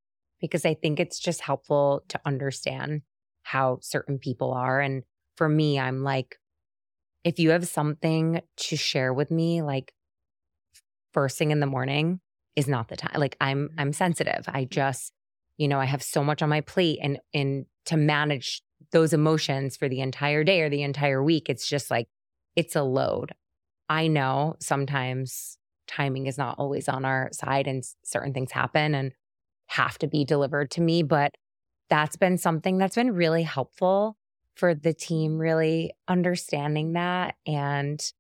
because 0.44 0.64
I 0.64 0.74
think 0.74 1.00
it's 1.00 1.18
just 1.18 1.40
helpful 1.40 2.04
to 2.08 2.20
understand 2.24 3.02
how 3.42 3.78
certain 3.80 4.18
people 4.18 4.52
are. 4.52 4.80
And 4.80 5.02
for 5.36 5.48
me, 5.48 5.78
I'm 5.78 6.02
like, 6.02 6.38
if 7.24 7.38
you 7.38 7.50
have 7.50 7.66
something 7.66 8.40
to 8.56 8.76
share 8.76 9.12
with 9.12 9.30
me, 9.30 9.62
like 9.62 9.92
first 11.12 11.38
thing 11.38 11.50
in 11.50 11.60
the 11.60 11.66
morning 11.66 12.20
is 12.56 12.68
not 12.68 12.88
the 12.88 12.96
time. 12.96 13.18
Like 13.18 13.36
I'm, 13.40 13.68
mm-hmm. 13.68 13.80
I'm 13.80 13.92
sensitive. 13.92 14.44
I 14.48 14.62
mm-hmm. 14.62 14.70
just, 14.70 15.12
you 15.56 15.68
know, 15.68 15.80
I 15.80 15.86
have 15.86 16.02
so 16.02 16.22
much 16.22 16.42
on 16.42 16.48
my 16.48 16.60
plate 16.60 16.98
and, 17.02 17.18
and 17.32 17.66
to 17.86 17.96
manage 17.96 18.62
those 18.92 19.12
emotions 19.12 19.76
for 19.76 19.88
the 19.88 20.00
entire 20.00 20.44
day 20.44 20.60
or 20.60 20.68
the 20.68 20.82
entire 20.82 21.22
week, 21.22 21.48
it's 21.48 21.66
just 21.66 21.90
like, 21.90 22.08
it's 22.56 22.76
a 22.76 22.82
load. 22.82 23.32
I 23.88 24.06
know 24.06 24.56
sometimes 24.60 25.58
timing 25.86 26.26
is 26.26 26.38
not 26.38 26.58
always 26.58 26.88
on 26.88 27.04
our 27.04 27.30
side 27.32 27.66
and 27.66 27.82
certain 28.04 28.32
things 28.32 28.52
happen 28.52 28.94
and 28.94 29.12
have 29.66 29.98
to 29.98 30.06
be 30.06 30.24
delivered 30.24 30.70
to 30.72 30.80
me, 30.80 31.02
but 31.02 31.34
that's 31.88 32.16
been 32.16 32.38
something 32.38 32.78
that's 32.78 32.96
been 32.96 33.12
really 33.12 33.42
helpful 33.42 34.16
for 34.54 34.74
the 34.74 34.94
team, 34.94 35.38
really 35.38 35.92
understanding 36.08 36.92
that 36.92 37.34
and 37.46 38.12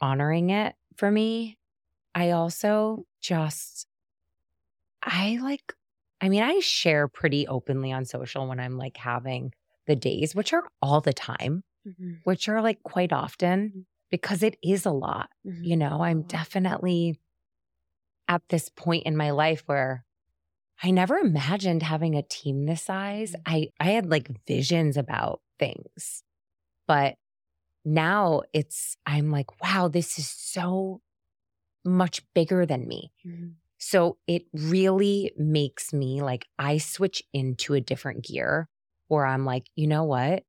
honoring 0.00 0.50
it 0.50 0.74
for 0.96 1.10
me. 1.10 1.58
I 2.14 2.30
also 2.30 3.06
just, 3.20 3.86
I 5.02 5.38
like, 5.42 5.74
I 6.20 6.28
mean, 6.28 6.42
I 6.42 6.60
share 6.60 7.08
pretty 7.08 7.46
openly 7.46 7.92
on 7.92 8.04
social 8.04 8.48
when 8.48 8.60
I'm 8.60 8.76
like 8.76 8.96
having 8.96 9.52
the 9.86 9.96
days, 9.96 10.34
which 10.34 10.52
are 10.52 10.64
all 10.82 11.00
the 11.00 11.12
time, 11.12 11.64
mm-hmm. 11.86 12.14
which 12.24 12.48
are 12.48 12.62
like 12.62 12.82
quite 12.82 13.12
often 13.12 13.68
mm-hmm. 13.68 13.80
because 14.10 14.42
it 14.42 14.56
is 14.62 14.86
a 14.86 14.92
lot. 14.92 15.30
Mm-hmm. 15.46 15.64
You 15.64 15.76
know, 15.76 16.02
I'm 16.02 16.22
definitely 16.22 17.18
at 18.28 18.42
this 18.48 18.68
point 18.68 19.04
in 19.06 19.16
my 19.16 19.30
life 19.30 19.62
where 19.66 20.04
I 20.82 20.90
never 20.90 21.18
imagined 21.18 21.82
having 21.82 22.14
a 22.14 22.22
team 22.22 22.66
this 22.66 22.82
size. 22.82 23.32
Mm. 23.32 23.40
I 23.46 23.68
I 23.78 23.90
had 23.90 24.10
like 24.10 24.28
visions 24.46 24.96
about 24.96 25.40
things. 25.58 26.22
But 26.86 27.16
now 27.84 28.42
it's 28.52 28.96
I'm 29.06 29.30
like, 29.30 29.62
wow, 29.62 29.88
this 29.88 30.18
is 30.18 30.28
so 30.28 31.00
much 31.84 32.22
bigger 32.34 32.66
than 32.66 32.88
me. 32.88 33.12
Mm. 33.26 33.54
So 33.78 34.18
it 34.26 34.44
really 34.52 35.32
makes 35.38 35.92
me 35.92 36.22
like 36.22 36.46
I 36.58 36.78
switch 36.78 37.22
into 37.32 37.74
a 37.74 37.80
different 37.80 38.24
gear 38.24 38.68
where 39.08 39.24
I'm 39.24 39.44
like, 39.44 39.66
you 39.74 39.86
know 39.86 40.04
what? 40.04 40.44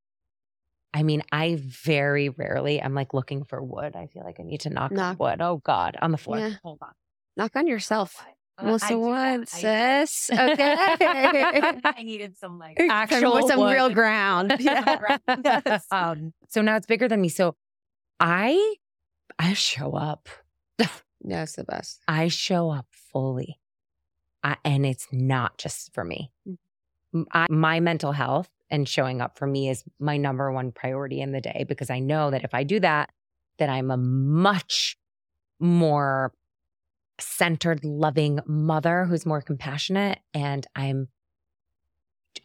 I 0.94 1.03
mean, 1.03 1.24
I 1.32 1.58
very 1.62 2.28
rarely 2.30 2.82
I'm 2.82 2.94
like 2.94 3.14
looking 3.14 3.45
for 3.45 3.64
wood. 3.64 3.95
I 3.95 4.08
feel 4.08 4.24
like 4.24 4.41
I 4.41 4.44
need 4.44 4.62
to 4.62 4.70
knock, 4.70 4.91
Knock. 4.91 5.12
on 5.12 5.18
wood. 5.18 5.41
Oh 5.41 5.58
God, 5.64 5.98
on 6.02 6.12
the 6.12 6.18
floor. 6.18 6.40
Yeah. 6.40 6.53
Hold 6.64 6.80
on. 6.82 6.91
Knock 7.38 7.56
on 7.56 7.68
yourself. 7.68 8.22
Well, 8.61 8.80
so 8.80 8.99
what, 8.99 9.49
sis? 9.49 10.30
Okay. 10.34 10.76
I 11.84 12.03
needed 12.03 12.38
some 12.38 12.60
like 12.60 12.80
actual 12.80 13.48
some 13.48 13.60
wood. 13.60 13.73
real 13.73 13.90
ground. 13.90 14.56
Yeah. 14.60 15.07
um, 15.91 16.34
so 16.49 16.61
now 16.61 16.76
it's 16.76 16.86
bigger 16.86 17.07
than 17.07 17.22
me. 17.22 17.30
So 17.30 17.56
I 18.19 18.76
I 19.40 19.53
show 19.53 19.94
up. 19.94 20.30
That's 21.23 21.53
the 21.53 21.64
best. 21.64 22.02
I 22.07 22.28
show 22.28 22.72
up 22.72 22.88
fully. 22.91 23.60
I, 24.44 24.57
and 24.65 24.86
it's 24.86 25.07
not 25.11 25.57
just 25.57 25.94
for 25.94 26.03
me. 26.03 26.32
M- 27.14 27.28
I, 27.32 27.45
my 27.49 27.80
mental 27.80 28.11
health 28.11 28.49
and 28.72 28.88
showing 28.88 29.22
up 29.22 29.38
for 29.38 29.45
me 29.45 29.69
is 29.69 29.84
my 29.99 30.18
number 30.18 30.52
one 30.52 30.72
priority 30.72 31.22
in 31.22 31.32
the 31.32 31.41
day 31.41 31.65
because 31.68 31.90
I 31.90 31.99
know 31.99 32.32
that 32.32 32.44
if 32.44 32.53
I 32.53 32.64
do 32.64 32.80
that, 32.80 33.11
then 33.60 33.69
I'm 33.69 33.91
a 33.91 33.98
much 33.98 34.98
more 35.60 36.34
centered, 37.19 37.83
loving 37.83 38.39
mother 38.45 39.05
who's 39.05 39.25
more 39.25 39.41
compassionate 39.41 40.19
and 40.33 40.65
I'm 40.75 41.07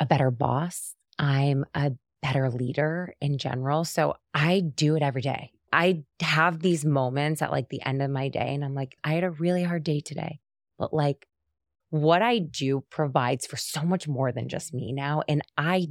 a 0.01 0.06
better 0.06 0.30
boss. 0.30 0.94
I'm 1.18 1.64
a 1.74 1.93
better 2.22 2.51
leader 2.51 3.14
in 3.20 3.38
general. 3.38 3.84
So 3.84 4.16
I 4.34 4.60
do 4.60 4.97
it 4.97 5.02
every 5.02 5.22
day. 5.22 5.52
I 5.72 6.05
have 6.20 6.60
these 6.60 6.84
moments 6.84 7.43
at 7.43 7.52
like 7.52 7.68
the 7.68 7.82
end 7.82 8.02
of 8.02 8.10
my 8.10 8.28
day 8.28 8.55
and 8.55 8.64
I'm 8.64 8.74
like, 8.74 8.97
I 9.05 9.14
had 9.14 9.24
a 9.24 9.30
really 9.30 9.62
hard 9.62 9.84
day 9.84 10.01
today, 10.01 10.40
but 10.78 10.93
like 10.93 11.26
what 11.90 12.22
I 12.22 12.38
do 12.38 12.84
provides 12.90 13.47
for 13.47 13.56
so 13.56 13.82
much 13.82 14.09
more 14.09 14.32
than 14.32 14.48
just 14.48 14.74
me 14.74 14.93
now. 14.93 15.22
And 15.28 15.43
I 15.56 15.88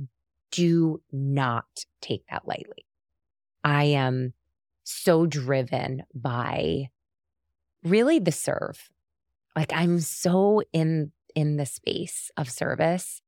do 0.51 1.01
not 1.11 1.65
take 2.01 2.23
that 2.29 2.47
lightly. 2.47 2.85
I 3.63 3.85
am 3.85 4.33
so 4.83 5.25
driven 5.25 6.03
by 6.13 6.89
really 7.85 8.19
the 8.19 8.31
serve. 8.31 8.89
Like 9.55 9.71
I'm 9.73 9.99
so 9.99 10.61
in 10.73 11.11
in 11.35 11.57
the 11.57 11.65
space 11.65 12.31
of 12.37 12.49
service 12.49 13.21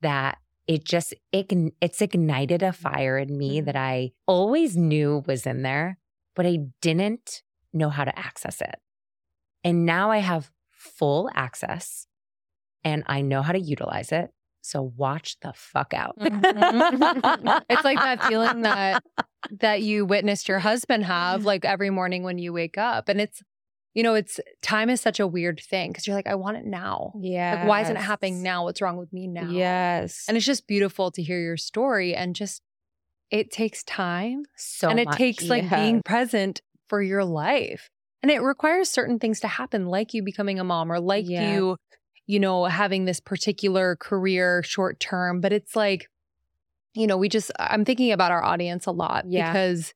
that 0.00 0.38
it 0.66 0.84
just 0.84 1.14
ign- 1.32 1.72
it's 1.80 2.00
ignited 2.00 2.62
a 2.62 2.72
fire 2.72 3.18
in 3.18 3.36
me 3.36 3.56
mm-hmm. 3.56 3.66
that 3.66 3.76
I 3.76 4.12
always 4.26 4.76
knew 4.76 5.22
was 5.26 5.46
in 5.46 5.62
there, 5.62 5.98
but 6.34 6.46
I 6.46 6.58
didn't 6.80 7.42
know 7.72 7.88
how 7.88 8.04
to 8.04 8.16
access 8.18 8.60
it. 8.60 8.76
And 9.64 9.86
now 9.86 10.10
I 10.10 10.18
have 10.18 10.50
full 10.70 11.30
access 11.34 12.06
and 12.84 13.04
I 13.06 13.22
know 13.22 13.42
how 13.42 13.52
to 13.52 13.60
utilize 13.60 14.12
it. 14.12 14.30
So 14.60 14.92
watch 14.96 15.38
the 15.40 15.52
fuck 15.54 15.92
out. 15.92 16.16
Mm-hmm. 16.18 17.58
it's 17.68 17.84
like 17.84 17.98
that 17.98 18.24
feeling 18.24 18.62
that 18.62 19.02
that 19.60 19.82
you 19.82 20.04
witnessed 20.04 20.48
your 20.48 20.60
husband 20.60 21.04
have 21.04 21.44
like 21.52 21.64
every 21.64 21.90
morning 21.90 22.22
when 22.22 22.38
you 22.38 22.52
wake 22.52 22.78
up 22.78 23.08
and 23.08 23.20
it's 23.20 23.42
you 23.94 24.02
know 24.02 24.14
it's 24.14 24.40
time 24.62 24.88
is 24.90 25.00
such 25.00 25.20
a 25.20 25.26
weird 25.26 25.60
thing 25.60 25.90
because 25.90 26.06
you're 26.06 26.16
like 26.16 26.26
i 26.26 26.34
want 26.34 26.56
it 26.56 26.64
now 26.64 27.12
Yeah. 27.20 27.56
like 27.60 27.68
why 27.68 27.80
isn't 27.82 27.96
it 27.96 28.00
happening 28.02 28.42
now 28.42 28.64
what's 28.64 28.80
wrong 28.80 28.96
with 28.96 29.12
me 29.12 29.26
now 29.26 29.48
Yes. 29.50 30.24
and 30.28 30.36
it's 30.36 30.46
just 30.46 30.66
beautiful 30.66 31.10
to 31.10 31.22
hear 31.22 31.38
your 31.40 31.56
story 31.56 32.14
and 32.14 32.34
just 32.34 32.62
it 33.30 33.50
takes 33.50 33.82
time 33.84 34.44
so 34.56 34.88
and 34.88 34.98
it 35.00 35.06
much. 35.06 35.16
takes 35.18 35.44
like 35.48 35.64
Yeah. 35.64 35.76
being 35.82 36.02
present 36.02 36.60
for 36.88 37.02
your 37.02 37.24
life 37.24 37.88
and 38.22 38.30
it 38.30 38.38
requires 38.40 38.88
certain 38.88 39.18
things 39.18 39.40
to 39.40 39.48
happen 39.48 39.86
like 39.86 40.14
you 40.14 40.22
becoming 40.22 40.58
a 40.58 40.64
mom 40.64 40.90
or 40.92 41.00
like 41.00 41.26
Yeah. 41.28 41.54
you 41.54 41.76
you 42.26 42.38
know 42.40 42.64
having 42.64 43.04
this 43.04 43.20
particular 43.20 43.96
career 43.96 44.62
short 44.62 45.00
term 45.00 45.40
but 45.40 45.52
it's 45.52 45.74
like 45.76 46.08
you 46.94 47.06
know 47.06 47.16
we 47.16 47.28
just 47.28 47.50
i'm 47.58 47.84
thinking 47.84 48.12
about 48.12 48.30
our 48.32 48.44
audience 48.44 48.86
a 48.86 48.90
lot 48.92 49.24
Yeah. 49.26 49.50
because 49.52 49.92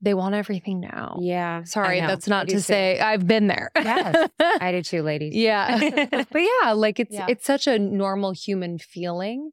they 0.00 0.14
want 0.14 0.34
everything 0.34 0.80
now 0.80 1.18
yeah. 1.20 1.62
sorry 1.64 2.00
that's 2.00 2.28
not 2.28 2.46
to 2.48 2.54
too. 2.54 2.60
say 2.60 3.00
i've 3.00 3.26
been 3.26 3.46
there 3.48 3.70
Yes. 3.74 4.30
I 4.40 4.72
did 4.72 4.84
too, 4.84 5.02
ladies. 5.02 5.34
yeah 5.34 5.78
but 6.30 6.40
yeah 6.62 6.72
like 6.72 7.00
it's 7.00 7.14
Yeah. 7.14 7.26
it's 7.28 7.44
such 7.44 7.66
a 7.66 7.78
normal 7.78 8.32
human 8.32 8.78
feeling 8.78 9.50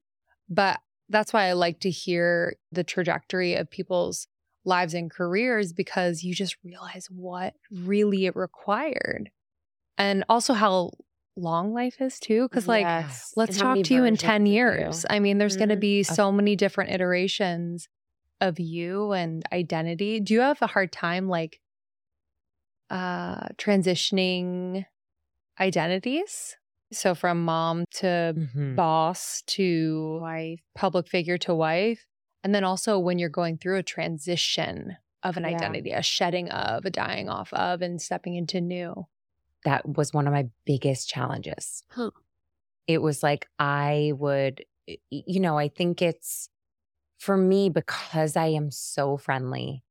but 0.50 0.80
that's 1.10 1.34
why 1.34 1.46
i 1.46 1.54
like 1.54 1.80
to 1.82 1.90
hear 1.90 2.56
the 2.72 2.84
trajectory 2.84 3.56
of 3.56 3.70
people's 3.70 4.28
lives 4.66 4.94
and 4.94 5.12
careers 5.12 5.74
because 5.74 6.24
you 6.24 6.34
just 6.34 6.56
realize 6.64 7.08
what 7.10 7.54
really 7.72 8.26
it 8.26 8.36
required 8.36 9.30
and 9.98 10.24
also 10.28 10.54
how 10.54 10.92
long 11.38 11.74
life 11.74 11.98
is 12.00 12.18
too 12.20 12.48
because 12.48 12.68
like 12.68 12.84
Yes. 12.84 13.32
let's 13.36 13.60
And 13.60 13.78
talk 13.78 13.84
to 13.86 13.94
you 13.94 14.04
in 14.06 14.16
10 14.16 14.42
of 14.44 14.48
you. 14.48 14.54
years 14.54 15.06
i 15.10 15.20
mean 15.20 15.38
there's 15.38 15.58
going 15.58 15.70
to 15.70 15.76
mm-hmm. 15.76 15.82
be 15.82 16.04
so 16.04 16.32
many 16.32 16.56
different 16.56 16.92
iterations 16.92 17.88
of 18.42 18.60
you 18.60 19.12
and 19.14 19.44
identity 19.54 20.20
do 20.20 20.34
you 20.34 20.42
have 20.42 20.62
a 20.62 20.68
hard 20.68 20.92
time 20.92 21.28
like 21.30 21.60
uh 22.90 23.48
transitioning 23.58 24.86
identities 25.60 26.58
so 26.94 27.16
from 27.16 27.44
mom 27.44 27.86
to 27.92 28.34
Mhm. 28.38 28.76
boss 28.76 29.42
to 29.48 30.20
Wife. 30.22 30.60
public 30.76 31.08
figure 31.08 31.38
to 31.40 31.56
wife 31.56 32.06
and 32.44 32.54
then 32.54 32.64
also 32.64 33.00
when 33.00 33.18
you're 33.20 33.30
going 33.30 33.58
through 33.58 33.78
a 33.78 33.84
transition 33.84 34.98
of 35.24 35.38
an 35.38 35.44
Yeah. 35.44 35.50
identity 35.56 35.92
a 35.92 36.04
shedding 36.04 36.50
of 36.52 36.86
a 36.86 36.90
dying 36.92 37.30
off 37.30 37.52
of 37.54 37.82
and 37.82 38.02
stepping 38.02 38.36
into 38.36 38.62
new 38.62 39.08
That 39.64 39.98
was 39.98 40.14
one 40.14 40.28
of 40.28 40.34
my 40.34 40.50
biggest 40.66 41.10
challenges. 41.10 41.84
Huh. 41.90 42.12
It 42.88 43.00
was 43.02 43.24
like 43.24 43.48
I 43.58 44.14
would, 44.18 44.64
you 45.10 45.40
know, 45.40 45.58
I 45.58 45.70
think 45.70 46.04
it's 46.04 46.50
for 47.18 47.38
me 47.38 47.70
because 47.70 48.36
I 48.36 48.48
am 48.48 48.72
so 48.72 49.18
friendly 49.18 49.84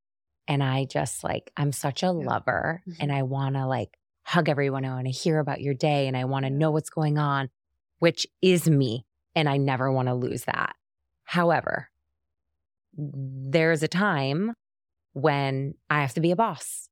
and 0.46 0.62
I 0.62 0.84
just 0.84 1.24
like, 1.24 1.50
I'm 1.56 1.72
such 1.72 2.02
a 2.02 2.10
lover 2.10 2.82
Mhm. 2.86 2.96
and 3.00 3.12
I 3.12 3.22
want 3.22 3.54
to 3.56 3.66
like 3.66 3.98
hug 4.24 4.48
everyone. 4.48 4.84
I 4.84 4.94
want 4.94 5.06
to 5.06 5.12
hear 5.12 5.38
about 5.38 5.60
your 5.60 5.74
day 5.74 6.06
and 6.06 6.16
I 6.16 6.24
want 6.24 6.44
to 6.44 6.50
know 6.50 6.70
what's 6.70 6.90
going 6.90 7.18
on, 7.18 7.48
which 7.98 8.26
is 8.42 8.68
me. 8.68 9.06
And 9.34 9.48
I 9.48 9.56
never 9.56 9.90
want 9.90 10.08
to 10.08 10.14
lose 10.14 10.44
that. 10.44 10.76
However, 11.24 11.88
there's 12.96 13.82
a 13.82 13.88
time 13.88 14.54
when 15.12 15.74
I 15.90 16.00
have 16.02 16.14
to 16.14 16.20
be 16.20 16.30
a 16.30 16.36
boss 16.36 16.88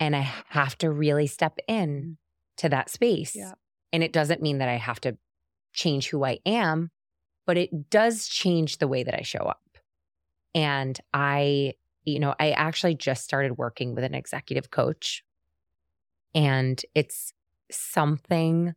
and 0.00 0.16
I 0.16 0.20
have 0.48 0.76
to 0.78 0.90
really 0.90 1.26
step 1.26 1.58
in 1.68 2.16
to 2.58 2.68
that 2.68 2.90
space. 2.90 3.36
Yeah. 3.36 3.52
And 3.92 4.02
it 4.02 4.12
doesn't 4.12 4.40
mean 4.42 4.58
that 4.58 4.68
I 4.68 4.76
have 4.76 5.00
to 5.02 5.16
change 5.74 6.08
who 6.08 6.24
I 6.24 6.38
am, 6.46 6.90
but 7.46 7.56
it 7.56 7.90
does 7.90 8.26
change 8.26 8.78
the 8.78 8.88
way 8.88 9.02
that 9.02 9.14
I 9.14 9.22
show 9.22 9.40
up. 9.40 9.78
And 10.54 10.98
I, 11.12 11.74
you 12.04 12.20
know, 12.20 12.34
I 12.38 12.50
actually 12.50 12.94
just 12.94 13.24
started 13.24 13.58
working 13.58 13.94
with 13.94 14.04
an 14.04 14.14
executive 14.14 14.70
coach, 14.70 15.24
and 16.34 16.80
it's 16.94 17.32
something 17.70 18.74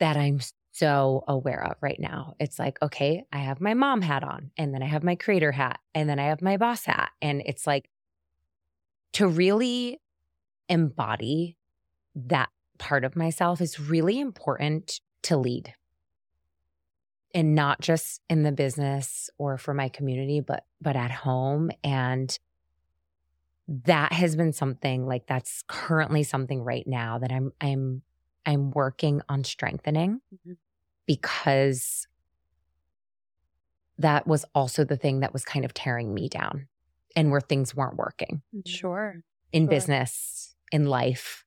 that 0.00 0.16
I'm 0.16 0.40
so 0.72 1.24
aware 1.26 1.64
of 1.64 1.76
right 1.80 1.98
now. 1.98 2.34
It's 2.38 2.58
like, 2.58 2.80
okay, 2.82 3.24
I 3.32 3.38
have 3.38 3.60
my 3.60 3.74
mom 3.74 4.02
hat 4.02 4.22
on, 4.22 4.50
and 4.56 4.72
then 4.72 4.82
I 4.82 4.86
have 4.86 5.02
my 5.02 5.16
creator 5.16 5.52
hat, 5.52 5.80
and 5.94 6.08
then 6.08 6.18
I 6.18 6.26
have 6.26 6.40
my 6.40 6.56
boss 6.56 6.84
hat. 6.84 7.10
And 7.20 7.42
it's 7.44 7.66
like 7.66 7.90
to 9.14 9.26
really 9.26 10.00
embody 10.68 11.56
that 12.14 12.50
part 12.78 13.04
of 13.04 13.16
myself 13.16 13.60
is 13.60 13.80
really 13.80 14.20
important 14.20 15.00
to 15.22 15.36
lead. 15.36 15.74
And 17.34 17.54
not 17.54 17.80
just 17.80 18.22
in 18.30 18.42
the 18.42 18.52
business 18.52 19.28
or 19.38 19.58
for 19.58 19.74
my 19.74 19.88
community, 19.88 20.40
but 20.40 20.64
but 20.80 20.96
at 20.96 21.10
home. 21.10 21.70
And 21.84 22.36
that 23.68 24.12
has 24.12 24.34
been 24.34 24.52
something 24.52 25.06
like 25.06 25.26
that's 25.26 25.62
currently 25.68 26.22
something 26.22 26.62
right 26.62 26.86
now 26.86 27.18
that 27.18 27.30
I'm 27.30 27.52
I'm 27.60 28.02
I'm 28.46 28.70
working 28.70 29.20
on 29.28 29.44
strengthening 29.44 30.20
Mhm. 30.32 30.56
because 31.06 32.06
that 33.98 34.26
was 34.26 34.44
also 34.54 34.84
the 34.84 34.96
thing 34.96 35.20
that 35.20 35.32
was 35.32 35.44
kind 35.44 35.64
of 35.64 35.74
tearing 35.74 36.14
me 36.14 36.28
down 36.28 36.68
and 37.16 37.30
where 37.30 37.40
things 37.40 37.74
weren't 37.74 37.96
working 37.96 38.42
sure 38.66 39.22
in 39.52 39.66
Sure. 39.66 39.70
business 39.70 40.54
in 40.72 40.86
life 40.86 41.44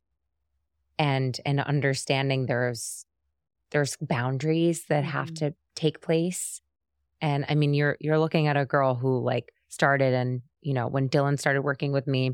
and 0.98 1.40
and 1.45 1.60
understanding 1.60 2.45
there's 2.45 3.06
there's 3.72 3.98
boundaries 4.02 4.85
that 4.89 5.03
have 5.03 5.30
Mhm. 5.31 5.35
to 5.39 5.53
take 5.76 6.02
place 6.02 6.61
and 7.22 7.45
i 7.49 7.56
mean 7.56 7.73
you're 7.73 7.98
you're 7.99 8.19
looking 8.19 8.48
at 8.48 8.57
a 8.57 8.65
girl 8.65 8.95
who 8.95 9.19
like 9.19 9.52
started 9.69 10.14
and 10.14 10.41
you 10.61 10.73
know 10.73 10.88
when 10.88 11.10
dylan 11.10 11.39
started 11.39 11.61
working 11.61 11.91
with 11.91 12.06
me 12.07 12.31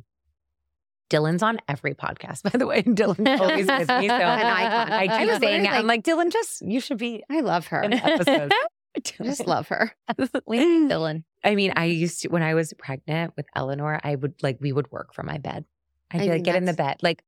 dylan's 1.10 1.44
on 1.44 1.60
every 1.68 1.94
podcast 1.94 2.44
by 2.50 2.50
the 2.58 2.66
way 2.66 2.84
and 2.86 2.98
dylan's 2.98 3.40
always 3.40 3.68
with 3.68 3.88
me 3.88 4.08
so 4.08 4.16
An 4.16 4.46
icon. 4.46 4.92
i 4.92 5.04
I 5.04 5.18
keep 5.20 5.30
was 5.30 5.40
saying 5.40 5.66
it 5.66 5.72
i'm 5.72 5.88
like 5.88 6.04
dylan 6.04 6.32
just 6.32 6.62
you 6.62 6.80
should 6.82 6.98
be 6.98 7.24
I 7.30 7.42
love 7.42 7.68
her. 7.68 7.84
I 7.94 9.00
just 9.24 9.46
love 9.46 9.68
her. 9.68 9.92
dylan 10.18 11.24
I 11.44 11.54
mean, 11.56 11.72
I 11.76 11.86
used 11.86 12.24
to 12.24 12.30
when 12.30 12.42
I 12.42 12.56
was 12.56 12.74
pregnant 12.78 13.34
with 13.38 13.46
Eleanor, 13.56 14.00
I 14.04 14.16
would 14.16 14.34
like 14.42 14.58
we 14.60 14.74
would 14.74 14.92
work 14.92 15.14
from 15.14 15.28
my 15.28 15.38
bed. 15.38 15.66
I'd 16.12 16.22
I 16.22 16.24
be 16.26 16.30
like, 16.32 16.44
get 16.44 16.56
in 16.56 16.66
the 16.66 16.74
bed. 16.74 16.98
Like 17.04 17.24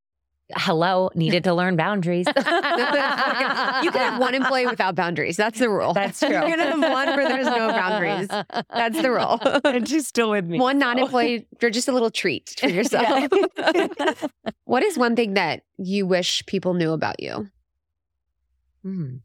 hello, 0.55 1.09
needed 1.15 1.43
to 1.45 1.53
learn 1.53 1.75
boundaries. 1.75 2.25
you 2.27 2.33
can 2.33 3.91
have 3.93 4.19
one 4.19 4.33
employee 4.35 4.65
without 4.67 4.95
boundaries. 4.95 5.37
That's 5.37 5.59
the 5.59 5.69
rule. 5.69 5.93
That's 5.93 6.19
true. 6.19 6.29
You 6.29 6.55
can 6.55 6.59
have 6.59 6.79
one 6.79 7.07
where 7.15 7.27
there's 7.29 7.45
no 7.45 7.69
boundaries. 7.69 8.27
That's 8.27 9.01
the 9.01 9.11
rule. 9.11 9.39
and 9.63 9.87
she's 9.87 10.07
still 10.07 10.31
with 10.31 10.45
me. 10.45 10.59
One 10.59 10.79
non-employee, 10.79 11.47
you're 11.61 11.71
just 11.71 11.87
a 11.87 11.91
little 11.91 12.11
treat 12.11 12.55
for 12.59 12.67
yourself. 12.69 13.31
what 14.65 14.83
is 14.83 14.97
one 14.97 15.15
thing 15.15 15.35
that 15.35 15.63
you 15.77 16.05
wish 16.05 16.45
people 16.45 16.73
knew 16.73 16.91
about 16.93 17.19
you? 17.21 17.47
Hmm. 18.83 19.17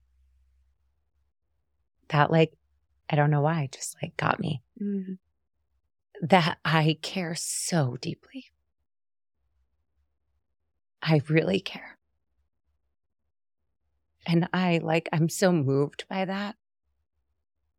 That 2.08 2.30
like, 2.30 2.52
I 3.08 3.16
don't 3.16 3.30
know 3.30 3.40
why, 3.40 3.68
just 3.72 3.96
like 4.02 4.16
got 4.16 4.40
me. 4.40 4.62
That 6.22 6.58
I 6.64 6.98
care 7.02 7.34
so 7.34 7.96
deeply. 8.00 8.46
I 11.04 11.20
really 11.28 11.60
care. 11.60 11.98
And 14.26 14.48
I 14.54 14.80
like, 14.82 15.08
I'm 15.12 15.28
so 15.28 15.52
moved 15.52 16.06
by 16.08 16.24
that 16.24 16.56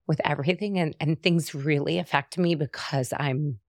with 0.08 0.22
everything. 0.24 0.78
And, 0.78 0.96
and 1.00 1.22
things 1.22 1.56
really 1.56 1.98
affect 1.98 2.38
me 2.38 2.54
because 2.54 3.12
I'm 3.18 3.60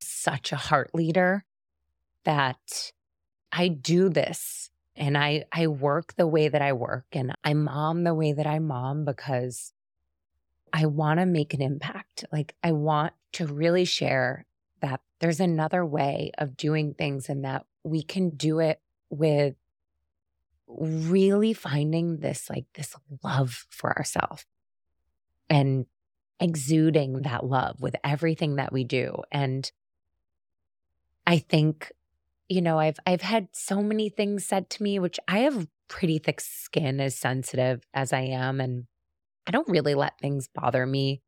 such 0.00 0.52
a 0.52 0.56
heart 0.56 0.94
leader 0.94 1.46
that 2.24 2.92
I 3.50 3.68
do 3.68 4.10
this 4.10 4.70
and 4.96 5.16
I, 5.16 5.44
I 5.50 5.66
work 5.66 6.14
the 6.16 6.26
way 6.26 6.48
that 6.48 6.60
I 6.60 6.74
work 6.74 7.06
and 7.12 7.34
I 7.42 7.54
mom 7.54 8.04
the 8.04 8.14
way 8.14 8.32
that 8.34 8.46
I 8.46 8.58
mom 8.58 9.06
because 9.06 9.72
I 10.74 10.86
want 10.86 11.20
to 11.20 11.26
make 11.26 11.54
an 11.54 11.62
impact. 11.62 12.26
Like 12.30 12.54
I 12.62 12.72
want 12.72 13.14
to 13.32 13.46
really 13.46 13.86
share 13.86 14.44
that 14.80 15.00
there's 15.20 15.40
another 15.40 15.86
way 15.86 16.32
of 16.36 16.56
doing 16.56 16.92
things 16.92 17.30
and 17.30 17.44
that 17.44 17.64
we 17.84 18.02
can 18.02 18.30
do 18.30 18.60
it 18.60 18.80
with 19.10 19.54
really 20.66 21.52
finding 21.52 22.18
this 22.18 22.48
like 22.50 22.64
this 22.74 22.96
love 23.22 23.66
for 23.70 23.96
ourselves 23.96 24.46
and 25.50 25.86
exuding 26.40 27.22
that 27.22 27.44
love 27.44 27.80
with 27.80 27.94
everything 28.02 28.56
that 28.56 28.72
we 28.72 28.82
do. 28.82 29.22
And 29.30 29.70
i 31.26 31.38
think 31.38 31.92
you 32.48 32.60
know 32.60 32.78
i've 32.78 32.98
i've 33.06 33.22
had 33.22 33.48
so 33.52 33.82
many 33.82 34.08
things 34.08 34.44
said 34.46 34.68
to 34.70 34.82
me 34.82 34.98
which 34.98 35.18
i 35.28 35.40
have 35.40 35.66
pretty 35.88 36.18
thick 36.18 36.40
skin 36.40 37.00
as 37.00 37.16
sensitive 37.16 37.86
as 37.94 38.12
i 38.12 38.20
am 38.20 38.60
and 38.60 38.86
i 39.46 39.50
don't 39.50 39.68
really 39.68 39.94
let 39.94 40.18
things 40.18 40.48
bother 40.54 40.86
me 40.86 41.22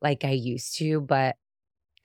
like 0.00 0.24
i 0.24 0.30
used 0.30 0.76
to 0.76 1.00
but 1.00 1.36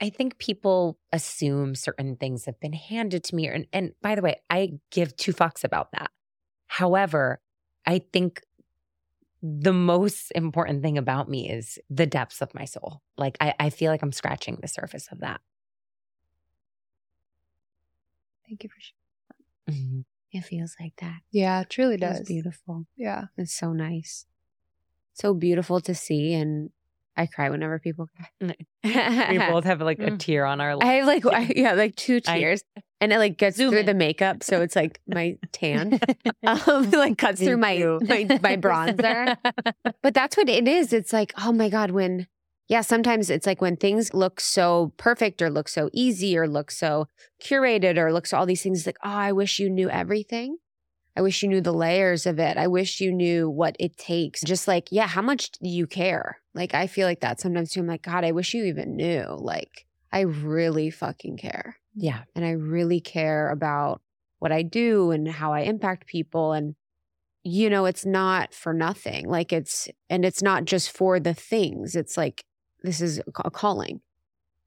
I 0.03 0.09
think 0.09 0.37
people 0.37 0.99
assume 1.13 1.75
certain 1.75 2.17
things 2.17 2.43
have 2.43 2.59
been 2.59 2.73
handed 2.73 3.23
to 3.23 3.35
me. 3.35 3.47
And, 3.47 3.67
and 3.71 3.93
by 4.01 4.15
the 4.15 4.21
way, 4.21 4.41
I 4.49 4.73
give 4.91 5.15
two 5.15 5.31
fucks 5.31 5.63
about 5.63 5.93
that. 5.93 6.11
However, 6.67 7.39
I 7.85 8.01
think 8.11 8.41
the 9.41 9.71
most 9.71 10.31
important 10.35 10.81
thing 10.83 10.97
about 10.97 11.29
me 11.29 11.49
is 11.49 11.79
the 11.89 12.05
depths 12.05 12.41
of 12.41 12.53
my 12.53 12.65
soul. 12.65 13.01
Like, 13.17 13.37
I, 13.39 13.53
I 13.57 13.69
feel 13.69 13.91
like 13.91 14.01
I'm 14.01 14.11
scratching 14.11 14.57
the 14.61 14.67
surface 14.67 15.07
of 15.09 15.21
that. 15.21 15.39
Thank 18.45 18.63
you 18.63 18.69
for 18.69 18.81
sharing. 18.81 19.81
Mm-hmm. 19.81 20.37
It 20.37 20.41
feels 20.43 20.75
like 20.81 20.97
that. 20.99 21.21
Yeah, 21.31 21.61
it 21.61 21.69
truly 21.69 21.93
It's 21.93 22.01
does. 22.01 22.27
beautiful. 22.27 22.87
Yeah. 22.97 23.25
It's 23.37 23.53
so 23.53 23.71
nice. 23.71 24.25
So 25.13 25.33
beautiful 25.33 25.79
to 25.79 25.95
see. 25.95 26.33
And 26.33 26.71
I 27.15 27.25
cry 27.27 27.49
whenever 27.49 27.79
people 27.79 28.07
cry. 28.15 28.55
We 29.29 29.37
both 29.51 29.63
have 29.65 29.81
like 29.81 29.99
a 29.99 30.11
Mm. 30.11 30.19
tear 30.19 30.45
on 30.45 30.59
our 30.61 30.77
I 30.83 30.93
have 30.95 31.07
like, 31.07 31.25
I, 31.31 31.51
yeah, 31.55 31.73
like 31.73 31.95
two 31.95 32.19
I- 32.27 32.37
tears. 32.39 32.63
and 32.99 33.13
it 33.13 33.17
like 33.17 33.37
gets 33.37 33.57
through 33.57 33.71
in. 33.77 33.85
the 33.85 33.93
makeup. 33.93 34.43
So 34.43 34.61
it's 34.61 34.75
like 34.75 34.99
my 35.07 35.37
tan. 35.51 35.99
um, 36.45 36.89
like 36.91 37.17
cuts 37.17 37.39
through 37.41 37.57
my, 37.57 37.77
my, 38.01 38.39
my 38.41 38.57
bronzer. 38.57 39.37
But 40.01 40.13
that's 40.13 40.35
what 40.37 40.49
it 40.49 40.67
is. 40.67 40.91
It's 40.93 41.13
like, 41.13 41.33
oh 41.37 41.51
my 41.51 41.69
God, 41.69 41.91
when, 41.91 42.27
yeah, 42.67 42.81
sometimes 42.81 43.29
it's 43.29 43.45
like 43.45 43.61
when 43.61 43.75
things 43.77 44.13
look 44.13 44.39
so 44.41 44.93
perfect 44.97 45.41
or 45.41 45.49
look 45.49 45.67
so 45.69 45.89
easy 45.93 46.37
or 46.37 46.47
look 46.47 46.71
so 46.71 47.07
curated 47.41 47.97
or 47.97 48.11
looks 48.11 48.33
all 48.33 48.45
these 48.45 48.63
things 48.63 48.85
like, 48.85 48.97
oh, 49.03 49.09
I 49.09 49.31
wish 49.31 49.59
you 49.59 49.69
knew 49.69 49.89
everything. 49.89 50.57
I 51.15 51.21
wish 51.21 51.43
you 51.43 51.49
knew 51.49 51.61
the 51.61 51.73
layers 51.73 52.25
of 52.25 52.39
it. 52.39 52.57
I 52.57 52.67
wish 52.67 52.99
you 52.99 53.11
knew 53.11 53.49
what 53.49 53.75
it 53.79 53.97
takes. 53.97 54.41
Just 54.41 54.67
like, 54.67 54.87
yeah, 54.91 55.07
how 55.07 55.21
much 55.21 55.51
do 55.51 55.69
you 55.69 55.85
care? 55.85 56.39
Like, 56.55 56.73
I 56.73 56.87
feel 56.87 57.07
like 57.07 57.19
that 57.21 57.39
sometimes 57.39 57.71
too. 57.71 57.81
I'm 57.81 57.87
like, 57.87 58.01
God, 58.01 58.23
I 58.23 58.31
wish 58.31 58.53
you 58.53 58.63
even 58.65 58.95
knew. 58.95 59.25
Like, 59.37 59.85
I 60.11 60.21
really 60.21 60.89
fucking 60.89 61.37
care 61.37 61.77
yeah. 61.95 62.23
and 62.35 62.45
I 62.45 62.51
really 62.51 62.99
care 62.99 63.49
about 63.49 64.01
what 64.39 64.51
I 64.51 64.61
do 64.61 65.11
and 65.11 65.27
how 65.27 65.53
I 65.53 65.61
impact 65.61 66.07
people. 66.07 66.53
And, 66.53 66.75
you 67.43 67.69
know, 67.69 67.85
it's 67.85 68.05
not 68.05 68.53
for 68.53 68.73
nothing. 68.73 69.27
Like 69.27 69.53
it's, 69.53 69.87
and 70.09 70.25
it's 70.25 70.41
not 70.41 70.65
just 70.65 70.91
for 70.91 71.19
the 71.19 71.33
things. 71.33 71.95
It's 71.95 72.17
like, 72.17 72.43
this 72.83 73.01
is 73.01 73.21
a 73.43 73.51
calling. 73.51 74.01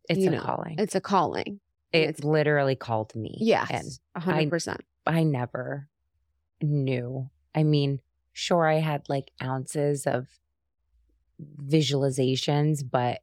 It's 0.08 0.20
You 0.20 0.28
a 0.28 0.32
know, 0.32 0.40
calling. 0.40 0.76
It's 0.78 0.94
a 0.94 1.00
calling. 1.00 1.60
it 1.92 1.98
it's- 1.98 2.24
literally 2.24 2.76
called 2.76 3.14
me. 3.14 3.36
Yes. 3.40 3.70
And 3.70 3.86
a 4.14 4.20
hundred 4.20 4.50
percent. 4.50 4.80
I 5.06 5.22
never 5.22 5.88
knew. 6.60 7.30
I 7.54 7.62
mean, 7.62 8.00
sure, 8.32 8.66
I 8.66 8.80
had 8.80 9.08
like 9.08 9.30
ounces 9.42 10.06
of 10.06 10.26
visualizations, 11.62 12.82
but 12.88 13.20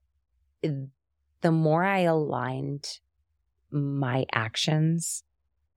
the 1.41 1.51
more 1.51 1.83
I 1.83 1.99
aligned 1.99 2.99
my 3.71 4.25
actions 4.31 5.23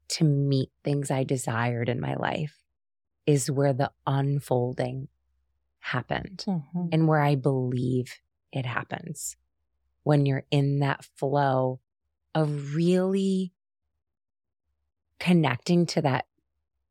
to 0.09 0.25
meet 0.25 0.71
things 0.85 1.11
I 1.11 1.25
desired 1.25 1.89
in 1.89 2.01
my 2.01 2.15
life 2.15 2.63
is 3.27 3.51
where 3.51 3.73
the 3.73 3.91
unfolding 4.07 5.09
happened 5.81 6.45
Mm-hmm. 6.47 6.89
and 6.93 7.09
where 7.09 7.21
I 7.21 7.35
believe 7.35 8.15
it 8.53 8.67
happens 8.67 9.37
when 10.03 10.27
you're 10.27 10.45
in 10.51 10.79
that 10.81 11.05
flow 11.05 11.81
of 12.35 12.75
really 12.75 13.53
connecting 15.19 15.87
to 15.87 16.03
that 16.03 16.27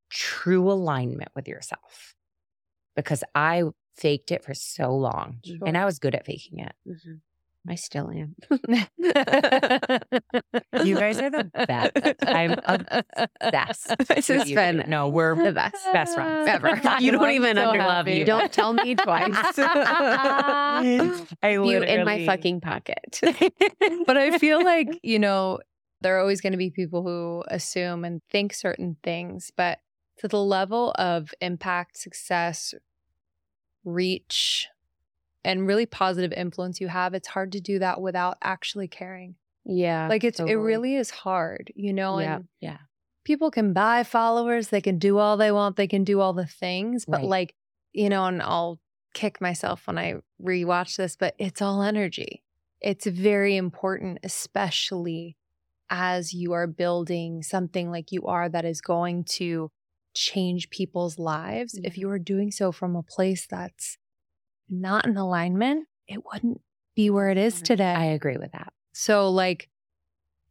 true 0.10 0.72
alignment 0.72 1.30
with 1.36 1.48
yourself. 1.48 2.14
Because 2.96 3.24
I 3.34 3.64
faked 3.98 4.32
it 4.32 4.44
for 4.44 4.54
so 4.54 4.96
long 4.96 5.40
and 5.66 5.78
I 5.78 5.86
was 5.86 6.00
good 6.00 6.16
at 6.16 6.26
faking 6.26 6.60
it. 6.60 6.74
Mhm. 6.88 7.22
I 7.68 7.76
still 7.76 8.12
am. 8.12 8.36
You 10.84 10.96
guys 10.96 11.20
are 11.20 11.32
the 11.32 11.50
best. 11.68 11.98
I'm 12.28 12.60
obsessed. 12.66 13.96
This 14.16 14.28
has 14.28 14.52
been 14.52 14.84
no, 14.88 15.08
we're 15.10 15.36
the 15.36 15.52
best. 15.52 15.76
best 15.92 16.14
friends 16.16 16.48
Ever. 16.50 16.80
You 17.00 17.12
don't 17.12 17.32
even 17.32 17.56
so 17.58 17.74
you. 18.08 18.26
Don't 18.26 18.52
tell 18.54 18.74
me 18.74 18.96
twice. 18.96 19.34
I 19.58 20.82
love 21.58 21.66
you 21.66 21.82
in 21.82 22.06
my 22.06 22.26
fucking 22.26 22.62
pocket. 22.62 23.20
but 24.06 24.18
I 24.18 24.38
feel 24.38 24.64
like, 24.64 25.00
you 25.04 25.20
know, 25.20 25.60
there 26.02 26.18
are 26.18 26.20
always 26.20 26.42
going 26.42 26.54
to 26.54 26.58
be 26.58 26.70
people 26.70 27.04
who 27.04 27.44
assume 27.48 28.06
and 28.06 28.22
think 28.30 28.54
certain 28.54 28.98
things, 29.04 29.52
but 29.58 29.80
to 30.18 30.28
the 30.28 30.42
level 30.42 30.92
of 30.98 31.34
impact, 31.42 31.98
success, 31.98 32.74
reach, 33.84 34.68
and 35.44 35.68
really 35.68 35.86
positive 35.86 36.34
influence 36.34 36.82
you 36.82 36.88
have, 36.88 37.14
it's 37.14 37.28
hard 37.28 37.52
to 37.52 37.62
do 37.62 37.80
that 37.80 38.02
without 38.02 38.38
actually 38.42 38.88
caring. 38.88 39.36
yeah. 39.64 40.08
Like 40.10 40.24
it's 40.24 40.40
it 40.40 40.54
really 40.56 40.96
is 40.96 41.10
hard, 41.12 41.72
you 41.76 41.94
know, 41.94 42.18
Yeah. 42.20 42.36
and 42.38 42.48
Yeah. 42.60 42.78
people 43.24 43.52
can 43.52 43.74
buy 43.74 44.04
followers, 44.04 44.70
they 44.70 44.82
can 44.82 44.98
do 44.98 45.18
all 45.18 45.38
they 45.38 45.52
want, 45.52 45.76
they 45.76 45.88
can 45.88 46.04
do 46.04 46.20
all 46.20 46.34
the 46.34 46.46
things, 46.48 47.06
but 47.06 47.20
Right. 47.22 47.30
like, 47.30 47.56
you 47.94 48.10
know, 48.10 48.26
and 48.26 48.42
I'll 48.42 48.80
kick 49.14 49.40
myself 49.40 49.88
when 49.88 49.98
I 49.98 50.16
rewatch 50.42 50.98
this, 50.98 51.16
but 51.16 51.36
it's 51.38 51.62
all 51.62 51.82
energy. 51.82 52.44
It's 52.82 53.06
very 53.06 53.56
important, 53.56 54.20
especially 54.24 55.38
as 55.90 56.34
you 56.34 56.54
are 56.54 56.68
building 56.68 57.44
something 57.44 57.90
like 57.92 58.12
you 58.12 58.26
are 58.26 58.50
that 58.50 58.66
is 58.66 58.82
going 58.82 59.24
to 59.24 59.72
change 60.16 60.70
people's 60.70 61.20
lives. 61.20 61.80
If 61.84 61.98
you 61.98 62.10
are 62.10 62.20
doing 62.20 62.52
so 62.52 62.72
from 62.72 62.96
a 62.96 63.04
place 63.04 63.46
that's 63.46 63.98
not 64.70 65.06
in 65.06 65.18
alignment, 65.18 65.88
it 66.08 66.24
wouldn't 66.26 66.62
be 66.96 67.10
where 67.10 67.30
it 67.30 67.38
is 67.38 67.56
mm-hmm. 67.56 67.64
today. 67.66 67.94
I 67.94 68.06
agree 68.06 68.38
with 68.38 68.52
that. 68.54 68.74
So 68.94 69.30
like 69.30 69.70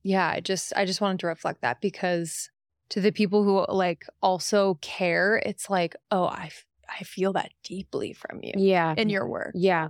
yeah, 0.05 0.29
I 0.29 0.41
just 0.41 0.73
I 0.77 0.85
just 0.85 1.01
wanted 1.01 1.19
to 1.21 1.27
reflect 1.27 1.63
that 1.63 1.81
because 1.81 2.51
to 2.91 3.01
the 3.01 3.11
people 3.11 3.43
who 3.43 3.65
like 3.75 4.05
also 4.23 4.79
care, 4.83 5.43
it's 5.45 5.71
like, 5.71 5.97
"Oh, 6.11 6.25
I 6.25 6.45
f- 6.47 6.67
I 6.89 7.03
feel 7.05 7.33
that 7.33 7.51
deeply 7.65 8.13
from 8.13 8.41
you 8.43 8.53
yeah. 8.57 8.95
in 8.97 9.09
your 9.09 9.27
work." 9.27 9.53
Yeah. 9.55 9.89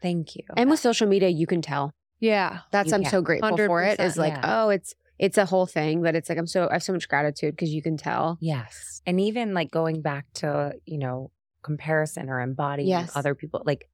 Thank 0.00 0.36
you. 0.36 0.44
And 0.56 0.70
with 0.70 0.78
social 0.78 1.08
media, 1.08 1.28
you 1.28 1.46
can 1.46 1.62
tell. 1.62 1.92
Yeah. 2.20 2.60
That's 2.70 2.90
You 2.90 2.94
I'm 2.94 3.02
can. 3.02 3.10
so 3.10 3.22
grateful 3.22 3.56
for 3.56 3.82
it. 3.82 3.98
Is 3.98 4.16
like, 4.16 4.34
yeah. 4.34 4.64
oh, 4.64 4.68
it's 4.68 4.94
it's 5.18 5.38
a 5.38 5.46
whole 5.46 5.66
thing, 5.66 6.02
but 6.02 6.14
it's 6.14 6.28
like 6.28 6.38
I'm 6.38 6.46
so 6.46 6.68
I 6.68 6.74
have 6.74 6.82
so 6.82 6.92
much 6.92 7.08
gratitude 7.08 7.52
because 7.54 7.70
you 7.72 7.82
can 7.82 7.96
tell. 7.96 8.36
Yes. 8.40 9.00
And 9.06 9.20
even 9.20 9.54
like 9.54 9.70
going 9.70 10.02
back 10.02 10.26
to, 10.34 10.74
you 10.84 10.98
know, 10.98 11.30
comparison 11.62 12.28
or 12.28 12.40
embodying 12.40 12.88
Yes. 12.88 13.12
other 13.16 13.34
people, 13.34 13.62
like 13.64 13.88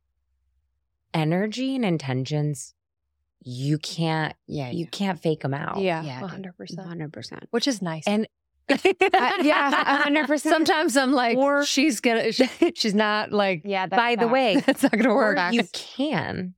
energy 1.14 1.74
and 1.76 1.84
intentions, 1.84 2.74
you 3.44 3.78
can't 3.78 4.34
Yeah. 4.46 4.70
you 4.70 4.86
can't 4.86 5.20
fake 5.20 5.40
them 5.40 5.54
out. 5.54 5.78
Yeah. 5.80 6.02
Yeah, 6.02 6.20
100%. 6.20 6.84
Hundred 6.84 7.12
percent. 7.12 7.44
Which 7.50 7.66
is 7.66 7.82
nice. 7.82 8.04
And 8.06 8.26
Uh, 8.68 8.78
yeah, 9.42 9.98
hundred 10.02 10.26
percent. 10.28 10.54
Sometimes 10.54 10.96
I'm 10.96 11.12
like, 11.12 11.36
Or- 11.36 11.64
she's 11.64 12.00
gonna, 12.00 12.30
she's 12.32 12.94
not 12.94 13.32
like, 13.32 13.62
Yeah. 13.64 13.86
That's 13.86 14.00
By 14.00 14.16
the 14.16 14.28
way, 14.28 14.56
that's 14.66 14.82
not 14.84 14.92
gonna 14.92 15.10
or 15.10 15.34
work. 15.34 15.52
you 15.52 15.64
can 15.72 16.54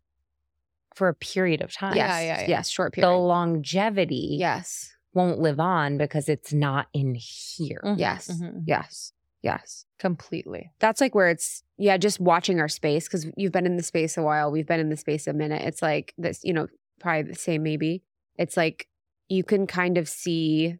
for 0.95 1.09
a 1.09 1.15
period 1.15 1.61
of 1.61 1.73
time. 1.73 1.95
yes, 1.97 2.09
Yeah, 2.09 2.21
yeah, 2.21 2.41
yeah. 2.43 2.49
yes, 2.49 2.69
short 2.69 2.93
period. 2.93 3.11
The 3.11 3.16
longevity 3.16 4.37
yes, 4.39 4.95
won't 5.12 5.41
live 5.41 5.61
on 5.61 5.99
because 5.99 6.29
it's 6.29 6.53
not 6.53 6.87
in 6.93 7.15
here. 7.15 7.81
Mhm, 7.85 7.99
yes, 7.99 8.29
mhm. 8.29 8.62
yes, 8.66 9.12
yes. 9.43 9.87
completely. 9.99 10.71
That's 10.79 11.01
like 11.01 11.15
where 11.15 11.29
it's 11.29 11.62
yeah, 11.77 11.97
just 11.97 12.21
watching 12.21 12.61
our 12.61 12.69
space 12.69 13.07
because 13.09 13.27
you've 13.37 13.53
been 13.53 13.66
in 13.66 13.77
the 13.77 13.83
space 13.83 14.16
a 14.16 14.23
while. 14.23 14.51
We've 14.51 14.66
been 14.66 14.81
in 14.81 14.91
the 14.91 14.97
space 14.97 15.27
a 15.27 15.33
minute. 15.33 15.62
It's 15.62 15.83
like 15.83 16.15
this, 16.16 16.41
you 16.45 16.53
know, 16.53 16.69
probably 17.01 17.23
the 17.23 17.35
same. 17.39 17.62
Maybe 17.62 18.03
it's 18.37 18.57
like 18.57 18.89
you 19.29 19.43
can 19.43 19.66
kind 19.66 19.99
of 19.99 20.09
see 20.09 20.77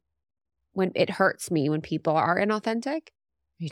when 0.73 0.93
it 0.95 1.11
hurts 1.11 1.51
me 1.51 1.69
when 1.69 1.81
people 1.81 2.15
are 2.16 2.39
inauthentic. 2.39 3.09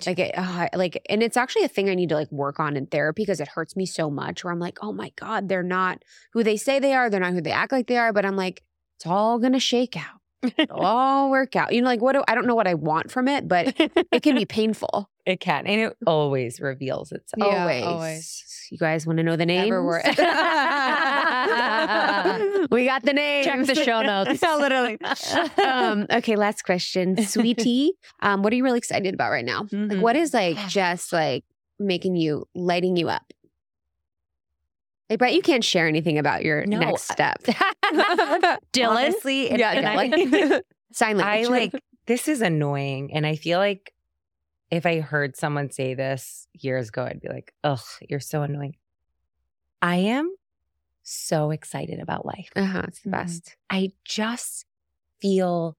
Like 0.07 0.19
it, 0.19 0.35
uh, 0.37 0.69
like, 0.75 1.05
and 1.11 1.23
it's 1.23 1.37
actually 1.37 1.65
a 1.65 1.69
thing 1.69 1.91
I 1.91 1.95
need 1.95 2.09
to 2.11 2.15
like 2.15 2.31
work 2.33 2.61
on 2.61 2.77
in 2.77 2.87
therapy 2.87 3.23
because 3.23 3.41
it 3.41 3.49
hurts 3.49 3.77
me 3.77 3.85
so 3.85 4.11
much. 4.11 4.43
Where 4.43 4.53
I'm 4.53 4.61
like, 4.61 4.79
oh 4.81 4.93
my 4.93 5.11
god, 5.17 5.49
they're 5.49 5.63
not 5.63 6.03
who 6.33 6.43
they 6.43 6.57
say 6.57 6.79
they 6.79 6.95
are. 6.95 7.11
They're 7.11 7.21
not 7.21 7.33
who 7.33 7.43
they 7.43 7.51
act 7.51 7.73
like 7.73 7.89
they 7.89 7.99
are. 7.99 8.13
But 8.13 8.25
I'm 8.25 8.37
like, 8.37 8.63
it's 8.97 9.07
all 9.07 9.39
gonna 9.39 9.61
shake 9.61 9.97
out. 9.97 10.22
It'll 10.57 10.81
all 10.81 11.31
work 11.31 11.57
out. 11.57 11.73
You 11.73 11.83
know, 11.83 11.89
like 11.89 12.01
what? 12.01 12.15
Do, 12.15 12.23
I 12.29 12.35
don't 12.35 12.47
know 12.47 12.55
what 12.55 12.67
I 12.67 12.75
want 12.75 13.11
from 13.11 13.29
it, 13.29 13.49
but 13.49 13.75
it 13.79 14.23
can 14.23 14.35
be 14.35 14.45
painful. 14.47 15.09
It 15.25 15.41
can. 15.41 15.67
And 15.67 15.81
it 15.81 15.97
always 16.07 16.61
reveals 16.61 17.13
itself. 17.13 17.53
Yeah, 17.53 17.63
always. 17.63 17.85
always. 17.85 18.45
You 18.71 18.79
guys 18.79 19.07
want 19.07 19.19
to 19.19 19.23
know 19.23 19.37
the 19.37 19.47
name? 19.47 19.73
We 22.71 22.87
got 22.87 23.03
the 23.03 23.13
name. 23.13 23.45
Check 23.45 23.67
the 23.67 23.75
show 23.75 24.03
notes. 24.03 24.43
Literally. 24.43 24.99
um, 25.65 26.07
okay, 26.11 26.37
last 26.37 26.65
question, 26.65 27.23
sweetie. 27.25 27.93
Um, 28.21 28.43
what 28.43 28.53
are 28.53 28.57
you 28.57 28.65
really 28.65 28.79
excited 28.79 29.15
about 29.15 29.31
right 29.31 29.45
now? 29.45 29.67
Like, 29.71 30.01
what 30.01 30.17
is 30.17 30.33
like 30.33 30.57
just 30.69 31.13
like 31.13 31.45
making 31.79 32.17
you 32.17 32.47
lighting 32.55 32.97
you 32.97 33.09
up? 33.09 33.23
I 35.11 35.17
bet 35.17 35.35
you 35.35 35.43
can't 35.43 35.65
share 35.65 35.87
anything 35.87 36.19
about 36.19 36.43
your 36.45 36.65
No, 36.65 36.79
next 36.79 37.03
step. 37.11 37.43
Dylan? 38.73 38.89
Honestly, 38.89 39.51
and, 39.51 39.59
yeah, 39.59 39.73
and 39.73 39.87
I, 39.87 40.09
Dylan. 40.09 40.61
sign 40.93 41.21
I 41.21 41.43
like 41.45 41.73
this 42.07 42.29
is 42.29 42.41
annoying. 42.41 43.13
And 43.13 43.27
I 43.27 43.37
feel 43.37 43.59
like 43.59 43.93
if 44.71 44.87
I 44.87 45.01
heard 45.01 45.37
someone 45.37 45.71
say 45.71 45.95
this 45.95 46.47
years 46.55 46.89
ago, 46.89 47.05
I'd 47.05 47.21
be 47.21 47.29
like, 47.29 47.53
ugh, 47.63 47.81
you're 48.09 48.21
so 48.21 48.43
annoying. 48.43 48.77
I 49.83 49.97
am 49.97 50.35
so 51.03 51.51
excited 51.51 51.99
about 52.01 52.25
life. 52.25 52.51
Uh-huh, 52.57 52.83
it's 52.89 53.01
the 53.03 53.09
Mhm. 53.09 53.13
best. 53.13 53.57
I 53.69 53.91
just 54.05 54.65
feel 55.21 55.77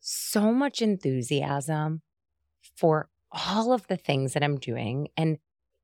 so 0.00 0.52
much 0.52 0.82
enthusiasm 0.82 2.02
for 2.76 3.08
all 3.30 3.72
of 3.72 3.86
the 3.86 3.96
things 3.96 4.32
that 4.32 4.42
I'm 4.42 4.58
doing. 4.58 5.08
And 5.16 5.38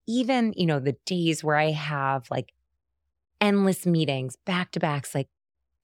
even, 0.09 0.55
you 0.57 0.67
know, 0.67 0.81
the 0.81 0.97
days 1.07 1.45
where 1.45 1.57
I 1.57 1.71
have 1.71 2.29
like 2.31 2.53
endless 3.41 3.87
meetings, 3.87 4.37
back 4.45 4.73
to 4.73 4.81
backs, 4.81 5.15
like 5.15 5.29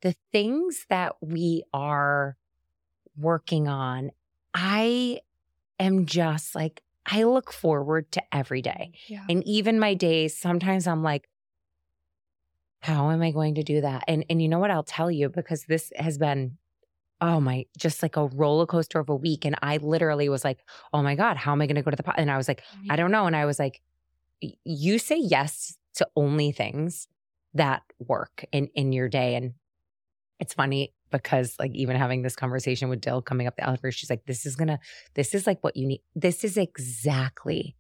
the 0.03 0.15
things 0.33 0.87
that 0.89 1.15
we 1.21 1.63
are 1.73 2.37
working 3.17 3.69
on, 3.69 4.11
I 4.55 5.21
am 5.79 6.07
just 6.07 6.55
like, 6.55 6.83
I 7.07 7.25
look 7.25 7.53
forward 7.53 8.11
to 8.13 8.23
every 8.35 8.63
day. 8.63 8.93
Yeah. 9.09 9.25
And 9.29 9.47
even 9.47 9.79
my 9.79 9.95
days, 9.95 10.37
sometimes 10.37 10.87
I'm 10.87 11.03
like, 11.03 11.29
how 12.81 13.11
am 13.11 13.23
I 13.23 13.31
going 13.31 13.55
to 13.57 13.63
do 13.63 13.81
that? 13.81 14.05
And 14.09 14.25
and 14.29 14.43
you 14.43 14.49
know 14.49 14.59
what 14.59 14.71
I'll 14.71 14.83
tell 14.83 15.11
you 15.11 15.29
because 15.29 15.65
this 15.65 15.93
has 15.97 16.19
been 16.19 16.59
oh 17.21 17.41
my 17.41 17.67
just 17.79 18.03
like 18.03 18.17
a 18.17 18.27
roller 18.27 18.67
coaster 18.67 18.99
of 19.01 19.09
a 19.09 19.15
week 19.17 19.45
and 19.45 19.57
I 19.63 19.79
literally 19.79 20.29
was 20.29 20.45
like, 20.45 20.61
"Oh 20.93 21.03
my 21.03 21.15
god, 21.15 21.37
how 21.39 21.53
am 21.53 21.63
I 21.63 21.67
going 21.67 21.77
to 21.77 21.83
go 21.83 21.91
to 21.91 21.97
the 21.97 22.03
po-? 22.03 22.13
And 22.17 22.31
I 22.31 22.37
was 22.37 22.49
like, 22.49 22.63
I 22.91 22.97
don't 22.97 23.11
know 23.11 23.27
and 23.27 23.37
I 23.37 23.47
was 23.47 23.59
like, 23.59 23.81
"Y- 23.81 23.81
you 24.41 24.99
say 24.99 25.17
yes 25.19 25.77
to 25.95 26.07
only 26.17 26.53
things 26.53 27.09
that 27.55 27.83
work 27.99 28.45
in 28.53 28.69
in 28.75 28.93
your 28.93 29.09
day 29.09 29.37
and 29.37 29.55
it's 30.41 30.55
funny 30.55 30.93
because 31.13 31.55
like 31.61 31.73
even 31.75 31.97
having 31.97 32.23
this 32.23 32.35
conversation 32.35 32.89
with 32.89 33.01
Dill 33.01 33.23
coming 33.23 33.47
up 33.47 33.55
the 33.57 33.63
elevator, 33.63 33.93
she's 33.93 34.11
like, 34.11 34.27
this 34.27 34.45
is 34.45 34.57
gonna, 34.57 34.81
this 35.15 35.33
is 35.33 35.47
like 35.47 35.63
what 35.63 35.77
you 35.77 35.87
need. 35.87 36.01
This 36.17 36.43
is 36.43 36.57
exactly 36.57 37.77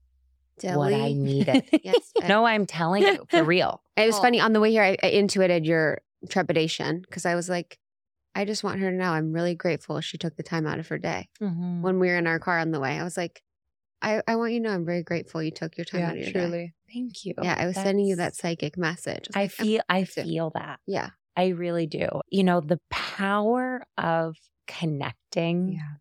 what 0.62 0.92
I 0.94 1.12
needed. 1.14 1.64
yes. 1.82 2.12
No, 2.28 2.44
I'm 2.46 2.64
telling 2.64 3.02
you 3.02 3.26
for 3.28 3.42
real. 3.54 3.82
It 3.96 4.06
was 4.06 4.16
Oh. 4.16 4.22
funny 4.22 4.38
on 4.38 4.52
the 4.52 4.60
way 4.60 4.70
here. 4.70 4.84
I, 4.84 4.96
I 5.02 5.08
intuited 5.08 5.66
your 5.66 6.00
trepidation 6.30 7.00
because 7.00 7.26
I 7.26 7.34
was 7.34 7.48
like, 7.48 7.78
I 8.36 8.44
just 8.44 8.62
want 8.62 8.78
her 8.78 8.90
to 8.90 8.96
know 8.96 9.10
I'm 9.10 9.32
really 9.32 9.56
grateful 9.56 10.00
she 10.00 10.16
took 10.16 10.36
the 10.36 10.42
time 10.44 10.64
out 10.64 10.78
of 10.78 10.86
her 10.88 10.98
day. 10.98 11.28
Mhm. 11.42 11.80
When 11.82 11.98
we 11.98 12.06
were 12.08 12.16
in 12.16 12.28
our 12.28 12.38
car 12.38 12.60
on 12.60 12.70
the 12.70 12.78
way, 12.80 12.98
I 13.00 13.02
was 13.02 13.16
like, 13.16 13.42
I, 14.04 14.22
I 14.28 14.36
want 14.36 14.52
you 14.52 14.60
to 14.60 14.68
know 14.68 14.74
I'm 14.74 14.84
very 14.84 15.02
grateful 15.02 15.42
you 15.42 15.50
took 15.50 15.76
your 15.76 15.84
time 15.84 16.00
Yeah, 16.00 16.06
out 16.08 16.12
of 16.12 16.18
your 16.18 16.26
day. 16.26 16.32
truly. 16.32 16.74
Thank 16.92 17.24
you. 17.24 17.34
Yeah, 17.42 17.56
I 17.58 17.66
was 17.66 17.74
sending 17.76 18.06
you 18.06 18.16
that 18.16 18.36
psychic 18.36 18.76
message. 18.76 19.26
was 19.28 19.36
I 19.36 19.40
like, 19.42 19.52
I'm- 19.58 19.66
feel 19.66 19.80
I 19.88 20.04
feel 20.04 20.50
that. 20.54 20.80
yeah, 20.86 21.10
I 21.36 21.48
really 21.48 21.86
do. 21.86 22.08
You 22.30 22.44
know, 22.44 22.60
the 22.60 22.80
power 22.90 23.82
of 23.98 24.36
connecting 24.66 25.72
Yeah. 25.74 25.94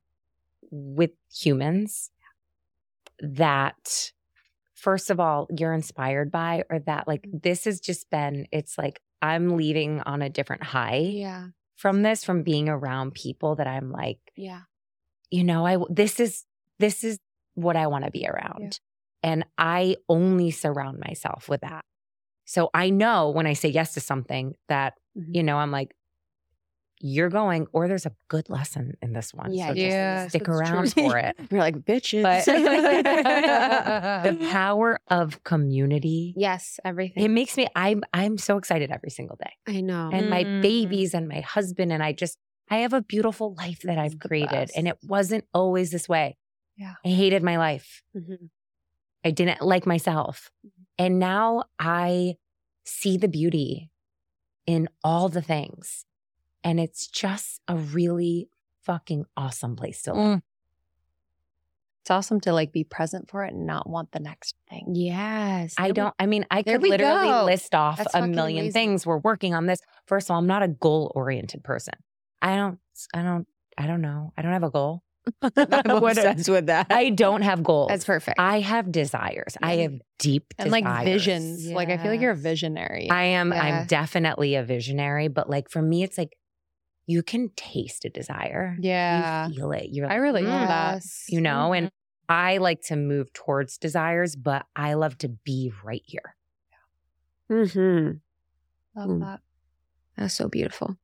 with 0.72 1.12
humans 1.34 2.12
that 3.20 4.12
first 4.76 5.10
of 5.10 5.20
all 5.20 5.48
you're 5.58 5.74
inspired 5.74 6.32
by 6.32 6.64
or 6.70 6.80
that 6.80 7.08
like 7.08 7.22
Mm-hmm. 7.24 7.38
this 7.44 7.66
has 7.66 7.80
just 7.80 8.10
been 8.10 8.48
it's 8.52 8.78
like 8.78 9.02
I'm 9.22 9.56
leaving 9.56 10.02
on 10.02 10.22
a 10.22 10.30
different 10.30 10.64
high 10.64 10.98
yeah, 10.98 11.48
from 11.78 12.02
this 12.02 12.24
from 12.26 12.44
being 12.44 12.68
around 12.70 13.14
people 13.14 13.56
that 13.56 13.68
I'm 13.68 13.92
like 13.92 14.20
yeah. 14.36 14.62
you 15.32 15.44
know, 15.44 15.66
I 15.66 15.78
this 15.90 16.20
is 16.20 16.46
this 16.80 17.04
is 17.04 17.20
what 17.56 17.76
I 17.76 17.88
want 17.88 18.06
to 18.06 18.12
be 18.12 18.28
around. 18.28 18.80
And 19.22 19.46
I 19.58 19.96
only 20.10 20.52
surround 20.52 21.00
myself 21.00 21.48
with 21.48 21.62
that. 21.62 21.86
So 22.46 22.70
I 22.74 22.90
know 22.90 23.30
when 23.30 23.48
I 23.48 23.54
say 23.54 23.70
yes 23.70 23.94
to 23.94 24.00
something 24.02 24.56
that, 24.68 24.94
Mhm. 25.18 25.36
you 25.36 25.44
know, 25.44 25.58
I'm 25.58 25.72
like, 25.72 25.96
you're 27.06 27.30
going, 27.30 27.68
or 27.74 27.88
there's 27.90 28.06
a 28.06 28.14
good 28.30 28.50
lesson 28.50 28.94
in 29.02 29.12
this 29.14 29.34
one. 29.34 29.54
Yeah, 29.54 29.68
so 29.68 29.74
just 29.74 29.86
yes, 29.86 30.30
stick 30.30 30.48
around 30.48 30.94
true. 30.94 31.04
for 31.04 31.18
it. 31.18 31.36
You're 31.52 31.60
like 31.60 31.76
bitches. 31.80 32.24
But 32.24 32.46
the 34.24 34.48
power 34.52 35.00
of 35.10 35.44
community, 35.44 36.34
yes, 36.38 36.80
everything. 36.86 37.24
it 37.24 37.30
makes 37.30 37.58
me 37.58 37.68
I'm 37.76 38.04
I'm 38.14 38.38
so 38.38 38.58
excited 38.58 38.90
every 38.92 39.10
single 39.10 39.36
day. 39.38 39.52
I 39.68 39.82
know. 39.82 40.10
And 40.14 40.30
my 40.30 40.44
Mhm. 40.46 40.62
babies 40.62 41.14
and 41.14 41.28
my 41.28 41.42
husband 41.42 41.92
and 41.92 42.02
I 42.02 42.14
just 42.14 42.38
I 42.70 42.78
have 42.78 42.94
a 42.94 43.02
beautiful 43.02 43.54
life 43.56 43.82
that 43.84 43.98
I've 43.98 44.18
the 44.20 44.28
created 44.28 44.72
and 44.76 44.88
it 44.88 44.98
wasn't 45.04 45.46
always 45.54 45.92
this 45.92 46.08
way. 46.08 46.38
Yeah. 46.76 46.94
I 47.06 47.10
hated 47.10 47.44
my 47.44 47.58
life. 47.58 48.04
Mhm. 48.16 48.50
I 49.24 49.32
didn't 49.32 49.62
like 49.62 49.86
myself. 49.86 50.52
And 50.98 51.18
now 51.20 51.64
I 51.80 52.36
see 52.84 53.18
the 53.18 53.28
beauty 53.28 53.90
in 54.66 54.90
all 55.04 55.30
the 55.30 55.42
things. 55.42 56.06
And 56.64 56.80
it's 56.80 57.08
just 57.08 57.62
a 57.68 57.76
really 57.76 58.50
fucking 58.82 59.26
awesome 59.38 59.76
place 59.76 60.02
to 60.04 60.14
live. 60.14 60.38
Mm. 60.38 60.42
It's 62.02 62.12
awesome 62.12 62.42
to 62.42 62.52
like 62.52 62.74
be 62.74 62.84
present 62.84 63.30
for 63.30 63.46
it 63.46 63.54
and 63.54 63.66
not 63.66 63.90
want 63.90 64.12
the 64.12 64.20
next 64.20 64.56
thing. 64.70 64.88
yes, 64.94 65.74
I 65.78 65.92
don't, 65.92 66.14
I 66.20 66.26
mean, 66.26 66.46
I 66.52 66.62
could 66.62 66.82
literally 66.82 67.30
go. 67.30 67.46
list 67.46 67.74
off 67.74 67.98
That's 67.98 68.14
a 68.14 68.28
million 68.28 68.66
amazing. 68.66 68.74
things. 68.74 69.06
We're 69.06 69.20
working 69.20 69.54
on 69.54 69.68
this. 69.68 69.80
First 70.06 70.28
of 70.28 70.32
all, 70.34 70.40
I'm 70.40 70.48
not 70.48 70.64
a 70.64 70.68
goal 70.68 71.14
oriented 71.16 71.64
person. 71.64 71.94
I 72.42 72.58
don't, 72.58 72.78
I 73.14 73.22
don't, 73.22 73.48
I 73.78 73.88
don't 73.88 74.02
know. 74.02 74.34
I 74.38 74.42
don't 74.42 74.52
have 74.52 74.64
a 74.64 74.70
goal. 74.70 75.02
I'm 75.42 76.02
What 76.02 76.18
a- 76.18 76.30
obsessed 76.32 76.50
with 76.50 76.66
that. 76.68 76.88
I 76.90 77.10
don't 77.10 77.42
have 77.44 77.64
goals. 77.64 77.90
That's 77.90 78.06
perfect. 78.06 78.40
I 78.40 78.60
have 78.60 78.92
desires. 78.92 79.56
I 79.62 79.78
have 79.78 79.94
deep 80.20 80.54
And 80.60 80.72
like 80.72 80.84
desires. 80.84 81.06
visions. 81.06 81.68
Like 81.68 81.90
I 81.90 81.98
feel 81.98 82.12
like 82.12 82.20
you're 82.22 82.32
a 82.32 82.36
visionary. 82.36 83.10
I 83.10 83.24
am. 83.26 83.54
I'm 83.54 83.86
definitely 83.88 84.56
a 84.56 84.64
visionary, 84.64 85.28
but 85.30 85.50
like 85.50 85.70
for 85.70 85.82
me, 85.82 86.04
it's 86.04 86.18
like 86.18 86.38
you 87.06 87.22
can 87.24 87.50
taste 87.56 88.06
a 88.06 88.10
desire. 88.10 88.78
yeah. 88.80 89.48
you 89.48 89.56
feel 89.56 89.72
it. 89.74 89.90
You're 89.92 90.08
Like, 90.08 90.16
I 90.16 90.20
like, 90.20 90.24
relate 90.24 90.42
to 90.44 90.48
that. 90.48 91.04
You 91.30 91.42
know, 91.42 91.74
and 91.74 91.88
Mm-hmm. 91.88 91.96
I 92.30 92.58
like 92.58 92.82
to 92.84 92.96
move 92.96 93.34
towards 93.34 93.78
desires, 93.78 94.38
but 94.38 94.66
I 94.78 94.94
love 94.94 95.18
to 95.20 95.28
be 95.28 95.74
right 95.84 96.02
here. 96.06 96.36
Mm-hmm. 97.52 98.18
Love 99.00 99.10
Mm. 99.10 99.20
that. 99.20 99.42
That's 100.18 100.34
so 100.34 100.48
beautiful. 100.48 100.98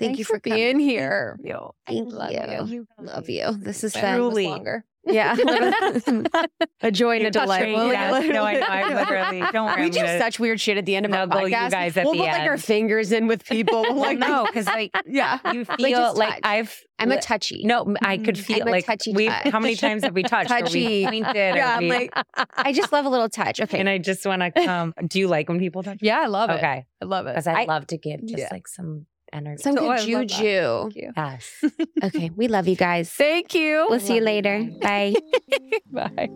Thank 0.00 0.08
Thanks 0.16 0.18
you 0.20 0.24
for, 0.24 0.34
for 0.36 0.40
being 0.40 0.72
coming. 0.72 0.88
here. 0.88 1.38
You. 1.44 1.70
Thank 1.86 2.12
love 2.12 2.32
you. 2.32 2.64
you. 2.66 2.86
Love 2.98 3.28
you. 3.28 3.52
This 3.52 3.84
is 3.84 3.92
That 3.92 4.00
been 4.02 4.20
was 4.24 4.30
Truly. 4.32 4.46
longer. 4.48 4.84
yeah, 5.06 5.34
a 6.82 6.90
joy 6.90 7.16
and 7.16 7.26
a 7.26 7.30
delight. 7.30 7.64
me, 7.64 7.72
Well, 7.74 7.88
yes. 7.88 8.26
No, 8.28 8.44
I 8.44 8.54
know. 8.54 8.66
I 8.68 8.94
literally 8.94 9.50
don't 9.52 9.66
worry. 9.66 9.82
We 9.84 9.90
do 9.90 10.00
gonna 10.00 10.18
such 10.18 10.38
weird 10.38 10.60
shit 10.60 10.76
at 10.76 10.84
the 10.84 10.94
end 10.94 11.06
of 11.06 11.12
our 11.12 11.24
snuggle 11.26 11.48
you 11.48 11.56
podcast. 11.56 11.70
guys 11.70 11.96
at 11.96 12.04
we'll 12.04 12.12
the 12.14 12.18
put 12.20 12.28
like 12.28 12.42
our 12.42 12.58
fingers 12.58 13.10
in 13.12 13.26
with 13.26 13.44
people. 13.46 13.80
We'll, 13.82 13.94
Well, 13.94 14.02
like 14.02 14.18
no, 14.18 14.44
because 14.44 14.66
like 14.66 14.90
yeah, 15.06 15.38
you 15.52 15.64
feel 15.64 15.88
just 15.90 16.16
like. 16.18 16.40
I've. 16.44 16.78
I'm 16.98 17.10
a 17.12 17.18
touchy. 17.20 17.62
No, 17.64 17.94
I 18.02 18.18
could 18.18 18.34
Mhm. 18.34 18.38
feel 18.44 18.60
I'm 18.62 18.68
a 18.68 18.72
like 18.72 18.84
touchy 18.84 19.12
we. 19.14 19.28
touch. 19.28 19.48
How 19.48 19.58
many 19.58 19.74
times 19.74 20.04
have 20.04 20.12
we 20.12 20.22
touched? 20.22 20.50
Touchy. 20.50 21.06
we 21.06 21.22
pointed. 21.22 21.34
Yeah, 21.56 21.76
I'm 21.78 21.84
we- 21.84 21.88
like, 21.88 22.12
I 22.58 22.74
just 22.74 22.92
love 22.92 23.06
a 23.06 23.08
little 23.08 23.30
touch. 23.30 23.58
Okay, 23.58 23.78
and 23.78 23.88
I 23.88 23.96
just 23.96 24.26
want 24.26 24.42
to 24.42 24.50
come. 24.50 24.92
Do 25.06 25.18
you 25.18 25.28
like 25.28 25.48
when 25.48 25.58
people 25.58 25.82
touch? 25.82 26.00
Yeah, 26.02 26.20
I 26.20 26.26
love 26.26 26.50
it. 26.50 26.54
Okay, 26.56 26.84
I 27.00 27.04
love 27.06 27.26
it. 27.26 27.30
because 27.30 27.46
I, 27.46 27.62
I- 27.62 27.64
love 27.64 27.86
to 27.86 27.96
give 27.96 28.20
just 28.26 28.36
Yeah. 28.38 28.48
like 28.52 28.68
some 28.68 29.06
energy. 29.32 29.62
Some 29.62 29.76
Oh, 29.78 29.82
good 29.82 29.88
love 29.88 30.06
that. 30.28 30.28
juju. 30.28 30.90
Yes. 31.16 31.64
Okay, 32.04 32.30
we 32.34 32.48
love 32.48 32.66
you 32.66 32.76
guys. 32.76 33.10
Thank 33.10 33.54
you. 33.54 33.86
We'll 33.90 34.00
see 34.00 34.14
you 34.16 34.20
Love 34.22 34.34
you 34.34 34.42
later. 34.42 34.68
Bye. 34.80 35.14
Bye. 35.92 36.28